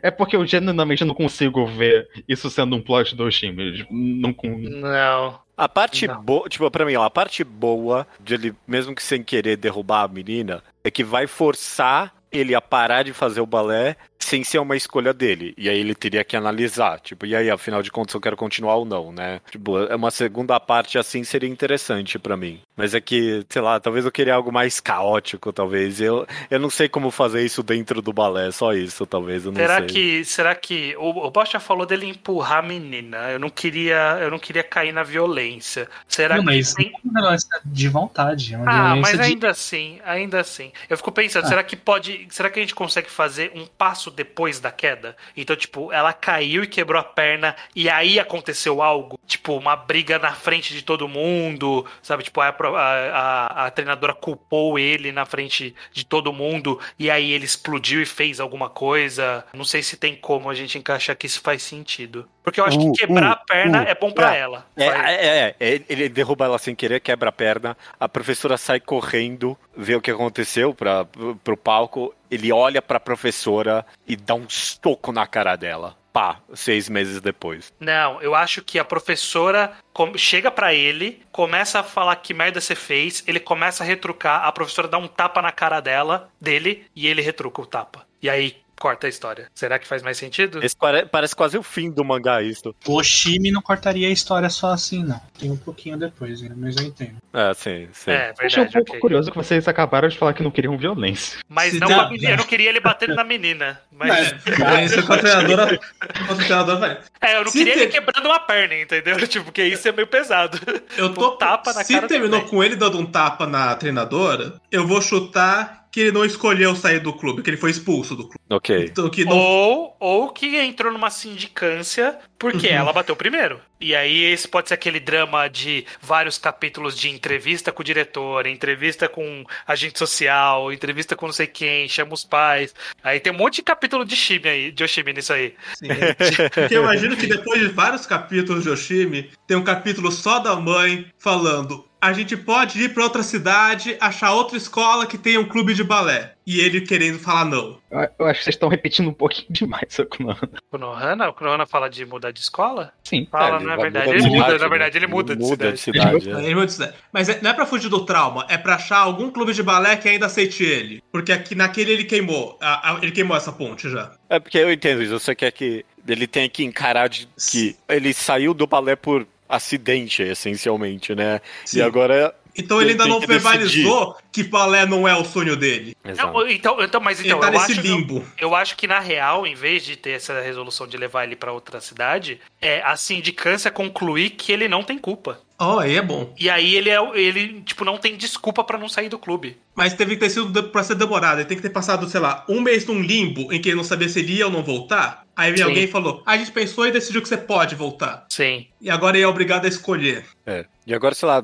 É 0.00 0.10
porque 0.10 0.34
eu 0.36 0.46
genuinamente 0.46 1.04
não 1.04 1.14
consigo 1.14 1.66
ver 1.66 2.06
isso 2.28 2.48
sendo 2.48 2.74
um 2.76 2.80
plot 2.80 3.14
do 3.14 3.24
Oshimi. 3.24 3.84
Não, 3.90 4.32
com- 4.32 4.56
Não. 4.58 5.38
A 5.62 5.68
parte 5.68 6.08
boa, 6.08 6.48
tipo, 6.48 6.68
pra 6.72 6.84
mim, 6.84 6.96
ó, 6.96 7.04
a 7.04 7.10
parte 7.10 7.44
boa 7.44 8.04
de 8.18 8.34
ele, 8.34 8.54
mesmo 8.66 8.96
que 8.96 9.02
sem 9.02 9.22
querer 9.22 9.56
derrubar 9.56 10.02
a 10.02 10.08
menina, 10.08 10.60
é 10.82 10.90
que 10.90 11.04
vai 11.04 11.28
forçar 11.28 12.12
ele 12.32 12.54
a 12.54 12.60
parar 12.60 13.02
de 13.04 13.12
fazer 13.12 13.40
o 13.40 13.46
balé 13.46 13.96
sem 14.18 14.44
ser 14.44 14.60
uma 14.60 14.76
escolha 14.76 15.12
dele. 15.12 15.52
E 15.58 15.68
aí 15.68 15.78
ele 15.80 15.96
teria 15.96 16.22
que 16.22 16.36
analisar, 16.36 17.00
tipo, 17.00 17.26
e 17.26 17.34
aí, 17.34 17.50
afinal 17.50 17.82
de 17.82 17.90
contas, 17.90 18.14
eu 18.14 18.20
quero 18.20 18.36
continuar 18.36 18.76
ou 18.76 18.84
não, 18.84 19.10
né? 19.12 19.40
Tipo, 19.50 19.78
é 19.80 19.96
uma 19.96 20.12
segunda 20.12 20.58
parte 20.60 20.96
assim 20.96 21.24
seria 21.24 21.48
interessante 21.48 22.20
pra 22.20 22.36
mim. 22.36 22.60
Mas 22.76 22.94
é 22.94 23.00
que, 23.00 23.44
sei 23.48 23.60
lá, 23.60 23.80
talvez 23.80 24.04
eu 24.04 24.12
queria 24.12 24.34
algo 24.34 24.52
mais 24.52 24.78
caótico, 24.78 25.52
talvez. 25.52 26.00
Eu, 26.00 26.24
eu 26.48 26.60
não 26.60 26.70
sei 26.70 26.88
como 26.88 27.10
fazer 27.10 27.44
isso 27.44 27.64
dentro 27.64 28.00
do 28.00 28.12
balé, 28.12 28.52
só 28.52 28.72
isso, 28.72 29.04
talvez, 29.04 29.44
eu 29.44 29.50
não 29.50 29.56
Será 29.60 29.78
sei. 29.78 29.86
que, 29.88 30.24
será 30.24 30.54
que 30.54 30.94
o, 30.98 31.26
o 31.26 31.30
Bosch 31.30 31.50
já 31.52 31.60
falou 31.60 31.84
dele 31.84 32.06
empurrar 32.06 32.58
a 32.58 32.62
menina? 32.62 33.28
Eu 33.32 33.40
não 33.40 33.50
queria, 33.50 34.18
eu 34.20 34.30
não 34.30 34.38
queria 34.38 34.62
cair 34.62 34.92
na 34.92 35.02
violência. 35.02 35.88
Será 36.06 36.36
Não, 36.36 36.42
que 36.44 36.46
mas 36.46 36.74
tem... 36.74 36.92
é 36.94 37.08
um 37.08 37.12
negócio 37.12 37.48
de 37.64 37.88
vontade. 37.88 38.54
É 38.54 38.56
uma 38.56 38.70
Ah, 38.70 38.84
violência 38.94 39.00
mas 39.00 39.26
de- 39.26 39.32
ainda 39.32 39.50
assim, 39.50 39.98
ainda 40.04 40.40
assim. 40.40 40.70
Eu 40.88 40.96
fico 40.96 41.10
pensando, 41.10 41.44
Ah. 41.44 41.48
será 41.48 41.64
que 41.64 41.74
pode, 41.74 42.21
será 42.30 42.50
que 42.50 42.58
a 42.58 42.62
gente 42.62 42.74
consegue 42.74 43.10
fazer 43.10 43.52
um 43.54 43.66
passo 43.66 44.10
depois 44.10 44.60
da 44.60 44.70
queda? 44.70 45.16
Então, 45.36 45.54
tipo, 45.56 45.92
ela 45.92 46.12
caiu 46.12 46.62
e 46.64 46.66
quebrou 46.66 47.00
a 47.00 47.04
perna 47.04 47.54
e 47.74 47.88
aí 47.88 48.18
aconteceu 48.18 48.82
algo, 48.82 49.18
tipo, 49.26 49.56
uma 49.56 49.76
briga 49.76 50.18
na 50.18 50.32
frente 50.32 50.74
de 50.74 50.82
todo 50.82 51.08
mundo, 51.08 51.86
sabe? 52.02 52.22
Tipo, 52.24 52.40
a, 52.40 52.48
a, 52.48 53.62
a- 53.64 53.66
a 53.66 53.70
treinadora 53.70 54.14
culpou 54.14 54.78
ele 54.78 55.12
na 55.12 55.24
frente 55.24 55.74
de 55.92 56.04
todo 56.04 56.32
mundo 56.32 56.78
e 56.98 57.10
aí 57.10 57.30
ele 57.32 57.44
explodiu 57.44 58.02
e 58.02 58.06
fez 58.06 58.40
alguma 58.40 58.68
coisa. 58.68 59.44
Não 59.52 59.64
sei 59.64 59.82
se 59.82 59.96
tem 59.96 60.16
como 60.16 60.48
a 60.50 60.54
gente 60.54 60.78
encaixar 60.78 61.16
que 61.16 61.26
isso 61.26 61.40
faz 61.40 61.62
sentido. 61.62 62.28
Porque 62.42 62.60
eu 62.60 62.64
acho 62.64 62.78
Uh, 62.78 62.92
que 62.92 62.98
quebrar 63.06 63.30
uh, 63.30 63.32
a 63.32 63.36
perna 63.36 63.82
uh, 63.82 63.86
é 63.88 63.94
bom 63.94 64.10
pra 64.10 64.34
é. 64.36 64.40
ela. 64.40 64.66
É, 64.76 64.84
é, 64.86 65.26
é, 65.26 65.54
é, 65.60 65.80
ele 65.88 66.08
derruba 66.08 66.44
ela 66.44 66.58
sem 66.58 66.74
querer, 66.74 67.00
quebra 67.00 67.28
a 67.28 67.32
perna. 67.32 67.76
A 68.00 68.08
professora 68.08 68.56
sai 68.56 68.80
correndo, 68.80 69.56
vê 69.76 69.94
o 69.94 70.00
que 70.00 70.10
aconteceu 70.10 70.74
pra, 70.74 71.04
pro 71.44 71.56
palco. 71.56 72.11
Ele 72.30 72.52
olha 72.52 72.80
pra 72.80 73.00
professora 73.00 73.84
e 74.06 74.16
dá 74.16 74.34
um 74.34 74.48
soco 74.48 75.12
na 75.12 75.26
cara 75.26 75.56
dela. 75.56 75.96
Pá, 76.12 76.40
seis 76.54 76.90
meses 76.90 77.20
depois. 77.20 77.72
Não, 77.80 78.20
eu 78.20 78.34
acho 78.34 78.62
que 78.62 78.78
a 78.78 78.84
professora 78.84 79.72
chega 80.16 80.50
pra 80.50 80.74
ele, 80.74 81.22
começa 81.32 81.80
a 81.80 81.82
falar 81.82 82.16
que 82.16 82.34
merda 82.34 82.60
você 82.60 82.74
fez, 82.74 83.24
ele 83.26 83.40
começa 83.40 83.82
a 83.82 83.86
retrucar, 83.86 84.44
a 84.44 84.52
professora 84.52 84.88
dá 84.88 84.98
um 84.98 85.08
tapa 85.08 85.40
na 85.40 85.50
cara 85.50 85.80
dela, 85.80 86.30
dele, 86.38 86.84
e 86.94 87.06
ele 87.06 87.22
retruca 87.22 87.62
o 87.62 87.66
tapa. 87.66 88.06
E 88.20 88.28
aí 88.28 88.56
corta 88.82 89.06
a 89.06 89.10
história. 89.10 89.46
Será 89.54 89.78
que 89.78 89.86
faz 89.86 90.02
mais 90.02 90.16
sentido? 90.18 90.58
Esse 90.64 90.76
pare- 90.76 91.06
parece 91.06 91.36
quase 91.36 91.56
o 91.56 91.62
fim 91.62 91.88
do 91.88 92.04
mangá, 92.04 92.42
isso. 92.42 92.74
O 92.84 92.94
Oshimi 92.96 93.52
não 93.52 93.62
cortaria 93.62 94.08
a 94.08 94.10
história 94.10 94.50
só 94.50 94.72
assim, 94.72 95.04
não. 95.04 95.20
Tem 95.38 95.48
um 95.52 95.56
pouquinho 95.56 95.96
depois, 95.96 96.42
né? 96.42 96.50
mas 96.56 96.76
eu 96.76 96.82
entendo. 96.84 97.16
É, 97.32 97.54
sim, 97.54 97.88
sim. 97.92 98.10
É, 98.10 98.30
Eu 98.40 98.46
achei 98.46 98.62
um 98.62 98.64
verdade, 98.64 98.72
pouco 98.72 98.90
ok. 98.90 99.00
curioso 99.00 99.30
que 99.30 99.36
vocês 99.36 99.68
acabaram 99.68 100.08
de 100.08 100.18
falar 100.18 100.32
que 100.34 100.42
não 100.42 100.50
queriam 100.50 100.76
violência. 100.76 101.38
Mas 101.48 101.74
não, 101.78 101.86
com 101.86 102.10
menina, 102.10 102.30
eu 102.32 102.36
não 102.38 102.44
queria 102.44 102.68
ele 102.70 102.80
batendo 102.80 103.14
na 103.14 103.22
menina. 103.22 103.80
Mas, 103.92 104.32
É 104.46 104.84
isso 104.84 105.06
que 105.06 105.12
a 105.12 105.18
treinadora. 105.18 105.78
a 106.00 106.34
treinadora 106.34 106.78
vai. 106.80 107.00
é, 107.20 107.36
eu 107.36 107.44
não 107.44 107.52
Se 107.52 107.58
queria 107.58 107.74
ele 107.74 107.86
quebrando 107.86 108.26
uma 108.26 108.40
perna, 108.40 108.74
entendeu? 108.74 109.16
Tipo, 109.28 109.44
porque 109.44 109.62
isso 109.62 109.86
é 109.88 109.92
meio 109.92 110.08
pesado. 110.08 110.58
Eu 110.96 111.14
tô. 111.14 111.34
Um 111.34 111.36
tapa 111.38 111.72
na 111.72 111.84
se 111.84 111.94
cara 111.94 112.08
terminou 112.08 112.40
também. 112.40 112.50
com 112.50 112.64
ele 112.64 112.74
dando 112.74 112.98
um 112.98 113.06
tapa 113.06 113.46
na 113.46 113.74
treinadora, 113.76 114.54
eu 114.72 114.86
vou 114.86 115.00
chutar 115.00 115.81
que 115.92 116.00
ele 116.00 116.12
não 116.12 116.24
escolheu 116.24 116.74
sair 116.74 117.00
do 117.00 117.12
clube, 117.12 117.42
que 117.42 117.50
ele 117.50 117.58
foi 117.58 117.70
expulso 117.70 118.16
do 118.16 118.22
clube. 118.22 118.40
Ok. 118.50 118.86
Então, 118.90 119.10
que 119.10 119.26
não 119.26 119.36
Ou, 119.36 119.96
ou 120.00 120.28
que 120.30 120.56
entrou 120.56 120.90
numa 120.90 121.10
sindicância 121.10 122.18
porque 122.38 122.66
Uhum. 122.68 122.72
ela 122.72 122.92
bateu 122.94 123.14
primeiro. 123.14 123.60
E 123.82 123.96
aí 123.96 124.24
esse 124.24 124.46
pode 124.46 124.68
ser 124.68 124.74
aquele 124.74 125.00
drama 125.00 125.48
de 125.48 125.84
vários 126.00 126.38
capítulos 126.38 126.96
de 126.96 127.10
entrevista 127.10 127.72
com 127.72 127.82
o 127.82 127.84
diretor, 127.84 128.46
entrevista 128.46 129.08
com 129.08 129.44
agente 129.66 129.98
social, 129.98 130.72
entrevista 130.72 131.16
com 131.16 131.26
não 131.26 131.32
sei 131.32 131.48
quem, 131.48 131.88
chama 131.88 132.14
os 132.14 132.24
pais. 132.24 132.72
Aí 133.02 133.18
tem 133.18 133.32
um 133.32 133.36
monte 133.36 133.56
de 133.56 133.62
capítulo 133.62 134.04
de 134.04 134.14
Shimi 134.14 134.48
aí, 134.48 134.70
de 134.70 134.84
Oshimi 134.84 135.12
nisso 135.12 135.32
aí. 135.32 135.54
Sim, 135.74 135.88
é. 135.90 136.68
Eu 136.70 136.82
imagino 136.82 137.16
que 137.16 137.26
depois 137.26 137.60
de 137.60 137.68
vários 137.68 138.06
capítulos 138.06 138.62
de 138.62 138.70
Oshimi, 138.70 139.30
tem 139.48 139.56
um 139.56 139.64
capítulo 139.64 140.12
só 140.12 140.38
da 140.38 140.54
mãe 140.54 141.10
falando: 141.18 141.84
a 142.00 142.12
gente 142.12 142.36
pode 142.36 142.82
ir 142.82 142.92
pra 142.92 143.04
outra 143.04 143.22
cidade, 143.22 143.96
achar 144.00 144.32
outra 144.32 144.56
escola 144.56 145.06
que 145.06 145.16
tenha 145.16 145.40
um 145.40 145.48
clube 145.48 145.72
de 145.72 145.84
balé. 145.84 146.34
E 146.46 146.60
ele 146.60 146.80
querendo 146.80 147.18
falar 147.20 147.44
não. 147.44 147.78
Eu, 147.90 148.08
eu 148.18 148.26
acho 148.26 148.40
que 148.40 148.44
vocês 148.44 148.54
estão 148.56 148.68
repetindo 148.68 149.08
um 149.08 149.12
pouquinho 149.12 149.46
demais, 149.50 149.96
Okunohana. 149.98 150.50
Konohana, 150.70 151.28
o 151.28 151.32
Konohana 151.32 151.66
fala 151.66 151.88
de 151.88 152.04
mudar 152.04 152.32
de 152.32 152.40
escola? 152.40 152.92
Sim. 153.04 153.28
Fala, 153.30 153.56
ele 153.56 153.64
não 153.66 153.72
é 153.72 153.76
vai- 153.76 153.90
verdade. 153.90 154.06
muda 154.06 154.16
Ele 154.16 154.22
de 154.22 154.28
muda, 154.30 154.44
cidade, 154.44 154.62
na 154.62 154.68
verdade, 154.68 154.94
né? 154.94 154.98
ele 155.04 155.12
muda 155.12 155.36
de 155.36 155.42
Muda 155.42 155.72
de 155.72 155.78
cidade. 155.78 156.20
cidade. 156.20 156.30
é. 156.42 156.44
Ele 156.46 156.54
vai 156.56 156.66
dizer. 156.66 156.94
Mas 157.12 157.28
é- 157.28 157.40
não 157.40 157.50
é 157.50 157.54
pra 157.54 157.64
fugir 157.66 157.88
do 157.88 158.04
trauma, 158.04 158.44
é 158.48 158.58
pra 158.58 158.74
achar 158.74 158.98
algum 158.98 159.30
clube 159.30 159.52
de 159.52 159.62
balé 159.62 159.96
que 159.96 160.08
ainda 160.08 160.26
aceite 160.26 160.64
ele. 160.64 161.02
Porque 161.12 161.30
aqui 161.32 161.54
naquele 161.54 161.92
ele 161.92 162.04
queimou. 162.04 162.58
a- 162.60 162.94
a- 162.94 162.98
ele 163.02 163.12
queimou 163.12 163.36
essa 163.36 163.52
ponte 163.52 163.88
já. 163.88 164.12
É 164.28 164.38
porque 164.40 164.58
eu 164.58 164.72
entendo 164.72 165.02
isso. 165.02 165.18
Você 165.18 165.34
quer 165.34 165.52
que 165.52 165.84
ele 166.08 166.26
tenha 166.26 166.48
que 166.48 166.64
encarar 166.64 167.08
de 167.08 167.28
que 167.50 167.76
ele 167.88 168.12
saiu 168.12 168.52
do 168.52 168.66
balé 168.66 168.96
por 168.96 169.26
acidente, 169.48 170.22
essencialmente, 170.22 171.14
né? 171.14 171.40
Sim. 171.64 171.78
E 171.78 171.82
agora. 171.82 172.34
Então 172.56 172.80
ele 172.80 172.90
Ele 172.92 173.02
ainda 173.02 173.06
não 173.14 173.20
que 173.20 173.26
verbalizou 173.26 174.16
que 174.30 174.42
balé 174.42 174.84
não 174.86 175.06
é 175.08 175.14
o 175.16 175.24
sonho 175.24 175.56
dele. 175.56 175.96
Exato. 176.04 176.32
Não, 176.32 176.48
então, 176.48 176.82
então, 176.82 177.00
mas 177.00 177.18
então, 177.20 177.38
ele 177.38 177.40
tá 177.40 177.46
eu 177.48 177.52
nesse 177.52 177.72
acho 177.72 177.82
que- 177.82 177.88
limbo. 177.88 178.24
Eu 178.38 178.54
acho 178.54 178.76
que 178.76 178.86
na 178.86 178.98
real, 179.00 179.46
em 179.46 179.54
vez 179.54 179.84
de 179.84 179.96
ter 179.96 180.10
essa 180.10 180.40
resolução 180.40 180.86
de 180.86 180.96
levar 180.96 181.24
ele 181.24 181.36
pra 181.36 181.52
outra 181.52 181.80
cidade, 181.80 182.40
é 182.60 182.82
a 182.82 182.94
sindicância 182.96 183.70
concluir 183.70 184.30
que 184.30 184.52
ele 184.52 184.68
não 184.68 184.82
tem 184.82 184.98
culpa. 184.98 185.40
Ó, 185.64 185.78
aí 185.78 185.96
é 185.96 186.02
bom. 186.02 186.34
E 186.38 186.50
aí 186.50 186.74
ele 186.74 186.90
é 186.90 187.00
o- 187.00 187.14
ele 187.14 187.60
tipo 187.62 187.84
não 187.84 187.96
tem 187.98 188.16
desculpa 188.16 188.64
pra 188.64 188.78
não 188.78 188.88
sair 188.88 189.08
do 189.08 189.18
clube. 189.18 189.56
Mas 189.74 189.94
teve 189.94 190.14
que 190.16 190.20
ter 190.20 190.30
sido 190.30 190.46
de- 190.48 190.68
pra 190.68 190.82
ser 190.82 190.94
demorado. 190.96 191.38
Ele 191.38 191.44
tem 191.48 191.56
que 191.56 191.62
ter 191.62 191.70
passado, 191.70 192.08
sei 192.08 192.20
lá, 192.20 192.44
um 192.48 192.60
mês 192.60 192.84
num 192.86 193.00
limbo 193.00 193.52
em 193.52 193.60
que 193.60 193.68
ele 193.68 193.76
não 193.76 193.84
sabia 193.84 194.08
se 194.08 194.18
ele 194.18 194.34
ia 194.34 194.46
ou 194.46 194.52
não 194.52 194.62
voltar. 194.62 195.22
Aí 195.34 195.56
Sim. 195.56 195.62
alguém 195.62 195.84
e 195.84 195.88
falou: 195.88 196.22
a 196.26 196.36
gente 196.36 196.50
pensou 196.52 196.86
e 196.86 196.90
decidiu 196.92 197.22
que 197.22 197.28
você 197.28 197.38
pode 197.38 197.74
voltar. 197.74 198.26
Sim. 198.28 198.66
E 198.80 198.90
agora 198.90 199.16
ele 199.16 199.24
é 199.24 199.28
obrigado 199.28 199.64
a 199.64 199.68
escolher. 199.68 200.24
É. 200.46 200.66
E 200.86 200.92
agora, 200.92 201.14
sei 201.14 201.28
lá, 201.28 201.40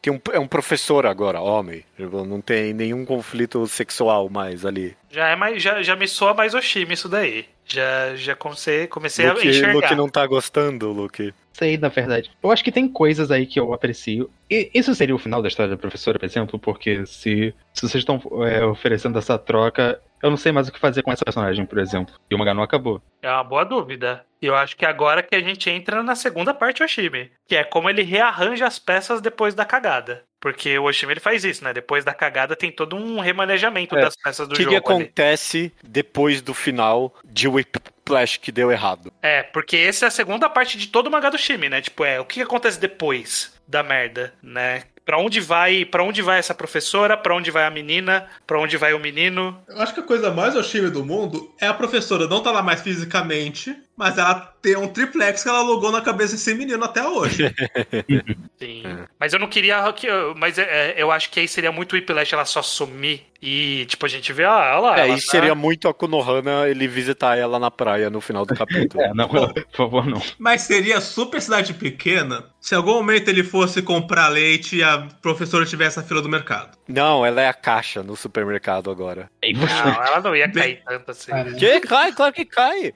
tem 0.00 0.12
um, 0.12 0.18
é 0.32 0.38
um 0.40 0.48
professor 0.48 1.04
agora, 1.06 1.40
homem. 1.40 1.84
Tipo, 1.96 2.24
Não 2.24 2.40
tem 2.40 2.72
nenhum 2.72 3.04
conflito 3.04 3.64
sexual 3.66 4.28
mais 4.30 4.64
ali. 4.64 4.96
Já 5.10 5.28
é 5.28 5.36
mais 5.36 5.62
já, 5.62 5.82
já 5.82 5.94
me 5.94 6.08
soa 6.08 6.32
mais 6.34 6.54
Oshimi 6.54 6.94
isso 6.94 7.08
daí. 7.08 7.44
Já 7.68 8.16
já 8.16 8.34
comecei, 8.34 8.86
comecei 8.86 9.26
a 9.26 9.34
Luke, 9.34 9.46
enxergar. 9.46 9.74
Luke 9.74 9.94
não 9.94 10.08
tá 10.08 10.26
gostando, 10.26 10.90
Luke. 10.90 11.32
Sei, 11.52 11.76
na 11.76 11.88
verdade. 11.88 12.30
Eu 12.42 12.50
acho 12.50 12.62
que 12.62 12.70
tem 12.70 12.88
coisas 12.88 13.30
aí 13.30 13.44
que 13.44 13.58
eu 13.58 13.74
aprecio. 13.74 14.30
E 14.48 14.70
isso 14.72 14.94
seria 14.94 15.14
o 15.14 15.18
final 15.18 15.42
da 15.42 15.48
história 15.48 15.70
da 15.70 15.76
professora, 15.76 16.18
por 16.18 16.24
exemplo, 16.24 16.58
porque 16.58 17.04
se, 17.04 17.52
se 17.74 17.82
vocês 17.82 18.02
estão 18.02 18.22
é, 18.46 18.64
oferecendo 18.64 19.18
essa 19.18 19.36
troca, 19.36 20.00
eu 20.22 20.30
não 20.30 20.36
sei 20.36 20.52
mais 20.52 20.68
o 20.68 20.72
que 20.72 20.78
fazer 20.78 21.02
com 21.02 21.12
essa 21.12 21.24
personagem, 21.24 21.66
por 21.66 21.78
exemplo. 21.78 22.14
E 22.30 22.34
o 22.34 22.38
mangá 22.38 22.54
não 22.54 22.62
acabou. 22.62 23.02
É 23.20 23.30
uma 23.30 23.44
boa 23.44 23.64
dúvida. 23.64 24.24
E 24.40 24.46
eu 24.46 24.54
acho 24.54 24.76
que 24.76 24.86
agora 24.86 25.22
que 25.22 25.34
a 25.34 25.40
gente 25.40 25.68
entra 25.68 26.02
na 26.02 26.14
segunda 26.14 26.54
parte 26.54 26.78
do 26.78 26.84
Oshimi, 26.84 27.30
que 27.46 27.56
é 27.56 27.64
como 27.64 27.90
ele 27.90 28.02
rearranja 28.02 28.66
as 28.66 28.78
peças 28.78 29.20
depois 29.20 29.52
da 29.52 29.64
cagada. 29.64 30.22
Porque 30.40 30.78
o 30.78 30.84
Oshimi 30.84 31.12
ele 31.14 31.20
faz 31.20 31.44
isso, 31.44 31.64
né? 31.64 31.72
Depois 31.74 32.04
da 32.04 32.14
cagada 32.14 32.54
tem 32.54 32.70
todo 32.70 32.94
um 32.96 33.18
remanejamento 33.20 33.96
É. 33.96 34.00
das 34.00 34.14
peças 34.16 34.46
do 34.46 34.52
O 34.52 34.56
que, 34.56 34.64
que 34.64 34.70
jogo 34.72 34.92
ali. 34.92 35.02
acontece 35.04 35.72
depois 35.82 36.40
do 36.40 36.54
final 36.54 37.12
de 37.24 37.48
Whiplash 37.48 38.38
que 38.38 38.52
deu 38.52 38.70
errado? 38.70 39.12
É, 39.22 39.42
porque 39.42 39.76
essa 39.76 40.06
é 40.06 40.08
a 40.08 40.10
segunda 40.10 40.48
parte 40.48 40.78
de 40.78 40.86
todo 40.88 41.08
o 41.08 41.10
mangá 41.10 41.28
do 41.30 41.38
Shimi, 41.38 41.68
né? 41.68 41.80
Tipo, 41.80 42.04
é 42.04 42.20
o 42.20 42.24
que 42.24 42.40
acontece 42.40 42.78
depois 42.78 43.52
da 43.66 43.82
merda, 43.82 44.32
né? 44.42 44.84
Pra 45.04 45.18
onde 45.18 45.40
vai, 45.40 45.86
para 45.86 46.04
onde 46.04 46.20
vai 46.20 46.38
essa 46.38 46.54
professora? 46.54 47.16
Pra 47.16 47.34
onde 47.34 47.50
vai 47.50 47.64
a 47.64 47.70
menina? 47.70 48.28
Pra 48.46 48.60
onde 48.60 48.76
vai 48.76 48.92
o 48.92 48.98
menino? 49.00 49.58
Eu 49.66 49.80
acho 49.80 49.94
que 49.94 50.00
a 50.00 50.04
coisa 50.04 50.30
mais 50.30 50.54
Oshimi 50.54 50.90
do 50.90 51.02
mundo 51.04 51.50
é 51.58 51.66
a 51.66 51.72
professora 51.72 52.28
não 52.28 52.42
tá 52.42 52.50
lá 52.52 52.62
mais 52.62 52.82
fisicamente, 52.82 53.74
mas 53.98 54.16
ela 54.16 54.36
tem 54.62 54.76
um 54.76 54.86
triplex 54.86 55.42
que 55.42 55.48
ela 55.48 55.58
alugou 55.58 55.90
na 55.90 56.00
cabeça 56.00 56.34
desse 56.34 56.54
menino 56.54 56.84
até 56.84 57.04
hoje. 57.06 57.52
Sim. 58.56 58.82
Mas 59.18 59.32
eu 59.32 59.40
não 59.40 59.48
queria 59.48 59.92
que. 59.92 60.06
Mas 60.36 60.56
é, 60.58 60.62
é, 60.92 61.02
eu 61.02 61.10
acho 61.10 61.30
que 61.30 61.40
aí 61.40 61.48
seria 61.48 61.72
muito 61.72 61.92
o 61.92 61.96
Whiplash 61.96 62.32
ela 62.32 62.44
só 62.44 62.62
sumir 62.62 63.22
e, 63.42 63.86
tipo, 63.86 64.04
a 64.04 64.08
gente 64.08 64.32
vê, 64.32 64.44
ah, 64.44 64.78
lá. 64.78 64.98
É, 64.98 65.08
ela 65.08 65.16
isso 65.16 65.26
tá- 65.26 65.32
seria 65.32 65.54
muito 65.54 65.88
a 65.88 65.94
Konohana 65.94 66.68
ele 66.68 66.86
visitar 66.88 67.36
ela 67.36 67.58
na 67.58 67.70
praia 67.70 68.08
no 68.08 68.20
final 68.20 68.46
do 68.46 68.54
capítulo. 68.54 69.02
É, 69.02 69.12
não, 69.14 69.28
por 69.28 69.52
favor, 69.72 70.06
não. 70.06 70.20
mas 70.38 70.62
seria 70.62 71.00
super 71.00 71.40
cidade 71.40 71.72
pequena 71.74 72.44
se 72.60 72.74
em 72.74 72.78
algum 72.78 72.94
momento 72.94 73.28
ele 73.28 73.42
fosse 73.44 73.80
comprar 73.82 74.28
leite 74.28 74.76
e 74.76 74.82
a 74.82 75.06
professora 75.22 75.64
tivesse 75.66 75.96
na 75.96 76.02
fila 76.02 76.20
do 76.22 76.28
mercado. 76.28 76.76
Não, 76.88 77.24
ela 77.24 77.40
é 77.40 77.48
a 77.48 77.54
caixa 77.54 78.02
no 78.02 78.14
supermercado 78.16 78.90
agora. 78.90 79.28
Não, 79.42 80.04
ela 80.04 80.20
não 80.20 80.36
ia 80.36 80.46
Bem- 80.48 80.76
cair 80.76 80.82
tanto 80.84 81.10
assim. 81.10 81.32
Que 81.58 81.80
cai, 81.80 82.12
claro 82.12 82.32
que 82.32 82.44
cai. 82.44 82.92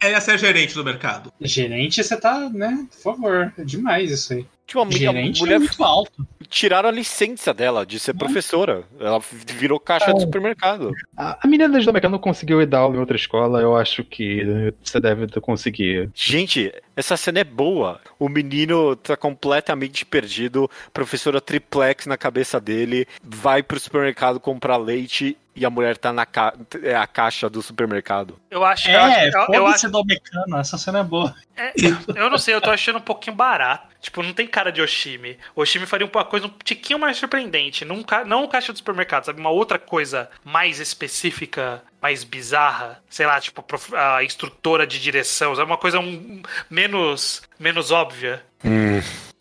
Ah, 0.00 0.06
ela 0.06 0.14
ia 0.14 0.20
ser 0.20 0.38
gerente 0.38 0.74
do 0.74 0.84
mercado. 0.84 1.32
gerente, 1.40 2.02
você 2.02 2.16
tá, 2.18 2.48
né? 2.50 2.86
Por 2.90 3.14
favor, 3.14 3.52
é 3.58 3.64
demais 3.64 4.10
isso 4.10 4.32
aí. 4.32 4.46
Tipo, 4.68 4.82
a 4.82 4.90
Gerente 4.90 5.38
é 5.38 5.40
mulher 5.40 5.58
muito 5.58 5.82
alto. 5.82 6.12
tiraram 6.50 6.90
a 6.90 6.92
licença 6.92 7.54
dela 7.54 7.86
de 7.86 7.98
ser 7.98 8.12
professora. 8.12 8.84
Ela 9.00 9.18
virou 9.46 9.80
caixa 9.80 10.12
do 10.12 10.20
supermercado. 10.20 10.92
A, 11.16 11.38
a 11.42 11.48
menina 11.48 11.70
do 11.80 11.92
mercado 11.92 12.10
não 12.12 12.18
conseguiu 12.18 12.60
ir 12.60 12.66
dar 12.66 12.80
aula 12.80 12.94
em 12.96 12.98
outra 12.98 13.16
escola, 13.16 13.62
eu 13.62 13.74
acho 13.74 14.04
que 14.04 14.74
você 14.84 15.00
deve 15.00 15.26
conseguir. 15.40 16.10
Gente, 16.14 16.70
essa 16.94 17.16
cena 17.16 17.38
é 17.40 17.44
boa. 17.44 17.98
O 18.18 18.28
menino 18.28 18.94
tá 18.94 19.16
completamente 19.16 20.04
perdido. 20.04 20.70
Professora 20.92 21.40
triplex 21.40 22.04
na 22.04 22.18
cabeça 22.18 22.60
dele. 22.60 23.08
Vai 23.22 23.62
pro 23.62 23.80
supermercado 23.80 24.38
comprar 24.38 24.76
leite 24.76 25.34
e 25.58 25.64
a 25.66 25.70
mulher 25.70 25.96
tá 25.96 26.12
na 26.12 26.24
ca... 26.24 26.54
é 26.82 26.94
a 26.94 27.06
caixa 27.06 27.48
do 27.50 27.60
supermercado. 27.62 28.38
Eu 28.50 28.64
acho, 28.64 28.90
eu 28.90 29.00
acho, 29.00 29.18
É, 29.18 29.28
eu, 29.28 29.54
eu 29.54 29.66
acho 29.66 29.90
do 29.90 30.04
mecano, 30.04 30.56
essa 30.58 30.78
cena 30.78 31.00
é 31.00 31.02
boa. 31.02 31.34
é, 31.56 31.72
eu 32.14 32.30
não 32.30 32.38
sei, 32.38 32.54
eu 32.54 32.60
tô 32.60 32.70
achando 32.70 32.98
um 32.98 33.02
pouquinho 33.02 33.36
barato. 33.36 33.88
Tipo, 34.00 34.22
não 34.22 34.32
tem 34.32 34.46
cara 34.46 34.70
de 34.70 34.80
Oshimi. 34.80 35.36
Oshimi 35.56 35.84
faria 35.84 36.06
uma 36.06 36.24
coisa 36.24 36.46
um 36.46 36.50
tiquinho 36.62 37.00
mais 37.00 37.16
surpreendente. 37.16 37.84
Não, 37.84 38.00
ca- 38.04 38.24
não 38.24 38.44
o 38.44 38.48
caixa 38.48 38.72
do 38.72 38.78
supermercado, 38.78 39.24
sabe? 39.24 39.40
Uma 39.40 39.50
outra 39.50 39.76
coisa 39.76 40.30
mais 40.44 40.78
específica, 40.78 41.82
mais 42.00 42.22
bizarra. 42.22 43.02
Sei 43.10 43.26
lá, 43.26 43.40
tipo, 43.40 43.60
prof- 43.60 43.92
a 43.96 44.22
instrutora 44.22 44.86
de 44.86 45.00
direção. 45.00 45.54
Sabe? 45.56 45.68
Uma 45.68 45.76
coisa 45.76 45.98
um- 45.98 46.40
menos, 46.70 47.42
menos 47.58 47.90
óbvia. 47.90 48.40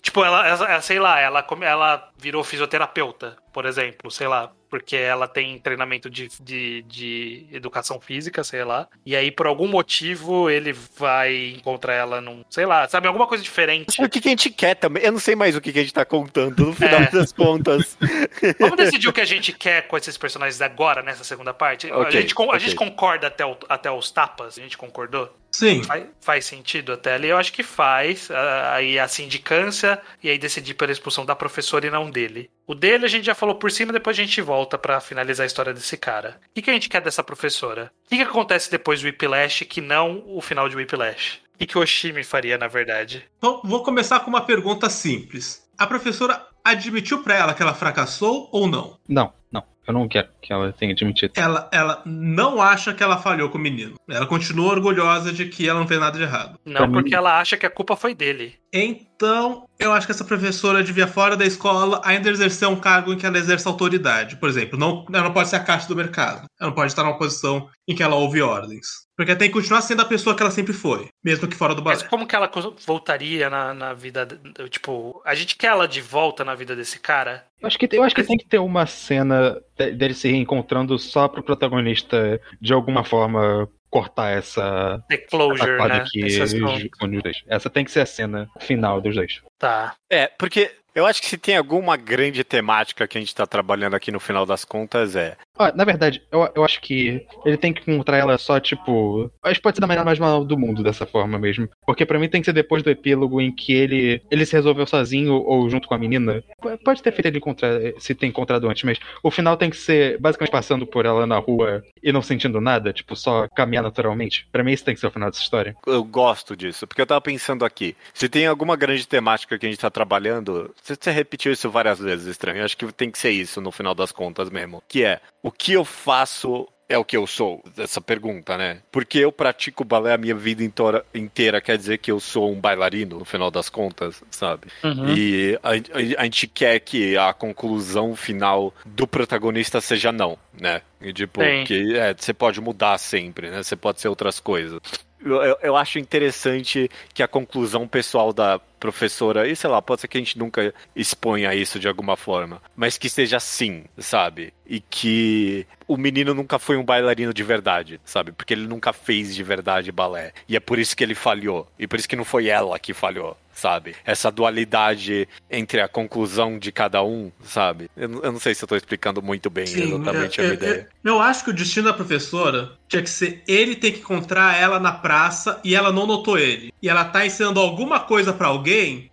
Tipo, 0.01 0.23
ela, 0.23 0.47
ela- 0.47 0.81
sei 0.81 0.99
lá, 0.99 1.19
ela, 1.19 1.45
ela 1.61 2.09
virou 2.17 2.43
fisioterapeuta, 2.43 3.37
por 3.53 3.65
exemplo, 3.65 4.09
sei 4.09 4.27
lá, 4.27 4.51
porque 4.69 4.95
ela 4.95 5.27
tem 5.27 5.57
treinamento 5.59 6.09
de, 6.09 6.29
de, 6.41 6.81
de 6.87 7.45
educação 7.51 7.99
física, 7.99 8.43
sei 8.43 8.63
lá. 8.63 8.87
E 9.05 9.15
aí, 9.15 9.31
por 9.31 9.47
algum 9.47 9.67
motivo, 9.67 10.49
ele 10.49 10.73
vai 10.97 11.53
encontrar 11.57 11.93
ela 11.93 12.21
num, 12.21 12.43
sei 12.49 12.65
lá, 12.65 12.87
sabe, 12.87 13.07
alguma 13.07 13.27
coisa 13.27 13.43
diferente. 13.43 14.01
O 14.03 14.09
que, 14.09 14.19
que 14.21 14.27
a 14.27 14.31
gente 14.31 14.49
quer 14.49 14.75
também? 14.75 15.03
Eu 15.03 15.11
não 15.11 15.19
sei 15.19 15.35
mais 15.35 15.55
o 15.55 15.61
que, 15.61 15.71
que 15.71 15.79
a 15.79 15.81
gente 15.81 15.93
tá 15.93 16.05
contando 16.05 16.65
no 16.67 16.73
final 16.73 17.01
É. 17.01 17.09
das 17.11 17.31
contas. 17.31 17.97
Vamos 18.59 18.77
decidir 18.77 19.07
o 19.07 19.13
que 19.13 19.21
a 19.21 19.25
gente 19.25 19.51
quer 19.53 19.87
com 19.87 19.97
esses 19.97 20.17
personagens 20.17 20.61
agora, 20.61 21.01
nessa 21.01 21.23
segunda 21.23 21.53
parte? 21.53 21.89
a 21.91 21.97
Ok, 21.97 22.11
gente, 22.21 22.33
a 22.37 22.43
ok. 22.43 22.59
gente 22.59 22.75
concorda 22.75 23.27
até, 23.27 23.45
o- 23.45 23.57
até 23.69 23.91
os 23.91 24.11
tapas? 24.11 24.57
A 24.57 24.61
gente 24.61 24.77
concordou? 24.77 25.35
Sim. 25.51 25.81
Faz, 25.83 26.05
faz 26.21 26.45
sentido 26.45 26.93
até 26.93 27.13
ali? 27.13 27.29
Eu 27.29 27.37
acho 27.37 27.51
que 27.53 27.63
faz. 27.63 28.29
Ah, 28.29 28.73
Aí 28.75 28.99
a 28.99 29.07
sindicância 29.07 29.99
e 30.21 30.29
aí 30.29 30.37
decidir 30.37 30.73
pela 30.75 30.91
expulsão 30.91 31.25
da 31.25 31.35
professora 31.35 31.87
e 31.87 31.89
não 31.89 32.09
dele. 32.11 32.49
O 32.67 32.75
dele 32.75 33.05
a 33.05 33.07
gente 33.07 33.25
já 33.25 33.33
falou 33.33 33.55
por 33.55 33.71
cima, 33.71 33.93
depois 33.93 34.19
a 34.19 34.21
gente 34.21 34.41
volta 34.41 34.77
pra 34.77 34.99
finalizar 34.99 35.45
a 35.45 35.47
história 35.47 35.73
desse 35.73 35.95
cara. 35.95 36.37
O 36.49 36.53
que, 36.53 36.61
que 36.61 36.69
a 36.69 36.73
gente 36.73 36.89
quer 36.89 37.01
dessa 37.01 37.23
professora? 37.23 37.93
O 38.05 38.09
que, 38.09 38.17
que 38.17 38.23
acontece 38.23 38.69
depois 38.69 38.99
do 38.99 39.05
Whiplash 39.05 39.63
que 39.63 39.79
não 39.79 40.21
o 40.27 40.41
final 40.41 40.67
de 40.67 40.75
Whiplash? 40.75 41.39
O 41.55 41.57
que, 41.59 41.65
que 41.65 41.77
o 41.77 41.81
Oshimi 41.81 42.25
faria, 42.25 42.57
na 42.57 42.67
verdade? 42.67 43.25
Então, 43.37 43.61
vou 43.63 43.83
começar 43.83 44.19
com 44.19 44.29
uma 44.29 44.41
pergunta 44.41 44.89
simples. 44.89 45.65
A 45.77 45.87
professora 45.87 46.45
admitiu 46.61 47.23
pra 47.23 47.35
ela 47.35 47.53
que 47.53 47.61
ela 47.61 47.73
fracassou 47.73 48.49
ou 48.51 48.67
não? 48.67 48.99
Não, 49.07 49.31
não. 49.49 49.63
Eu 49.87 49.93
não 49.93 50.07
quero 50.07 50.27
que 50.41 50.51
ela 50.51 50.73
tenha 50.73 50.91
admitido. 50.91 51.31
Ela, 51.37 51.69
ela 51.71 52.01
não 52.05 52.61
acha 52.61 52.93
que 52.93 53.01
ela 53.01 53.17
falhou 53.17 53.49
com 53.49 53.57
o 53.57 53.61
menino. 53.61 53.95
Ela 54.09 54.27
continua 54.27 54.71
orgulhosa 54.71 55.31
de 55.31 55.45
que 55.45 55.67
ela 55.67 55.79
não 55.79 55.87
fez 55.87 55.97
nada 55.97 56.17
de 56.17 56.23
errado. 56.23 56.59
Não, 56.65 56.91
porque 56.91 57.15
ela 57.15 57.39
acha 57.39 57.55
que 57.55 57.65
a 57.65 57.69
culpa 57.69 57.95
foi 57.95 58.13
dele. 58.13 58.55
Então, 58.73 59.65
eu 59.79 59.93
acho 59.93 60.05
que 60.05 60.11
essa 60.11 60.25
professora 60.25 60.83
devia, 60.83 61.07
fora 61.07 61.37
da 61.37 61.45
escola, 61.45 62.01
ainda 62.03 62.29
exercer 62.29 62.67
um 62.67 62.75
cargo 62.75 63.13
em 63.13 63.17
que 63.17 63.25
ela 63.25 63.37
exerce 63.37 63.65
autoridade. 63.65 64.35
Por 64.35 64.49
exemplo, 64.49 64.77
não, 64.77 65.05
ela 65.11 65.23
não 65.23 65.33
pode 65.33 65.47
ser 65.47 65.55
a 65.55 65.63
caixa 65.63 65.87
do 65.87 65.95
mercado. 65.95 66.47
Ela 66.59 66.69
não 66.69 66.75
pode 66.75 66.91
estar 66.91 67.03
numa 67.03 67.17
posição 67.17 67.69
em 67.87 67.95
que 67.95 68.03
ela 68.03 68.15
ouve 68.15 68.41
ordens. 68.41 69.06
Porque 69.17 69.31
ela 69.31 69.39
tem 69.39 69.47
que 69.49 69.53
continuar 69.55 69.81
sendo 69.81 70.03
a 70.03 70.05
pessoa 70.05 70.35
que 70.35 70.43
ela 70.43 70.51
sempre 70.51 70.73
foi, 70.73 71.09
mesmo 71.23 71.47
que 71.47 71.55
fora 71.55 71.73
do 71.73 71.83
Mas 71.83 71.99
balé. 71.99 72.09
como 72.09 72.27
que 72.27 72.35
ela 72.35 72.49
voltaria 72.85 73.49
na, 73.49 73.73
na 73.73 73.93
vida. 73.93 74.25
de- 74.25 74.69
Tipo, 74.69 75.19
a 75.25 75.33
gente 75.33 75.55
quer 75.55 75.67
ela 75.67 75.87
de 75.87 75.99
volta 75.99 76.45
na 76.45 76.53
vida 76.53 76.75
desse 76.75 76.99
cara? 76.99 77.43
Eu 77.59 77.67
acho 77.67 77.79
que, 77.79 77.89
eu 77.91 78.03
acho 78.03 78.13
que 78.13 78.23
tem 78.23 78.37
que 78.37 78.45
ter 78.45 78.59
uma 78.59 78.85
cena 78.85 79.59
de- 79.75 79.91
dele 79.91 80.13
se 80.13 80.29
reencontrando 80.29 80.97
só 80.99 81.27
pro 81.27 81.41
protagonista, 81.41 82.39
de 82.61 82.73
alguma 82.73 83.03
forma, 83.03 83.67
cortar 83.89 84.29
essa 84.29 85.03
The 85.09 85.17
closure, 85.17 85.77
né? 85.87 86.05
que 86.11 87.21
dois. 87.23 87.43
Essa 87.47 87.69
tem 87.69 87.83
que 87.85 87.91
ser 87.91 88.01
a 88.01 88.05
cena 88.05 88.47
final 88.59 89.01
dos 89.01 89.15
dois. 89.15 89.41
Tá. 89.57 89.95
É, 90.09 90.27
porque 90.27 90.71
eu 90.97 91.05
acho 91.05 91.21
que 91.21 91.27
se 91.27 91.37
tem 91.37 91.55
alguma 91.55 91.95
grande 91.95 92.43
temática 92.43 93.07
que 93.07 93.19
a 93.19 93.21
gente 93.21 93.35
tá 93.35 93.45
trabalhando 93.45 93.93
aqui 93.93 94.11
no 94.11 94.19
final 94.19 94.47
das 94.47 94.65
contas 94.65 95.15
é. 95.15 95.37
Ah, 95.55 95.71
na 95.75 95.85
verdade, 95.85 96.23
eu, 96.31 96.49
eu 96.55 96.65
acho 96.65 96.81
que 96.81 97.23
ele 97.45 97.55
tem 97.55 97.71
que 97.71 97.89
encontrar 97.91 98.17
ela 98.17 98.35
só, 98.37 98.59
tipo. 98.59 99.31
Acho 99.43 99.55
que 99.55 99.61
pode 99.61 99.77
ser 99.77 99.81
da 99.81 99.87
maneira 99.87 100.03
mais 100.03 100.17
mal 100.17 100.43
do 100.43 100.57
mundo 100.57 100.81
dessa 100.81 101.05
forma 101.05 101.37
mesmo. 101.37 101.69
Porque 101.85 102.03
pra 102.03 102.17
mim 102.17 102.27
tem 102.27 102.41
que 102.41 102.45
ser 102.45 102.53
depois 102.53 102.81
do 102.81 102.89
epílogo 102.89 103.39
em 103.39 103.51
que 103.51 103.73
ele 103.73 104.21
ele 104.31 104.43
se 104.43 104.53
resolveu 104.53 104.87
sozinho 104.87 105.33
ou 105.35 105.69
junto 105.69 105.87
com 105.87 105.93
a 105.93 105.99
menina. 105.99 106.43
Pode 106.83 107.03
ter 107.03 107.11
feito 107.11 107.27
ele 107.27 107.37
encontrar, 107.37 107.79
se 107.99 108.15
ter 108.15 108.25
encontrado 108.25 108.67
antes, 108.67 108.83
mas 108.83 108.99
o 109.21 109.29
final 109.29 109.55
tem 109.55 109.69
que 109.69 109.77
ser 109.77 110.19
basicamente 110.19 110.51
passando 110.51 110.87
por 110.87 111.05
ela 111.05 111.27
na 111.27 111.37
rua 111.37 111.83
e 112.01 112.11
não 112.11 112.23
sentindo 112.23 112.59
nada, 112.59 112.91
tipo, 112.91 113.15
só 113.15 113.47
caminhar 113.55 113.83
naturalmente. 113.83 114.47
Pra 114.51 114.63
mim, 114.63 114.71
esse 114.71 114.83
tem 114.83 114.95
que 114.95 114.99
ser 114.99 115.07
o 115.07 115.11
final 115.11 115.29
dessa 115.29 115.43
história. 115.43 115.75
Eu 115.85 116.03
gosto 116.03 116.55
disso, 116.55 116.87
porque 116.87 117.01
eu 117.01 117.07
tava 117.07 117.21
pensando 117.21 117.63
aqui. 117.63 117.95
Se 118.15 118.27
tem 118.27 118.47
alguma 118.47 118.75
grande 118.75 119.07
temática 119.07 119.59
que 119.59 119.65
a 119.65 119.69
gente 119.69 119.79
tá 119.79 119.89
trabalhando, 119.89 120.73
você, 120.87 120.95
você 120.99 121.11
repetiu 121.11 121.51
isso 121.51 121.69
várias 121.69 121.99
vezes, 121.99 122.27
estranho. 122.27 122.59
Eu 122.59 122.65
acho 122.65 122.77
que 122.77 122.91
tem 122.93 123.11
que 123.11 123.17
ser 123.19 123.31
isso 123.31 123.59
no 123.61 123.71
final 123.71 123.93
das 123.93 124.11
contas 124.11 124.49
mesmo. 124.49 124.81
Que 124.87 125.03
é, 125.03 125.19
o 125.43 125.51
que 125.51 125.73
eu 125.73 125.83
faço 125.85 126.67
é 126.89 126.97
o 126.97 127.03
que 127.03 127.17
eu 127.17 127.27
sou? 127.27 127.61
Essa 127.77 127.99
pergunta, 127.99 128.57
né? 128.57 128.79
Porque 128.89 129.17
eu 129.19 129.29
pratico 129.29 129.83
balé 129.83 130.13
a 130.13 130.17
minha 130.17 130.33
vida 130.33 130.63
inteira, 130.63 131.05
inteira 131.13 131.59
quer 131.59 131.77
dizer 131.77 131.97
que 131.97 132.09
eu 132.09 132.17
sou 132.17 132.49
um 132.49 132.59
bailarino, 132.61 133.19
no 133.19 133.25
final 133.25 133.51
das 133.51 133.67
contas, 133.67 134.23
sabe? 134.31 134.67
Uhum. 134.83 135.13
E 135.13 135.59
a, 135.61 135.71
a- 135.71 136.21
a 136.21 136.23
gente 136.23 136.47
quer 136.47 136.79
que 136.79 137.17
a 137.17 137.33
conclusão 137.33 138.15
final 138.15 138.73
do 138.85 139.05
protagonista 139.05 139.81
seja 139.81 140.13
não, 140.13 140.37
né? 140.57 140.81
E 141.01 141.11
tipo, 141.11 141.41
Sim. 141.41 141.65
que 141.65 141.97
é, 141.97 142.15
você 142.17 142.33
pode 142.33 142.61
mudar 142.61 142.97
sempre, 142.97 143.49
né? 143.49 143.61
Você 143.61 143.75
pode 143.75 143.99
ser 143.99 144.07
outras 144.07 144.39
coisas. 144.39 144.79
Eu, 145.19 145.43
eu- 145.43 145.57
eu 145.61 145.75
acho 145.75 145.99
interessante 145.99 146.89
que 147.13 147.21
a 147.21 147.27
conclusão 147.27 147.85
pessoal 147.85 148.31
da 148.31 148.59
professora, 148.79 149.47
e 149.47 149.55
sei 149.55 149.69
lá, 149.69 149.81
pode 149.81 150.01
ser 150.01 150.07
que 150.07 150.17
a 150.17 150.21
gente 150.21 150.37
nunca 150.37 150.73
exponha 150.95 151.53
isso 151.53 151.79
de 151.79 151.87
alguma 151.87 152.15
forma, 152.15 152.61
mas 152.75 152.97
que 152.97 153.09
seja 153.09 153.37
assim, 153.37 153.85
sabe? 153.97 154.53
E 154.65 154.79
que 154.79 155.65
o 155.87 155.95
menino 155.97 156.33
nunca 156.33 156.59
foi 156.59 156.75
um 156.77 156.83
bailarino 156.83 157.33
de 157.33 157.43
verdade, 157.43 157.99
sabe? 158.03 158.31
Porque 158.31 158.53
ele 158.53 158.67
nunca 158.67 158.91
fez 158.91 159.33
de 159.33 159.43
verdade 159.43 159.91
balé. 159.91 160.33
E 160.47 160.55
é 160.55 160.59
por 160.59 160.77
isso 160.79 160.95
que 160.95 161.03
ele 161.03 161.15
falhou. 161.15 161.67
E 161.79 161.87
por 161.87 161.97
isso 161.97 162.09
que 162.09 162.15
não 162.15 162.25
foi 162.25 162.47
ela 162.47 162.77
que 162.77 162.93
falhou, 162.93 163.37
sabe? 163.53 163.95
Essa 164.05 164.29
dualidade 164.29 165.27
entre 165.49 165.79
a 165.79 165.87
conclusão 165.87 166.59
de 166.59 166.71
cada 166.73 167.01
um, 167.01 167.31
sabe? 167.41 167.89
Eu, 167.95 168.09
não- 168.09 168.21
eu 168.23 168.31
não 168.33 168.39
sei 168.41 168.53
se 168.53 168.61
eu 168.63 168.67
tô 168.67 168.75
explicando 168.75 169.21
muito 169.21 169.49
bem 169.49 169.63
exatamente 169.63 170.39
eu, 170.39 170.45
a 170.45 170.47
minha 170.49 170.59
eu- 170.59 170.69
ideia. 170.71 170.89
eu- 171.05 171.13
eu 171.13 171.21
acho 171.21 171.45
que 171.45 171.49
o 171.51 171.53
destino 171.53 171.85
da 171.85 171.93
professora 171.93 172.73
tinha 172.89 173.01
que 173.01 173.09
ser 173.09 173.41
ele 173.47 173.73
ter 173.75 173.91
que 173.91 173.99
encontrar 173.99 174.59
ela 174.59 174.81
na 174.81 174.91
praça 174.91 175.61
e 175.63 175.73
ela 175.75 175.93
não 175.93 176.05
notou 176.05 176.37
ele. 176.37 176.73
E 176.81 176.89
ela 176.89 177.05
tá 177.05 177.25
ensinando 177.25 177.61
alguma 177.61 178.01
coisa 178.01 178.33
pra 178.33 178.47
alguém, 178.47 178.66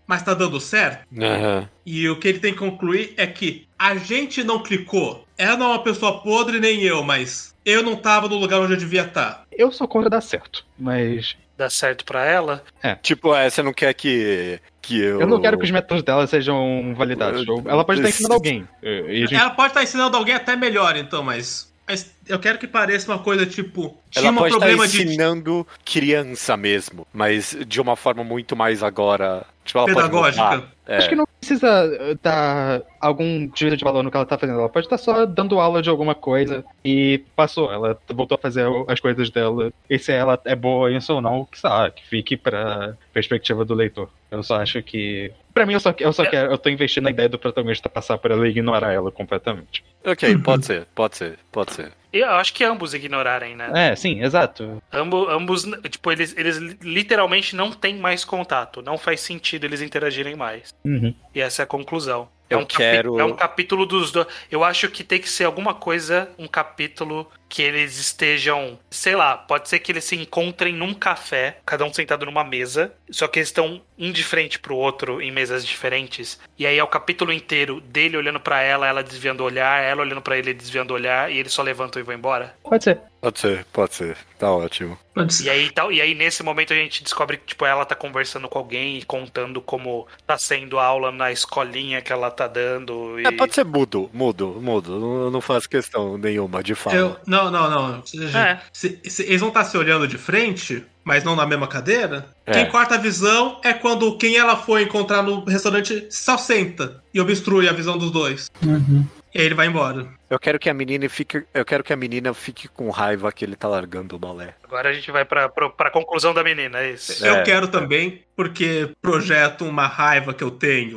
mas 0.07 0.23
tá 0.23 0.35
dando 0.35 0.61
certo. 0.61 1.07
Aham. 1.17 1.69
E 1.85 2.09
o 2.09 2.19
que 2.19 2.29
ele 2.29 2.39
tem 2.39 2.53
que 2.53 2.59
concluir 2.59 3.15
é 3.17 3.27
que 3.27 3.67
a 3.79 3.97
gente 3.97 4.43
não 4.43 4.63
clicou. 4.63 5.25
Ela 5.37 5.57
não 5.57 5.67
é 5.67 5.69
uma 5.71 5.83
pessoa 5.83 6.21
podre, 6.21 6.61
nem 6.61 6.83
eu, 6.83 7.03
mas 7.03 7.55
eu 7.65 7.83
não 7.83 7.97
tava 7.97 8.29
no 8.29 8.37
lugar 8.37 8.61
onde 8.61 8.73
eu 8.73 8.79
devia 8.79 9.03
estar. 9.03 9.45
Eu 9.51 9.71
sou 9.73 9.89
contra 9.89 10.11
dar 10.11 10.21
certo, 10.21 10.65
mas 10.79 11.37
Dá 11.57 11.71
certo 11.71 12.05
pra 12.05 12.25
ela? 12.25 12.65
Tipo, 13.01 13.35
é, 13.35 13.49
você 13.49 13.63
não 13.63 13.73
quer 13.73 13.95
que, 13.95 14.59
que 14.83 15.01
eu... 15.01 15.21
eu 15.21 15.27
não 15.27 15.41
quero 15.41 15.57
que 15.57 15.65
os 15.65 15.71
métodos 15.71 16.03
dela 16.03 16.27
sejam 16.27 16.93
validados. 16.97 17.47
Ou 17.47 17.63
Ela 17.67 17.85
pode 17.85 18.01
estar 18.01 18.09
ensinando 18.09 18.35
alguém. 18.35 18.69
E 18.83 19.21
gente 19.21 19.37
Ela 19.37 19.51
pode 19.51 19.69
estar 19.69 19.83
ensinando 19.85 20.17
alguém 20.17 20.35
até 20.35 20.57
melhor, 20.57 20.97
então, 20.97 21.23
mas. 21.23 21.73
mas 21.87 22.13
eu 22.29 22.39
quero 22.39 22.59
que 22.59 22.67
pareça 22.67 23.11
uma 23.11 23.19
coisa 23.19 23.47
tipo. 23.47 23.99
Tinha 24.11 24.25
Ela 24.27 24.33
um 24.33 24.37
pode 24.37 24.55
estar 24.55 24.67
problema 24.67 24.89
de. 24.89 25.03
ensinando 25.03 25.67
criança 25.85 26.57
mesmo, 26.57 27.07
mas 27.13 27.57
de 27.67 27.81
uma 27.81 27.97
forma 27.97 28.25
muito 28.25 28.57
mais 28.57 28.83
agora 28.83 29.47
Tipo, 29.65 29.87
Pedagógica. 29.87 30.65
É. 30.87 30.99
Acho 30.99 31.09
que 31.09 31.17
não 31.17 31.27
precisa 31.41 31.67
eh, 31.99 32.17
dar 32.23 32.83
algum 33.01 33.51
juízo 33.55 33.79
de 33.79 33.83
valor 33.83 34.03
no 34.03 34.11
que 34.11 34.17
ela 34.17 34.27
tá 34.27 34.37
fazendo. 34.37 34.59
Ela 34.59 34.69
pode 34.69 34.85
estar 34.85 34.99
só 34.99 35.25
dando 35.25 35.59
aula 35.59 35.81
de 35.81 35.89
alguma 35.89 36.15
coisa 36.15 36.63
e 36.85 37.25
passou. 37.35 37.73
Ela 37.73 37.99
voltou 38.13 38.35
a 38.35 38.39
fazer 38.39 38.67
as 38.87 39.01
coisas 39.01 39.31
dela. 39.31 39.73
E 39.89 39.99
se 39.99 40.13
ela 40.13 40.39
é 40.45 40.55
boa 40.55 40.91
nisso 40.91 41.15
ou 41.15 41.23
não, 41.23 41.47
que 41.47 41.59
sabe, 41.59 41.95
que 41.95 42.07
fique 42.07 42.37
pra 42.37 42.95
perspectiva 43.15 43.65
do 43.65 43.75
leitor. 43.75 44.11
Eu 44.31 44.43
só 44.43 44.61
acho 44.61 44.83
que. 44.83 45.33
Pra 45.55 45.65
mim, 45.65 45.73
eu 45.73 45.81
só, 45.81 45.95
eu 45.99 46.13
só 46.13 46.29
quero. 46.29 46.53
Eu 46.53 46.59
tô 46.59 46.69
investindo 46.69 47.05
na 47.05 47.11
ideia 47.11 47.31
do 47.31 47.39
protagonista 47.39 47.89
passar 47.89 48.19
por 48.19 48.31
ela 48.31 48.47
e 48.47 48.51
ignorar 48.51 48.93
ela 48.93 49.11
completamente. 49.11 49.83
Ok, 50.05 50.37
pode 50.39 50.67
ser, 50.67 50.87
pode 50.95 51.17
ser, 51.17 51.39
pode 51.51 51.73
ser. 51.73 51.91
Eu 52.15 52.31
acho 52.31 52.55
que 52.55 52.63
ambos 52.63 52.95
ignorarem, 52.95 53.57
né? 53.57 53.71
É, 53.75 53.97
sim, 53.97 54.23
exato. 54.23 54.81
Ambos, 54.93 55.29
ambos, 55.29 55.63
tipo, 55.91 56.13
eles, 56.13 56.33
eles 56.37 56.59
literalmente 56.81 57.57
não 57.57 57.73
têm 57.73 57.97
mais 57.97 58.25
contato. 58.25 58.81
Não 58.81 58.97
faz 58.97 59.21
sentido 59.21 59.65
eles 59.65 59.83
interagirem 59.83 60.37
mais. 60.37 60.73
Uhum. 60.85 61.13
E 61.35 61.41
essa 61.41 61.63
é 61.63 61.65
a 61.65 61.67
conclusão. 61.67 62.29
Eu 62.55 62.61
é 62.61 62.63
um 62.63 62.67
quero- 62.67 63.21
É 63.21 63.25
um 63.25 63.35
capítulo 63.35 63.87
dos 63.87 64.11
dois. 64.11 64.27
Eu 64.51 64.65
acho 64.65 64.89
que 64.89 65.03
tem 65.05 65.19
que 65.21 65.29
ser 65.29 65.45
alguma 65.45 65.75
coisa, 65.75 66.31
um 66.39 66.47
capítulo 66.47 67.31
que 67.49 67.63
eles 67.63 67.99
estejam, 67.99 68.79
sei 68.91 69.15
lá, 69.15 69.37
pode 69.37 69.69
ser 69.69 69.79
que 69.79 69.93
eles 69.93 70.03
se 70.05 70.17
encontrem 70.17 70.73
num 70.75 70.93
café, 70.93 71.59
cada 71.65 71.85
um 71.85 71.93
sentado 71.93 72.27
numa 72.27 72.43
mesa, 72.43 72.93
só 73.11 73.29
que 73.29 73.39
eles 73.39 73.49
estão 73.49 73.81
um 73.97 74.11
de 74.11 74.25
frente 74.25 74.59
pro 74.59 74.75
outro 74.75 75.23
em 75.23 75.31
mesas 75.31 75.65
diferentes. 75.65 76.41
E 76.59 76.67
aí 76.67 76.79
é 76.79 76.83
o 76.83 76.89
capítulo 76.89 77.33
inteiro 77.33 77.81
dele 77.81 78.17
olhando 78.17 78.41
pra 78.41 78.61
ela, 78.61 78.89
ela 78.89 79.05
desviando 79.05 79.43
o 79.43 79.47
olhar, 79.47 79.81
ela 79.83 80.01
olhando 80.03 80.21
pra 80.21 80.37
ele 80.37 80.53
desviando 80.53 80.91
o 80.91 80.95
olhar, 80.95 81.31
e 81.31 81.39
eles 81.39 81.53
só 81.53 81.63
levantam 81.63 82.01
e 82.01 82.05
vão 82.05 82.15
embora. 82.15 82.55
Pode 82.65 82.83
ser. 82.83 83.01
Pode 83.25 83.41
ser, 83.41 83.65
pode 83.73 83.95
ser. 83.95 84.19
Tá 84.39 84.51
ótimo. 84.51 84.99
Pode 85.15 85.43
E 85.43 85.49
aí, 85.49 85.71
tal, 85.71 85.91
e 85.91 85.99
aí, 85.99 86.15
nesse 86.15 86.43
momento, 86.43 86.75
a 86.75 86.77
gente 86.77 87.03
descobre 87.03 87.39
que, 87.39 87.47
tipo, 87.47 87.65
ela 87.65 87.83
tá 87.87 87.95
conversando 87.95 88.47
com 88.51 88.59
alguém 88.59 88.99
e 88.99 89.03
contando 89.03 89.63
como 89.63 90.07
tá 90.27 90.37
sendo 90.37 90.79
a 90.79 90.85
aula 90.85 91.11
na 91.11 91.33
escolinha 91.33 92.03
que 92.03 92.13
ela 92.13 92.31
tá 92.31 92.47
dando. 92.47 93.19
E... 93.19 93.27
É, 93.27 93.33
pode 93.33 93.55
ser 93.55 93.65
mudo, 93.65 94.11
mudo, 94.13 94.59
mudo. 94.61 95.01
Não, 95.01 95.31
não 95.31 95.41
faço 95.41 95.71
questão 95.71 96.19
nenhuma 96.19 96.63
de 96.63 96.75
fala. 96.75 96.97
Eu, 96.97 97.17
não, 97.27 97.51
não, 97.51 97.71
não. 97.71 98.03
É. 98.39 98.61
Se- 98.71 99.01
se- 99.07 99.23
eles 99.23 99.41
vão 99.41 99.49
estar 99.49 99.65
se 99.65 99.79
olhando 99.79 100.07
de 100.07 100.19
frente, 100.19 100.85
mas 101.03 101.25
não 101.25 101.35
na 101.35 101.47
mesma 101.47 101.67
cadeira. 101.67 102.29
É. 102.45 102.53
Quem 102.53 102.71
corta 102.71 102.97
a 102.97 102.99
visão 102.99 103.59
é 103.65 103.73
quando 103.73 104.19
quem 104.19 104.37
ela 104.37 104.55
foi 104.55 104.83
encontrar 104.83 105.23
no 105.23 105.43
restaurante 105.47 106.07
só 106.11 106.37
senta 106.37 107.03
e 107.15 107.19
obstrui 107.23 107.71
a 107.71 107.73
visão 107.73 107.97
dos 107.97 108.11
dois. 108.11 108.51
Uhum. 108.63 109.07
E 109.35 109.41
aí 109.41 109.47
ele 109.47 109.55
vai 109.55 109.67
embora. 109.67 110.07
Eu 110.35 110.39
quero 110.41 110.59
que 110.59 110.69
a 110.69 110.75
menina 110.75 111.09
fique. 111.09 111.45
Eu 111.55 111.65
quero 111.65 111.85
que 111.85 111.93
a 111.93 111.97
menina 111.97 112.35
fique 112.35 112.67
com 112.67 112.91
raiva 112.91 113.31
que 113.31 113.45
ele 113.45 113.55
tá 113.55 113.69
largando 113.69 114.17
o 114.17 114.19
balé. 114.19 114.57
Agora 114.65 114.89
a 114.89 114.93
gente 114.93 115.09
vai 115.13 115.25
pra, 115.25 115.49
pra, 115.49 115.71
pra 115.71 115.91
conclusão 115.93 116.35
da 116.35 116.43
menina, 116.43 116.81
é 116.81 116.91
isso. 116.91 117.25
É. 117.25 117.31
Eu 117.31 117.45
quero 117.45 117.69
também, 117.69 118.25
porque 118.35 118.91
projeto 119.01 119.65
uma 119.65 119.87
raiva 119.87 120.35
que 120.35 120.43
eu 120.43 120.51
tenho 120.51 120.97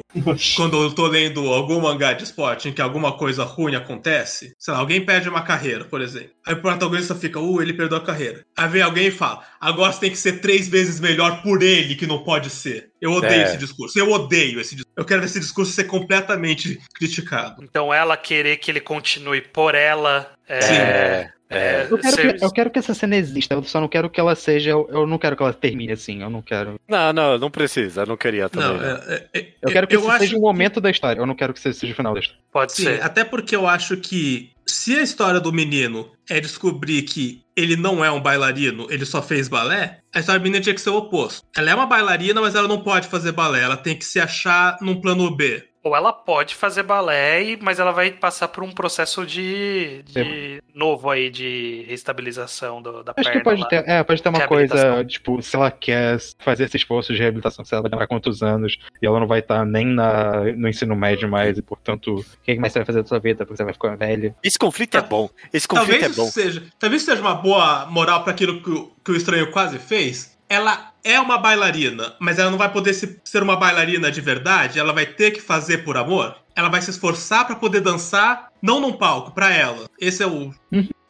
quando 0.56 0.82
eu 0.82 0.92
tô 0.96 1.06
lendo 1.06 1.54
algum 1.54 1.80
mangá 1.80 2.14
de 2.14 2.24
esporte 2.24 2.68
em 2.68 2.74
que 2.74 2.82
alguma 2.82 3.16
coisa 3.16 3.44
ruim 3.44 3.76
acontece. 3.76 4.56
Sei 4.58 4.74
lá, 4.74 4.80
alguém 4.80 5.06
perde 5.06 5.30
uma 5.30 5.44
carreira, 5.44 5.86
por 5.86 6.02
exemplo. 6.02 6.32
Aí 6.44 6.56
o 6.56 6.62
protagonista 6.62 7.14
fica, 7.14 7.40
uh, 7.40 7.62
ele 7.62 7.74
perdeu 7.74 8.00
a 8.00 8.04
carreira. 8.04 8.44
Aí 8.58 8.68
vem 8.68 8.82
alguém 8.82 9.08
e 9.08 9.12
fala, 9.12 9.44
agora 9.62 9.92
você 9.92 10.00
tem 10.00 10.10
que 10.10 10.18
ser 10.18 10.40
três 10.42 10.68
vezes 10.68 11.00
melhor 11.00 11.44
por 11.44 11.62
ele, 11.62 11.94
que 11.94 12.08
não 12.08 12.24
pode 12.24 12.50
ser. 12.50 12.90
Eu 13.00 13.12
odeio 13.12 13.42
É. 13.42 13.44
esse 13.44 13.58
discurso. 13.58 14.00
Eu 14.00 14.10
odeio 14.10 14.60
esse 14.60 14.74
discurso. 14.74 14.98
Eu 14.98 15.06
quero 15.06 15.20
ver 15.22 15.28
esse 15.28 15.40
discurso 15.40 15.72
ser 15.72 15.84
completamente 15.84 16.80
criticado. 16.96 17.64
Então 17.64 17.94
ela 17.94 18.18
querer 18.18 18.58
que 18.58 18.72
ele 18.72 18.80
continue 18.80 19.27
por 19.54 19.76
ela. 19.76 20.32
É, 20.48 20.62
Sim. 20.62 20.74
É, 20.76 21.32
é. 21.50 21.88
Eu 21.90 21.98
quero, 21.98 22.16
ser- 22.16 22.38
que, 22.38 22.44
eu 22.46 22.52
quero 22.52 22.70
que 22.70 22.80
essa 22.80 22.94
cena 22.94 23.16
exista, 23.16 23.54
eu 23.54 23.64
só 23.64 23.80
não 23.80 23.88
quero 23.88 24.10
que 24.10 24.20
ela 24.20 24.36
seja. 24.36 24.72
Eu, 24.72 24.88
eu 24.92 25.08
não 25.08 25.18
quero 25.18 25.36
que 25.36 25.44
ela 25.44 25.54
termine 25.54 25.94
assim, 25.94 26.22
eu 26.22 26.30
não 26.30 26.42
quero. 26.42 26.80
Não, 26.88 27.14
não, 27.14 27.38
não 27.38 27.50
precisa. 27.52 28.02
Eu 28.02 28.08
não 28.08 28.18
queria 28.18 28.50
também. 28.50 28.68
Não, 28.70 28.84
é- 28.86 29.28
é- 29.34 29.40
é- 29.40 29.48
Eu 29.62 29.72
quero 29.72 29.88
que 29.88 29.96
eu 29.96 30.10
acho 30.10 30.20
seja 30.20 30.38
um 30.38 30.42
momento 30.42 30.82
da 30.82 30.90
história, 30.90 31.20
eu 31.22 31.26
não 31.26 31.36
quero 31.36 31.54
que 31.54 31.60
seja 31.60 31.92
o 31.92 31.96
final 31.96 32.14
da 32.14 32.20
história. 32.20 32.42
Pode 32.52 32.74
Sim, 32.74 32.84
ser. 32.84 33.04
até 33.04 33.24
porque 33.24 33.56
eu 33.56 33.68
acho 33.68 33.98
que 33.98 34.52
se 34.66 34.98
a 34.98 35.02
história 35.02 35.40
do 35.40 35.54
menino 35.54 36.12
é 36.30 36.40
descobrir 36.42 37.04
que 37.04 37.42
ele 37.56 37.76
não 37.78 38.04
é 38.04 38.12
um 38.12 38.20
bailarino, 38.22 38.86
ele 38.90 39.06
só 39.06 39.22
fez 39.22 39.48
balé, 39.48 40.00
a 40.14 40.20
história 40.20 40.40
da 40.40 40.44
menina 40.44 40.62
tinha 40.62 40.76
que 40.76 40.82
ser 40.82 40.90
o 40.90 40.98
oposto. 40.98 41.44
Ela 41.56 41.72
é 41.72 41.76
uma 41.76 41.86
bailarina, 41.86 42.42
mas 42.42 42.54
ela 42.54 42.68
não 42.68 42.82
pode 42.82 43.08
fazer 43.08 43.32
balé, 43.32 43.62
ela 43.64 43.78
tem 43.78 43.96
que 43.96 44.04
se 44.06 44.20
achar 44.20 44.78
num 44.82 45.00
plano 45.00 45.34
B. 45.36 45.64
Ou 45.84 45.96
ela 45.96 46.12
pode 46.12 46.54
fazer 46.56 46.84
balé, 46.84 47.58
mas 47.62 47.80
ela 47.80 47.92
vai 47.92 48.12
passar 48.12 48.48
por 48.50 48.64
um 48.64 48.72
processo 48.72 49.26
de, 49.26 50.02
de 50.04 50.62
novo 50.76 51.10
aí 51.10 51.30
de 51.30 51.86
reestabilização 51.88 52.82
do- 52.82 53.04
da 53.04 53.14
Acho 53.16 53.24
perna. 53.30 53.32
que 53.32 53.44
pode 53.44 53.62
lá. 53.62 53.68
ter, 53.68 53.88
é, 53.88 54.04
pode 54.04 54.22
ter 54.22 54.30
uma 54.30 54.48
coisa, 54.48 55.06
tipo, 55.06 55.42
se 55.42 55.56
ela 55.56 55.72
quer 55.72 56.18
fazer 56.40 56.66
esse 56.66 56.78
esforço 56.78 57.14
de 57.14 57.20
reabilitação, 57.20 57.64
se 57.64 57.74
ela 57.74 57.82
vai 57.84 57.90
demorar 57.92 58.08
quantos 58.08 58.42
anos, 58.44 58.78
e 59.02 59.06
ela 59.06 59.20
não 59.20 59.28
vai 59.28 59.40
estar 59.40 59.66
nem 59.66 59.86
na, 59.86 60.44
no 60.56 60.68
ensino 60.68 60.96
médio 60.96 61.30
mais, 61.30 61.58
e 61.58 61.62
portanto, 61.62 62.16
o 62.20 62.26
que 62.44 62.56
mais 62.60 62.74
você 62.74 62.80
vai 62.80 62.86
fazer 62.86 63.02
da 63.04 63.08
sua 63.08 63.20
vida? 63.20 63.46
Porque 63.46 63.56
você 63.58 63.64
vai 63.64 63.74
ficar 63.74 63.96
velha. 63.96 64.36
Esse 64.44 64.60
conflito 64.60 64.98
é 64.98 65.02
bom. 65.02 65.30
Esse 65.54 65.68
conflito 65.68 66.00
Talvez 66.02 66.18
é 66.18 66.22
bom. 66.22 66.28
seja, 66.28 66.64
talvez 66.80 67.04
seja 67.04 67.22
uma 67.22 67.36
boa 67.36 67.86
moral 67.86 68.24
para 68.24 68.32
aquilo 68.34 68.62
que 68.62 68.70
o, 68.70 68.92
que 69.06 69.12
o 69.12 69.16
estranho 69.16 69.52
quase 69.52 69.80
fez. 69.80 70.37
Ela 70.50 70.92
é 71.04 71.20
uma 71.20 71.38
bailarina, 71.38 72.16
mas 72.20 72.40
ela 72.40 72.50
não 72.50 72.58
vai 72.58 72.72
poder 72.72 72.94
se- 72.94 73.20
ser 73.24 73.44
uma 73.44 73.56
bailarina 73.58 74.10
de 74.12 74.22
verdade. 74.22 74.80
Ela 74.80 74.94
vai 74.94 75.06
ter 75.06 75.32
que 75.32 75.42
fazer 75.42 75.80
por 75.80 75.98
amor. 75.98 76.36
Ela 76.56 76.70
vai 76.70 76.82
se 76.82 76.90
esforçar 76.90 77.46
para 77.46 77.56
poder 77.56 77.82
dançar, 77.82 78.52
não 78.62 78.80
num 78.80 78.94
palco, 78.94 79.32
para 79.32 79.54
ela. 79.54 79.90
Esse 80.00 80.24
é 80.24 80.28
o 80.28 80.54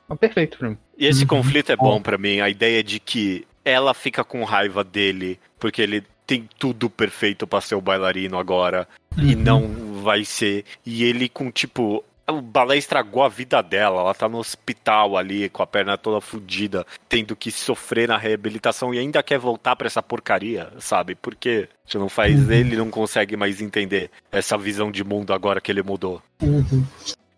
Ah, 0.10 0.16
perfeito 0.16 0.58
pra 0.58 0.70
mim. 0.70 0.78
E 0.98 1.06
esse 1.06 1.22
Uhum. 1.22 1.28
conflito 1.28 1.72
é 1.72 1.76
bom 1.76 2.02
pra 2.02 2.18
mim. 2.18 2.40
A 2.40 2.50
ideia 2.50 2.84
de 2.84 3.00
que 3.00 3.46
ela 3.64 3.94
fica 3.94 4.24
com 4.24 4.44
raiva 4.44 4.84
dele 4.84 5.40
porque 5.60 5.82
ele 5.82 6.04
tem 6.26 6.48
tudo 6.58 6.90
perfeito 6.90 7.46
pra 7.46 7.62
ser 7.62 7.76
o 7.76 7.82
bailarino 7.82 8.38
agora 8.38 8.88
e 9.18 9.36
Uhum. 9.36 9.42
não 9.42 10.02
vai 10.04 10.24
ser. 10.26 10.66
E 10.86 11.04
ele 11.04 11.30
com 11.30 11.52
tipo. 11.52 12.04
O 12.30 12.42
balé 12.42 12.78
estragou 12.78 13.24
a 13.24 13.30
vida 13.30 13.62
dela. 13.62 14.02
Ela 14.02 14.14
tá 14.14 14.28
no 14.28 14.38
hospital 14.38 15.16
ali, 15.16 15.48
com 15.48 15.64
a 15.64 15.68
perna 15.68 15.98
toda 15.98 16.20
fodida, 16.20 16.86
tendo 17.08 17.36
que 17.36 17.50
sofrer 17.52 18.08
na 18.08 18.18
reabilitação 18.18 18.94
e 18.94 19.00
ainda 19.00 19.24
quer 19.24 19.40
voltar 19.40 19.78
pra 19.78 19.88
essa 19.88 20.04
porcaria, 20.04 20.70
sabe? 20.78 21.16
Porque 21.16 21.70
isso 21.86 21.98
não 21.98 22.10
faz. 22.10 22.36
Uhum. 22.36 22.52
Ele 22.52 22.76
não 22.76 22.90
consegue 22.90 23.38
mais 23.38 23.62
entender 23.62 24.12
essa 24.30 24.58
visão 24.58 24.92
de 24.92 25.06
mundo 25.06 25.32
agora 25.32 25.62
que 25.62 25.72
ele 25.72 25.82
mudou. 25.82 26.22
Uhum. 26.42 26.86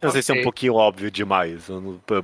Não 0.01 0.11
sei 0.11 0.21
se 0.21 0.31
é 0.31 0.35
um 0.35 0.43
pouquinho 0.43 0.75
óbvio 0.75 1.11
demais 1.11 1.67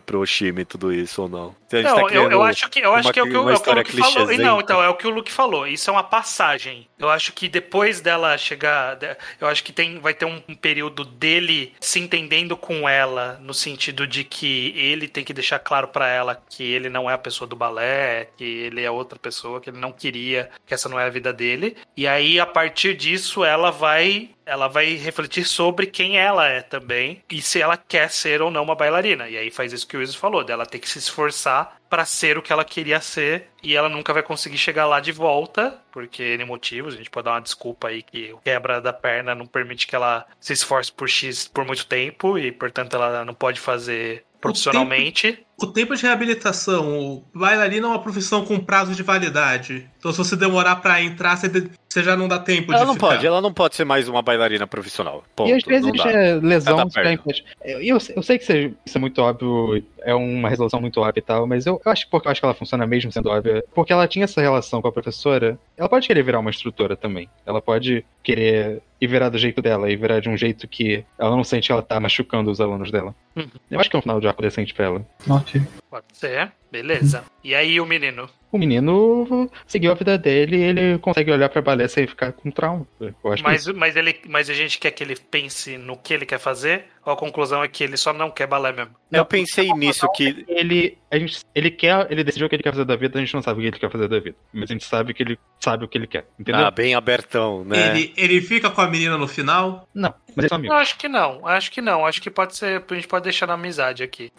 pro, 0.06 0.20
Oshimi 0.20 0.64
tudo 0.64 0.94
isso 0.94 1.24
ou 1.24 1.30
não. 1.30 1.56
Não, 1.84 2.08
tá 2.08 2.16
eu, 2.16 2.32
eu 2.32 2.42
acho 2.44 2.70
que, 2.70 2.80
eu 2.80 2.94
acho 2.94 3.08
uma- 3.08 3.14
que 3.14 3.20
é 3.20 3.24
o 3.24 3.26
que, 3.26 3.36
o- 3.36 3.50
é 3.50 3.54
o 3.54 3.60
que 3.60 3.70
o 3.70 3.74
Luke 3.76 3.92
falou. 4.14 4.32
E. 4.32 4.38
Não, 4.38 4.62
então, 4.62 4.84
é 4.84 4.88
o 4.90 4.94
que 4.96 5.08
o 5.08 5.10
Luke 5.10 5.32
falou. 5.32 5.68
Isso 5.68 5.90
é 5.90 5.94
uma 5.94 6.04
passagem. 6.04 6.88
Eu 6.98 7.10
acho 7.10 7.34
que 7.34 7.50
depois 7.50 8.00
dela 8.00 8.38
chegar. 8.38 8.98
Eu 9.42 9.48
acho 9.48 9.62
que 9.64 9.74
tem, 9.74 10.00
vai 10.00 10.14
ter 10.14 10.26
um, 10.26 10.42
um 10.48 10.56
período 10.56 11.04
dele 11.04 11.74
se 11.82 12.00
entendendo 12.00 12.56
com 12.56 12.88
ela, 12.88 13.38
no 13.42 13.54
sentido 13.54 14.08
de 14.08 14.24
que 14.24 14.74
ele 14.78 15.08
tem 15.08 15.24
que 15.26 15.34
deixar 15.34 15.60
claro 15.60 15.90
pra 15.90 16.08
ela 16.08 16.42
que 16.50 16.64
ele 16.64 16.88
não 16.90 17.10
é 17.10 17.14
a 17.14 17.18
pessoa 17.18 17.48
do 17.48 17.56
balé, 17.58 18.30
que 18.38 18.44
ele 18.44 18.82
é 18.82 18.90
outra 18.90 19.20
pessoa, 19.20 19.60
que 19.60 19.70
ele 19.70 19.80
não 19.80 19.92
queria, 19.92 20.50
que 20.66 20.74
essa 20.74 20.88
não 20.88 21.00
é 21.00 21.06
a 21.06 21.10
vida 21.10 21.34
dele. 21.34 21.76
E 21.98 22.08
aí, 22.08 22.40
a 22.40 22.46
partir 22.46 22.96
disso, 22.96 23.44
ela 23.44 23.70
vai. 23.72 24.30
Ela 24.46 24.68
vai 24.68 24.96
refletir 24.96 25.46
sobre 25.46 25.88
quem 25.88 26.18
ela 26.18 26.48
é 26.48 26.62
também 26.62 27.24
e 27.32 27.42
se 27.42 27.62
ela 27.62 27.78
quer 27.78 28.10
ser 28.10 28.42
ou 28.42 28.52
não 28.52 28.64
uma 28.64 28.76
bailarina. 28.76 29.28
E 29.28 29.38
aí 29.38 29.50
faz 29.50 29.74
isso 29.74 29.88
que 29.88 29.98
o 29.98 30.00
Wilson 30.00 30.20
falou, 30.20 30.44
dela 30.44 30.66
ter 30.66 30.80
que 30.80 30.90
se 30.90 31.00
esforçar 31.00 31.78
pra 31.90 32.06
ser 32.06 32.38
o 32.38 32.42
que 32.42 32.52
ela 32.52 32.66
queria 32.66 33.00
ser 33.00 33.50
e 33.64 33.76
ela 33.76 33.90
nunca 33.90 34.14
vai 34.14 34.22
conseguir 34.22 34.58
chegar 34.58 34.86
lá 34.86 35.00
de 35.00 35.12
volta, 35.12 35.80
porque 35.92 36.24
N 36.36 36.46
motivos, 36.46 36.94
a 36.94 36.98
gente 36.98 37.10
pode 37.10 37.26
dar 37.26 37.32
uma 37.32 37.42
desculpa 37.42 37.88
aí 37.88 38.04
que 38.04 38.34
o 38.34 38.38
quebra 38.38 38.82
da 38.82 38.94
perna 38.94 39.34
não 39.34 39.46
permite 39.46 39.88
que 39.88 39.96
ela 39.96 40.26
se 40.40 40.54
esforce 40.54 40.92
por 40.92 41.10
X 41.10 41.48
por 41.48 41.66
muito 41.66 41.86
tempo 41.86 42.38
e 42.38 42.52
portanto 42.52 42.96
ela 42.96 43.26
não 43.26 43.34
pode 43.34 43.60
fazer 43.60 44.26
profissionalmente. 44.46 45.40
O 45.58 45.68
tempo 45.68 45.96
de 45.96 46.04
reabilitação, 46.04 47.00
o 47.00 47.26
bailarina 47.34 47.88
é 47.88 47.90
uma 47.90 48.02
profissão 48.02 48.46
com 48.46 48.60
prazo 48.60 48.94
de 48.94 49.02
validade. 49.02 49.90
Então, 49.98 50.12
se 50.12 50.18
você 50.18 50.36
demorar 50.36 50.76
pra 50.78 51.02
entrar, 51.02 51.38
você, 51.38 51.50
você 51.96 52.04
já 52.04 52.18
não 52.18 52.28
dá 52.28 52.38
tempo 52.38 52.74
Ela 52.74 52.82
de 52.82 52.88
não 52.88 52.94
ficar. 52.96 53.08
pode, 53.08 53.26
ela 53.26 53.42
não 53.42 53.54
pode 53.54 53.76
ser 53.76 53.86
mais 53.86 54.10
uma 54.10 54.22
bailarina 54.22 54.68
profissional. 54.68 55.24
Ponto, 55.34 55.50
e 55.50 55.54
às 55.54 55.64
vezes 55.64 55.86
não 55.86 55.94
dá. 55.94 56.12
é 56.12 56.34
lesão, 56.36 56.90
É. 56.98 57.18
Eu, 57.64 57.80
eu, 57.80 57.98
eu 58.16 58.24
sei 58.24 58.38
que 58.38 58.74
isso 58.86 58.98
é 58.98 59.00
muito 59.00 59.22
óbvio, 59.22 59.82
é 60.02 60.14
uma 60.14 60.50
resolução 60.50 60.82
muito 60.82 61.00
óbvia 61.00 61.20
e 61.20 61.22
tal, 61.22 61.48
mas 61.48 61.66
eu, 61.66 61.82
eu 61.86 61.92
acho, 61.92 62.10
porque 62.10 62.28
eu 62.28 62.32
acho 62.32 62.42
que 62.42 62.46
ela 62.46 62.54
funciona 62.54 62.86
mesmo 62.86 63.12
sendo 63.14 63.30
óbvia, 63.30 63.64
porque 63.74 63.94
ela 63.94 64.08
tinha 64.10 64.26
essa 64.26 64.42
relação 64.42 64.82
com 64.82 64.90
a 64.90 64.92
professora, 64.92 65.58
ela 65.78 65.88
pode 65.88 66.06
querer 66.06 66.22
virar 66.22 66.40
uma 66.40 66.50
instrutora 66.50 66.98
também. 66.98 67.30
Ela 67.46 67.62
pode 67.62 68.04
querer 68.22 68.82
ir 69.00 69.08
virar 69.08 69.30
do 69.30 69.38
jeito 69.38 69.62
dela, 69.62 69.90
e 69.90 69.96
virar 69.96 70.20
de 70.20 70.28
um 70.28 70.36
jeito 70.36 70.68
que 70.68 71.06
ela 71.18 71.36
não 71.36 71.44
sente 71.44 71.68
que 71.68 71.72
ela 71.72 71.82
tá 71.82 71.98
machucando 72.00 72.52
os 72.52 72.60
alunos 72.60 72.92
dela. 72.92 73.16
Uhum. 73.36 73.48
Eu 73.72 73.80
acho 73.80 73.90
que 73.90 73.96
é 73.96 74.00
um 74.00 74.02
final 74.02 74.20
de 74.20 74.28
arco 74.28 74.42
decente 74.42 74.74
pra 74.74 74.86
ela. 74.86 75.06
Ok. 75.30 75.62
Pode 75.90 76.06
ser, 76.14 76.52
beleza. 76.72 77.24
E 77.44 77.56
aí 77.56 77.80
o 77.80 77.86
menino? 77.86 78.30
O 78.56 78.58
menino 78.58 79.52
seguiu 79.68 79.92
a 79.92 79.96
vida 79.96 80.18
dele 80.18 80.56
e 80.56 80.62
ele 80.62 80.98
consegue 81.00 81.30
olhar 81.30 81.50
pra 81.50 81.62
balé 81.62 81.90
sem 81.90 82.08
ficar 82.08 82.32
com 82.32 82.50
trauma. 82.50 82.88
Eu 83.02 83.14
acho 83.26 83.44
que 83.44 83.50
Mas, 83.50 83.68
mas, 83.68 83.98
ele, 83.98 84.18
mas 84.30 84.50
a 84.50 84.54
gente 84.54 84.80
quer 84.80 84.92
que 84.92 85.04
ele 85.04 85.18
pense 85.18 85.78
no 85.78 85.98
que 85.98 86.14
ele 86.14 86.26
quer 86.26 86.40
fazer? 86.40 86.86
Ou 87.06 87.12
a 87.12 87.18
conclusão 87.18 87.62
é 87.62 87.68
que 87.68 87.84
ele 87.84 87.98
só 87.98 88.14
não 88.14 88.32
quer 88.32 88.48
balé 88.48 88.72
mesmo? 88.72 88.96
Eu 89.12 89.26
pensei 89.26 89.72
nisso 89.74 90.10
que. 90.14 90.46
ele 90.48 90.98
a 91.12 91.20
gente, 91.20 91.40
ele 91.54 91.70
quer, 91.70 92.08
ele 92.10 92.24
decidiu 92.24 92.48
o 92.48 92.50
que 92.50 92.56
ele 92.56 92.64
quer 92.64 92.72
fazer 92.72 92.86
da 92.86 92.96
vida, 92.96 93.18
a 93.18 93.22
gente 93.22 93.34
não 93.34 93.42
sabe 93.42 93.60
o 93.60 93.62
que 93.62 93.68
ele 93.68 93.80
quer 93.80 93.92
fazer 93.92 94.08
da 94.08 94.20
vida. 94.20 94.36
Mas 94.54 94.70
a 94.70 94.74
gente 94.74 94.86
sabe 94.86 95.14
que 95.14 95.22
ele 95.22 95.40
sabe 95.60 95.86
o 95.86 95.88
que 95.88 95.98
ele 95.98 96.08
quer, 96.08 96.26
entendeu? 96.40 96.66
Ah, 96.66 96.72
bem 96.72 96.96
abertão, 96.96 97.64
né? 97.64 97.92
Ele, 97.92 98.14
ele 98.18 98.42
fica 98.42 98.70
com 98.70 98.82
a 98.82 98.88
menina 98.88 99.18
no 99.18 99.28
final? 99.28 99.88
Não, 99.94 100.14
mas 100.36 100.38
eles 100.38 100.50
são 100.50 100.66
Eu 100.66 100.74
acho 100.74 100.98
que 100.98 101.08
não, 101.08 101.46
acho 101.48 101.72
que 101.72 101.82
não. 101.82 102.06
Acho 102.06 102.22
que 102.22 102.30
pode 102.30 102.56
ser. 102.56 102.84
A 102.90 102.96
gente 102.96 103.08
pode 103.08 103.24
deixar 103.24 103.48
na 103.48 103.54
amizade 103.54 104.02
aqui. 104.02 104.32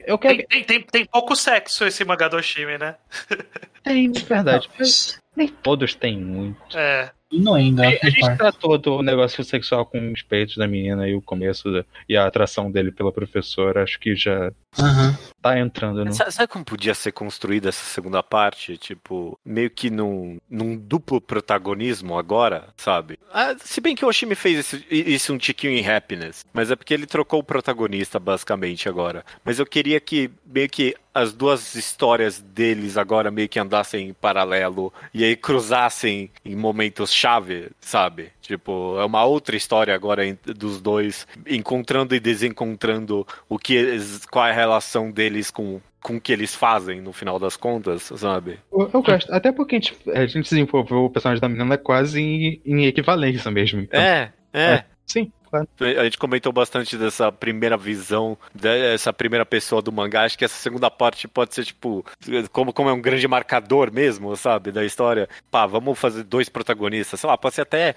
Eu 0.00 0.16
quero. 0.16 0.36
Tem, 0.36 0.46
tem, 0.46 0.64
tem, 0.64 0.82
tem 0.82 1.04
pouco 1.04 1.34
sexo 1.34 1.84
esse 1.84 2.04
mangá 2.04 2.28
do 2.28 2.36
Oshimi, 2.36 2.78
né? 2.78 2.96
Tem, 3.82 4.10
de 4.10 4.24
verdade. 4.24 4.68
Mas 4.78 5.18
Nem 5.36 5.48
todos 5.48 5.94
têm 5.94 6.18
muito. 6.18 6.76
É. 6.76 7.10
não 7.40 7.54
ainda. 7.54 7.82
A 7.86 8.10
gente 8.10 8.36
tratou 8.36 8.76
do 8.78 9.02
negócio 9.02 9.42
sexual 9.44 9.86
com 9.86 10.12
os 10.12 10.22
peitos 10.22 10.56
da 10.56 10.66
menina 10.66 11.08
e 11.08 11.14
o 11.14 11.22
começo 11.22 11.70
da- 11.72 11.84
e 12.08 12.16
a 12.16 12.26
atração 12.26 12.70
dele 12.70 12.90
pela 12.92 13.12
professora. 13.12 13.82
Acho 13.82 13.98
que 13.98 14.14
já 14.14 14.52
Aham. 14.78 15.16
tá 15.40 15.58
entrando 15.58 16.04
no. 16.04 16.12
Sa- 16.12 16.30
Sabe 16.30 16.48
como 16.48 16.64
podia 16.64 16.94
ser 16.94 17.12
construída 17.12 17.68
essa 17.68 17.84
segunda 17.84 18.22
parte? 18.22 18.76
Tipo, 18.78 19.38
meio 19.44 19.70
que 19.70 19.90
num, 19.90 20.38
num 20.48 20.76
duplo 20.76 21.20
protagonismo 21.20 22.18
agora, 22.18 22.68
sabe? 22.76 23.18
Ah, 23.32 23.54
se 23.58 23.80
bem 23.80 23.94
que 23.94 24.04
o 24.04 24.08
Oshimi 24.08 24.34
fez 24.34 24.58
isso, 24.72 24.84
isso 24.90 25.32
um 25.32 25.38
tiquinho 25.38 25.72
em 25.72 25.86
Happiness, 25.88 26.44
mas 26.52 26.70
é 26.70 26.76
porque 26.76 26.92
ele 26.94 27.06
trocou 27.06 27.40
o 27.40 27.44
protagonista 27.44 28.18
basicamente 28.18 28.88
agora. 28.88 29.24
Mas 29.44 29.58
eu 29.58 29.66
queria 29.66 30.00
que 30.00 30.30
meio 30.46 30.68
que 30.68 30.94
as 31.14 31.34
duas 31.34 31.74
histórias 31.74 32.40
deles 32.40 32.96
agora 32.96 33.30
meio 33.30 33.46
que 33.48 33.58
andassem 33.58 34.08
em 34.08 34.12
paralelo 34.14 34.90
e 35.12 35.22
aí 35.22 35.36
cruzassem 35.36 36.30
em 36.42 36.56
momentos 36.56 37.12
chave, 37.22 37.70
sabe? 37.80 38.30
Tipo, 38.40 38.98
é 38.98 39.04
uma 39.04 39.24
outra 39.24 39.54
história 39.54 39.94
agora 39.94 40.22
dos 40.44 40.80
dois 40.80 41.26
encontrando 41.46 42.14
e 42.14 42.20
desencontrando 42.20 43.24
o 43.48 43.58
que 43.58 43.74
eles, 43.74 44.26
qual 44.26 44.46
é 44.46 44.50
a 44.50 44.54
relação 44.54 45.10
deles 45.10 45.50
com 45.50 45.80
com 46.02 46.16
o 46.16 46.20
que 46.20 46.32
eles 46.32 46.52
fazem 46.52 47.00
no 47.00 47.12
final 47.12 47.38
das 47.38 47.56
contas, 47.56 48.10
sabe? 48.16 48.58
Eu, 48.72 48.90
eu 48.92 49.02
gosto. 49.02 49.32
Até 49.32 49.52
porque 49.52 49.76
a 49.76 49.78
gente, 49.78 49.96
a 50.10 50.26
gente 50.26 50.50
desenvolveu 50.50 51.04
o 51.04 51.10
personagem 51.10 51.40
da 51.40 51.48
menina 51.48 51.78
quase 51.78 52.20
em, 52.20 52.60
em 52.66 52.86
equivalência 52.86 53.48
mesmo. 53.52 53.82
Então, 53.82 54.00
É, 54.00 54.32
é. 54.52 54.84
Sim, 55.06 55.30
claro. 55.52 55.68
A 56.00 56.04
gente 56.04 56.18
comentou 56.18 56.52
bastante 56.52 56.96
dessa 56.96 57.30
primeira 57.30 57.76
visão, 57.76 58.36
dessa 58.54 59.12
primeira 59.12 59.44
pessoa 59.44 59.82
do 59.82 59.92
mangá. 59.92 60.24
Acho 60.24 60.38
que 60.38 60.44
essa 60.44 60.56
segunda 60.56 60.90
parte 60.90 61.28
pode 61.28 61.54
ser, 61.54 61.64
tipo, 61.64 62.04
como, 62.50 62.72
como 62.72 62.88
é 62.88 62.92
um 62.92 63.00
grande 63.00 63.28
marcador 63.28 63.92
mesmo, 63.92 64.34
sabe, 64.36 64.72
da 64.72 64.84
história. 64.84 65.28
Pá, 65.50 65.66
vamos 65.66 65.98
fazer 65.98 66.22
dois 66.24 66.48
protagonistas, 66.48 67.20
sei 67.20 67.28
lá, 67.28 67.36
pode 67.36 67.54
ser 67.54 67.62
até 67.62 67.94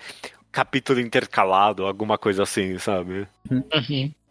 capítulo 0.52 1.00
intercalado, 1.00 1.86
alguma 1.86 2.18
coisa 2.18 2.44
assim, 2.44 2.78
sabe? 2.78 3.28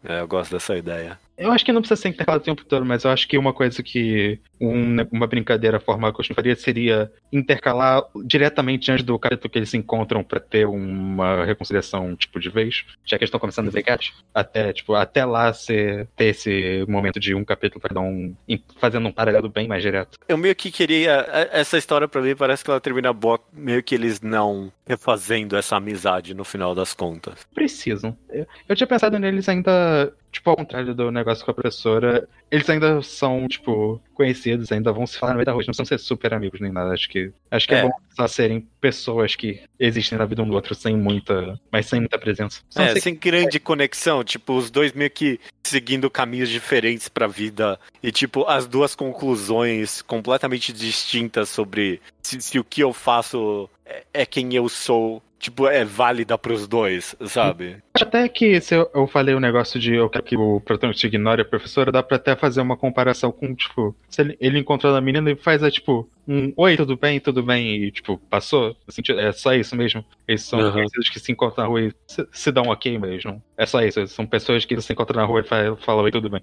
É, 0.03 0.21
eu 0.21 0.27
gosto 0.27 0.51
dessa 0.51 0.75
ideia. 0.75 1.19
Eu 1.37 1.51
acho 1.51 1.65
que 1.65 1.71
não 1.73 1.81
precisa 1.81 2.01
ser 2.01 2.09
intercalado 2.09 2.41
o 2.41 2.45
tempo 2.45 2.63
todo, 2.63 2.85
mas 2.85 3.03
eu 3.03 3.11
acho 3.11 3.27
que 3.27 3.37
uma 3.37 3.51
coisa 3.53 3.83
que 3.83 4.39
um- 4.59 4.95
uma 5.11 5.27
brincadeira 5.27 5.79
formal 5.79 6.13
que 6.13 6.21
eu 6.31 6.35
faria 6.35 6.55
seria 6.55 7.11
intercalar 7.31 8.03
diretamente 8.23 8.89
antes 8.91 9.03
do 9.03 9.19
capítulo 9.19 9.49
que 9.49 9.59
eles 9.59 9.69
se 9.69 9.77
encontram 9.77 10.23
pra 10.23 10.39
ter 10.39 10.65
uma 10.65 11.43
reconciliação, 11.45 12.15
tipo, 12.15 12.39
de 12.39 12.49
vez, 12.49 12.85
já 13.05 13.17
que 13.17 13.23
eles 13.23 13.27
estão 13.27 13.39
começando 13.39 13.67
a 13.67 13.71
ver 13.71 13.83
até, 14.33 14.71
tipo, 14.73 14.93
até 14.93 15.25
lá 15.25 15.51
ser, 15.53 16.07
ter 16.15 16.25
esse 16.27 16.85
momento 16.87 17.19
de 17.19 17.35
um 17.35 17.43
capítulo 17.43 17.81
pra 17.81 17.93
dar 17.93 18.01
um. 18.01 18.33
fazendo 18.79 19.07
um 19.07 19.11
paralelo 19.11 19.49
bem 19.49 19.67
mais 19.67 19.81
direto. 19.83 20.17
Eu 20.27 20.37
meio 20.37 20.55
que 20.55 20.71
queria. 20.71 21.25
é- 21.31 21.59
Essa 21.59 21.77
história 21.77 22.07
pra 22.07 22.21
mim 22.21 22.35
parece 22.35 22.63
que 22.63 22.69
ela 22.69 22.79
termina 22.79 23.11
boa, 23.13 23.39
meio 23.53 23.83
que 23.83 23.93
eles 23.95 24.21
não 24.21 24.71
refazendo 24.87 25.55
essa 25.57 25.75
amizade 25.75 26.33
no 26.33 26.43
final 26.45 26.73
das 26.75 26.93
contas. 26.93 27.45
Precisam. 27.53 28.15
Eu, 28.29 28.45
eu 28.69 28.75
tinha 28.75 28.87
pensado 28.87 29.17
neles 29.19 29.47
ainda, 29.49 30.13
tipo, 30.35 30.49
ao 30.49 30.57
contrário 30.57 30.93
do 30.93 31.09
negócio 31.11 31.43
com 31.45 31.51
a 31.51 31.53
professora, 31.53 32.27
eles 32.51 32.69
ainda 32.69 33.01
são, 33.01 33.47
tipo, 33.47 34.01
conhecidos, 34.13 34.71
ainda 34.71 34.91
vão 34.91 35.07
se 35.07 35.17
falar 35.17 35.31
no 35.31 35.37
meio 35.37 35.45
da 35.45 35.51
rua, 35.53 35.61
não 35.61 35.65
precisam 35.67 35.85
ser 35.85 35.97
super 35.97 36.33
amigos 36.33 36.59
nem 36.59 36.71
nada. 36.71 36.93
Acho 36.93 37.09
que, 37.09 37.31
acho 37.49 37.67
que 37.67 37.73
é, 37.73 37.79
É. 37.79 37.81
bom 37.83 37.91
só 38.15 38.27
serem 38.27 38.67
pessoas 38.79 39.35
que 39.35 39.61
existem 39.79 40.17
na 40.17 40.25
vida 40.25 40.41
um 40.41 40.47
do 40.47 40.53
outro 40.53 40.75
sem 40.75 40.95
muita, 40.95 41.59
mas 41.71 41.85
sem 41.85 41.99
muita 41.99 42.17
presença. 42.19 42.61
É, 42.75 42.99
sem 42.99 43.15
grande 43.15 43.59
conexão, 43.59 44.23
tipo, 44.23 44.53
os 44.53 44.69
dois 44.69 44.93
meio 44.93 45.09
que 45.09 45.39
seguindo 45.63 46.09
caminhos 46.09 46.49
diferentes 46.49 47.07
pra 47.09 47.27
vida 47.27 47.79
e, 48.03 48.11
tipo, 48.11 48.45
as 48.45 48.67
duas 48.67 48.93
conclusões 48.93 50.01
completamente 50.01 50.71
distintas 50.71 51.49
sobre 51.49 52.01
se, 52.21 52.41
se 52.41 52.59
o 52.59 52.63
que 52.63 52.81
eu 52.81 52.93
faço 52.93 53.69
é, 53.85 54.03
é 54.13 54.25
quem 54.25 54.53
eu 54.53 54.69
sou, 54.69 55.21
tipo, 55.45 55.67
é 55.67 55.85
válida 55.85 56.37
pros 56.37 56.67
dois, 56.67 57.15
sabe? 57.27 57.77
Até 57.93 58.27
que 58.27 58.59
se 58.59 58.75
eu, 58.75 58.89
eu 58.93 59.07
falei 59.07 59.33
o 59.35 59.39
negócio 59.39 59.79
de 59.79 59.93
eu 59.93 60.09
quero 60.09 60.23
que 60.23 60.35
o 60.35 60.59
protagonista 60.59 61.05
ignore 61.07 61.41
a 61.41 61.45
professora, 61.45 61.91
dá 61.91 62.01
pra 62.03 62.17
até 62.17 62.35
fazer 62.35 62.61
uma 62.61 62.75
comparação 62.75 63.31
com, 63.31 63.53
tipo, 63.55 63.95
se 64.09 64.21
ele, 64.21 64.37
ele 64.41 64.59
encontrando 64.59 64.97
a 64.97 65.01
menina 65.01 65.29
e 65.31 65.35
faz, 65.35 65.61
é, 65.61 65.69
tipo, 65.69 66.09
um 66.27 66.51
oi, 66.57 66.75
tudo 66.75 66.97
bem, 66.97 67.19
tudo 67.19 67.43
bem, 67.43 67.75
e, 67.83 67.91
tipo, 67.91 68.17
passou. 68.29 68.75
Assim, 68.87 69.01
é 69.17 69.31
só 69.31 69.53
isso 69.53 69.75
mesmo. 69.75 70.03
Eles 70.27 70.41
são 70.41 70.59
Uhum. 70.59 70.71
conhecidos 70.71 71.09
que 71.09 71.19
se 71.19 71.31
encontram 71.31 71.63
na 71.63 71.69
rua 71.69 71.81
e 71.83 71.93
se, 72.07 72.27
se 72.31 72.51
dão 72.51 72.63
um 72.63 72.69
ok 72.69 72.97
mesmo. 72.97 73.41
É 73.55 73.65
só 73.67 73.81
isso. 73.83 74.05
São 74.07 74.25
pessoas 74.25 74.65
que 74.65 74.81
se 74.81 74.91
encontram 74.93 75.21
na 75.21 75.25
rua 75.27 75.41
e 75.41 75.43
fa- 75.43 75.75
falam 75.85 76.03
oi, 76.03 76.11
tudo 76.11 76.29
bem. 76.29 76.41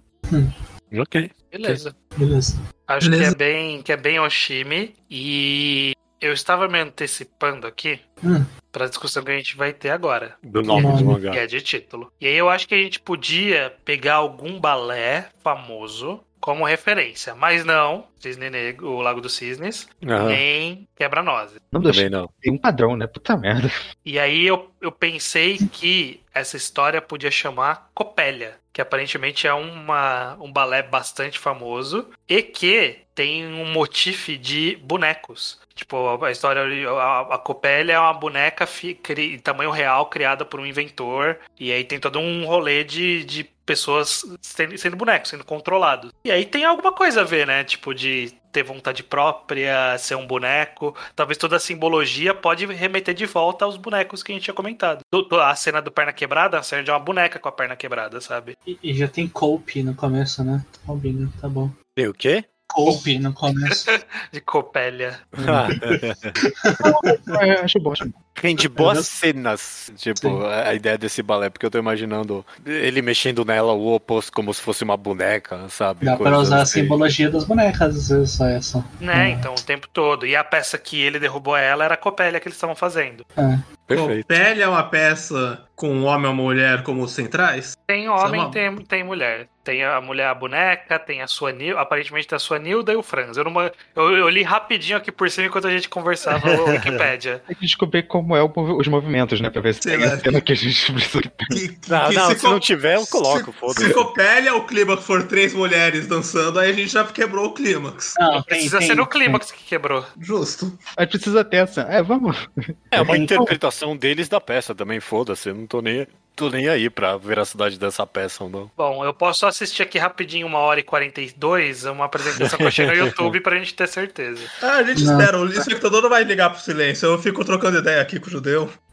Ok. 0.98 1.30
Beleza. 1.50 1.96
Beleza. 2.16 2.60
Acho 2.86 3.10
Beleza. 3.10 3.34
que 3.34 3.42
é 3.42 3.46
bem 3.52 3.82
que 3.82 3.92
é 3.92 3.96
bem 3.96 4.20
Oshimi 4.20 4.94
e 5.10 5.92
eu 6.20 6.32
estava 6.32 6.68
me 6.68 6.78
antecipando 6.78 7.66
aqui 7.66 7.98
Hum. 8.22 8.44
Para 8.72 8.86
a 8.86 8.88
discussão 8.88 9.22
que 9.22 9.30
a 9.30 9.36
gente 9.36 9.56
vai 9.56 9.72
ter 9.72 9.90
agora, 9.90 10.34
Do 10.42 10.62
nome 10.62 10.96
do 10.96 11.04
mangá. 11.04 11.30
que 11.30 11.38
é 11.38 11.46
de 11.46 11.60
título. 11.60 12.10
E 12.20 12.26
aí 12.26 12.34
eu 12.34 12.48
acho 12.48 12.66
que 12.66 12.74
a 12.74 12.82
gente 12.82 12.98
podia 12.98 13.72
pegar 13.84 14.14
algum 14.14 14.58
balé 14.58 15.28
famoso 15.44 16.20
como 16.40 16.64
referência, 16.64 17.34
mas 17.34 17.64
não 17.64 18.04
Cisne 18.22 18.48
Negro, 18.50 18.88
o 18.88 19.02
Lago 19.02 19.20
dos 19.20 19.34
Cisnes, 19.34 19.88
Aham. 20.06 20.28
nem 20.28 20.88
Quebra-Nozes. 20.96 21.60
Não 21.70 21.80
deixa 21.80 22.02
Também 22.04 22.10
não. 22.10 22.30
tem 22.40 22.52
um 22.52 22.58
padrão, 22.58 22.96
né? 22.96 23.06
Puta 23.06 23.36
merda. 23.36 23.70
E 24.04 24.18
aí 24.18 24.46
eu, 24.46 24.70
eu 24.80 24.92
pensei 24.92 25.58
que 25.58 26.20
essa 26.34 26.56
história 26.56 27.00
podia 27.00 27.30
chamar 27.30 27.90
Copélia, 27.94 28.54
que 28.72 28.80
aparentemente 28.80 29.46
é 29.46 29.52
uma, 29.52 30.36
um 30.40 30.50
balé 30.52 30.82
bastante 30.82 31.38
famoso 31.38 32.08
e 32.28 32.42
que 32.42 32.98
tem 33.14 33.46
um 33.46 33.70
motif 33.72 34.28
de 34.38 34.76
bonecos. 34.82 35.60
Tipo, 35.74 36.22
a 36.24 36.30
história, 36.30 36.62
a, 36.90 37.34
a 37.34 37.38
Copélia 37.38 37.94
é 37.94 37.98
uma 37.98 38.12
boneca 38.12 38.66
fi, 38.66 38.94
cri, 38.94 39.34
em 39.34 39.38
tamanho 39.38 39.70
real 39.70 40.06
criada 40.06 40.44
por 40.44 40.60
um 40.60 40.66
inventor 40.66 41.38
e 41.58 41.72
aí 41.72 41.84
tem 41.84 41.98
todo 41.98 42.18
um 42.18 42.44
rolê 42.46 42.84
de, 42.84 43.24
de 43.24 43.44
pessoas 43.64 44.24
sendo, 44.40 44.76
sendo 44.76 44.96
bonecos, 44.96 45.30
sendo 45.30 45.44
controlados. 45.44 46.12
E 46.24 46.30
aí 46.30 46.44
tem 46.44 46.64
alguma 46.64 46.92
coisa 46.92 47.22
a 47.22 47.24
ver, 47.24 47.46
né? 47.46 47.64
Tipo, 47.64 47.94
de 47.94 48.11
ter 48.52 48.62
vontade 48.62 49.02
própria, 49.02 49.96
ser 49.98 50.14
um 50.14 50.26
boneco. 50.26 50.94
Talvez 51.16 51.38
toda 51.38 51.56
a 51.56 51.60
simbologia 51.60 52.34
pode 52.34 52.66
remeter 52.66 53.14
de 53.14 53.24
volta 53.26 53.64
aos 53.64 53.76
bonecos 53.76 54.22
que 54.22 54.30
a 54.32 54.34
gente 54.34 54.44
tinha 54.44 54.54
comentado. 54.54 55.00
Do- 55.12 55.22
do- 55.22 55.40
A 55.40 55.54
cena 55.54 55.80
do 55.80 55.90
perna 55.90 56.12
quebrada, 56.12 56.58
a 56.58 56.62
cena 56.62 56.82
de 56.82 56.90
uma 56.90 56.98
boneca 56.98 57.38
com 57.38 57.48
a 57.48 57.52
perna 57.52 57.74
quebrada, 57.76 58.20
sabe? 58.20 58.56
E, 58.66 58.78
e 58.82 58.94
já 58.94 59.08
tem 59.08 59.26
Cope 59.28 59.82
no 59.82 59.94
começo, 59.94 60.44
né? 60.44 60.64
Combina, 60.86 61.30
tá 61.40 61.48
bom. 61.48 61.70
Tem 61.94 62.08
o 62.08 62.12
quê? 62.14 62.44
Cope 62.68 63.18
no 63.18 63.32
começo. 63.34 63.86
De 64.32 64.40
copélia. 64.40 65.20
Ah, 65.36 65.68
É, 67.40 67.52
acho 67.60 67.78
bom, 67.80 67.92
acho 67.92 68.04
bom. 68.08 68.18
Rende 68.34 68.68
boas 68.68 69.06
cenas, 69.06 69.92
tipo, 69.96 70.20
Sim. 70.20 70.42
a 70.46 70.62
a 70.72 70.74
ideia 70.74 70.96
desse 70.96 71.22
balé, 71.22 71.50
porque 71.50 71.66
eu 71.66 71.70
tô 71.70 71.78
imaginando 71.78 72.44
ele 72.64 73.02
mexendo 73.02 73.44
nela 73.44 73.72
o 73.72 73.94
oposto 73.94 74.32
como 74.32 74.52
se 74.54 74.60
fosse 74.62 74.82
uma 74.84 74.96
boneca, 74.96 75.68
sabe? 75.68 76.06
Dá 76.06 76.16
pra 76.16 76.38
usar 76.38 76.58
a 76.58 76.62
assim. 76.62 76.80
simbologia 76.80 77.28
das 77.30 77.44
bonecas, 77.44 77.94
às 77.96 78.08
vezes 78.08 78.30
só 78.30 78.46
essa. 78.46 78.84
Né? 79.00 79.26
Hum. 79.26 79.28
Então, 79.38 79.52
o 79.54 79.60
tempo 79.62 79.86
todo. 79.92 80.26
E 80.26 80.34
a 80.34 80.42
peça 80.42 80.78
que 80.78 81.00
ele 81.00 81.18
derrubou 81.18 81.56
ela 81.56 81.84
era 81.84 81.94
a 81.94 81.96
copélia 81.98 82.40
que 82.40 82.48
eles 82.48 82.56
estavam 82.56 82.74
fazendo. 82.74 83.24
É. 83.36 83.58
Perfeito. 83.86 84.22
Copélia 84.22 84.64
é 84.64 84.68
uma 84.68 84.84
peça 84.84 85.64
com 85.76 85.90
um 85.90 86.04
homem 86.04 86.28
ou 86.28 86.34
mulher 86.34 86.82
como 86.82 87.06
centrais? 87.08 87.76
Tem 87.86 88.06
é 88.06 88.10
homem, 88.10 88.40
uma- 88.40 88.50
tem, 88.50 88.74
tem 88.76 89.04
mulher. 89.04 89.48
Tem 89.64 89.84
a 89.84 90.00
mulher 90.00 90.26
a 90.26 90.34
boneca, 90.34 90.98
tem 90.98 91.22
a 91.22 91.26
sua 91.28 91.52
Nil, 91.52 91.78
aparentemente 91.78 92.26
tem 92.26 92.34
a 92.34 92.38
sua 92.40 92.58
Nilda 92.58 92.92
e 92.92 92.96
o 92.96 93.02
Franz. 93.02 93.36
Eu, 93.36 93.44
não, 93.44 93.60
eu, 93.94 94.16
eu 94.16 94.28
li 94.28 94.42
rapidinho 94.42 94.96
aqui 94.96 95.12
por 95.12 95.30
cima 95.30 95.46
enquanto 95.46 95.68
a 95.68 95.70
gente 95.70 95.88
conversava 95.88 96.56
no 96.56 96.64
Wikipédia. 96.72 97.42
Tem 97.46 97.54
que 97.54 97.62
descobrir 97.66 98.02
como 98.22 98.36
é 98.36 98.42
o 98.42 98.52
os 98.78 98.86
movimentos, 98.88 99.40
né? 99.40 99.50
Pra 99.50 99.60
ver 99.60 99.74
se 99.74 99.82
Sim, 99.82 99.90
tem 99.90 99.98
né? 99.98 100.06
a 100.06 100.18
cena 100.18 100.40
que 100.40 100.52
a 100.52 100.54
gente 100.54 100.90
precisa. 100.92 101.20
Que, 101.22 101.68
que- 101.68 101.90
Não, 101.90 102.08
que 102.08 102.14
não, 102.14 102.28
se, 102.30 102.36
co- 102.36 102.50
não 102.50 102.60
tiver, 102.60 102.96
eu 102.96 103.06
coloco, 103.06 103.52
se, 103.52 103.58
foda-se. 103.58 103.86
se 103.88 103.92
Copélia 103.94 104.54
o 104.54 104.64
clímax 104.64 105.04
for 105.04 105.22
três 105.26 105.52
mulheres 105.52 106.06
dançando, 106.06 106.58
aí 106.58 106.70
a 106.70 106.72
gente 106.72 106.88
já 106.92 107.04
quebrou 107.04 107.46
o 107.46 107.52
clímax. 107.52 108.14
Não, 108.18 108.42
Precisa 108.42 108.80
ser 108.80 108.94
no 108.94 109.06
clímax 109.06 109.50
que 109.50 109.64
quebrou. 109.64 110.04
Justo. 110.20 110.76
A 110.96 111.02
gente 111.02 111.12
precisa 111.12 111.44
ter 111.44 111.56
essa. 111.58 111.82
É, 111.82 112.02
vamos. 112.02 112.48
É 112.90 113.00
uma 113.00 113.14
Tem- 113.14 113.22
interpretação 113.24 113.96
deles 113.96 114.28
da 114.28 114.40
peça 114.40 114.74
também, 114.74 115.00
foda-se, 115.00 115.48
eu 115.48 115.54
não 115.54 115.66
tô 115.66 115.80
nem. 115.82 116.06
Tô 116.34 116.48
nem 116.50 116.68
aí 116.68 116.88
pra 116.90 117.16
veracidade 117.16 117.78
dessa 117.78 118.06
peça 118.06 118.44
ou 118.44 118.50
não. 118.50 118.70
Bom, 118.76 119.04
eu 119.04 119.12
posso 119.14 119.46
assistir 119.46 119.82
aqui 119.82 119.98
rapidinho 119.98 120.46
uma 120.46 120.58
hora 120.58 120.80
e 120.80 120.82
42, 120.82 121.84
uma 121.84 122.04
apresentação 122.06 122.56
que 122.56 122.64
eu 122.64 122.68
achei 122.68 122.86
no 122.86 122.94
YouTube 122.94 123.40
pra 123.40 123.56
gente 123.58 123.74
ter 123.74 123.86
certeza. 123.88 124.42
Ah, 124.62 124.76
a 124.76 124.82
gente 124.82 125.04
Não. 125.04 125.18
espera, 125.18 125.38
o 125.38 125.46
espectador 125.48 126.02
não 126.02 126.08
vai 126.10 126.24
ligar 126.24 126.50
pro 126.50 126.60
silêncio. 126.60 127.06
Eu 127.06 127.18
fico 127.18 127.44
trocando 127.44 127.78
ideia 127.78 128.00
aqui 128.00 128.18
com 128.18 128.26
o 128.28 128.30
judeu. 128.30 128.70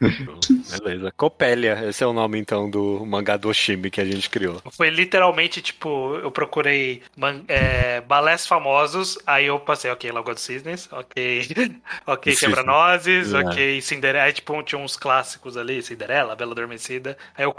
Beleza. 0.82 1.12
Copélia, 1.16 1.84
esse 1.88 2.02
é 2.02 2.06
o 2.06 2.12
nome 2.12 2.38
então 2.38 2.68
do 2.70 3.04
mangá 3.06 3.36
do 3.36 3.48
Oshimi 3.48 3.90
que 3.90 4.00
a 4.00 4.04
gente 4.04 4.28
criou. 4.30 4.60
Foi 4.72 4.90
literalmente, 4.90 5.60
tipo, 5.62 6.16
eu 6.16 6.30
procurei 6.30 7.02
man- 7.16 7.42
é, 7.48 8.00
balés 8.00 8.46
famosos, 8.46 9.18
aí 9.26 9.46
eu 9.46 9.58
passei, 9.60 9.90
ok, 9.90 10.10
Lagoa 10.10 10.34
dos 10.34 10.42
Cisnes, 10.42 10.88
ok, 10.92 11.48
ok. 12.06 12.36
Quebra-Nozes, 12.36 13.32
É. 13.32 13.38
ok, 13.38 13.80
Cinderela, 13.80 14.24
aí, 14.24 14.32
tipo, 14.32 14.62
tinha 14.62 14.78
uns 14.78 14.96
clássicos 14.96 15.56
ali, 15.56 15.82
Cinderela, 15.82 16.36
Bela 16.36 16.52
Adormecida, 16.52 17.16
aí 17.36 17.46
o 17.46 17.54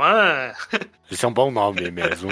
ah, 0.00 0.54
Esse 1.10 1.24
é 1.24 1.28
um 1.28 1.32
bom 1.32 1.50
nome 1.50 1.90
mesmo. 1.90 2.30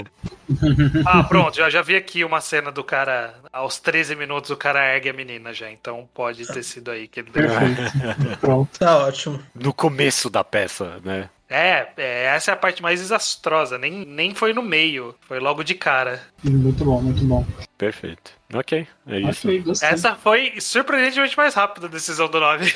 ah, 1.05 1.23
pronto, 1.23 1.55
já, 1.55 1.69
já 1.69 1.81
vi 1.81 1.95
aqui 1.95 2.23
uma 2.23 2.41
cena 2.41 2.71
do 2.71 2.83
cara, 2.83 3.35
aos 3.51 3.79
13 3.79 4.15
minutos 4.15 4.51
o 4.51 4.57
cara 4.57 4.93
ergue 4.93 5.09
a 5.09 5.13
menina 5.13 5.53
já, 5.53 5.71
então 5.71 6.07
pode 6.13 6.45
ter 6.45 6.63
sido 6.63 6.91
aí 6.91 7.07
que 7.07 7.21
ele 7.21 7.31
deu. 7.31 7.47
Perfeito. 7.47 8.37
Pronto. 8.39 8.77
Tá 8.77 8.97
ótimo. 8.97 9.41
No 9.53 9.73
começo 9.73 10.29
da 10.29 10.43
peça, 10.43 10.99
né? 11.03 11.29
É, 11.47 11.87
é, 11.97 12.23
essa 12.35 12.51
é 12.51 12.53
a 12.53 12.57
parte 12.57 12.81
mais 12.81 12.99
desastrosa, 12.99 13.77
nem, 13.77 14.03
nem 14.05 14.33
foi 14.33 14.51
no 14.51 14.63
meio, 14.63 15.15
foi 15.21 15.39
logo 15.39 15.63
de 15.63 15.75
cara. 15.75 16.19
Muito 16.43 16.83
bom, 16.83 17.01
muito 17.01 17.23
bom. 17.23 17.45
Perfeito. 17.77 18.31
Ok, 18.53 18.87
é 19.07 19.19
isso. 19.19 19.47
Gostei. 19.63 19.89
Essa 19.89 20.15
foi 20.15 20.53
surpreendentemente 20.59 21.37
mais 21.37 21.53
rápida 21.53 21.87
a 21.87 21.89
decisão 21.89 22.27
do 22.29 22.39
nome, 22.39 22.65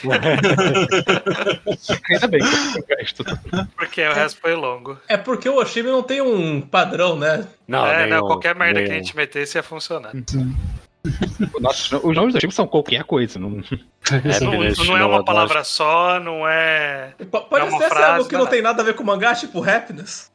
Ainda 2.10 2.28
bem 2.28 2.42
que 2.42 2.80
eu 2.92 2.98
resto. 2.98 3.24
porque 3.76 4.08
o 4.08 4.14
resto 4.14 4.40
foi 4.42 4.54
longo. 4.56 4.98
É 5.08 5.18
porque 5.18 5.50
o 5.50 5.56
Oshimi 5.58 5.90
não 5.90 6.04
tem 6.04 6.22
um 6.22 6.62
padrão, 6.62 7.18
né? 7.18 7.48
Não, 7.68 7.86
é, 7.88 8.06
nenhum, 8.06 8.20
não, 8.22 8.28
qualquer 8.28 8.56
merda 8.56 8.80
que 8.82 8.86
a 8.88 8.90
nenhum. 8.90 9.04
gente 9.04 9.16
metesse 9.16 9.58
ia 9.58 9.64
funcionar. 9.64 10.12
Nossa, 11.60 11.98
os 11.98 12.16
nomes 12.16 12.34
do 12.34 12.40
time 12.40 12.52
são 12.52 12.68
qualquer 12.68 13.04
coisa. 13.04 13.38
Não... 13.40 13.62
É, 14.12 14.40
Não, 14.40 14.52
beleza, 14.52 14.84
não 14.84 14.98
é 14.98 15.00
não, 15.00 15.10
uma 15.10 15.24
palavra 15.24 15.64
só, 15.64 16.20
não 16.20 16.48
é. 16.48 17.14
P- 17.18 17.26
Pode 17.26 17.66
É 17.66 17.70
ser 17.70 17.76
assim, 17.78 17.90
frase, 17.90 18.12
algo 18.18 18.30
que 18.30 18.36
não 18.38 18.46
né? 18.46 18.50
tem 18.50 18.62
nada 18.62 18.82
a 18.82 18.86
ver 18.86 18.96
com 18.96 19.04
mangá, 19.04 19.36
tipo 19.36 19.64
happiness. 19.64 20.32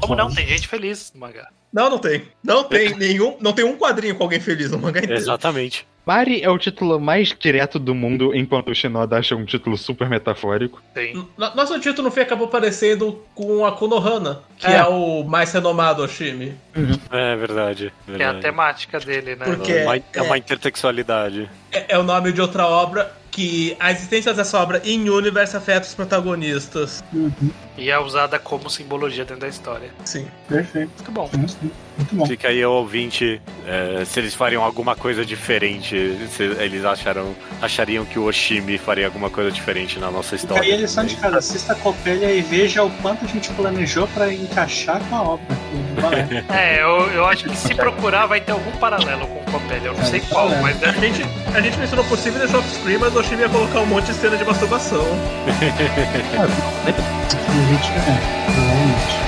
Como 0.00 0.14
não? 0.16 0.32
Tem 0.34 0.46
gente 0.46 0.66
feliz 0.68 1.12
no 1.14 1.20
mangá. 1.20 1.48
Não, 1.72 1.90
não 1.90 1.98
tem. 1.98 2.22
Não 2.42 2.64
tem 2.64 2.94
nenhum. 2.96 3.36
Não 3.40 3.52
tem 3.52 3.64
um 3.64 3.76
quadrinho 3.76 4.14
com 4.14 4.22
alguém 4.24 4.40
feliz 4.40 4.70
no 4.70 4.78
mangá 4.78 5.00
inteiro. 5.00 5.20
Exatamente. 5.20 5.86
Mari 6.06 6.42
é 6.42 6.48
o 6.48 6.56
título 6.56 6.98
mais 6.98 7.36
direto 7.38 7.78
do 7.78 7.94
mundo, 7.94 8.34
enquanto 8.34 8.70
o 8.70 8.74
Shinoda 8.74 9.18
acha 9.18 9.36
um 9.36 9.44
título 9.44 9.76
super 9.76 10.08
metafórico. 10.08 10.82
Tem. 10.94 11.12
Nosso 11.36 11.78
título 11.80 12.08
no 12.08 12.10
fim 12.10 12.20
acabou 12.20 12.48
parecendo 12.48 13.22
com 13.34 13.66
a 13.66 13.72
Konohana, 13.72 14.40
que 14.56 14.66
É. 14.66 14.76
é, 14.76 14.84
o 14.86 15.22
mais 15.24 15.52
renomado 15.52 16.02
Oshimi. 16.02 16.54
É 17.10 17.36
verdade. 17.36 17.92
A 18.06 18.10
verdade. 18.10 18.40
temática 18.40 18.98
dele, 19.00 19.36
né? 19.36 19.44
Porque- 19.44 19.70
É 19.72 19.82
uma, 19.84 19.96
é- 19.96 20.02
é 20.14 20.22
uma 20.22 20.38
intersexualidade. 20.38 21.50
É, 21.70 21.84
é 21.94 21.98
o 21.98 22.02
nome 22.02 22.32
de 22.32 22.40
outra 22.40 22.66
obra 22.66 23.12
que 23.38 23.76
a 23.78 23.92
existência 23.92 24.34
dessa 24.34 24.58
obra 24.60 24.82
em 24.84 25.08
universe 25.08 25.56
afeta 25.56 25.86
os 25.86 25.94
protagonistas. 25.94 27.04
Uhum. 27.12 27.50
E 27.76 27.88
é 27.88 27.96
usada 28.00 28.36
como 28.40 28.68
simbologia 28.68 29.24
dentro 29.24 29.42
da 29.42 29.48
história. 29.48 29.90
Sim. 30.04 30.26
Perfeito. 30.48 30.90
Muito 30.96 31.12
bom. 31.12 31.30
Muito 31.32 31.56
bom. 32.16 32.26
Fica 32.26 32.48
aí 32.48 32.64
o 32.64 32.72
ouvinte, 32.72 33.40
é, 33.64 34.04
se 34.04 34.18
eles 34.18 34.34
fariam 34.34 34.64
alguma 34.64 34.96
coisa 34.96 35.24
diferente, 35.24 36.18
se 36.32 36.42
eles 36.42 36.84
acharam, 36.84 37.32
achariam 37.62 38.04
que 38.04 38.18
o 38.18 38.24
Oshimi 38.24 38.76
faria 38.78 39.06
alguma 39.06 39.30
coisa 39.30 39.52
diferente 39.52 40.00
na 40.00 40.10
nossa 40.10 40.36
Fica 40.36 40.54
história. 40.54 40.62
aí 40.64 40.72
a 40.72 40.76
lição 40.82 41.04
de 41.04 41.14
casa. 41.14 41.38
Assista 41.38 41.72
a 41.74 41.76
Copélia 41.76 42.32
e 42.32 42.40
veja 42.42 42.82
o 42.82 42.90
quanto 43.00 43.24
a 43.24 43.28
gente 43.28 43.48
planejou 43.52 44.08
pra 44.08 44.32
encaixar 44.34 45.00
com 45.08 45.14
a 45.14 45.22
obra. 45.22 45.46
É, 46.52 46.82
eu, 46.82 47.08
eu 47.12 47.26
acho 47.26 47.44
que 47.44 47.56
se 47.56 47.74
procurar 47.74 48.26
vai 48.26 48.40
ter 48.40 48.52
algum 48.52 48.72
paralelo 48.78 49.26
com 49.28 49.38
o 49.40 49.44
Copelli. 49.52 49.86
Eu 49.86 49.94
não 49.94 50.04
sei 50.04 50.20
qual, 50.20 50.50
É. 50.50 50.60
mas 50.60 50.82
A 50.82 50.92
gente, 50.92 51.22
a 51.54 51.60
gente 51.60 51.78
mencionou 51.78 52.04
possível 52.06 52.40
deixar 52.40 52.58
off-screen, 52.58 52.98
mas 52.98 53.14
o 53.14 53.20
Oshimi 53.28 53.42
ia 53.42 53.48
colocar 53.50 53.80
um 53.80 53.86
monte 53.86 54.06
de 54.06 54.14
cena 54.14 54.38
de 54.38 54.44
masturbação. 54.44 55.04
É, 56.88 58.52
provavelmente. 58.52 59.27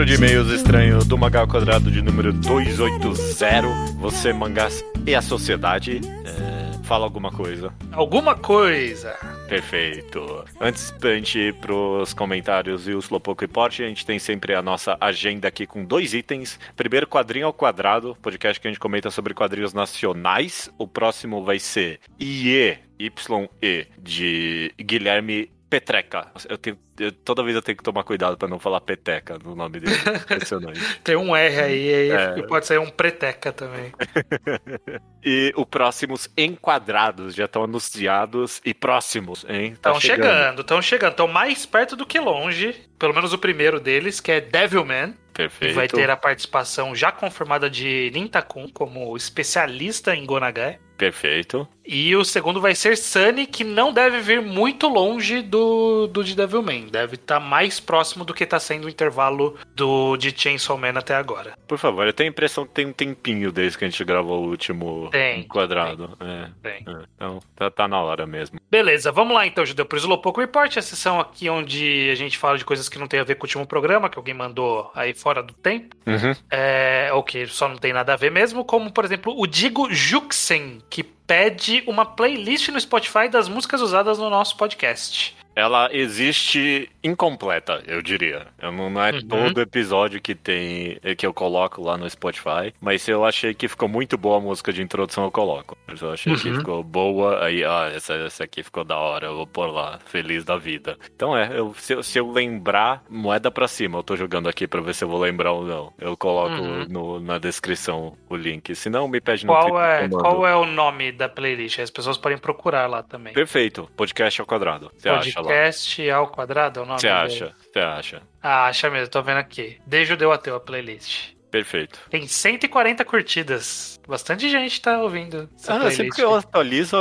Leitura 0.00 0.04
de 0.06 0.14
e-mails 0.14 0.48
estranho 0.50 1.04
do 1.04 1.18
Mangá 1.18 1.40
ao 1.40 1.46
Quadrado 1.46 1.90
de 1.90 2.00
número 2.00 2.32
280. 2.32 3.98
Você, 3.98 4.32
mangás 4.32 4.82
e 5.06 5.14
a 5.14 5.20
sociedade. 5.20 6.00
É, 6.24 6.82
fala 6.84 7.04
alguma 7.04 7.30
coisa. 7.30 7.70
alguma 7.92 8.34
coisa. 8.34 9.14
Perfeito. 9.46 10.44
Antes 10.58 10.90
da 10.92 11.14
gente 11.14 11.38
ir 11.38 11.54
pros 11.56 12.14
comentários 12.14 12.88
e 12.88 12.94
o 12.94 12.98
Slowpoke 12.98 13.44
Report, 13.44 13.80
a 13.80 13.88
gente 13.88 14.06
tem 14.06 14.18
sempre 14.18 14.54
a 14.54 14.62
nossa 14.62 14.96
agenda 14.98 15.48
aqui 15.48 15.66
com 15.66 15.84
dois 15.84 16.14
itens. 16.14 16.58
Primeiro, 16.74 17.06
quadrinho 17.06 17.46
ao 17.46 17.52
quadrado, 17.52 18.16
podcast 18.22 18.58
que 18.58 18.68
a 18.68 18.70
gente 18.70 18.80
comenta 18.80 19.10
sobre 19.10 19.34
quadrinhos 19.34 19.74
nacionais. 19.74 20.70
O 20.78 20.86
próximo 20.88 21.44
vai 21.44 21.58
ser 21.58 22.00
IE, 22.18 22.78
YE, 22.98 23.86
de 23.98 24.72
Guilherme 24.80 25.50
Petreca. 25.70 26.26
Eu 26.48 26.58
tenho, 26.58 26.76
eu- 26.98 27.12
toda 27.12 27.42
vez 27.44 27.54
eu 27.54 27.62
tenho 27.62 27.78
que 27.78 27.84
tomar 27.84 28.02
cuidado 28.02 28.36
pra 28.36 28.48
não 28.48 28.58
falar 28.58 28.80
Peteca 28.80 29.38
no 29.38 29.54
nome 29.54 29.78
dele. 29.80 29.94
Impressionante. 30.34 30.80
Tem 31.04 31.14
um 31.16 31.34
R 31.34 31.60
aí, 31.60 31.94
aí 31.94 32.10
É. 32.10 32.42
pode 32.48 32.66
sair 32.66 32.78
um 32.78 32.90
preteca 32.90 33.52
também. 33.52 33.92
E 35.22 35.52
o 35.54 35.66
próximos 35.66 36.30
enquadrados 36.36 37.34
já 37.34 37.44
estão 37.44 37.62
anunciados 37.64 38.58
e 38.64 38.72
próximos, 38.72 39.44
hein? 39.46 39.72
Tá 39.80 39.90
Estão 39.90 40.00
chegando, 40.00 40.60
estão 40.62 40.80
chegando. 40.80 41.10
Estão 41.10 41.28
mais 41.28 41.66
perto 41.66 41.94
do 41.94 42.06
que 42.06 42.18
longe. 42.18 42.74
Pelo 42.98 43.14
menos 43.14 43.32
o 43.34 43.38
primeiro 43.38 43.78
deles, 43.78 44.18
que 44.18 44.32
é 44.32 44.40
Devilman. 44.40 45.14
Perfeito. 45.34 45.72
E 45.72 45.74
vai 45.74 45.86
ter 45.88 46.08
a 46.10 46.16
participação 46.16 46.94
já 46.94 47.12
confirmada 47.12 47.68
de 47.68 48.10
Nintakun 48.14 48.68
como 48.72 49.14
especialista 49.16 50.14
em 50.16 50.24
Gonagai. 50.24 50.78
Perfeito. 51.00 51.66
E 51.92 52.14
o 52.14 52.24
segundo 52.24 52.60
vai 52.60 52.74
ser 52.74 52.96
Sunny, 52.96 53.46
que 53.46 53.64
não 53.64 53.92
deve 53.92 54.20
vir 54.20 54.40
muito 54.40 54.86
longe 54.86 55.42
do, 55.42 56.06
do 56.06 56.22
de 56.22 56.36
Devilman. 56.36 56.86
Deve 56.86 57.16
estar 57.16 57.40
mais 57.40 57.80
próximo 57.80 58.24
do 58.24 58.34
que 58.34 58.44
está 58.44 58.60
sendo 58.60 58.84
o 58.84 58.88
intervalo 58.88 59.56
do 59.74 60.16
de 60.16 60.30
Chainsaw 60.30 60.78
Man 60.78 60.90
até 60.96 61.16
agora. 61.16 61.54
Por 61.66 61.78
favor, 61.78 62.06
eu 62.06 62.12
tenho 62.12 62.28
a 62.28 62.32
impressão 62.32 62.64
que 62.64 62.74
tem 62.74 62.86
um 62.86 62.92
tempinho 62.92 63.50
desde 63.50 63.76
que 63.78 63.84
a 63.84 63.88
gente 63.88 64.04
gravou 64.04 64.44
o 64.44 64.50
último 64.50 65.08
Tem, 65.10 65.40
enquadrado. 65.40 66.16
É, 66.20 66.48
Bem. 66.62 66.84
é. 66.86 67.04
Então, 67.16 67.40
tá, 67.56 67.70
tá 67.70 67.88
na 67.88 68.00
hora 68.00 68.26
mesmo. 68.26 68.60
Beleza, 68.70 69.10
vamos 69.10 69.34
lá 69.34 69.44
então, 69.44 69.66
Judeu, 69.66 69.84
pro 69.84 69.98
Slowpoke 69.98 70.38
Report, 70.38 70.76
a 70.76 70.82
sessão 70.82 71.18
aqui 71.18 71.50
onde 71.50 72.08
a 72.12 72.14
gente 72.14 72.38
fala 72.38 72.56
de 72.56 72.64
coisas 72.64 72.88
que 72.88 73.00
não 73.00 73.08
tem 73.08 73.18
a 73.18 73.24
ver 73.24 73.34
com 73.34 73.42
o 73.42 73.46
último 73.46 73.66
programa, 73.66 74.08
que 74.08 74.16
alguém 74.16 74.34
mandou 74.34 74.92
aí 74.94 75.12
fora 75.12 75.42
do 75.42 75.54
tempo. 75.54 75.96
Uhum. 76.06 76.36
É, 76.48 77.10
ou 77.12 77.24
que 77.24 77.48
só 77.48 77.68
não 77.68 77.76
tem 77.76 77.92
nada 77.92 78.12
a 78.12 78.16
ver 78.16 78.30
mesmo, 78.30 78.64
como 78.64 78.92
por 78.92 79.04
exemplo 79.04 79.34
o 79.36 79.44
Digo 79.44 79.92
Juxen, 79.92 80.78
que 80.90 81.04
pede 81.04 81.82
uma 81.86 82.04
playlist 82.04 82.68
no 82.68 82.80
Spotify 82.80 83.28
das 83.30 83.48
músicas 83.48 83.80
usadas 83.80 84.18
no 84.18 84.28
nosso 84.28 84.56
podcast. 84.56 85.36
Ela 85.54 85.88
existe 85.92 86.88
incompleta, 87.02 87.82
eu 87.86 88.00
diria. 88.00 88.46
Eu 88.60 88.70
não, 88.72 88.88
não 88.88 89.02
é 89.04 89.10
Uhum. 89.12 89.20
todo 89.28 89.60
episódio 89.60 90.20
que 90.20 90.34
tem 90.34 90.98
que 91.16 91.26
eu 91.26 91.34
coloco 91.34 91.82
lá 91.82 91.96
no 91.98 92.08
Spotify, 92.08 92.72
mas 92.80 93.02
se 93.02 93.10
eu 93.10 93.24
achei 93.24 93.52
que 93.52 93.66
ficou 93.68 93.88
muito 93.88 94.16
boa 94.16 94.36
a 94.38 94.40
música 94.40 94.72
de 94.72 94.80
introdução, 94.82 95.24
eu 95.24 95.30
coloco. 95.30 95.76
Se 95.96 96.02
eu 96.02 96.12
achei 96.12 96.34
que 96.36 96.48
Uhum. 96.48 96.56
ficou 96.58 96.82
boa, 96.84 97.44
aí, 97.44 97.64
ah, 97.64 97.90
essa, 97.94 98.14
essa 98.14 98.44
aqui 98.44 98.62
ficou 98.62 98.84
da 98.84 98.96
hora, 98.96 99.26
eu 99.26 99.36
vou 99.36 99.46
pôr 99.46 99.66
lá, 99.66 99.98
feliz 100.06 100.44
da 100.44 100.56
vida. 100.56 100.96
Então 101.14 101.36
é, 101.36 101.50
eu- 101.58 101.74
se, 101.74 101.94
eu- 101.94 102.02
se 102.02 102.18
eu 102.18 102.30
lembrar, 102.30 103.02
moeda 103.08 103.50
pra 103.50 103.66
cima, 103.68 103.98
eu 103.98 104.02
tô 104.02 104.16
jogando 104.16 104.48
aqui 104.48 104.66
pra 104.66 104.80
ver 104.80 104.94
se 104.94 105.04
eu 105.04 105.08
vou 105.08 105.18
lembrar 105.20 105.52
ou 105.52 105.64
não. 105.64 105.92
Eu 105.98 106.16
coloco 106.16 106.54
Uhum. 106.54 106.86
no- 106.88 107.20
na 107.20 107.38
descrição 107.38 108.16
o 108.28 108.36
link. 108.36 108.74
Se 108.74 108.88
não, 108.88 109.08
me 109.08 109.20
pede 109.20 109.44
no 109.44 109.52
Qual 109.52 109.80
é, 109.82 110.08
que 110.08 110.14
qual 110.14 110.46
é 110.46 110.54
o 110.54 110.64
nome 110.64 111.12
da 111.12 111.28
playlist? 111.28 111.78
As 111.80 111.90
pessoas 111.90 112.16
podem 112.16 112.38
procurar 112.38 112.86
lá 112.86 113.02
também. 113.02 113.32
Perfeito, 113.32 113.90
podcast 113.96 114.40
ao 114.40 114.46
quadrado. 114.46 114.90
Você 114.96 115.08
acha? 115.08 115.39
Podcast 115.42 116.10
ao 116.10 116.28
quadrado 116.28 116.80
é 116.80 116.82
o 116.82 116.86
nome 116.86 117.00
Você 117.00 117.06
dele? 117.08 117.18
acha? 117.20 117.54
Você 117.72 117.78
acha? 117.78 118.22
Ah, 118.42 118.66
acha 118.66 118.90
mesmo, 118.90 119.08
tô 119.08 119.22
vendo 119.22 119.38
aqui. 119.38 119.78
De 119.86 120.04
Judeu 120.04 120.32
Ateu 120.32 120.54
a 120.56 120.60
playlist. 120.60 121.30
Perfeito. 121.50 121.98
Tem 122.08 122.26
140 122.28 123.04
curtidas. 123.04 124.00
Bastante 124.06 124.48
gente 124.48 124.80
tá 124.80 125.02
ouvindo. 125.02 125.48
essa 125.56 125.72
Ah, 125.74 125.76
playlist 125.78 125.96
sempre 125.96 126.16
que 126.16 126.22
eu 126.22 126.34
atualizo, 126.34 126.96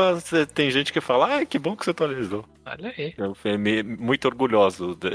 tem 0.55 0.71
gente 0.71 0.91
que 0.91 0.99
fala, 0.99 1.37
ah, 1.39 1.45
que 1.45 1.59
bom 1.59 1.75
que 1.75 1.85
você 1.85 1.91
atualizou. 1.91 2.43
Olha 2.71 2.93
aí. 2.97 3.13
Eu 3.17 3.33
fui 3.35 3.57
me- 3.57 3.83
muito 3.83 4.25
orgulhoso 4.25 4.95
de- 4.95 5.09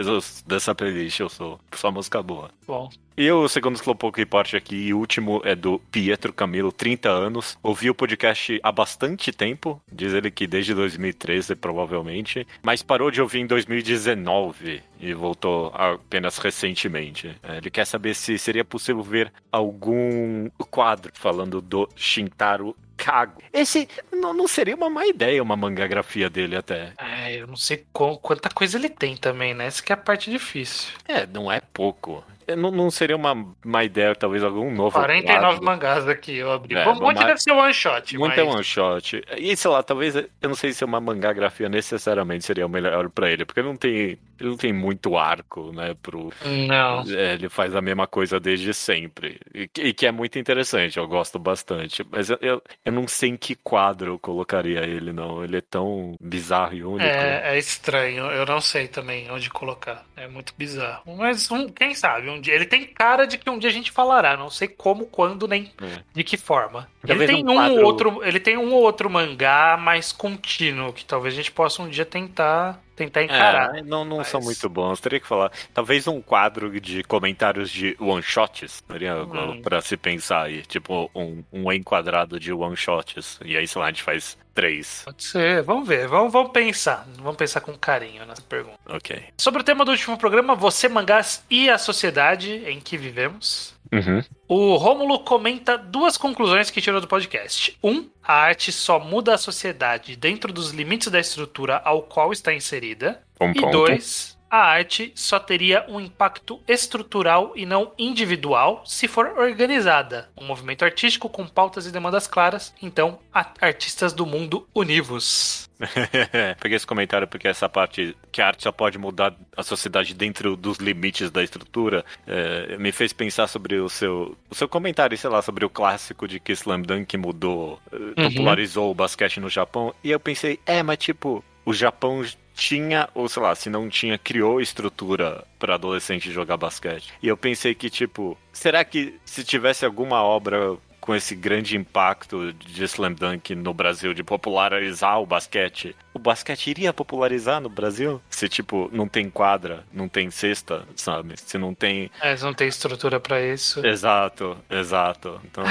dessa 0.47 0.75
playlist, 0.75 1.21
eu 1.21 1.29
sou. 1.29 1.61
Só 1.75 1.91
música 1.91 2.23
boa. 2.23 2.51
Bom. 2.67 2.91
E 3.17 3.31
o 3.31 3.47
segundo 3.49 3.77
Slowpoke 3.77 4.19
Report 4.19 4.55
aqui, 4.55 4.75
e 4.89 4.95
o 4.95 4.99
último 4.99 5.41
é 5.45 5.55
do 5.55 5.79
Pietro 5.93 6.33
Camilo, 6.33 6.73
30 6.73 7.09
anos. 7.09 7.57
Ouvi 7.63 7.89
o 7.89 7.95
podcast 7.95 8.59
há 8.61 8.73
bastante 8.73 9.31
tempo, 9.31 9.81
diz 9.93 10.13
ele 10.13 10.33
que 10.33 10.49
desde 10.49 10.75
2013, 10.75 11.55
provavelmente, 11.55 12.45
mas 12.61 12.83
parou 12.83 13.13
de 13.13 13.21
ouvir 13.23 13.39
em 13.39 13.47
2019 13.47 14.83
e 15.01 15.15
voltou 15.15 15.71
apenas 15.75 16.39
recentemente. 16.39 17.37
É, 17.43 17.59
Ele 17.59 17.71
quer 17.71 17.85
saber 17.87 18.15
se 18.15 18.37
seria 18.37 18.65
possível 18.65 19.03
ver 19.03 19.33
algum 19.53 20.49
quadro 20.71 21.13
falando 21.15 21.61
do 21.61 21.89
Shintaro 21.95 22.75
Kago. 22.97 23.43
Esse 23.53 23.89
não, 24.13 24.33
não 24.33 24.47
seria 24.49 24.75
uma 24.77 24.89
má 24.91 25.07
ideia, 25.07 25.43
uma 25.43 25.57
mangagrafia 25.57 26.29
dele 26.31 26.57
até. 26.57 26.93
É, 26.99 27.37
eu 27.41 27.47
não 27.47 27.57
sei 27.57 27.85
qual- 27.93 28.19
quanta 28.19 28.49
coisa 28.49 28.77
ele 28.79 28.89
tem 28.89 29.17
também, 29.17 29.53
né? 29.55 29.67
Essa 29.67 29.83
que 29.83 29.93
é 29.93 29.95
a 29.95 29.97
parte 29.97 30.31
difícil. 30.31 30.93
É, 31.07 31.27
não 31.27 31.51
é 31.51 31.61
pouco. 31.61 32.25
É, 32.47 32.55
Não, 32.55 32.71
não 32.71 32.91
seria 32.91 33.17
uma 33.17 33.35
má 33.65 33.85
ideia, 33.85 34.15
talvez 34.15 34.45
algum 34.45 34.71
novo 34.71 34.91
49 34.93 35.41
quadro. 35.41 35.65
mangás 35.65 36.07
aqui, 36.07 36.37
eu 36.37 36.53
abri. 36.53 36.75
É, 36.77 36.87
um 36.87 36.95
monte 37.01 37.25
deve 37.25 37.39
ser 37.41 37.53
one 37.53 37.73
shot. 37.73 38.19
Muito 38.19 38.33
mas... 38.37 38.39
é 38.39 38.43
one 38.43 38.63
shot. 38.63 39.23
E 39.39 39.57
sei 39.57 39.71
lá, 39.71 39.83
talvez 39.83 40.15
eu 40.15 40.29
não 40.43 40.55
sei 40.55 40.75
se 40.75 40.85
uma 40.85 41.01
mangagrafia 41.01 41.71
necessariamente 41.71 42.45
seria 42.45 42.67
o 42.67 42.69
melhor 42.69 43.09
pra 43.09 43.31
ele, 43.31 43.47
porque 43.47 43.63
não 43.63 43.75
tem, 43.77 44.19
ele 44.45 44.51
não 44.51 44.57
tem 44.57 44.73
muito 44.73 45.17
arco, 45.17 45.73
né, 45.73 45.95
pro 46.03 46.31
Não. 46.45 47.03
é, 47.17 47.35
ele 47.35 47.49
faz 47.49 47.75
a 47.75 47.81
mesma 47.81 48.07
coisa 48.07 48.39
desde 48.39 48.73
sempre. 48.75 49.41
E, 49.55 49.67
que- 49.69 49.83
e 49.83 49.93
que 49.95 50.07
é 50.07 50.13
muito 50.13 50.39
interessante, 50.39 50.99
eu 50.99 51.07
gosto 51.09 51.39
bastante. 51.39 52.05
Mas 52.11 52.31
eu, 52.31 52.39
eu, 52.41 52.63
eu 52.85 52.93
não 52.93 53.09
sei 53.09 53.31
em 53.31 53.37
que 53.37 53.55
quadro 53.55 54.13
eu 54.13 54.19
colocaria 54.19 54.81
ele, 54.81 55.13
não. 55.13 55.43
Ele 55.43 55.57
é 55.57 55.61
tão 55.61 56.15
bizarro 56.21 56.75
e 56.75 56.85
único. 56.85 57.05
É, 57.05 57.55
é 57.55 57.59
estranho, 57.59 58.25
eu 58.27 58.47
não 58.47 58.61
sei 58.61 58.87
também 58.89 59.31
onde 59.31 59.51
colocar. 59.51 60.05
É 60.17 60.29
muito 60.29 60.55
bizarro. 60.57 61.03
Mas 61.17 61.51
um, 61.51 61.69
quem 61.69 61.95
sabe, 61.95 62.29
um 62.29 62.41
dia. 62.41 62.55
Ele 62.55 62.67
tem 62.67 62.85
cara 62.87 63.27
de 63.27 63.39
que 63.39 63.49
um 63.51 63.59
dia 63.59 63.71
a 63.71 63.73
gente 63.73 63.91
falará. 63.91 64.37
Não 64.37 64.51
sei 64.51 64.69
como, 64.69 65.07
quando, 65.07 65.49
nem 65.49 65.73
É. 65.83 66.03
de 66.15 66.23
que 66.25 66.37
forma. 66.37 66.89
Talvez 67.07 67.29
ele 67.31 67.43
tem 67.43 67.47
um 67.47 67.53
um, 67.53 67.55
quadro- 67.57 67.79
ou 67.81 67.85
outro. 67.85 68.25
Ele 68.25 68.41
tem 68.41 68.57
um 68.57 68.73
ou 68.73 68.83
outro 68.83 69.11
mangá 69.11 69.77
mais 69.79 70.13
contínuo, 70.13 70.93
que 70.93 71.05
talvez 71.05 71.35
a 71.35 71.37
gente 71.37 71.53
possa 71.53 71.83
um 71.83 71.89
dia 71.89 72.05
tentar, 72.05 72.81
tentar 72.97 73.23
encarar. 73.25 73.77
É, 73.79 73.83
não, 73.83 74.05
não 74.05 74.19
Mas- 74.19 74.29
são 74.29 74.41
muito 74.41 74.69
bons. 74.69 75.01
Teria 75.01 75.21
que 75.21 75.27
falar. 75.27 75.51
Talvez 75.73 76.07
um 76.07 76.21
quadro 76.21 76.81
de 76.81 77.03
comentários 77.05 77.71
de 77.71 77.97
one-shots. 78.01 78.83
Seria 78.91 79.17
Hum. 79.25 79.61
pra 79.63 79.81
se 79.81 79.97
pensar 79.97 80.43
aí. 80.45 80.63
Tipo, 80.63 81.11
um, 81.15 81.43
um 81.53 81.73
enquadrado 81.73 82.39
de 82.39 82.53
one-shots. 82.53 83.39
E 83.45 83.57
aí, 83.57 83.67
sei 83.67 83.81
lá, 83.81 83.87
a 83.89 83.91
gente 83.91 84.03
faz 84.03 84.37
três. 84.55 85.03
Pode 85.05 85.25
ser, 85.25 85.63
vamos 85.63 85.87
ver, 85.89 86.07
vamos, 86.09 86.33
vamos 86.33 86.53
pensar. 86.53 87.07
Vamos 87.17 87.37
pensar 87.37 87.61
com 87.61 87.77
carinho 87.77 88.25
nessa 88.25 88.43
pergunta. 88.43 88.79
Ok. 88.89 89.23
Sobre 89.37 89.61
o 89.61 89.65
tema 89.65 89.85
do 89.85 89.91
último 89.91 90.17
programa, 90.17 90.55
você, 90.55 90.89
mangás 90.89 91.45
e 91.51 91.69
a 91.69 91.77
sociedade 91.77 92.63
em 92.67 92.81
que 92.81 92.97
vivemos. 92.97 93.75
Uhum. 93.93 94.23
O 94.49 94.77
Rômulo 94.77 95.21
comenta 95.21 95.79
duas 95.79 96.17
conclusões 96.17 96.71
que 96.71 96.81
tirou 96.81 97.01
do 97.01 97.07
podcast. 97.07 97.77
Um, 97.83 98.09
a 98.23 98.35
arte 98.35 98.73
só 98.73 98.99
muda 98.99 99.35
a 99.35 99.39
sociedade 99.39 100.17
dentro 100.17 100.53
dos 100.53 100.71
limites 100.71 101.09
da 101.09 101.21
estrutura 101.21 101.81
ao 101.85 102.03
qual 102.03 102.33
está 102.33 102.53
inserida. 102.53 103.23
Um 103.41 103.51
E 103.51 103.61
ponto. 103.61 103.71
dois, 103.71 104.34
a 104.51 104.59
arte 104.59 105.13
só 105.15 105.39
teria 105.39 105.85
um 105.89 106.01
impacto 106.01 106.61
estrutural 106.69 107.53
e 107.57 107.67
não 107.67 107.93
individual 107.99 108.83
se 108.87 109.09
for 109.09 109.27
organizada. 109.39 110.29
Um 110.37 110.45
movimento 110.45 110.85
artístico 110.85 111.29
com 111.29 111.47
pautas 111.47 111.87
e 111.87 111.91
demandas 111.91 112.27
claras. 112.27 112.73
Então, 112.81 113.19
artistas 113.61 114.13
do 114.13 114.25
mundo 114.25 114.67
univos. 114.75 115.69
Peguei 116.61 116.77
esse 116.77 116.87
comentário 116.87 117.27
porque 117.27 117.49
essa 117.49 117.69
parte 117.69 118.17
que 118.31 118.41
a 118.41 118.47
arte 118.47 118.63
só 118.63 118.73
pode 118.73 118.97
mudar 118.97 119.35
a 119.57 119.63
sociedade 119.63 120.15
dentro 120.15 120.57
dos 120.57 120.79
limites 120.79 121.31
da 121.31 121.43
estrutura 121.43 122.05
é, 122.27 122.77
me 122.79 122.93
fez 122.93 123.13
pensar 123.13 123.49
sobre 123.49 123.81
o 123.81 123.89
seu, 123.89 124.37
o 124.49 124.55
seu 124.55 124.69
comentário, 124.69 125.19
sei 125.19 125.31
lá, 125.31 125.43
sobre 125.43 125.65
o 125.65 125.71
clássico 125.71 126.29
de 126.29 126.39
que 126.39 126.53
Slam 126.53 126.83
Dunk 126.83 127.17
mudou, 127.17 127.81
eh, 127.93 128.23
popularizou 128.23 128.91
o 128.91 128.95
basquete 128.95 129.41
no 129.41 129.49
Japão. 129.49 129.95
E 130.03 130.11
eu 130.11 130.21
pensei, 130.21 130.61
é, 130.65 130.83
mas 130.83 130.99
tipo, 130.99 131.45
o 131.65 131.73
Japão 131.73 132.23
tinha, 132.55 133.09
ou 133.15 133.29
sei 133.29 133.43
lá, 133.43 133.55
se 133.55 133.69
não 133.69 133.89
tinha, 133.89 134.17
criou 134.17 134.61
estrutura 134.61 135.45
para 135.59 135.75
adolescente 135.75 136.31
jogar 136.31 136.57
basquete. 136.57 137.13
E 137.23 137.29
eu 137.29 137.37
pensei 137.37 137.75
que, 137.75 137.91
tipo, 137.91 138.39
será 138.53 138.85
que 138.85 139.19
se 139.25 139.45
tivesse 139.45 139.85
alguma 139.85 140.23
obra 140.23 140.77
com 141.05 141.15
esse 141.15 141.35
grande 141.35 141.77
impacto 141.77 142.51
de 142.55 142.83
Slam 142.85 143.13
Dunk 143.13 143.55
no 143.55 143.75
Brasil, 143.75 144.15
de 144.15 144.25
popularizar 144.25 145.21
o 145.21 145.27
basquete, 145.27 145.95
o 146.15 146.19
basquete 146.19 146.69
iria 146.69 146.95
popularizar 146.95 147.61
no 147.61 147.69
Brasil? 147.69 148.23
Se, 148.31 148.49
tipo, 148.49 148.89
não 148.91 149.07
tem 149.07 149.29
quadra, 149.29 149.85
não 149.93 150.09
tem 150.09 150.31
cesta, 150.31 150.87
sabe? 150.97 151.35
Se 151.37 151.59
não 151.59 151.75
tem. 151.75 152.11
Mas 152.19 152.41
não 152.43 152.55
tem 152.55 152.69
estrutura 152.69 153.21
pra 153.21 153.43
isso. 153.43 153.85
Exato, 153.85 154.57
exato. 154.71 155.39
Então. 155.45 155.65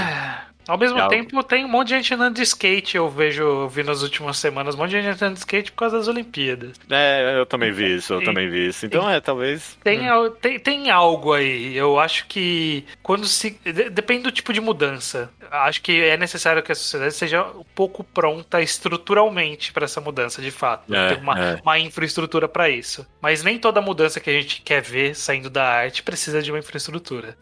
Ao 0.68 0.78
mesmo 0.78 0.98
É 0.98 1.02
algo- 1.02 1.14
tempo, 1.14 1.44
tem 1.44 1.66
um 1.66 1.68
monte 1.68 1.90
de 1.90 1.96
gente 1.96 2.14
andando 2.14 2.36
de 2.36 2.42
skate. 2.44 2.96
Eu 2.98 3.10
vejo, 3.10 3.42
eu 3.44 3.70
vi 3.70 3.84
nas 3.84 4.02
últimas 4.02 4.38
semanas, 4.38 4.76
um 4.76 4.78
monte 4.78 4.92
de 4.92 5.02
gente 5.02 5.16
andando 5.16 5.34
de 5.34 5.40
skate 5.40 5.72
por 5.72 5.78
causa 5.80 5.98
das 5.98 6.08
Olimpíadas. 6.08 6.80
É, 6.90 7.36
eu 7.38 7.46
também 7.46 7.72
vi 7.72 7.96
isso, 7.96 8.14
eu 8.14 8.22
E- 8.22 8.26
também 8.26 8.50
vi 8.50 8.68
isso. 8.68 8.86
Então, 8.86 9.10
é, 9.10 9.20
talvez. 9.20 9.78
Tem, 9.84 10.08
al- 10.08 10.30
tem, 10.32 10.60
tem 10.60 10.90
algo 10.90 11.34
aí. 11.34 11.76
Eu 11.76 12.00
acho 12.00 12.26
que 12.28 12.86
quando 13.02 13.26
se. 13.28 13.52
de- 13.64 13.90
Depende 13.90 14.24
do 14.24 14.32
tipo 14.32 14.54
de 14.54 14.62
mudança. 14.62 15.30
Acho 15.52 15.82
que 15.82 16.02
é 16.02 16.18
necessário 16.18 16.64
que 16.64 16.72
a 16.72 16.76
sociedade 16.76 17.14
seja 17.14 17.44
um 17.44 17.64
pouco 17.76 18.04
pronta 18.04 18.60
estruturalmente 18.62 19.72
para 19.74 19.86
essa 19.86 20.00
mudança, 20.02 20.42
de 20.42 20.50
fato. 20.52 20.94
É, 20.94 21.10
Ter 21.16 21.22
uma, 21.22 21.40
é. 21.40 21.60
uma 21.62 21.78
infraestrutura 21.80 22.48
para 22.48 22.70
isso. 22.70 23.06
Mas 23.22 23.44
nem 23.44 23.58
toda 23.60 23.82
mudança 23.82 24.20
que 24.20 24.30
a 24.30 24.34
gente 24.34 24.62
quer 24.62 24.82
ver 24.82 25.16
saindo 25.16 25.50
da 25.50 25.64
arte 25.68 26.02
precisa 26.04 26.42
de 26.42 26.52
uma 26.52 26.60
infraestrutura. 26.60 27.38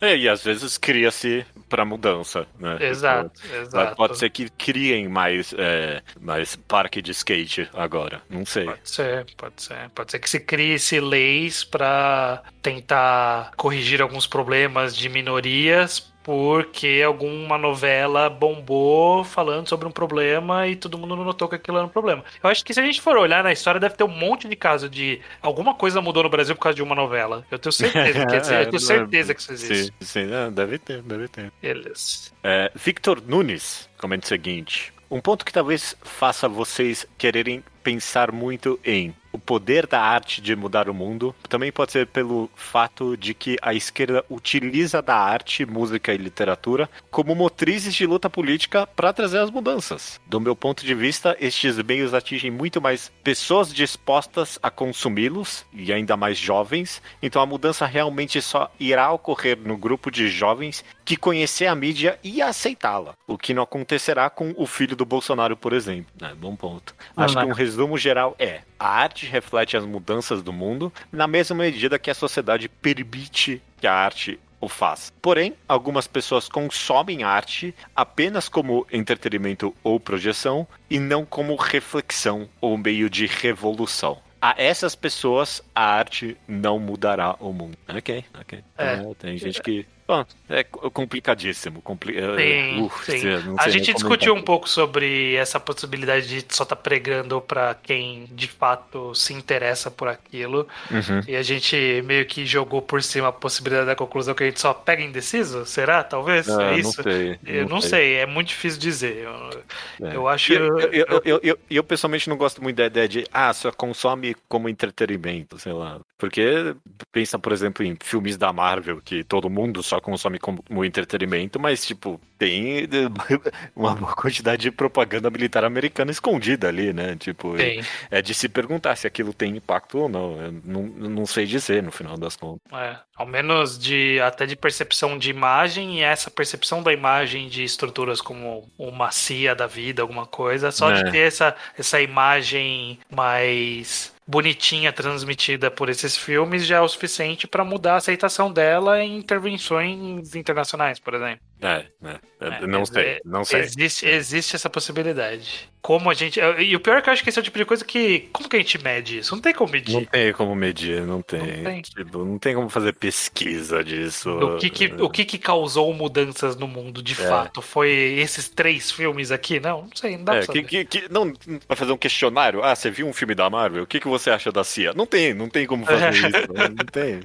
É, 0.00 0.16
e 0.16 0.28
às 0.28 0.42
vezes 0.44 0.76
cria-se 0.76 1.46
pra 1.68 1.84
mudança, 1.84 2.46
né? 2.58 2.78
Exato, 2.80 3.30
Mas 3.42 3.52
exato. 3.68 3.96
Pode 3.96 4.18
ser 4.18 4.30
que 4.30 4.48
criem 4.50 5.08
mais, 5.08 5.54
é, 5.56 6.02
mais 6.20 6.56
parque 6.56 7.02
de 7.02 7.10
skate 7.10 7.68
agora. 7.72 8.22
Não 8.28 8.44
sei. 8.44 8.64
Pode 8.66 8.90
ser, 8.90 9.26
pode 9.36 9.62
ser. 9.62 9.90
Pode 9.94 10.10
ser 10.10 10.18
que 10.18 10.30
se 10.30 10.40
crie-se 10.40 11.00
leis 11.00 11.64
para 11.64 12.42
tentar 12.62 13.52
corrigir 13.56 14.00
alguns 14.02 14.26
problemas 14.26 14.96
de 14.96 15.08
minorias 15.08 16.13
porque 16.24 17.02
alguma 17.06 17.58
novela 17.58 18.30
bombou 18.30 19.22
falando 19.22 19.68
sobre 19.68 19.86
um 19.86 19.90
problema 19.90 20.66
e 20.66 20.74
todo 20.74 20.96
mundo 20.96 21.14
notou 21.16 21.46
que 21.46 21.54
aquilo 21.54 21.76
era 21.76 21.86
um 21.86 21.90
problema. 21.90 22.24
Eu 22.42 22.48
acho 22.48 22.64
que 22.64 22.72
se 22.72 22.80
a 22.80 22.82
gente 22.84 23.00
for 23.00 23.16
olhar 23.18 23.44
na 23.44 23.52
história, 23.52 23.78
deve 23.78 23.94
ter 23.94 24.04
um 24.04 24.08
monte 24.08 24.48
de 24.48 24.56
caso 24.56 24.88
de 24.88 25.20
alguma 25.42 25.74
coisa 25.74 26.00
mudou 26.00 26.22
no 26.22 26.30
Brasil 26.30 26.56
por 26.56 26.62
causa 26.62 26.76
de 26.76 26.82
uma 26.82 26.94
novela. 26.94 27.46
Eu 27.50 27.58
tenho 27.58 27.72
certeza 27.72 28.26
que, 28.26 28.34
eu 28.34 28.70
tenho 28.70 28.80
certeza 28.80 29.34
que 29.34 29.40
isso 29.42 29.52
existe. 29.52 29.94
Sim, 30.00 30.26
sim, 30.26 30.32
é, 30.32 30.50
deve 30.50 30.78
ter, 30.78 31.02
deve 31.02 31.28
ter. 31.28 31.52
Beleza. 31.60 32.32
É, 32.42 32.72
Victor 32.74 33.22
Nunes 33.26 33.88
comenta 33.98 34.24
o 34.24 34.28
seguinte: 34.28 34.94
um 35.10 35.20
ponto 35.20 35.44
que 35.44 35.52
talvez 35.52 35.94
faça 36.02 36.48
vocês 36.48 37.06
quererem 37.18 37.62
pensar 37.82 38.32
muito 38.32 38.80
em 38.82 39.14
o 39.34 39.38
poder 39.38 39.84
da 39.88 40.00
arte 40.00 40.40
de 40.40 40.54
mudar 40.54 40.88
o 40.88 40.94
mundo 40.94 41.34
também 41.48 41.72
pode 41.72 41.90
ser 41.90 42.06
pelo 42.06 42.48
fato 42.54 43.16
de 43.16 43.34
que 43.34 43.56
a 43.60 43.74
esquerda 43.74 44.24
utiliza 44.30 45.02
da 45.02 45.16
arte, 45.16 45.66
música 45.66 46.14
e 46.14 46.16
literatura 46.16 46.88
como 47.10 47.34
motrizes 47.34 47.92
de 47.92 48.06
luta 48.06 48.30
política 48.30 48.86
para 48.86 49.12
trazer 49.12 49.38
as 49.38 49.50
mudanças. 49.50 50.20
Do 50.24 50.40
meu 50.40 50.54
ponto 50.54 50.86
de 50.86 50.94
vista, 50.94 51.36
estes 51.40 51.76
meios 51.82 52.14
atingem 52.14 52.48
muito 52.48 52.80
mais 52.80 53.10
pessoas 53.24 53.74
dispostas 53.74 54.56
a 54.62 54.70
consumi-los 54.70 55.66
e 55.72 55.92
ainda 55.92 56.16
mais 56.16 56.38
jovens, 56.38 57.02
então 57.20 57.42
a 57.42 57.46
mudança 57.46 57.86
realmente 57.86 58.40
só 58.40 58.70
irá 58.78 59.10
ocorrer 59.10 59.58
no 59.58 59.76
grupo 59.76 60.12
de 60.12 60.28
jovens 60.28 60.84
que 61.04 61.16
conhecer 61.16 61.66
a 61.66 61.74
mídia 61.74 62.20
e 62.22 62.40
aceitá-la, 62.40 63.14
o 63.26 63.36
que 63.36 63.52
não 63.52 63.64
acontecerá 63.64 64.30
com 64.30 64.54
o 64.56 64.64
filho 64.64 64.94
do 64.94 65.04
Bolsonaro, 65.04 65.56
por 65.56 65.72
exemplo. 65.72 66.06
É, 66.22 66.32
bom 66.34 66.54
ponto. 66.54 66.94
Acho 67.16 67.36
que 67.36 67.44
um 67.44 67.52
resumo 67.52 67.98
geral 67.98 68.36
é: 68.38 68.62
a 68.84 68.88
arte 68.88 69.24
reflete 69.24 69.78
as 69.78 69.86
mudanças 69.86 70.42
do 70.42 70.52
mundo 70.52 70.92
na 71.10 71.26
mesma 71.26 71.56
medida 71.56 71.98
que 71.98 72.10
a 72.10 72.14
sociedade 72.14 72.68
permite 72.68 73.62
que 73.80 73.86
a 73.86 73.94
arte 73.94 74.38
o 74.60 74.68
faça. 74.68 75.10
Porém, 75.22 75.54
algumas 75.66 76.06
pessoas 76.06 76.50
consomem 76.50 77.22
arte 77.22 77.74
apenas 77.96 78.46
como 78.46 78.86
entretenimento 78.92 79.74
ou 79.82 79.98
projeção 79.98 80.68
e 80.90 80.98
não 80.98 81.24
como 81.24 81.56
reflexão 81.56 82.46
ou 82.60 82.76
meio 82.76 83.08
de 83.08 83.24
revolução. 83.24 84.18
A 84.40 84.54
essas 84.58 84.94
pessoas, 84.94 85.62
a 85.74 85.82
arte 85.82 86.36
não 86.46 86.78
mudará 86.78 87.36
o 87.40 87.54
mundo. 87.54 87.78
Ok, 87.88 88.22
ok. 88.38 88.62
É. 88.76 88.84
É, 88.84 89.14
tem 89.18 89.38
gente 89.38 89.62
que 89.62 89.86
Bom, 90.06 90.22
é 90.50 90.62
co- 90.64 90.90
complicadíssimo. 90.90 91.80
Compli... 91.80 92.14
Sim, 92.36 92.82
Uf, 92.82 93.10
sim. 93.10 93.24
não 93.46 93.54
A 93.58 93.62
sei 93.62 93.72
gente 93.72 93.94
discutiu 93.94 94.34
um 94.34 94.42
pouco 94.42 94.68
sobre 94.68 95.34
essa 95.36 95.58
possibilidade 95.58 96.26
de 96.42 96.54
só 96.54 96.64
estar 96.64 96.76
pregando 96.76 97.40
pra 97.40 97.74
quem 97.74 98.26
de 98.26 98.46
fato 98.46 99.14
se 99.14 99.32
interessa 99.32 99.90
por 99.90 100.06
aquilo. 100.08 100.68
Uhum. 100.90 101.20
E 101.26 101.34
a 101.34 101.42
gente 101.42 102.02
meio 102.04 102.26
que 102.26 102.44
jogou 102.44 102.82
por 102.82 103.02
cima 103.02 103.28
a 103.28 103.32
possibilidade 103.32 103.86
da 103.86 103.96
conclusão 103.96 104.34
que 104.34 104.42
a 104.42 104.46
gente 104.46 104.60
só 104.60 104.74
pega 104.74 105.02
indeciso? 105.02 105.64
Será? 105.64 106.04
Talvez? 106.04 106.48
Ah, 106.50 106.62
é 106.64 106.70
não 106.72 106.78
isso? 106.78 107.02
sei. 107.02 107.38
Eu 107.46 107.66
não 107.66 107.80
sei. 107.80 108.14
é 108.16 108.26
muito 108.26 108.48
difícil 108.48 108.78
dizer. 108.80 109.16
Eu, 109.24 109.64
É. 110.02 110.16
eu 110.16 110.28
acho. 110.28 110.52
Eu, 110.52 110.78
eu, 110.80 110.90
eu, 110.92 111.22
eu, 111.24 111.40
eu, 111.42 111.58
eu, 111.70 111.84
pessoalmente 111.84 112.28
não 112.28 112.36
gosto 112.36 112.62
muito 112.62 112.76
da 112.76 112.86
ideia 112.86 113.08
de, 113.08 113.24
ah, 113.32 113.52
só 113.54 113.72
consome 113.72 114.34
como 114.48 114.68
entretenimento, 114.68 115.58
sei 115.58 115.72
lá. 115.72 116.00
Porque 116.18 116.74
pensa, 117.12 117.38
por 117.38 117.52
exemplo, 117.52 117.84
em 117.84 117.96
filmes 118.02 118.36
da 118.36 118.52
Marvel, 118.52 119.00
que 119.02 119.22
todo 119.24 119.50
mundo 119.50 119.82
só 119.82 119.93
consome 120.00 120.38
como 120.38 120.84
entretenimento, 120.84 121.58
mas, 121.60 121.84
tipo, 121.86 122.20
tem 122.38 122.88
uma 123.74 123.94
boa 123.94 124.14
quantidade 124.14 124.62
de 124.62 124.70
propaganda 124.70 125.30
militar 125.30 125.64
americana 125.64 126.10
escondida 126.10 126.68
ali, 126.68 126.92
né? 126.92 127.16
Tipo, 127.16 127.56
Tem. 127.56 127.82
é 128.10 128.20
de 128.22 128.34
se 128.34 128.48
perguntar 128.48 128.96
se 128.96 129.06
aquilo 129.06 129.32
tem 129.32 129.56
impacto 129.56 129.98
ou 129.98 130.08
não. 130.08 130.40
Eu 130.40 130.52
não, 130.64 130.82
não 130.82 131.26
sei 131.26 131.46
dizer, 131.46 131.82
no 131.82 131.90
final 131.92 132.16
das 132.16 132.36
contas. 132.36 132.60
É, 132.72 132.96
ao 133.16 133.26
menos 133.26 133.78
de 133.78 134.20
até 134.20 134.46
de 134.46 134.56
percepção 134.56 135.18
de 135.18 135.30
imagem 135.30 135.98
e 135.98 136.02
essa 136.02 136.30
percepção 136.30 136.82
da 136.82 136.92
imagem 136.92 137.48
de 137.48 137.64
estruturas 137.64 138.20
como 138.20 138.68
uma 138.78 139.10
CIA 139.10 139.54
da 139.54 139.66
vida, 139.66 140.02
alguma 140.02 140.26
coisa, 140.26 140.70
só 140.70 140.90
É. 140.90 141.02
de 141.02 141.10
ter 141.10 141.18
essa, 141.28 141.54
essa 141.78 142.00
imagem 142.00 142.98
mais 143.10 144.13
bonitinha 144.26 144.92
transmitida 144.92 145.70
por 145.70 145.88
esses 145.88 146.16
filmes 146.16 146.66
já 146.66 146.76
é 146.76 146.80
o 146.80 146.88
suficiente 146.88 147.46
para 147.46 147.64
mudar 147.64 147.94
a 147.94 147.96
aceitação 147.96 148.52
dela 148.52 149.02
em 149.02 149.18
intervenções 149.18 150.34
internacionais, 150.34 150.98
por 150.98 151.14
exemplo. 151.14 151.40
É, 151.66 151.86
né? 152.00 152.18
É, 152.40 152.66
não 152.66 152.82
é, 152.82 152.84
sei, 152.84 153.02
é, 153.04 153.20
não 153.24 153.42
sei. 153.44 153.60
Existe, 153.60 154.06
existe 154.06 154.54
essa 154.54 154.68
possibilidade. 154.68 155.70
Como 155.80 156.10
a 156.10 156.14
gente. 156.14 156.38
E 156.60 156.74
o 156.76 156.80
pior 156.80 156.98
é 156.98 157.02
que 157.02 157.08
eu 157.08 157.12
acho 157.12 157.22
que 157.22 157.28
esse 157.28 157.38
é 157.38 157.42
o 157.42 157.44
tipo 157.44 157.58
de 157.58 157.64
coisa 157.64 157.84
que. 157.84 158.28
Como 158.32 158.48
que 158.48 158.56
a 158.56 158.58
gente 158.58 158.82
mede 158.82 159.18
isso? 159.18 159.34
Não 159.34 159.40
tem 159.42 159.52
como 159.54 159.70
medir. 159.72 159.92
Não 159.94 160.04
tem 160.04 160.32
como 160.32 160.54
medir, 160.54 161.02
não 161.06 161.22
tem. 161.22 161.40
Não 161.40 161.64
tem. 161.64 161.82
Tipo, 161.82 162.24
não 162.24 162.38
tem 162.38 162.54
como 162.54 162.68
fazer 162.70 162.92
pesquisa 162.94 163.82
disso. 163.84 164.30
O 164.30 164.56
que 164.58 164.70
que, 164.70 164.86
o 165.02 165.10
que 165.10 165.24
que 165.26 165.38
causou 165.38 165.92
mudanças 165.94 166.56
no 166.56 166.66
mundo 166.66 167.02
de 167.02 167.12
É. 167.12 167.16
fato? 167.28 167.60
Foi 167.62 167.90
esses 167.90 168.48
três 168.48 168.90
filmes 168.90 169.30
aqui? 169.30 169.58
Não, 169.60 169.82
não 169.82 169.90
sei, 169.94 170.16
não 170.18 170.24
dá 170.24 170.34
É, 170.34 170.36
pra 170.38 170.46
saber. 170.46 170.64
que, 170.64 170.84
que- 170.86 171.08
não 171.12 171.32
vai 171.68 171.76
fazer 171.76 171.92
um 171.92 171.98
questionário. 171.98 172.62
Ah, 172.62 172.74
você 172.74 172.90
viu 172.90 173.06
um 173.06 173.12
filme 173.12 173.34
da 173.34 173.48
Marvel? 173.50 173.82
O 173.84 173.86
que, 173.86 174.00
que 174.00 174.08
você 174.08 174.30
acha 174.30 174.50
da 174.52 174.64
CIA? 174.64 174.92
Não 174.94 175.06
tem, 175.06 175.32
não 175.34 175.48
tem 175.50 175.66
como 175.66 175.84
fazer 175.86 176.10
isso. 176.14 176.52
né? 176.52 176.68
Não 176.68 176.86
tem. 176.90 177.20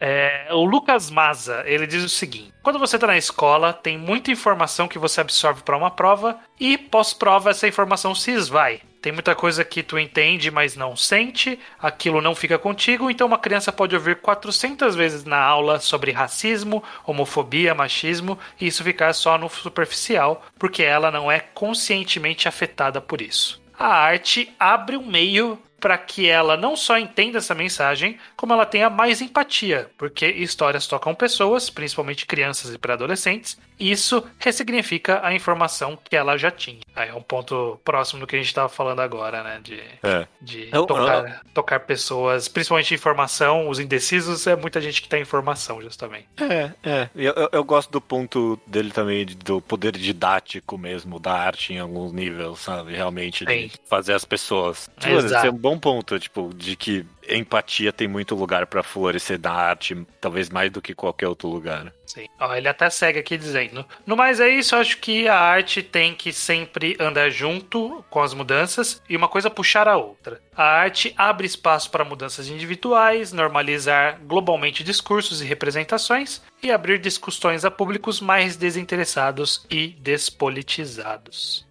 É, 0.00 0.48
o 0.52 0.64
Lucas 0.64 1.10
Maza, 1.10 1.62
ele 1.66 1.86
diz 1.86 2.02
o 2.02 2.08
seguinte: 2.08 2.52
quando 2.62 2.78
você 2.78 2.98
tá 2.98 3.08
na 3.08 3.18
escola, 3.18 3.72
tem 3.72 3.98
muita 3.98 4.30
informação 4.30 4.86
que 4.86 4.98
você 4.98 5.20
absorve 5.20 5.62
para 5.62 5.76
uma 5.76 5.90
prova 5.90 6.38
e 6.60 6.78
pós-prova 6.78 7.50
essa 7.50 7.66
informação 7.66 8.14
se 8.14 8.30
esvai. 8.30 8.80
Tem 9.00 9.10
muita 9.10 9.34
coisa 9.34 9.64
que 9.64 9.82
tu 9.82 9.98
entende, 9.98 10.48
mas 10.48 10.76
não 10.76 10.94
sente, 10.94 11.58
aquilo 11.80 12.20
não 12.20 12.36
fica 12.36 12.56
contigo, 12.56 13.10
então 13.10 13.26
uma 13.26 13.36
criança 13.36 13.72
pode 13.72 13.96
ouvir 13.96 14.20
400 14.20 14.94
vezes 14.94 15.24
na 15.24 15.42
aula 15.42 15.80
sobre 15.80 16.12
racismo, 16.12 16.84
homofobia, 17.04 17.74
machismo, 17.74 18.38
e 18.60 18.68
isso 18.68 18.84
ficar 18.84 19.12
só 19.12 19.36
no 19.36 19.48
superficial, 19.48 20.44
porque 20.56 20.84
ela 20.84 21.10
não 21.10 21.32
é 21.32 21.40
conscientemente 21.40 22.46
afetada 22.46 23.00
por 23.00 23.20
isso. 23.20 23.60
A 23.76 23.88
arte 23.88 24.54
abre 24.56 24.96
um 24.96 25.04
meio 25.04 25.58
para 25.82 25.98
que 25.98 26.28
ela 26.28 26.56
não 26.56 26.76
só 26.76 26.96
entenda 26.96 27.38
essa 27.38 27.56
mensagem, 27.56 28.16
como 28.36 28.52
ela 28.52 28.64
tenha 28.64 28.88
mais 28.88 29.20
empatia, 29.20 29.90
porque 29.98 30.24
histórias 30.28 30.86
tocam 30.86 31.12
pessoas, 31.12 31.68
principalmente 31.68 32.24
crianças 32.24 32.72
e 32.72 32.78
pré-adolescentes, 32.78 33.58
isso 33.90 34.22
ressignifica 34.38 35.20
a 35.24 35.34
informação 35.34 35.98
que 36.02 36.14
ela 36.16 36.36
já 36.36 36.50
tinha. 36.50 36.80
Aí 36.94 37.08
é 37.08 37.14
um 37.14 37.22
ponto 37.22 37.80
próximo 37.84 38.20
do 38.20 38.26
que 38.26 38.36
a 38.36 38.38
gente 38.38 38.48
estava 38.48 38.68
falando 38.68 39.00
agora, 39.00 39.42
né? 39.42 39.60
De, 39.62 39.80
É. 40.02 40.26
de 40.40 40.68
Eu- 40.72 40.86
tocar, 40.86 41.40
tocar 41.54 41.80
pessoas, 41.80 42.48
principalmente 42.48 42.94
informação, 42.94 43.68
os 43.68 43.78
indecisos, 43.78 44.46
é 44.46 44.54
muita 44.56 44.80
gente 44.80 45.00
que 45.02 45.08
tem 45.08 45.22
informação, 45.22 45.80
justamente. 45.82 46.26
É, 46.40 46.70
é. 46.82 47.08
Eu, 47.14 47.32
eu, 47.34 47.48
eu 47.52 47.64
gosto 47.64 47.90
do 47.90 48.00
ponto 48.00 48.58
dele 48.66 48.90
também, 48.90 49.24
do 49.26 49.60
poder 49.60 49.92
didático 49.92 50.76
mesmo, 50.78 51.18
da 51.18 51.32
arte 51.32 51.72
em 51.72 51.78
alguns 51.78 52.12
níveis, 52.12 52.58
sabe? 52.58 52.94
Realmente, 52.94 53.44
fazer 53.88 54.12
as 54.14 54.24
pessoas. 54.24 54.90
Tipo, 54.98 55.14
Exato. 55.16 55.34
esse 55.34 55.46
é 55.46 55.50
um 55.50 55.56
bom 55.56 55.78
ponto, 55.78 56.18
tipo, 56.18 56.50
de 56.54 56.76
que 56.76 57.06
empatia 57.36 57.92
tem 57.92 58.08
muito 58.08 58.34
lugar 58.34 58.66
pra 58.66 58.82
florescer 58.82 59.40
na 59.40 59.52
arte, 59.52 60.06
talvez 60.20 60.48
mais 60.48 60.70
do 60.70 60.82
que 60.82 60.94
qualquer 60.94 61.28
outro 61.28 61.48
lugar. 61.48 61.92
Sim. 62.06 62.26
Ó, 62.38 62.54
ele 62.54 62.68
até 62.68 62.90
segue 62.90 63.18
aqui 63.18 63.38
dizendo: 63.38 63.84
No 64.06 64.16
mais 64.16 64.38
é 64.38 64.48
isso, 64.48 64.74
eu 64.74 64.80
acho 64.80 64.98
que 64.98 65.26
a 65.28 65.38
arte 65.38 65.82
tem 65.82 66.14
que 66.14 66.32
sempre 66.32 66.96
andar 67.00 67.30
junto 67.30 68.04
com 68.10 68.20
as 68.20 68.34
mudanças 68.34 69.02
e 69.08 69.16
uma 69.16 69.28
coisa 69.28 69.48
puxar 69.48 69.88
a 69.88 69.96
outra. 69.96 70.40
A 70.54 70.64
arte 70.64 71.14
abre 71.16 71.46
espaço 71.46 71.90
para 71.90 72.04
mudanças 72.04 72.48
individuais, 72.48 73.32
normalizar 73.32 74.20
globalmente 74.24 74.84
discursos 74.84 75.40
e 75.40 75.46
representações 75.46 76.42
e 76.62 76.70
abrir 76.70 76.98
discussões 76.98 77.64
a 77.64 77.70
públicos 77.70 78.20
mais 78.20 78.56
desinteressados 78.56 79.64
e 79.70 79.88
despolitizados. 80.00 81.66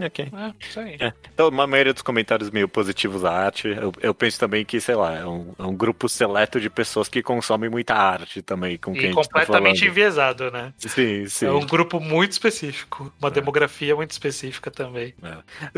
Ok. 0.00 0.28
É, 0.32 0.52
isso 0.60 0.80
aí. 0.80 0.96
É. 1.00 1.12
Então, 1.32 1.46
a 1.46 1.66
maioria 1.66 1.92
dos 1.92 2.02
comentários 2.02 2.50
meio 2.50 2.68
positivos 2.68 3.24
à 3.24 3.32
arte, 3.32 3.68
eu, 3.68 3.92
eu 4.00 4.14
penso 4.14 4.38
também 4.38 4.64
que, 4.64 4.80
sei 4.80 4.94
lá, 4.94 5.16
é 5.16 5.26
um, 5.26 5.54
é 5.58 5.62
um 5.62 5.74
grupo 5.74 6.08
seleto 6.08 6.60
de 6.60 6.68
pessoas 6.68 7.08
que 7.08 7.22
consomem 7.22 7.70
muita 7.70 7.94
arte 7.94 8.42
também, 8.42 8.76
com 8.76 8.92
quem 8.92 9.06
E 9.06 9.08
tá 9.08 9.14
completamente 9.14 9.78
falando. 9.80 9.90
enviesado, 9.90 10.50
né? 10.50 10.72
Sim, 10.78 11.26
sim. 11.26 11.46
É 11.46 11.52
um 11.52 11.64
grupo 11.66 12.00
muito 12.00 12.32
específico, 12.32 13.12
uma 13.20 13.30
demografia 13.30 13.94
muito 13.94 14.10
específica 14.10 14.70
também. 14.70 15.14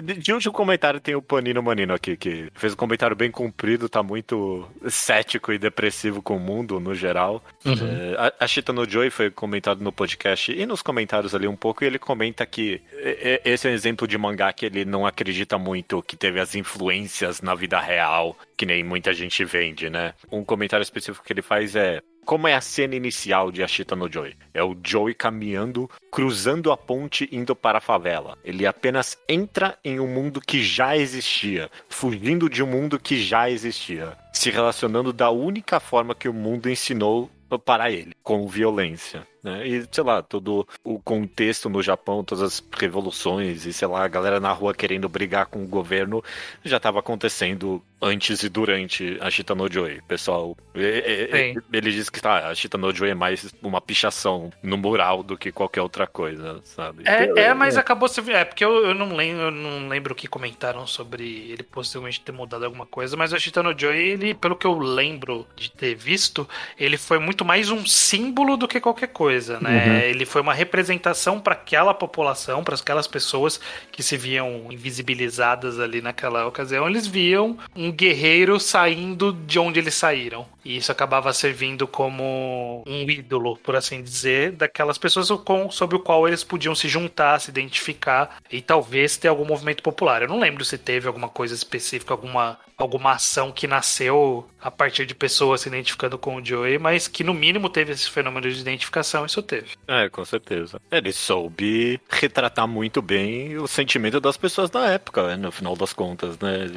De, 0.03 0.15
de 0.15 0.33
último 0.33 0.53
comentário 0.53 0.99
tem 1.01 1.15
o 1.15 1.23
Panino 1.23 1.63
Manino 1.63 1.93
aqui, 1.93 2.17
que 2.17 2.51
fez 2.55 2.73
um 2.73 2.77
comentário 2.77 3.15
bem 3.17 3.31
comprido, 3.31 3.89
tá 3.89 4.03
muito 4.03 4.67
cético 4.89 5.53
e 5.53 5.59
depressivo 5.59 6.23
com 6.23 6.37
o 6.37 6.41
mundo 6.41 6.81
no 6.81 6.95
geral. 6.95 7.45
É, 7.65 8.17
a, 8.19 8.45
a 8.45 8.47
Chita 8.47 8.73
no 8.73 8.89
Joy 8.89 9.11
foi 9.11 9.31
comentado 9.31 9.83
no 9.83 9.93
podcast 9.93 10.53
e 10.53 10.65
nos 10.65 10.83
comentários 10.83 11.35
ali 11.35 11.47
um 11.47 11.57
pouco, 11.57 11.85
e 11.85 11.87
ele 11.87 11.99
comenta 11.99 12.47
que 12.47 12.81
é, 12.95 13.41
é, 13.45 13.51
esse 13.53 13.67
é 13.67 13.71
um 13.71 13.75
exemplo 13.75 14.06
de 14.07 14.19
mangá 14.19 14.53
que 14.53 14.67
ele 14.67 14.85
não 14.85 15.07
acredita 15.07 15.59
muito 15.59 16.03
que 16.03 16.17
teve 16.17 16.41
as 16.41 16.55
influências 16.55 17.41
na 17.41 17.55
vida 17.55 17.81
real, 17.81 18.37
que 18.57 18.67
nem 18.67 18.83
muita 18.83 19.13
gente 19.13 19.45
vende, 19.45 19.91
né? 19.91 20.15
Um 20.31 20.45
comentário 20.45 20.83
específico 20.83 21.25
que 21.25 21.33
ele 21.33 21.43
faz 21.43 21.75
é. 21.77 22.01
Como 22.25 22.49
é 22.49 22.55
a 22.55 22.61
cena 22.61 22.97
inicial 22.97 23.53
de 23.53 23.63
Ashita 23.63 23.95
no 23.95 24.11
Joy? 24.11 24.35
É 24.53 24.61
o 24.61 24.77
Joey 24.85 25.15
caminhando, 25.15 25.89
cruzando 26.11 26.73
a 26.73 26.77
ponte 26.77 27.29
indo 27.31 27.55
para 27.55 27.79
a 27.79 27.81
favela. 27.81 28.37
Ele 28.45 28.67
apenas 28.67 29.17
entra 29.29 29.79
em 29.85 30.01
um 30.01 30.09
mundo 30.09 30.41
que 30.41 30.61
já 30.61 30.97
existia, 30.97 31.71
fugindo 31.89 32.51
de 32.51 32.65
um 32.65 32.67
mundo 32.67 32.99
que 32.99 33.23
já 33.23 33.49
existia, 33.49 34.19
se 34.33 34.51
relacionando 34.51 35.13
da 35.13 35.31
única 35.31 35.79
forma 35.79 36.17
que 36.17 36.29
o 36.29 36.35
mundo 36.35 36.69
ensinou 36.69 37.31
para 37.65 37.93
ele, 37.93 38.13
com 38.25 38.49
violência. 38.49 39.25
Né? 39.43 39.67
E, 39.67 39.87
sei 39.91 40.05
lá, 40.05 40.23
todo 40.23 40.67
o 40.83 40.99
contexto 40.99 41.69
no 41.69 41.83
Japão, 41.83 42.25
todas 42.25 42.43
as 42.43 42.63
revoluções 42.77 43.65
e, 43.67 43.73
sei 43.73 43.89
lá, 43.89 44.05
a 44.05 44.09
galera 44.09 44.41
na 44.41 44.53
rua 44.53 44.75
querendo 44.75 45.09
brigar 45.09 45.47
com 45.47 45.63
o 45.63 45.67
governo 45.67 46.23
já 46.65 46.77
estava 46.79 46.99
acontecendo 46.99 47.83
antes 48.01 48.43
e 48.43 48.49
durante 48.49 49.17
a 49.21 49.31
Shita 49.31 49.55
no 49.55 49.71
Joy. 49.73 50.01
Pessoal, 50.07 50.57
é- 50.75 51.29
é- 51.31 51.55
ele 51.73 51.91
diz 51.91 52.11
que 52.11 52.21
tá, 52.21 52.49
a 52.49 52.55
Shita 52.55 52.77
no 52.77 52.95
Joy 52.95 53.11
é 53.11 53.15
mais 53.15 53.53
uma 53.63 53.81
pichação 53.81 54.53
no 54.63 54.77
mural 54.77 55.23
do 55.23 55.37
que 55.37 55.51
qualquer 55.51 55.81
outra 55.81 56.07
coisa, 56.07 56.61
sabe? 56.65 57.05
É, 57.07 57.45
é, 57.45 57.55
mas 57.55 57.77
acabou 57.77 58.09
se. 58.09 58.21
É, 58.31 58.45
porque 58.45 58.65
eu, 58.65 58.87
eu, 58.87 58.95
não 58.95 59.15
lembro, 59.15 59.45
eu 59.45 59.51
não 59.51 59.89
lembro 59.89 60.13
o 60.13 60.17
que 60.17 60.29
comentaram 60.29 60.87
sobre 60.87 61.25
ele 61.51 61.63
possivelmente 61.63 62.21
ter 62.21 62.33
mudado 62.33 62.65
alguma 62.65 62.87
coisa, 62.87 63.17
mas 63.17 63.33
o 63.33 63.39
Chitano 63.41 63.75
Joy, 63.77 63.97
ele, 63.97 64.35
pelo 64.35 64.57
que 64.57 64.67
eu 64.67 64.79
lembro 64.79 65.47
de 65.57 65.71
ter 65.71 65.95
visto, 65.95 66.49
ele 66.79 66.99
foi 66.99 67.19
muito 67.19 67.45
mais 67.45 67.71
um 67.71 67.87
símbolo 67.87 68.57
do 68.57 68.69
que 68.69 68.81
qualquer 68.81 69.09
coisa, 69.09 69.26
né? 69.61 69.87
Uhum. 69.87 69.97
Ele 69.99 70.25
foi 70.25 70.43
uma 70.43 70.55
representação 70.55 71.41
para 71.41 71.55
aquela 71.55 71.95
população, 71.95 72.63
para 72.63 72.75
aquelas 72.75 73.07
pessoas 73.07 73.61
que 73.91 74.03
se 74.03 74.17
viam 74.17 74.67
invisibilizadas 74.71 75.79
ali 75.81 76.01
naquela 76.01 76.47
ocasião. 76.47 76.89
Eles 76.89 77.07
viam 77.07 77.59
um 77.75 77.91
guerreiro 77.91 78.59
saindo 78.61 79.33
de 79.33 79.59
onde 79.59 79.79
eles 79.79 79.95
saíram. 79.95 80.47
E 80.65 80.77
isso 80.77 80.91
acabava 80.91 81.33
servindo 81.33 81.87
como 81.87 82.83
um 82.87 83.09
ídolo, 83.09 83.57
por 83.59 83.77
assim 83.77 84.03
dizer, 84.03 84.51
daquelas 84.53 84.99
pessoas 84.99 85.31
com, 85.45 85.71
sobre 85.71 85.95
o 85.95 86.01
qual 86.01 86.27
eles 86.27 86.43
podiam 86.43 86.75
se 86.75 86.89
juntar, 86.89 87.41
se 87.41 87.51
identificar 87.51 88.39
e 88.51 88.61
talvez 88.61 89.17
ter 89.17 89.29
algum 89.29 89.45
movimento 89.45 89.81
popular. 89.83 90.23
Eu 90.23 90.29
não 90.29 90.41
lembro 90.41 90.65
se 90.65 90.77
teve 90.77 91.07
alguma 91.07 91.29
coisa 91.29 91.55
específica, 91.55 92.13
alguma, 92.13 92.59
alguma 92.77 93.13
ação 93.13 93.51
que 93.51 93.67
nasceu 93.67 94.47
a 94.61 94.71
partir 94.71 95.07
de 95.07 95.15
pessoas 95.15 95.63
se 95.63 95.69
identificando 95.69 96.19
com 96.19 96.37
o 96.37 96.45
Joey, 96.45 96.79
mas 96.79 97.09
que 97.09 97.25
no 97.25 97.33
mínimo 97.33 97.71
teve 97.71 97.93
esse 97.93 98.09
fenômeno 98.11 98.51
de 98.51 98.61
identificação, 98.61 99.25
isso 99.25 99.43
teve. 99.43 99.69
É, 99.89 100.09
com 100.09 100.25
certeza. 100.25 100.81
Ele 100.91 101.13
soube 101.13 102.01
retratar 102.11 102.69
muito 102.69 103.01
bem 103.01 103.57
o 103.57 103.67
sentimento 103.67 104.21
das 104.21 104.37
pessoas 104.37 104.69
da 104.69 104.87
época, 104.89 105.27
né, 105.29 105.37
no 105.37 105.51
final 105.51 105.75
das 105.75 105.93
contas, 105.93 106.39
né? 106.39 106.67
E- 106.67 106.73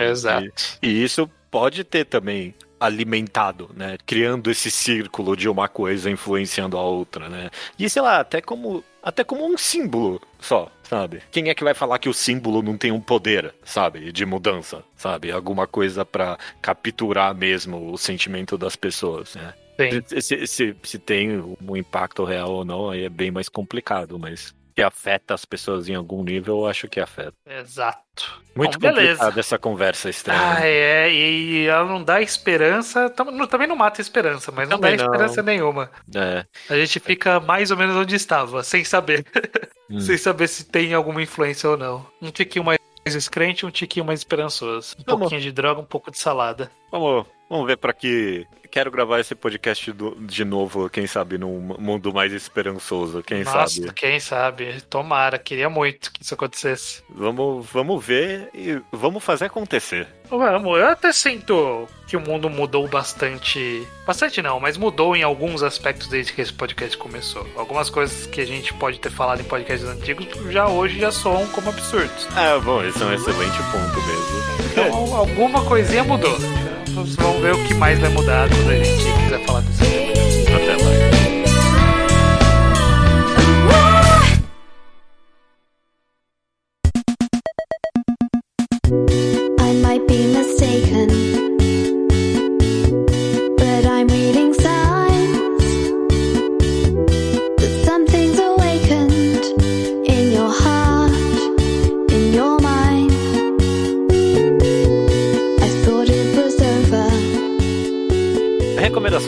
E, 0.82 1.04
isso 1.04 1.30
pode 1.52 1.84
ter 1.84 2.06
também 2.06 2.54
alimentado, 2.80 3.70
né? 3.76 3.98
Criando 4.06 4.50
esse 4.50 4.72
círculo 4.72 5.36
de 5.36 5.50
uma 5.50 5.68
coisa 5.68 6.10
influenciando 6.10 6.78
a 6.78 6.82
outra, 6.82 7.28
né? 7.28 7.50
E 7.78 7.90
sei 7.90 8.02
lá, 8.02 8.20
até 8.22 8.42
como 8.42 8.84
até 9.02 9.24
como 9.24 9.46
um 9.46 9.58
símbolo 9.58 10.22
só, 10.40 10.70
sabe? 10.90 11.22
Quem 11.32 11.50
é 11.50 11.54
que 11.54 11.64
vai 11.64 11.76
falar 11.76 12.00
que 12.00 12.10
o 12.10 12.14
símbolo 12.14 12.64
não 12.64 12.76
tem 12.76 12.92
um 12.92 13.00
poder, 13.00 13.54
sabe, 13.64 14.12
de 14.12 14.26
mudança, 14.26 14.84
sabe? 14.96 15.32
Alguma 15.32 15.68
coisa 15.68 16.04
pra 16.04 16.38
capturar 16.62 17.36
mesmo 17.36 17.92
o 17.94 17.98
sentimento 17.98 18.58
das 18.58 18.76
pessoas, 18.76 19.36
né? 19.36 19.54
Sim. 19.80 20.22
Se, 20.22 20.48
se, 20.48 20.76
se 20.84 21.00
tem 21.00 21.40
um 21.62 21.78
impacto 21.78 22.26
real 22.26 22.52
ou 22.52 22.66
não, 22.66 22.90
aí 22.90 23.06
é 23.06 23.10
bem 23.10 23.32
mais 23.32 23.48
complicado, 23.48 24.20
mas 24.20 24.54
que 24.80 24.84
afeta 24.84 25.34
as 25.34 25.44
pessoas 25.44 25.90
em 25.90 25.96
algum 25.96 26.24
nível, 26.24 26.60
eu 26.60 26.68
acho 26.68 26.88
que 26.88 27.00
afeta. 27.02 27.34
Exato. 27.46 28.42
Muito 28.56 28.80
Bom, 28.80 28.88
beleza. 28.88 29.34
essa 29.38 29.58
conversa 29.58 30.10
estranha. 30.10 30.40
Ah, 30.58 30.66
é, 30.66 31.12
e 31.12 31.66
ela 31.68 31.86
não 31.86 32.02
dá 32.04 32.22
esperança, 32.22 33.10
tam- 33.10 33.32
não- 33.32 33.46
também 33.48 33.68
não 33.68 33.76
mata 33.76 34.00
esperança, 34.02 34.52
mas 34.52 34.68
não 34.70 34.78
Também 34.80 34.96
dá 34.98 35.04
não. 35.06 35.12
esperança 35.14 35.44
nenhuma. 35.44 35.92
É. 36.16 36.46
A 36.70 36.76
gente 36.78 37.00
fica 37.00 37.40
mais 37.40 37.72
ou 37.72 37.78
menos 37.78 37.96
onde 37.96 38.16
estava, 38.16 38.64
sem 38.64 38.84
saber. 38.84 39.26
Hum. 39.92 40.00
sem 40.00 40.18
saber 40.18 40.48
se 40.48 40.66
tem 40.66 40.94
alguma 40.94 41.20
influência 41.20 41.68
ou 41.68 41.76
não. 41.76 42.06
Um 42.22 42.30
tiquinho 42.30 42.64
mais 42.64 42.78
descrente, 43.08 43.66
um 43.66 43.72
tiquinho 43.72 44.06
mais 44.06 44.20
esperançoso. 44.20 44.96
Um 45.00 45.04
Vamos. 45.04 45.22
pouquinho 45.22 45.42
de 45.42 45.52
droga, 45.52 45.82
um 45.82 45.86
pouco 45.86 46.12
de 46.12 46.20
salada. 46.20 46.70
Vamos, 46.92 47.26
vamos 47.50 47.66
ver 47.66 47.76
pra 47.76 47.92
que. 47.92 48.46
Quero 48.72 48.92
gravar 48.92 49.20
esse 49.20 49.34
podcast 49.34 49.92
do- 49.92 50.16
de 50.20 50.46
novo, 50.46 50.90
quem 50.90 51.08
sabe, 51.08 51.38
num 51.40 51.76
mundo 51.80 52.14
mais 52.14 52.32
esperançoso, 52.32 53.24
quem 53.24 53.44
Nossa, 53.44 53.82
sabe. 53.82 53.94
quem 53.94 54.20
sabe? 54.20 54.82
Tomara, 54.90 55.40
queria 55.40 55.70
muito 55.70 56.12
que 56.12 56.22
isso 56.24 56.34
acontecesse. 56.36 57.02
Vamos, 57.10 57.66
vamos 57.74 58.06
ver 58.06 58.50
e 58.54 58.80
vamos 58.92 59.24
fazer 59.24 59.46
acontecer. 59.46 60.08
Vamos, 60.30 60.78
eu 60.78 60.88
até 60.88 61.12
sinto 61.12 61.88
que 62.06 62.16
o 62.16 62.20
mundo 62.22 62.48
mudou 62.50 62.88
bastante. 62.88 63.88
Bastante 64.06 64.40
não, 64.42 64.60
mas 64.60 64.78
mudou 64.78 65.16
em 65.16 65.24
alguns 65.24 65.64
aspectos 65.64 66.08
desde 66.08 66.32
que 66.34 66.42
esse 66.42 66.54
podcast 66.54 66.96
começou. 66.96 67.48
Algumas 67.56 67.90
coisas 67.90 68.28
que 68.28 68.40
a 68.40 68.46
gente 68.46 68.72
pode 68.76 69.00
ter 69.00 69.10
falado 69.10 69.42
em 69.42 69.46
podcasts 69.46 69.90
antigos 69.90 70.28
já 70.52 70.68
hoje 70.68 71.00
já 71.00 71.12
soam 71.12 71.48
como 71.48 71.70
absurdos. 71.70 72.28
Ah, 72.36 72.60
bom, 72.64 72.84
esse 72.84 73.02
é 73.02 73.06
um 73.08 73.14
excelente 73.14 73.58
ponto 73.72 74.06
mesmo. 74.06 74.70
Então 74.72 75.16
alguma 75.16 75.66
coisinha 75.66 76.04
mudou. 76.04 76.38
Vamos 77.18 77.42
ver 77.42 77.54
o 77.54 77.68
que 77.68 77.74
mais 77.74 77.98
vai 78.00 78.10
mudar 78.10 78.44
quando 78.60 78.72
a 78.72 78.84
gente 78.84 79.04
quiser 79.24 79.46
falar 79.46 79.62
desse 79.62 79.80
tema. 79.80 80.58
Até 80.58 80.84
mais. 80.84 81.09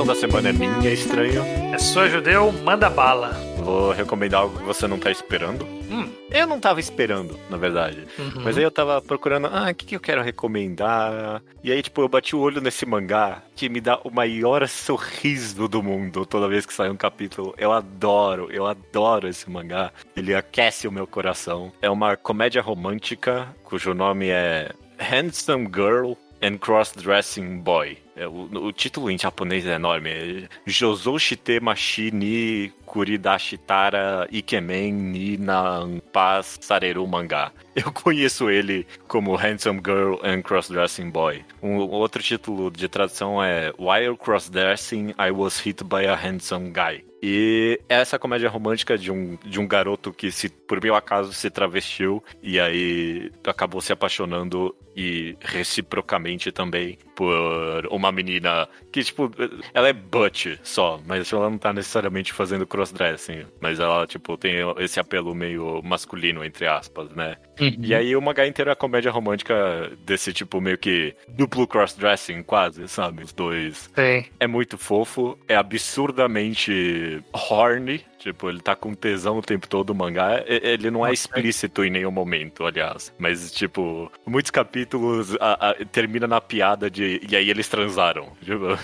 Recomendação 0.02 0.06
da 0.06 0.16
semana 0.16 0.50
é 0.50 0.54
minha, 0.54 0.92
estranho. 0.92 1.44
É 1.74 1.78
só 1.78 2.08
judeu, 2.08 2.52
manda 2.52 2.90
bala. 2.90 3.30
Vou 3.58 3.92
recomendar 3.92 4.42
algo 4.42 4.58
que 4.58 4.64
você 4.64 4.88
não 4.88 4.98
tá 4.98 5.12
esperando. 5.12 5.66
Hum. 5.66 6.10
Eu 6.32 6.48
não 6.48 6.60
tava 6.60 6.80
esperando, 6.80 7.38
na 7.50 7.58
verdade. 7.58 8.08
Uhum. 8.18 8.42
Mas 8.44 8.58
aí 8.58 8.64
eu 8.64 8.72
tava 8.72 9.02
procurando, 9.02 9.48
ah, 9.48 9.70
o 9.70 9.76
que, 9.76 9.86
que 9.86 9.96
eu 9.96 10.00
quero 10.00 10.24
recomendar? 10.24 11.42
E 11.64 11.72
aí, 11.72 11.82
tipo, 11.82 12.02
eu 12.02 12.08
bati 12.08 12.36
o 12.36 12.40
olho 12.40 12.62
nesse 12.62 12.86
mangá 12.86 13.44
que 13.56 13.70
me 13.70 13.82
dá 13.82 14.00
o 14.04 14.10
maior 14.10 14.68
sorriso 14.68 15.68
do 15.68 15.84
mundo 15.84 16.26
toda 16.26 16.48
vez 16.48 16.66
que 16.66 16.74
sai 16.74 16.90
um 16.90 16.98
capítulo. 16.98 17.54
Eu 17.58 17.72
adoro, 17.72 18.50
eu 18.52 18.66
adoro 18.66 19.28
esse 19.28 19.50
mangá. 19.50 19.92
Ele 20.16 20.34
aquece 20.34 20.88
o 20.88 20.92
meu 20.92 21.06
coração. 21.06 21.72
É 21.82 21.90
uma 21.90 22.16
comédia 22.16 22.62
romântica 22.62 23.48
cujo 23.64 23.94
nome 23.94 24.30
é 24.30 24.72
Handsome 25.00 25.70
Girl 25.74 26.14
and 26.42 26.58
Cross-Dressing 26.58 27.60
Boy. 27.60 27.98
É, 28.16 28.28
o, 28.28 28.50
o 28.52 28.72
título 28.74 29.10
em 29.10 29.18
japonês 29.18 29.66
é 29.66 29.76
enorme. 29.76 30.48
Jozou 30.66 31.18
Shite 31.18 31.60
Mashi 31.60 32.12
ni 32.12 32.72
Kuridashitara 32.86 34.28
Ikemen 34.32 34.92
ni 34.92 35.38
Nanpa 35.38 36.42
Sareru 36.44 37.08
Mangá. 37.08 37.52
Eu 37.76 37.92
conheço 37.92 38.50
ele 38.50 38.86
como 39.08 39.36
Handsome 39.36 39.82
Girl 39.84 40.16
and 40.24 40.42
Cross-Dressing 40.42 41.10
Boy. 41.10 41.46
Um 41.64 41.78
outro 41.78 42.22
título 42.22 42.70
de 42.70 42.90
tradução 42.90 43.42
é 43.42 43.72
While 43.80 44.18
Cross-Dressing, 44.18 45.14
I 45.18 45.32
Was 45.32 45.60
Hit 45.60 45.84
by 45.84 46.06
a 46.08 46.16
Handsome 46.16 46.72
Guy. 46.72 47.11
E 47.22 47.80
é 47.88 47.96
essa 47.96 48.18
comédia 48.18 48.50
romântica 48.50 48.98
de 48.98 49.12
um, 49.12 49.38
de 49.46 49.60
um 49.60 49.68
garoto 49.68 50.12
que, 50.12 50.32
se 50.32 50.50
por 50.50 50.82
meu 50.82 50.96
acaso, 50.96 51.34
se 51.34 51.50
travestiu 51.50 52.24
e 52.42 52.60
aí 52.60 53.32
acabou 53.46 53.80
se 53.80 53.94
apaixonando 53.94 54.76
e 54.96 55.38
reciprocamente 55.40 56.52
também 56.52 56.98
por 57.16 57.88
uma 57.92 58.12
menina 58.12 58.68
que, 58.92 59.04
tipo, 59.04 59.32
ela 59.74 59.88
é 59.88 59.94
butch 59.94 60.58
só, 60.64 61.00
mas 61.06 61.32
ela 61.32 61.50
não 61.50 61.58
tá 61.58 61.72
necessariamente 61.72 62.34
fazendo 62.34 62.68
crossdressing, 62.68 63.46
mas 63.62 63.80
ela, 63.80 64.06
tipo, 64.08 64.36
tem 64.38 64.56
esse 64.80 65.00
apelo 65.00 65.34
meio 65.36 65.82
masculino, 65.84 66.44
entre 66.44 66.68
aspas, 66.68 67.10
né? 67.12 67.38
E 67.62 67.94
aí 67.94 68.16
o 68.16 68.22
mangá 68.22 68.48
inteiro 68.48 68.72
é 68.72 68.76
comédia 68.76 69.12
romântica 69.12 69.92
desse 70.06 70.34
tipo 70.34 70.60
meio 70.60 70.78
que 70.78 71.16
duplo 71.28 71.68
crossdressing, 71.68 72.44
quase, 72.44 72.88
sabe? 72.88 73.24
Os 73.24 73.34
dois 73.34 73.88
Tem. 73.96 74.28
é 74.40 74.48
muito 74.48 74.78
fofo, 74.78 75.38
é 75.48 75.56
absurdamente 75.56 77.24
horny. 77.32 78.04
Tipo, 78.22 78.50
ele 78.50 78.60
tá 78.62 78.76
com 78.76 78.94
tesão 78.94 79.40
o 79.40 79.42
tempo 79.42 79.68
todo 79.68 79.90
o 79.90 79.96
mangá. 79.96 80.44
Ele 80.46 80.92
não 80.92 81.06
é 81.06 81.12
explícito 81.12 81.84
em 81.84 81.90
nenhum 81.90 82.12
momento, 82.12 82.64
aliás. 82.66 83.12
Mas, 83.18 83.52
tipo, 83.52 84.12
muitos 84.28 84.52
capítulos 84.52 85.36
a- 85.40 85.72
a- 85.72 85.86
termina 85.92 86.28
na 86.28 86.40
piada 86.40 86.88
de. 86.90 87.20
E 87.28 87.36
aí 87.36 87.50
eles 87.50 87.68
transaram. 87.68 88.32
Tipo, 88.42 88.78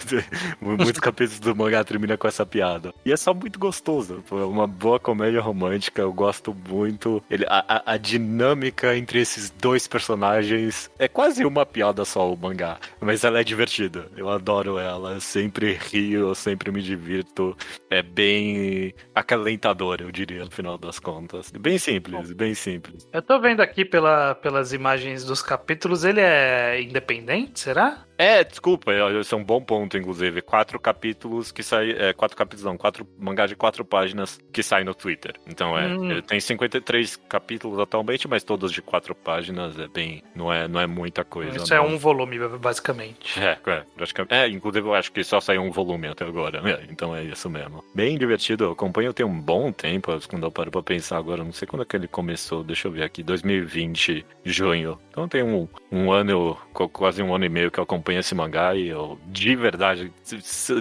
muitos 0.60 1.00
capítulos 1.00 1.40
do 1.40 1.56
mangá 1.56 1.84
termina 1.84 2.18
com 2.18 2.28
essa 2.28 2.46
piada. 2.46 2.94
E 3.06 3.12
é 3.12 3.18
só 3.18 3.32
muito 3.34 3.60
gostoso. 3.60 4.24
É 4.32 4.36
uma 4.36 4.66
boa 4.66 5.00
comédia 5.00 5.40
romântica. 5.40 6.02
Eu 6.02 6.12
gosto 6.12 6.56
muito. 6.68 7.22
Ele, 7.30 7.46
a, 7.48 7.64
a- 7.68 7.94
a 7.94 7.98
dinâmica 7.98 8.96
entre 8.98 9.20
esses 9.20 9.50
dois 9.52 9.88
personagens 9.88 10.90
é 10.98 11.08
quase 11.08 11.46
uma 11.46 11.66
piada 11.66 12.04
só 12.06 12.32
o 12.34 12.38
mangá. 12.38 12.80
Mas 13.00 13.24
ela 13.24 13.40
é 13.40 13.44
divertida. 13.44 14.08
Eu 14.18 14.30
adoro 14.30 14.80
ela. 14.80 15.14
Eu 15.14 15.22
sempre 15.22 15.74
rio, 15.74 16.30
eu 16.30 16.36
sempre 16.36 16.72
me 16.72 16.82
divirto. 16.82 17.56
É 17.90 18.02
bem 18.02 18.94
acalentador, 19.28 19.98
eu 20.00 20.12
diria, 20.12 20.46
no 20.46 20.52
final 20.52 20.78
das 20.78 21.00
contas. 21.00 21.52
Bem 21.52 21.78
simples, 21.78 22.32
bem 22.32 22.54
simples. 22.54 23.08
Eu 23.12 23.22
tô 23.22 23.40
vendo 23.42 23.60
aqui 23.62 23.84
pela, 23.84 24.34
pelas 24.36 24.72
imagens 24.72 25.26
dos 25.26 25.42
capítulos, 25.42 26.06
ele 26.06 26.22
é 26.22 26.82
independente, 26.82 27.60
será? 27.60 28.07
É, 28.18 28.44
desculpa, 28.44 28.92
é- 28.92 29.20
esse 29.20 29.34
é 29.34 29.38
um 29.38 29.44
bom 29.44 29.62
ponto, 29.62 29.98
inclusive. 29.98 30.42
Quatro 30.42 30.80
capítulos 30.80 31.52
que 31.52 31.62
saem. 31.62 31.92
É, 31.98 32.14
quatro 32.14 32.36
capítulos, 32.36 32.64
não, 32.66 32.78
quatro 32.78 33.08
mangá 33.20 33.46
de 33.46 33.56
quatro 33.56 33.86
páginas 33.86 34.40
que 34.52 34.64
saem 34.64 34.86
no 34.86 34.96
Twitter. 34.96 35.36
Então 35.48 35.78
é. 35.78 35.88
Hum. 35.88 36.10
Ele 36.12 36.22
tem 36.22 36.40
53 36.40 37.16
capítulos 37.30 37.80
atualmente, 37.80 38.28
mas 38.28 38.44
todos 38.44 38.72
de 38.72 38.82
quatro 38.82 39.14
páginas. 39.14 39.78
É 39.80 39.88
bem. 39.88 40.24
Não 40.36 40.52
é, 40.52 40.68
não 40.68 40.80
é 40.80 40.88
muita 40.88 41.24
coisa. 41.24 41.58
Isso 41.58 41.74
é 41.74 41.78
não. 41.78 41.88
um 41.88 41.98
volume, 41.98 42.40
basicamente. 42.58 43.40
É, 43.40 43.58
é, 43.66 43.84
praticamente. 43.96 44.34
É, 44.34 44.48
inclusive 44.48 44.88
eu 44.88 44.94
acho 44.94 45.12
que 45.12 45.24
só 45.24 45.40
saiu 45.40 45.62
um 45.62 45.72
volume 45.72 46.08
até 46.08 46.26
agora. 46.26 46.62
É, 46.70 46.86
então 46.90 47.16
é 47.16 47.24
isso 47.24 47.50
mesmo. 47.50 47.84
Bem 47.94 48.18
divertido, 48.18 48.64
eu 48.66 48.72
acompanho 48.72 49.14
tem 49.14 49.26
um 49.26 49.40
bom 49.40 49.72
tempo, 49.72 50.12
quando 50.30 50.44
eu 50.44 50.52
paro 50.52 50.72
pra 50.72 50.82
pensar 50.82 51.18
agora, 51.18 51.44
não 51.44 51.52
sei 51.52 51.68
quando 51.68 51.82
é 51.82 51.86
que 51.86 51.96
ele 51.96 52.08
começou, 52.08 52.64
deixa 52.64 52.88
eu 52.88 52.92
ver 52.92 53.04
aqui, 53.04 53.22
2020, 53.24 54.26
junho. 54.44 54.98
Então 55.10 55.28
tem 55.28 55.44
um, 55.44 55.68
um 55.92 56.12
ano, 56.12 56.58
qu- 56.74 56.90
quase 56.90 57.22
um 57.22 57.34
ano 57.34 57.46
e 57.46 57.50
meio 57.50 57.70
que 57.72 57.80
eu 57.80 57.84
acompanho 57.84 58.07
esse 58.16 58.34
mangá 58.34 58.74
e 58.76 58.88
eu, 58.88 59.20
de 59.26 59.56
verdade, 59.56 60.12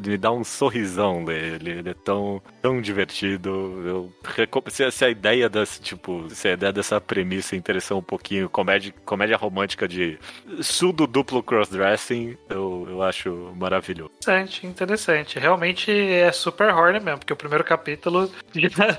me 0.06 0.16
dá 0.16 0.30
um 0.30 0.44
sorrisão 0.44 1.24
dele. 1.24 1.70
Ele 1.70 1.90
é 1.90 1.94
tão, 1.94 2.40
tão 2.62 2.80
divertido. 2.80 3.82
Eu, 3.84 4.12
se, 4.68 4.90
se 4.90 5.04
a 5.04 5.08
ideia 5.10 5.48
desse, 5.48 5.80
tipo, 5.80 6.26
se 6.30 6.48
a 6.48 6.52
ideia 6.52 6.72
dessa 6.72 7.00
premissa 7.00 7.56
interessou 7.56 7.98
um 7.98 8.02
pouquinho, 8.02 8.48
comédia, 8.48 8.94
comédia 9.04 9.36
romântica 9.36 9.88
de 9.88 10.18
sudo 10.60 11.06
duplo 11.06 11.42
crossdressing, 11.42 12.36
eu, 12.48 12.86
eu 12.88 13.02
acho 13.02 13.52
maravilhoso. 13.56 14.10
Interessante, 14.18 14.66
interessante. 14.66 15.38
Realmente 15.38 15.90
é 15.90 16.30
super 16.32 16.72
horny 16.72 17.00
mesmo, 17.00 17.18
porque 17.18 17.32
o 17.32 17.36
primeiro 17.36 17.64
capítulo 17.64 18.30
já, 18.54 18.98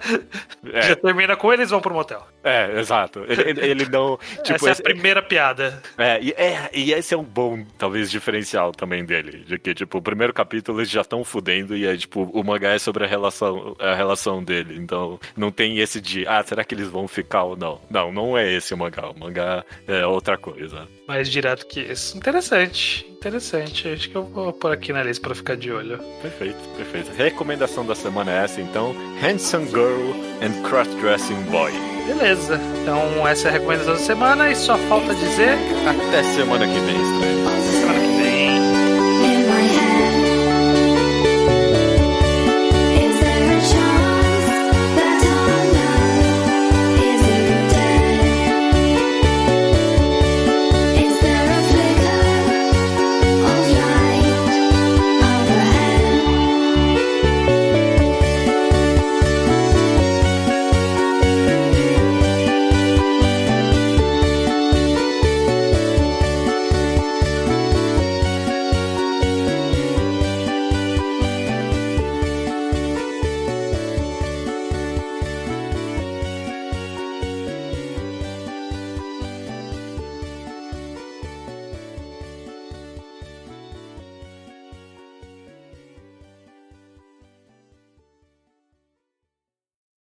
É. 0.74 0.82
já 0.90 0.96
termina 0.96 1.36
com 1.36 1.54
eles 1.54 1.70
vão 1.70 1.80
pro 1.82 1.94
motel. 1.94 2.26
É, 2.44 2.80
exato. 2.80 3.26
Ele, 3.28 3.60
ele- 3.66 3.90
não. 3.90 4.18
Tipo, 4.44 4.54
Essa 4.56 4.70
é 4.70 4.72
esse- 4.72 4.82
a 4.82 4.84
primeira 4.84 5.22
piada. 5.22 5.82
é, 5.98 6.20
e, 6.22 6.32
é, 6.32 6.70
e 6.74 6.94
esse 6.94 7.14
é 7.14 7.18
um 7.18 7.24
bom, 7.24 7.64
talvez, 7.78 8.10
diferencial 8.18 8.72
também 8.72 9.06
dele. 9.06 9.44
De 9.46 9.58
que, 9.58 9.74
tipo, 9.74 10.00
o 10.00 10.02
primeiro 10.02 10.34
capítulo 10.34 10.80
eles 10.80 10.90
já 10.90 11.02
estão 11.02 11.24
fudendo 11.24 11.76
e 11.76 11.88
aí, 11.88 11.98
tipo, 11.98 12.24
o 12.24 12.44
mangá 12.44 12.70
é 12.70 12.80
sobre 12.80 13.04
a 13.06 13.08
relação, 13.08 13.76
a 13.80 13.96
relação 13.96 14.44
dele. 14.44 14.78
Então, 14.78 15.20
não 15.36 15.52
tem 15.52 15.80
esse 15.80 16.02
de, 16.02 16.28
ah, 16.28 16.44
será 16.44 16.64
que 16.64 16.74
eles 16.74 16.88
vão 16.88 17.08
ficar 17.08 17.44
ou 17.44 17.56
não? 17.56 17.80
Não, 17.90 18.12
não 18.12 18.38
é 18.38 18.52
esse 18.52 18.74
o 18.74 18.78
mangá. 18.78 19.10
O 19.10 19.20
mangá 19.20 19.64
é 19.88 20.06
outra 20.06 20.38
coisa. 20.38 20.88
Mais 21.08 21.30
direto 21.30 21.66
que 21.68 21.80
isso. 21.80 22.18
Interessante, 22.18 23.06
interessante. 23.10 23.88
Acho 23.88 24.10
que 24.10 24.16
eu 24.16 24.24
vou 24.24 24.52
pôr 24.52 24.74
aqui 24.74 24.92
na 24.92 25.04
lista 25.04 25.26
pra 25.26 25.36
ficar 25.36 25.56
de 25.56 25.72
olho. 25.72 26.00
Perfeito, 26.22 26.58
perfeito. 26.76 27.12
Recomendação 27.16 27.86
da 27.86 27.96
semana 27.96 28.32
é 28.32 28.44
essa, 28.44 28.62
então. 28.62 28.96
Handsome 29.22 29.68
Girl 29.68 30.12
and 30.42 30.62
Cross-Dressing 30.68 31.42
Boy. 31.44 31.72
Beleza. 32.08 32.60
Então, 32.82 33.28
essa 33.28 33.48
é 33.48 33.50
a 33.50 33.54
recomendação 33.54 33.94
da 33.94 34.00
semana 34.00 34.50
e 34.50 34.56
só 34.56 34.78
falta 34.78 35.14
dizer 35.14 35.58
Até 35.86 36.24
semana 36.24 36.66
que 36.66 36.80
vem, 36.80 37.02
estranho. 37.02 37.77